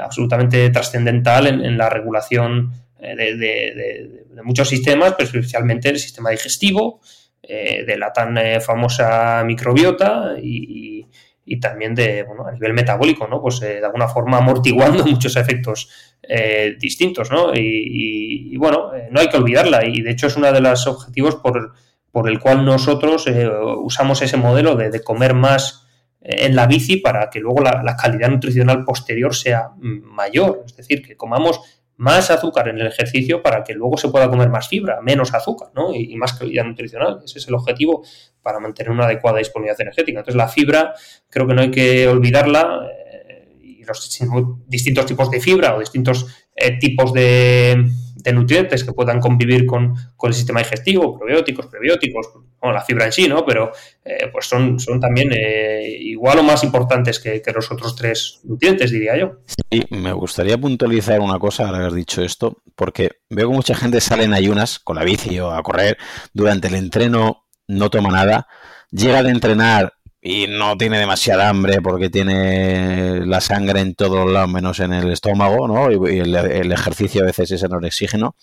absolutamente 0.00 0.70
trascendental 0.70 1.48
en, 1.48 1.76
la 1.76 1.90
regulación 1.90 2.70
de, 3.16 4.24
muchos 4.42 4.68
sistemas, 4.68 5.14
pero 5.16 5.28
especialmente 5.28 5.88
el 5.88 5.98
sistema 5.98 6.30
digestivo, 6.30 7.00
eh, 7.46 7.84
de 7.84 7.98
la 7.98 8.10
tan 8.10 8.38
eh, 8.38 8.58
famosa 8.58 9.44
microbiota 9.44 10.34
y, 10.40 11.06
también 11.60 11.94
de, 11.94 12.20
a 12.20 12.52
nivel 12.52 12.72
metabólico, 12.72 13.28
¿no? 13.28 13.40
Pues 13.40 13.60
eh, 13.62 13.80
de 13.80 13.84
alguna 13.84 14.08
forma 14.08 14.38
amortiguando 14.38 15.04
muchos 15.06 15.36
efectos 15.36 15.90
distintos, 16.78 17.30
¿no? 17.30 17.52
Y, 17.54 18.56
bueno, 18.56 18.92
no 19.10 19.20
hay 19.20 19.28
que 19.28 19.36
olvidarla 19.36 19.84
y 19.84 20.00
de 20.00 20.10
hecho 20.10 20.28
es 20.28 20.36
uno 20.36 20.50
de 20.50 20.60
los 20.60 20.86
objetivos 20.86 21.36
por, 21.36 22.28
el 22.28 22.40
cual 22.40 22.64
nosotros 22.64 23.26
usamos 23.82 24.22
ese 24.22 24.38
modelo 24.38 24.74
de, 24.74 25.02
comer 25.02 25.34
más 25.34 25.86
en 26.22 26.56
la 26.56 26.66
bici 26.66 26.96
para 26.96 27.28
que 27.28 27.40
luego 27.40 27.60
la, 27.60 27.82
la, 27.82 27.94
calidad 27.94 28.30
nutricional 28.30 28.86
posterior 28.86 29.34
sea 29.34 29.68
mayor, 29.76 30.62
es 30.66 30.76
decir, 30.76 31.02
que 31.02 31.14
comamos 31.14 31.83
más 31.96 32.30
azúcar 32.30 32.68
en 32.68 32.78
el 32.78 32.86
ejercicio 32.86 33.42
para 33.42 33.62
que 33.62 33.74
luego 33.74 33.96
se 33.96 34.08
pueda 34.08 34.28
comer 34.28 34.48
más 34.48 34.68
fibra, 34.68 35.00
menos 35.00 35.32
azúcar, 35.34 35.70
¿no? 35.74 35.94
Y, 35.94 36.14
más 36.16 36.32
calidad 36.32 36.64
nutricional. 36.64 37.20
Ese 37.24 37.38
es 37.38 37.48
el 37.48 37.54
objetivo 37.54 38.04
para 38.42 38.58
mantener 38.58 38.90
una 38.90 39.04
adecuada 39.04 39.38
disponibilidad 39.38 39.80
energética. 39.80 40.18
Entonces, 40.18 40.36
la 40.36 40.48
fibra, 40.48 40.94
creo 41.30 41.46
que 41.46 41.54
no 41.54 41.62
hay 41.62 41.70
que 41.70 42.08
olvidarla. 42.08 42.88
Eh, 42.90 43.58
y 43.62 43.84
los 43.84 44.18
distintos 44.66 45.06
tipos 45.06 45.30
de 45.30 45.40
fibra 45.40 45.76
o 45.76 45.80
distintos 45.80 46.26
eh, 46.56 46.78
tipos 46.78 47.12
de, 47.12 47.86
de 48.24 48.32
nutrientes 48.32 48.82
que 48.82 48.92
puedan 48.92 49.20
convivir 49.20 49.66
con, 49.66 49.94
el 50.22 50.32
sistema 50.32 50.60
digestivo, 50.60 51.18
probióticos, 51.18 51.66
prebióticos, 51.66 52.30
la 52.62 52.80
fibra 52.80 53.04
en 53.04 53.12
sí, 53.12 53.28
¿no? 53.28 53.44
Pero 53.44 53.72
eh, 54.02 54.30
pues 54.32 54.46
son, 54.46 54.80
son 54.80 54.98
también 54.98 55.30
eh, 55.32 55.86
igual 56.00 56.38
o 56.38 56.42
más 56.42 56.64
importantes 56.64 57.20
que, 57.20 57.42
los 57.54 57.70
otros 57.70 57.94
tres 57.94 58.40
nutrientes, 58.44 58.90
diría 58.90 59.18
yo. 59.18 59.40
Sí, 59.70 59.84
me 59.90 60.14
gustaría 60.14 60.56
puntualizar 60.56 61.20
una 61.20 61.38
cosa, 61.38 61.70
que 61.70 61.76
has 61.76 61.94
dicho 61.94 62.22
esto, 62.22 62.62
porque 62.74 63.10
veo 63.28 63.50
que 63.50 63.54
mucha 63.54 63.74
gente 63.74 64.00
sale 64.00 64.24
en 64.24 64.32
ayunas 64.32 64.78
con 64.78 64.96
la 64.96 65.04
bici 65.04 65.38
o 65.38 65.52
a 65.52 65.62
correr, 65.62 65.98
durante 66.32 66.68
el 66.68 66.76
entreno 66.76 67.44
no 67.68 67.90
toma 67.90 68.10
nada, 68.10 68.48
llega 68.90 69.22
de 69.22 69.30
entrenar 69.30 69.92
y 70.26 70.46
no 70.46 70.78
tiene 70.78 70.98
demasiada 70.98 71.50
hambre 71.50 71.82
porque 71.82 72.08
tiene 72.08 73.26
la 73.26 73.42
sangre 73.42 73.80
en 73.80 73.94
todos 73.94 74.28
lados 74.32 74.50
menos 74.50 74.80
en 74.80 74.94
el 74.94 75.12
estómago, 75.12 75.68
¿no? 75.68 75.92
Y, 75.92 76.18
el, 76.18 76.72
ejercicio 76.72 77.20
a 77.20 77.26
veces 77.26 77.50
es 77.50 77.62
en 77.62 77.72
el 77.72 77.84
oxígeno. 77.84 78.34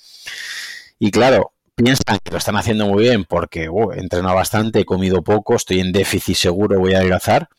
Y 0.99 1.09
claro, 1.09 1.53
piensan 1.73 2.19
que 2.23 2.29
lo 2.29 2.37
están 2.37 2.55
haciendo 2.55 2.85
muy 2.85 3.05
bien 3.05 3.25
porque 3.25 3.67
uh, 3.67 3.93
he 3.93 3.99
entrenado 3.99 4.35
bastante, 4.35 4.81
he 4.81 4.85
comido 4.85 5.23
poco, 5.23 5.55
estoy 5.55 5.79
en 5.79 5.91
déficit 5.91 6.35
seguro, 6.35 6.79
voy 6.79 6.93
a 6.93 6.99
adelgazar. 6.99 7.49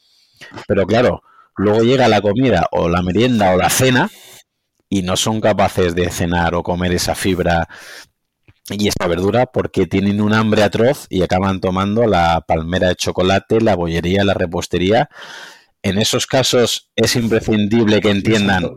Pero 0.68 0.86
claro, 0.86 1.24
luego 1.56 1.82
llega 1.82 2.06
la 2.06 2.20
comida 2.20 2.68
o 2.70 2.88
la 2.88 3.02
merienda 3.02 3.52
o 3.52 3.56
la 3.56 3.70
cena 3.70 4.08
y 4.88 5.02
no 5.02 5.16
son 5.16 5.40
capaces 5.40 5.96
de 5.96 6.08
cenar 6.10 6.54
o 6.54 6.62
comer 6.62 6.92
esa 6.92 7.16
fibra 7.16 7.68
y 8.70 8.88
esta 8.88 9.06
verdura 9.06 9.46
porque 9.46 9.86
tienen 9.86 10.20
un 10.20 10.32
hambre 10.32 10.62
atroz 10.62 11.06
y 11.08 11.22
acaban 11.22 11.60
tomando 11.60 12.06
la 12.06 12.44
palmera 12.46 12.88
de 12.88 12.96
chocolate, 12.96 13.60
la 13.60 13.74
bollería, 13.74 14.24
la 14.24 14.34
repostería. 14.34 15.08
En 15.82 15.98
esos 15.98 16.26
casos 16.26 16.90
es 16.94 17.16
imprescindible 17.16 18.00
que 18.00 18.10
entiendan 18.10 18.70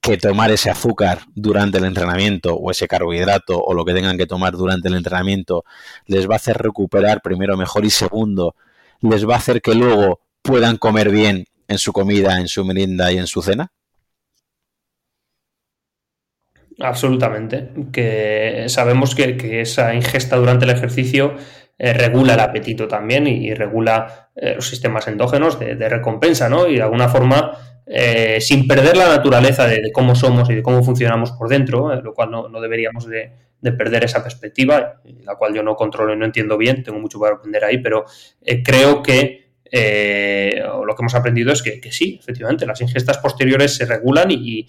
que 0.00 0.18
tomar 0.18 0.50
ese 0.50 0.68
azúcar 0.68 1.20
durante 1.34 1.78
el 1.78 1.84
entrenamiento 1.84 2.56
o 2.56 2.70
ese 2.70 2.88
carbohidrato 2.88 3.58
o 3.58 3.72
lo 3.72 3.84
que 3.84 3.94
tengan 3.94 4.18
que 4.18 4.26
tomar 4.26 4.52
durante 4.52 4.88
el 4.88 4.96
entrenamiento 4.96 5.64
les 6.06 6.28
va 6.28 6.34
a 6.34 6.36
hacer 6.36 6.58
recuperar 6.58 7.22
primero 7.22 7.56
mejor 7.56 7.86
y 7.86 7.90
segundo 7.90 8.54
les 9.00 9.26
va 9.26 9.34
a 9.34 9.38
hacer 9.38 9.62
que 9.62 9.74
luego 9.74 10.20
puedan 10.42 10.76
comer 10.76 11.10
bien 11.10 11.46
en 11.68 11.78
su 11.78 11.92
comida, 11.92 12.38
en 12.38 12.48
su 12.48 12.64
merienda 12.64 13.12
y 13.12 13.18
en 13.18 13.26
su 13.26 13.40
cena? 13.40 13.72
Absolutamente. 16.80 17.70
Que 17.92 18.64
sabemos 18.68 19.14
que, 19.14 19.60
esa 19.60 19.94
ingesta 19.94 20.36
durante 20.36 20.64
el 20.64 20.72
ejercicio 20.72 21.36
eh, 21.78 21.92
regula 21.92 22.34
el 22.34 22.40
apetito 22.40 22.88
también 22.88 23.26
y, 23.26 23.54
regula 23.54 24.30
eh, 24.36 24.54
los 24.56 24.68
sistemas 24.68 25.06
endógenos 25.08 25.58
de, 25.58 25.88
recompensa, 25.88 26.48
¿no? 26.48 26.66
Y 26.66 26.76
de 26.76 26.82
alguna 26.82 27.08
forma, 27.08 27.82
eh, 27.86 28.40
sin 28.40 28.66
perder 28.66 28.96
la 28.96 29.08
naturaleza 29.08 29.66
de, 29.66 29.90
cómo 29.92 30.14
somos 30.14 30.50
y 30.50 30.54
de 30.56 30.62
cómo 30.62 30.82
funcionamos 30.82 31.32
por 31.32 31.48
dentro, 31.48 31.94
lo 32.00 32.14
cual 32.14 32.30
no, 32.30 32.60
deberíamos 32.60 33.06
de, 33.06 33.32
perder 33.62 34.04
esa 34.04 34.22
perspectiva, 34.22 35.00
la 35.22 35.36
cual 35.36 35.54
yo 35.54 35.62
no 35.62 35.74
controlo 35.74 36.12
y 36.12 36.18
no 36.18 36.26
entiendo 36.26 36.58
bien, 36.58 36.82
tengo 36.82 36.98
mucho 36.98 37.18
para 37.18 37.36
aprender 37.36 37.64
ahí, 37.64 37.78
pero 37.78 38.04
creo 38.62 39.02
que 39.02 39.42
lo 39.72 40.94
que 40.94 41.02
hemos 41.02 41.14
aprendido 41.14 41.50
es 41.50 41.62
que, 41.62 41.80
que, 41.80 41.90
sí, 41.90 42.18
efectivamente, 42.20 42.66
las 42.66 42.82
ingestas 42.82 43.16
posteriores 43.18 43.74
se 43.74 43.86
regulan 43.86 44.30
y, 44.30 44.66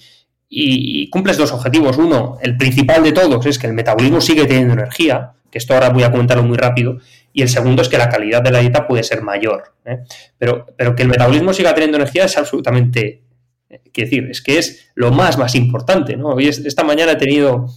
y, 0.49 1.09
cumples 1.09 1.37
dos 1.37 1.51
objetivos. 1.51 1.97
Uno, 1.97 2.37
el 2.41 2.57
principal 2.57 3.03
de 3.03 3.11
todos, 3.11 3.45
es 3.45 3.59
que 3.59 3.67
el 3.67 3.73
metabolismo 3.73 4.21
sigue 4.21 4.45
teniendo 4.45 4.73
energía, 4.73 5.33
que 5.51 5.57
esto 5.57 5.73
ahora 5.73 5.89
voy 5.89 6.03
a 6.03 6.11
comentarlo 6.11 6.43
muy 6.43 6.57
rápido, 6.57 6.97
y 7.33 7.41
el 7.41 7.49
segundo 7.49 7.81
es 7.81 7.89
que 7.89 7.97
la 7.97 8.09
calidad 8.09 8.41
de 8.41 8.51
la 8.51 8.59
dieta 8.59 8.87
puede 8.87 9.03
ser 9.03 9.21
mayor. 9.21 9.75
¿eh? 9.85 9.99
Pero, 10.37 10.67
pero 10.77 10.95
que 10.95 11.03
el 11.03 11.09
metabolismo 11.09 11.53
siga 11.53 11.73
teniendo 11.73 11.97
energía 11.97 12.25
es 12.25 12.37
absolutamente, 12.37 13.23
eh, 13.69 13.81
decir, 13.93 14.27
es 14.29 14.41
que 14.41 14.57
es 14.57 14.91
lo 14.95 15.11
más, 15.11 15.37
más 15.37 15.55
importante. 15.55 16.15
¿no? 16.15 16.29
Hoy 16.29 16.47
esta 16.47 16.83
mañana 16.83 17.13
he 17.13 17.17
tenido 17.17 17.67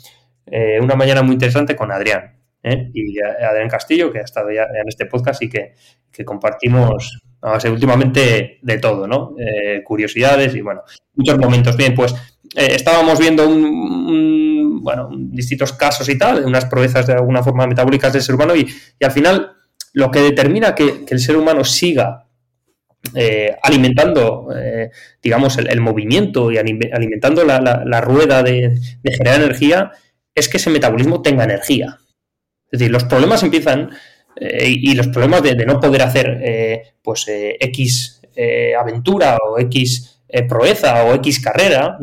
eh, 0.46 0.78
una 0.80 0.94
mañana 0.94 1.22
muy 1.22 1.32
interesante 1.32 1.74
con 1.74 1.90
Adrián. 1.90 2.36
¿eh? 2.62 2.90
y 2.92 3.18
Adrián 3.20 3.68
Castillo, 3.68 4.12
que 4.12 4.18
ha 4.18 4.22
estado 4.22 4.50
ya 4.50 4.62
en 4.62 4.88
este 4.88 5.06
podcast 5.06 5.42
y 5.42 5.48
que, 5.48 5.74
compartimos 6.24 7.20
últimamente 7.70 8.58
de 8.60 8.78
todo, 8.78 9.06
¿no? 9.06 9.36
Curiosidades 9.84 10.52
y 10.56 10.60
bueno, 10.60 10.82
muchos 11.14 11.38
momentos. 11.38 11.76
Bien, 11.76 11.94
pues 11.94 12.12
eh, 12.54 12.72
estábamos 12.74 13.18
viendo 13.18 13.48
un, 13.48 14.82
bueno, 14.82 15.08
distintos 15.12 15.72
casos 15.72 16.08
y 16.08 16.18
tal, 16.18 16.44
unas 16.44 16.66
proezas 16.66 17.06
de 17.06 17.14
alguna 17.14 17.42
forma 17.42 17.66
metabólicas 17.66 18.12
del 18.12 18.22
ser 18.22 18.34
humano 18.34 18.54
y, 18.56 18.66
al 19.02 19.10
final 19.10 19.52
lo 19.92 20.10
que 20.10 20.20
determina 20.20 20.74
que, 20.74 21.04
el 21.08 21.18
ser 21.20 21.36
humano 21.36 21.64
siga 21.64 22.24
alimentando, 23.62 24.48
digamos, 25.22 25.56
el, 25.56 25.80
movimiento 25.80 26.50
y 26.50 26.58
alimentando 26.58 27.44
la, 27.44 28.00
rueda 28.00 28.42
de, 28.42 28.78
de, 29.02 29.12
generar 29.12 29.40
energía, 29.40 29.92
es 30.34 30.48
que 30.48 30.58
ese 30.58 30.70
metabolismo 30.70 31.22
tenga 31.22 31.44
energía. 31.44 31.98
Es 32.70 32.80
decir, 32.80 32.92
los 32.92 33.04
problemas 33.04 33.42
empiezan 33.42 33.90
eh, 34.40 34.68
y 34.68 34.94
los 34.94 35.08
problemas 35.08 35.42
de, 35.42 35.54
no 35.66 35.80
poder 35.80 36.02
hacer 36.02 36.40
eh, 36.42 36.82
pues 37.02 37.26
eh, 37.28 37.56
X 37.60 38.14
aventura 38.78 39.36
o 39.36 39.58
X 39.58 40.17
proeza 40.48 41.05
o 41.05 41.14
X 41.14 41.40
carrera 41.40 41.98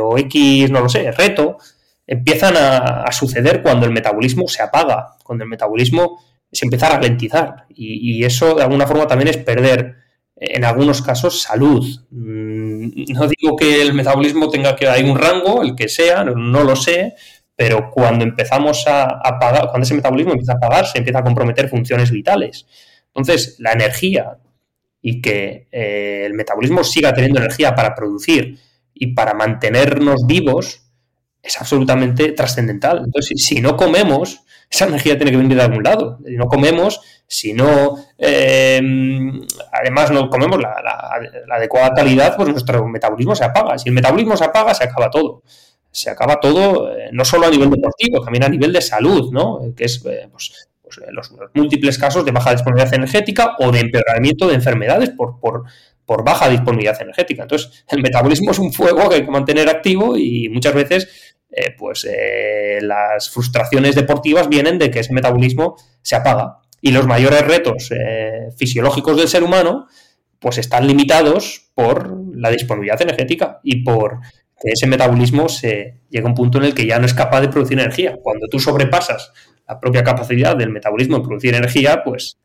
o 0.00 0.18
X, 0.18 0.70
no 0.70 0.80
lo 0.80 0.88
sé, 0.88 1.10
reto, 1.12 1.58
empiezan 2.08 2.54
a, 2.56 3.12
suceder 3.12 3.62
cuando 3.62 3.86
el 3.86 3.92
metabolismo 3.92 4.48
se 4.48 4.62
apaga, 4.62 5.16
cuando 5.22 5.44
el 5.44 5.50
metabolismo 5.50 6.20
se 6.50 6.64
empieza 6.64 6.86
a 6.86 6.96
ralentizar. 6.96 7.66
Y, 7.68 8.24
eso 8.24 8.54
de 8.54 8.62
alguna 8.62 8.86
forma 8.86 9.06
también 9.06 9.28
es 9.28 9.36
perder, 9.36 9.96
en 10.34 10.64
algunos 10.64 11.02
casos, 11.02 11.42
salud. 11.42 11.84
Mm, 12.10 13.12
no 13.12 13.28
digo 13.28 13.56
que 13.56 13.82
el 13.82 13.92
metabolismo 13.92 14.48
tenga 14.48 14.74
que 14.74 14.88
hay 14.88 15.08
un 15.08 15.18
rango, 15.18 15.62
el 15.62 15.76
que 15.76 15.88
sea, 15.88 16.24
no 16.24 16.64
lo 16.64 16.74
sé, 16.76 17.14
pero 17.54 17.90
cuando 17.90 18.24
empezamos 18.24 18.86
a 18.86 19.20
apagar, 19.22 19.68
cuando 19.68 19.84
ese 19.84 19.94
metabolismo 19.94 20.32
empieza 20.32 20.52
a 20.52 20.56
apagar, 20.56 20.86
se 20.86 20.98
empieza 20.98 21.18
a 21.18 21.24
comprometer 21.24 21.68
funciones 21.68 22.10
vitales. 22.10 22.66
Entonces, 23.08 23.56
la 23.58 23.72
energía 23.72 24.38
y 25.00 25.20
que 25.20 25.68
eh, 25.70 26.24
el 26.26 26.34
metabolismo 26.34 26.84
siga 26.84 27.14
teniendo 27.14 27.40
energía 27.40 27.74
para 27.74 27.94
producir 27.94 28.58
y 28.94 29.14
para 29.14 29.34
mantenernos 29.34 30.26
vivos 30.26 30.82
es 31.42 31.60
absolutamente 31.60 32.32
trascendental. 32.32 33.02
Entonces, 33.04 33.44
si, 33.44 33.60
no 33.60 33.76
comemos, 33.76 34.42
esa 34.68 34.86
energía 34.86 35.16
tiene 35.16 35.30
que 35.30 35.36
venir 35.36 35.56
de 35.56 35.62
algún 35.62 35.82
lado. 35.82 36.18
Si 36.26 36.36
no 36.36 36.46
comemos, 36.46 37.00
si 37.26 37.52
no, 37.52 37.96
eh, 38.18 38.80
además 39.72 40.10
no 40.10 40.28
comemos 40.28 40.60
la, 40.60 40.74
adecuada 41.50 41.94
calidad, 41.94 42.36
pues 42.36 42.48
nuestro 42.48 42.86
metabolismo 42.88 43.36
se 43.36 43.44
apaga. 43.44 43.78
Si 43.78 43.88
el 43.88 43.94
metabolismo 43.94 44.36
se 44.36 44.44
apaga, 44.44 44.74
se 44.74 44.84
acaba 44.84 45.10
todo 45.10 45.42
se 45.90 46.10
acaba 46.10 46.38
todo, 46.38 46.96
eh, 46.96 47.08
no 47.12 47.24
solo 47.24 47.46
a 47.46 47.50
nivel 47.50 47.70
deportivo, 47.70 48.22
también 48.22 48.44
a 48.44 48.48
nivel 48.48 48.72
de 48.72 48.80
salud, 48.80 49.32
¿no? 49.32 49.60
Que 49.76 49.84
es 49.84 49.98
pues, 49.98 50.68
pues, 50.88 51.06
eh, 51.06 51.12
los, 51.12 51.32
múltiples 51.54 51.98
casos 51.98 52.24
de 52.24 52.32
baja 52.32 52.52
disponibilidad 52.52 52.94
energética 52.94 53.56
o 53.58 53.70
de 53.70 53.80
empeoramiento 53.80 54.48
de 54.48 54.54
enfermedades 54.54 55.10
por, 55.10 55.38
por, 55.40 55.64
por, 56.06 56.24
baja 56.24 56.48
disponibilidad 56.48 57.00
energética. 57.00 57.42
Entonces, 57.42 57.84
el 57.88 58.02
metabolismo 58.02 58.50
es 58.50 58.58
un 58.58 58.72
fuego 58.72 59.08
que 59.08 59.16
hay 59.16 59.24
que 59.24 59.30
mantener 59.30 59.68
activo 59.68 60.16
y 60.16 60.48
muchas 60.48 60.74
veces 60.74 61.34
pues 61.76 62.06
las 62.82 63.30
frustraciones 63.30 63.96
deportivas 63.96 64.48
vienen 64.48 64.78
de 64.78 64.90
que 64.90 65.00
ese 65.00 65.12
metabolismo 65.12 65.76
se 66.02 66.14
apaga. 66.14 66.58
Y 66.80 66.92
los 66.92 67.06
mayores 67.06 67.40
retos 67.40 67.88
fisiológicos 68.56 69.16
del 69.16 69.28
ser 69.28 69.42
humano 69.42 69.86
pues 70.38 70.58
están 70.58 70.86
limitados 70.86 71.70
por 71.74 72.16
la 72.34 72.50
disponibilidad 72.50 73.00
energética 73.02 73.60
y 73.64 73.82
por 73.82 74.20
que 74.60 74.70
ese 74.72 74.86
metabolismo 74.86 75.48
se 75.48 76.00
llega 76.10 76.26
a 76.26 76.30
un 76.30 76.34
punto 76.34 76.58
en 76.58 76.64
el 76.64 76.74
que 76.74 76.86
ya 76.86 76.98
no 76.98 77.06
es 77.06 77.14
capaz 77.14 77.40
de 77.40 77.48
producir 77.48 77.78
energía. 77.78 78.16
Cuando 78.20 78.46
tú 78.48 78.58
sobrepasas 78.58 79.32
la 79.68 79.78
propia 79.78 80.02
capacidad 80.02 80.56
del 80.56 80.70
metabolismo 80.70 81.16
en 81.16 81.22
producir 81.22 81.54
energía, 81.54 82.02
pues 82.04 82.38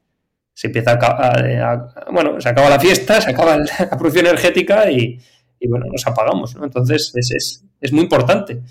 se 0.53 0.67
empieza 0.67 0.97
a, 1.01 1.89
bueno, 2.11 2.39
se 2.39 2.49
acaba 2.49 2.69
la 2.69 2.79
fiesta, 2.79 3.21
se 3.21 3.31
acaba 3.31 3.57
la 3.79 3.97
producción 3.97 4.27
energética 4.27 4.91
y, 4.91 5.19
bueno, 5.67 5.85
nos 5.91 6.05
apagamos, 6.05 6.55
Entonces 6.61 7.11
es, 7.15 7.63
es 7.79 7.93
muy 7.93 8.03
importante 8.03 8.61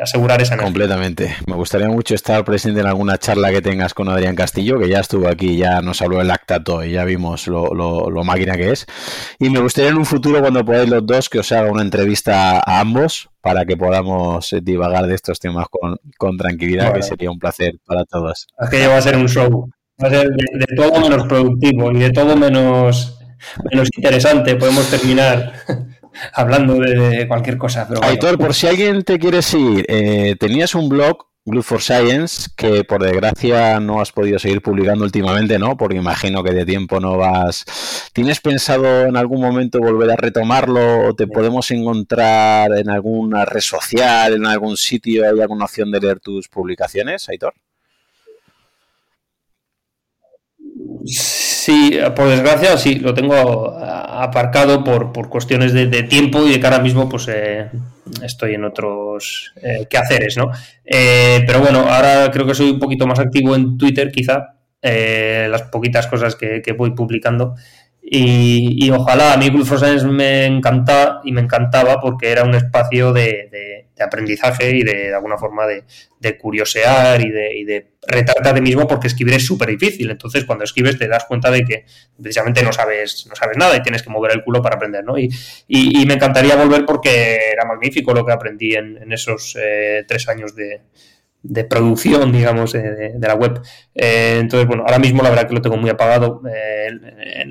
asegurar 0.00 0.40
esa 0.40 0.54
energía. 0.54 0.66
Completamente. 0.66 1.36
Me 1.46 1.54
gustaría 1.54 1.88
mucho 1.88 2.14
estar 2.14 2.44
presente 2.44 2.80
en 2.80 2.86
alguna 2.86 3.18
charla 3.18 3.50
que 3.50 3.62
tengas 3.62 3.94
con 3.94 4.08
Adrián 4.08 4.36
Castillo, 4.36 4.78
que 4.78 4.88
ya 4.88 5.00
estuvo 5.00 5.28
aquí, 5.28 5.56
ya 5.56 5.80
nos 5.80 6.00
habló 6.02 6.18
del 6.18 6.28
lactato 6.28 6.84
y 6.84 6.92
ya 6.92 7.04
vimos 7.04 7.46
lo, 7.46 7.74
lo, 7.74 8.24
máquina 8.24 8.56
que 8.56 8.70
es. 8.70 8.86
Y 9.38 9.50
me 9.50 9.60
gustaría 9.60 9.90
en 9.90 9.96
un 9.96 10.06
futuro, 10.06 10.40
cuando 10.40 10.64
podáis 10.64 10.88
los 10.88 11.04
dos, 11.06 11.28
que 11.28 11.40
os 11.40 11.50
haga 11.52 11.70
una 11.70 11.82
entrevista 11.82 12.58
a 12.58 12.80
ambos 12.80 13.30
para 13.40 13.64
que 13.64 13.76
podamos 13.76 14.52
eh, 14.52 14.60
divagar 14.62 15.06
de 15.06 15.14
estos 15.14 15.40
temas 15.40 15.66
con, 15.70 16.36
tranquilidad, 16.36 16.92
que 16.92 17.02
sería 17.02 17.30
un 17.30 17.38
placer 17.38 17.74
para 17.84 18.04
todos. 18.04 18.46
Aquello 18.58 18.90
va 18.90 18.98
a 18.98 19.02
ser 19.02 19.16
un 19.16 19.28
show. 19.28 19.70
Va 20.02 20.08
a 20.08 20.10
ser 20.10 20.28
de, 20.30 20.76
todo 20.76 21.00
menos 21.00 21.26
productivo 21.26 21.90
y 21.92 21.98
de 21.98 22.10
todo 22.10 22.36
menos, 22.36 23.18
menos 23.70 23.88
interesante. 23.96 24.56
Podemos 24.56 24.88
terminar 24.90 25.52
hablando 26.34 26.74
de 26.74 27.26
cualquier 27.28 27.58
cosa. 27.58 27.86
Pero 27.88 28.02
Aitor, 28.04 28.38
por 28.38 28.54
si 28.54 28.66
alguien 28.66 29.02
te 29.02 29.18
quiere 29.18 29.42
seguir, 29.42 29.84
eh, 29.88 30.36
tenías 30.38 30.74
un 30.74 30.88
blog, 30.88 31.26
Glue 31.46 31.62
for 31.62 31.80
Science, 31.80 32.50
que 32.54 32.84
por 32.84 33.02
desgracia 33.02 33.80
no 33.80 34.00
has 34.00 34.12
podido 34.12 34.38
seguir 34.38 34.60
publicando 34.60 35.04
últimamente, 35.04 35.58
¿no? 35.58 35.76
Porque 35.76 35.96
imagino 35.96 36.44
que 36.44 36.52
de 36.52 36.66
tiempo 36.66 37.00
no 37.00 37.16
vas. 37.16 37.64
¿Tienes 38.12 38.40
pensado 38.40 39.06
en 39.06 39.16
algún 39.16 39.40
momento 39.40 39.80
volver 39.80 40.10
a 40.10 40.16
retomarlo 40.16 41.08
o 41.08 41.14
te 41.14 41.26
podemos 41.26 41.70
encontrar 41.70 42.72
en 42.76 42.90
alguna 42.90 43.46
red 43.46 43.60
social, 43.60 44.34
en 44.34 44.46
algún 44.46 44.76
sitio? 44.76 45.24
¿Hay 45.24 45.40
alguna 45.40 45.64
opción 45.64 45.90
de 45.90 46.00
leer 46.00 46.20
tus 46.20 46.48
publicaciones, 46.48 47.28
Aitor? 47.28 47.54
Sí, 51.06 51.49
por 52.14 52.28
desgracia, 52.28 52.76
sí, 52.76 52.96
lo 52.96 53.12
tengo 53.12 53.76
aparcado 53.78 54.84
por, 54.84 55.12
por 55.12 55.28
cuestiones 55.28 55.72
de, 55.72 56.02
tiempo 56.04 56.46
y 56.46 56.52
de 56.52 56.60
que 56.60 56.66
ahora 56.66 56.80
mismo 56.80 57.08
pues 57.08 57.28
eh, 57.28 57.68
estoy 58.22 58.54
en 58.54 58.64
otros 58.64 59.52
eh, 59.62 59.86
quehaceres, 59.88 60.36
¿no? 60.36 60.50
Eh, 60.84 61.42
pero 61.46 61.60
bueno, 61.60 61.80
ahora 61.80 62.30
creo 62.30 62.46
que 62.46 62.54
soy 62.54 62.70
un 62.70 62.78
poquito 62.78 63.06
más 63.06 63.18
activo 63.18 63.54
en 63.54 63.76
Twitter, 63.76 64.10
quizá, 64.10 64.56
las 64.82 65.62
poquitas 65.64 66.06
cosas 66.06 66.36
que, 66.36 66.74
voy 66.76 66.92
publicando. 66.92 67.54
Y, 68.02 68.90
ojalá, 68.90 69.34
a 69.34 69.36
mí 69.36 69.50
Blue 69.50 69.64
Science 69.64 70.06
me 70.06 70.46
encanta 70.46 71.20
y 71.24 71.32
me 71.32 71.42
encantaba 71.42 72.00
porque 72.00 72.30
era 72.30 72.44
un 72.44 72.54
espacio 72.54 73.12
de 73.12 73.48
de 73.50 73.79
aprendizaje 74.02 74.70
y 74.76 74.82
de, 74.82 75.08
de 75.08 75.14
alguna 75.14 75.36
forma 75.36 75.66
de, 75.66 75.84
curiosear 76.38 77.20
y 77.20 77.30
de, 77.30 77.56
y 77.56 77.64
de 77.64 77.90
a 78.06 78.54
ti 78.54 78.60
mismo 78.60 78.86
porque 78.86 79.08
escribir 79.08 79.34
es 79.34 79.46
súper 79.46 79.68
difícil. 79.68 80.10
Entonces, 80.10 80.44
cuando 80.44 80.64
escribes 80.64 80.98
te 80.98 81.08
das 81.08 81.24
cuenta 81.24 81.50
de 81.50 81.64
que 81.64 81.84
precisamente 82.20 82.62
no 82.62 82.72
sabes, 82.72 83.26
no 83.28 83.34
sabes 83.34 83.56
nada 83.56 83.76
y 83.76 83.82
tienes 83.82 84.02
que 84.02 84.10
mover 84.10 84.32
el 84.32 84.42
culo 84.42 84.62
para 84.62 84.76
aprender, 84.76 85.04
¿no? 85.04 85.18
Y, 85.18 85.30
y, 85.68 86.06
me 86.06 86.14
encantaría 86.14 86.56
volver 86.56 86.84
porque 86.84 87.50
era 87.52 87.64
magnífico 87.64 88.12
lo 88.12 88.24
que 88.24 88.32
aprendí 88.32 88.74
en, 88.74 89.12
esos 89.12 89.56
eh, 89.60 90.04
tres 90.06 90.28
años 90.28 90.54
de, 90.54 90.80
de 91.42 91.64
producción, 91.64 92.32
digamos, 92.32 92.72
de, 92.72 93.14
la 93.18 93.34
web. 93.34 93.60
Eh, 93.94 94.38
entonces, 94.40 94.66
bueno, 94.66 94.84
ahora 94.84 94.98
mismo 94.98 95.22
la 95.22 95.30
verdad 95.30 95.48
que 95.48 95.54
lo 95.54 95.62
tengo 95.62 95.76
muy 95.76 95.90
apagado. 95.90 96.42
Eh, 96.48 96.88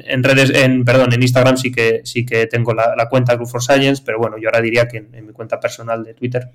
en, 0.07 0.24
redes, 0.24 0.52
en, 0.52 0.86
perdón, 0.86 1.14
en 1.14 1.22
Instagram 1.22 1.57
sí 1.57 1.72
que 1.72 2.02
sí 2.03 2.26
que 2.26 2.48
tengo 2.48 2.74
la, 2.74 3.07
cuenta 3.10 3.36
Group 3.36 3.49
for 3.49 3.64
Science, 3.64 4.03
pero 4.06 4.20
bueno, 4.20 4.38
yo 4.38 4.49
ahora 4.49 4.61
diría 4.61 4.88
que 4.88 4.98
en, 4.98 5.26
mi 5.26 5.34
cuenta 5.34 5.60
personal 5.60 6.03
de 6.03 6.14
Twitter, 6.14 6.49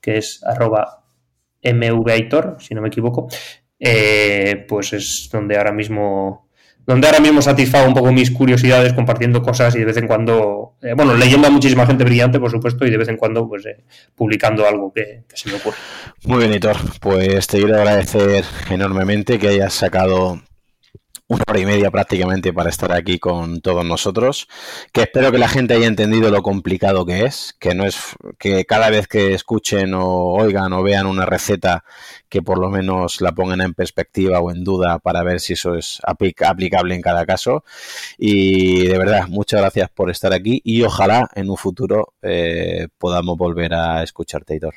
que 0.00 0.18
es 0.18 0.42
arroba 0.44 1.04
mvaitor, 1.62 2.56
si 2.60 2.74
no 2.74 2.82
me 2.82 2.88
equivoco, 2.88 3.28
eh, 3.80 4.64
pues 4.68 4.92
es 4.92 5.28
donde 5.32 5.56
ahora 5.56 5.72
mismo 5.72 6.47
donde 6.88 7.06
ahora 7.06 7.20
mismo 7.20 7.42
satisfago 7.42 7.86
un 7.86 7.92
poco 7.92 8.10
mis 8.12 8.30
curiosidades 8.30 8.94
compartiendo 8.94 9.42
cosas 9.42 9.74
y 9.74 9.80
de 9.80 9.84
vez 9.84 9.98
en 9.98 10.06
cuando, 10.06 10.72
eh, 10.80 10.94
bueno, 10.96 11.14
leyendo 11.14 11.46
a 11.46 11.50
muchísima 11.50 11.86
gente 11.86 12.02
brillante, 12.02 12.40
por 12.40 12.50
supuesto, 12.50 12.86
y 12.86 12.90
de 12.90 12.96
vez 12.96 13.08
en 13.08 13.18
cuando, 13.18 13.46
pues, 13.46 13.66
eh, 13.66 13.84
publicando 14.14 14.66
algo 14.66 14.90
que, 14.90 15.24
se 15.34 15.50
me 15.50 15.56
ocurre. 15.56 15.76
Muy 16.24 16.38
bien, 16.38 16.54
Hitor. 16.54 16.78
Pues 16.98 17.46
te 17.46 17.58
quiero 17.58 17.76
agradecer 17.76 18.42
enormemente 18.70 19.38
que 19.38 19.48
hayas 19.48 19.74
sacado 19.74 20.40
una 21.28 21.44
hora 21.46 21.60
y 21.60 21.66
media 21.66 21.90
prácticamente 21.90 22.54
para 22.54 22.70
estar 22.70 22.90
aquí 22.92 23.18
con 23.18 23.60
todos 23.60 23.84
nosotros, 23.84 24.48
que 24.92 25.02
espero 25.02 25.30
que 25.30 25.36
la 25.38 25.48
gente 25.48 25.74
haya 25.74 25.86
entendido 25.86 26.30
lo 26.30 26.42
complicado 26.42 27.04
que 27.04 27.26
es, 27.26 27.54
que 27.58 27.74
no 27.74 27.84
es 27.84 27.98
que 28.38 28.64
cada 28.64 28.88
vez 28.88 29.06
que 29.08 29.34
escuchen 29.34 29.92
o 29.92 30.06
oigan 30.06 30.72
o 30.72 30.82
vean 30.82 31.06
una 31.06 31.26
receta 31.26 31.84
que 32.30 32.40
por 32.40 32.58
lo 32.58 32.70
menos 32.70 33.20
la 33.20 33.32
pongan 33.32 33.60
en 33.60 33.74
perspectiva 33.74 34.40
o 34.40 34.50
en 34.50 34.64
duda 34.64 34.98
para 35.00 35.22
ver 35.22 35.40
si 35.40 35.52
eso 35.52 35.74
es 35.74 36.00
aplicable 36.04 36.94
en 36.94 37.02
cada 37.02 37.26
caso. 37.26 37.62
Y 38.16 38.86
de 38.86 38.98
verdad, 38.98 39.28
muchas 39.28 39.60
gracias 39.60 39.90
por 39.90 40.10
estar 40.10 40.32
aquí 40.32 40.62
y 40.64 40.82
ojalá 40.82 41.28
en 41.34 41.50
un 41.50 41.58
futuro 41.58 42.14
eh, 42.22 42.88
podamos 42.96 43.36
volver 43.36 43.74
a 43.74 44.02
escucharte, 44.02 44.56
Hitor. 44.56 44.74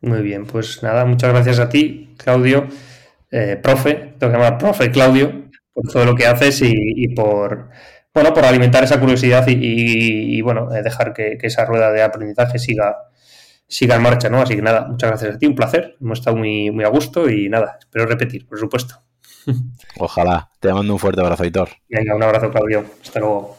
Muy 0.00 0.22
bien, 0.22 0.46
pues 0.46 0.82
nada, 0.82 1.04
muchas 1.04 1.30
gracias 1.30 1.58
a 1.58 1.68
ti, 1.68 2.14
Claudio. 2.16 2.68
Eh, 3.36 3.56
profe, 3.56 4.14
tengo 4.16 4.32
que 4.32 4.38
llamar 4.38 4.58
profe 4.58 4.92
Claudio, 4.92 5.50
por 5.72 5.90
todo 5.90 6.04
lo 6.04 6.14
que 6.14 6.24
haces 6.24 6.60
y, 6.62 7.08
por, 7.16 7.68
bueno, 8.14 8.32
por 8.32 8.44
alimentar 8.44 8.84
esa 8.84 9.00
curiosidad 9.00 9.44
y, 9.48 10.40
bueno, 10.40 10.72
eh, 10.72 10.84
dejar 10.84 11.12
que, 11.12 11.36
esa 11.42 11.64
rueda 11.64 11.90
de 11.90 12.00
aprendizaje 12.00 12.60
siga, 12.60 12.96
siga 13.66 13.96
en 13.96 14.02
marcha, 14.02 14.28
¿no? 14.28 14.40
Así 14.40 14.54
que 14.54 14.62
nada, 14.62 14.86
muchas 14.86 15.10
gracias 15.10 15.34
a 15.34 15.38
ti, 15.38 15.46
un 15.46 15.56
placer, 15.56 15.96
hemos 16.00 16.20
estado 16.20 16.36
muy, 16.36 16.70
muy 16.70 16.84
a 16.84 16.88
gusto 16.88 17.28
y 17.28 17.48
nada, 17.48 17.76
espero 17.80 18.06
repetir, 18.06 18.46
por 18.46 18.56
supuesto. 18.56 19.02
Ojalá, 19.98 20.48
te 20.60 20.72
mando 20.72 20.92
un 20.92 21.00
fuerte 21.00 21.20
abrazo, 21.20 21.42
Aitor. 21.42 21.70
Venga, 21.88 22.14
un 22.14 22.22
abrazo, 22.22 22.52
Claudio, 22.52 22.84
hasta 23.02 23.18
luego. 23.18 23.56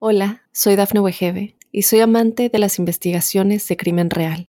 Hola, 0.00 0.42
soy 0.52 0.76
Dafne 0.76 1.00
Wegebe 1.00 1.56
y 1.72 1.82
soy 1.84 2.00
amante 2.00 2.50
de 2.50 2.58
las 2.58 2.78
investigaciones 2.78 3.66
de 3.68 3.78
crimen 3.78 4.10
real. 4.10 4.48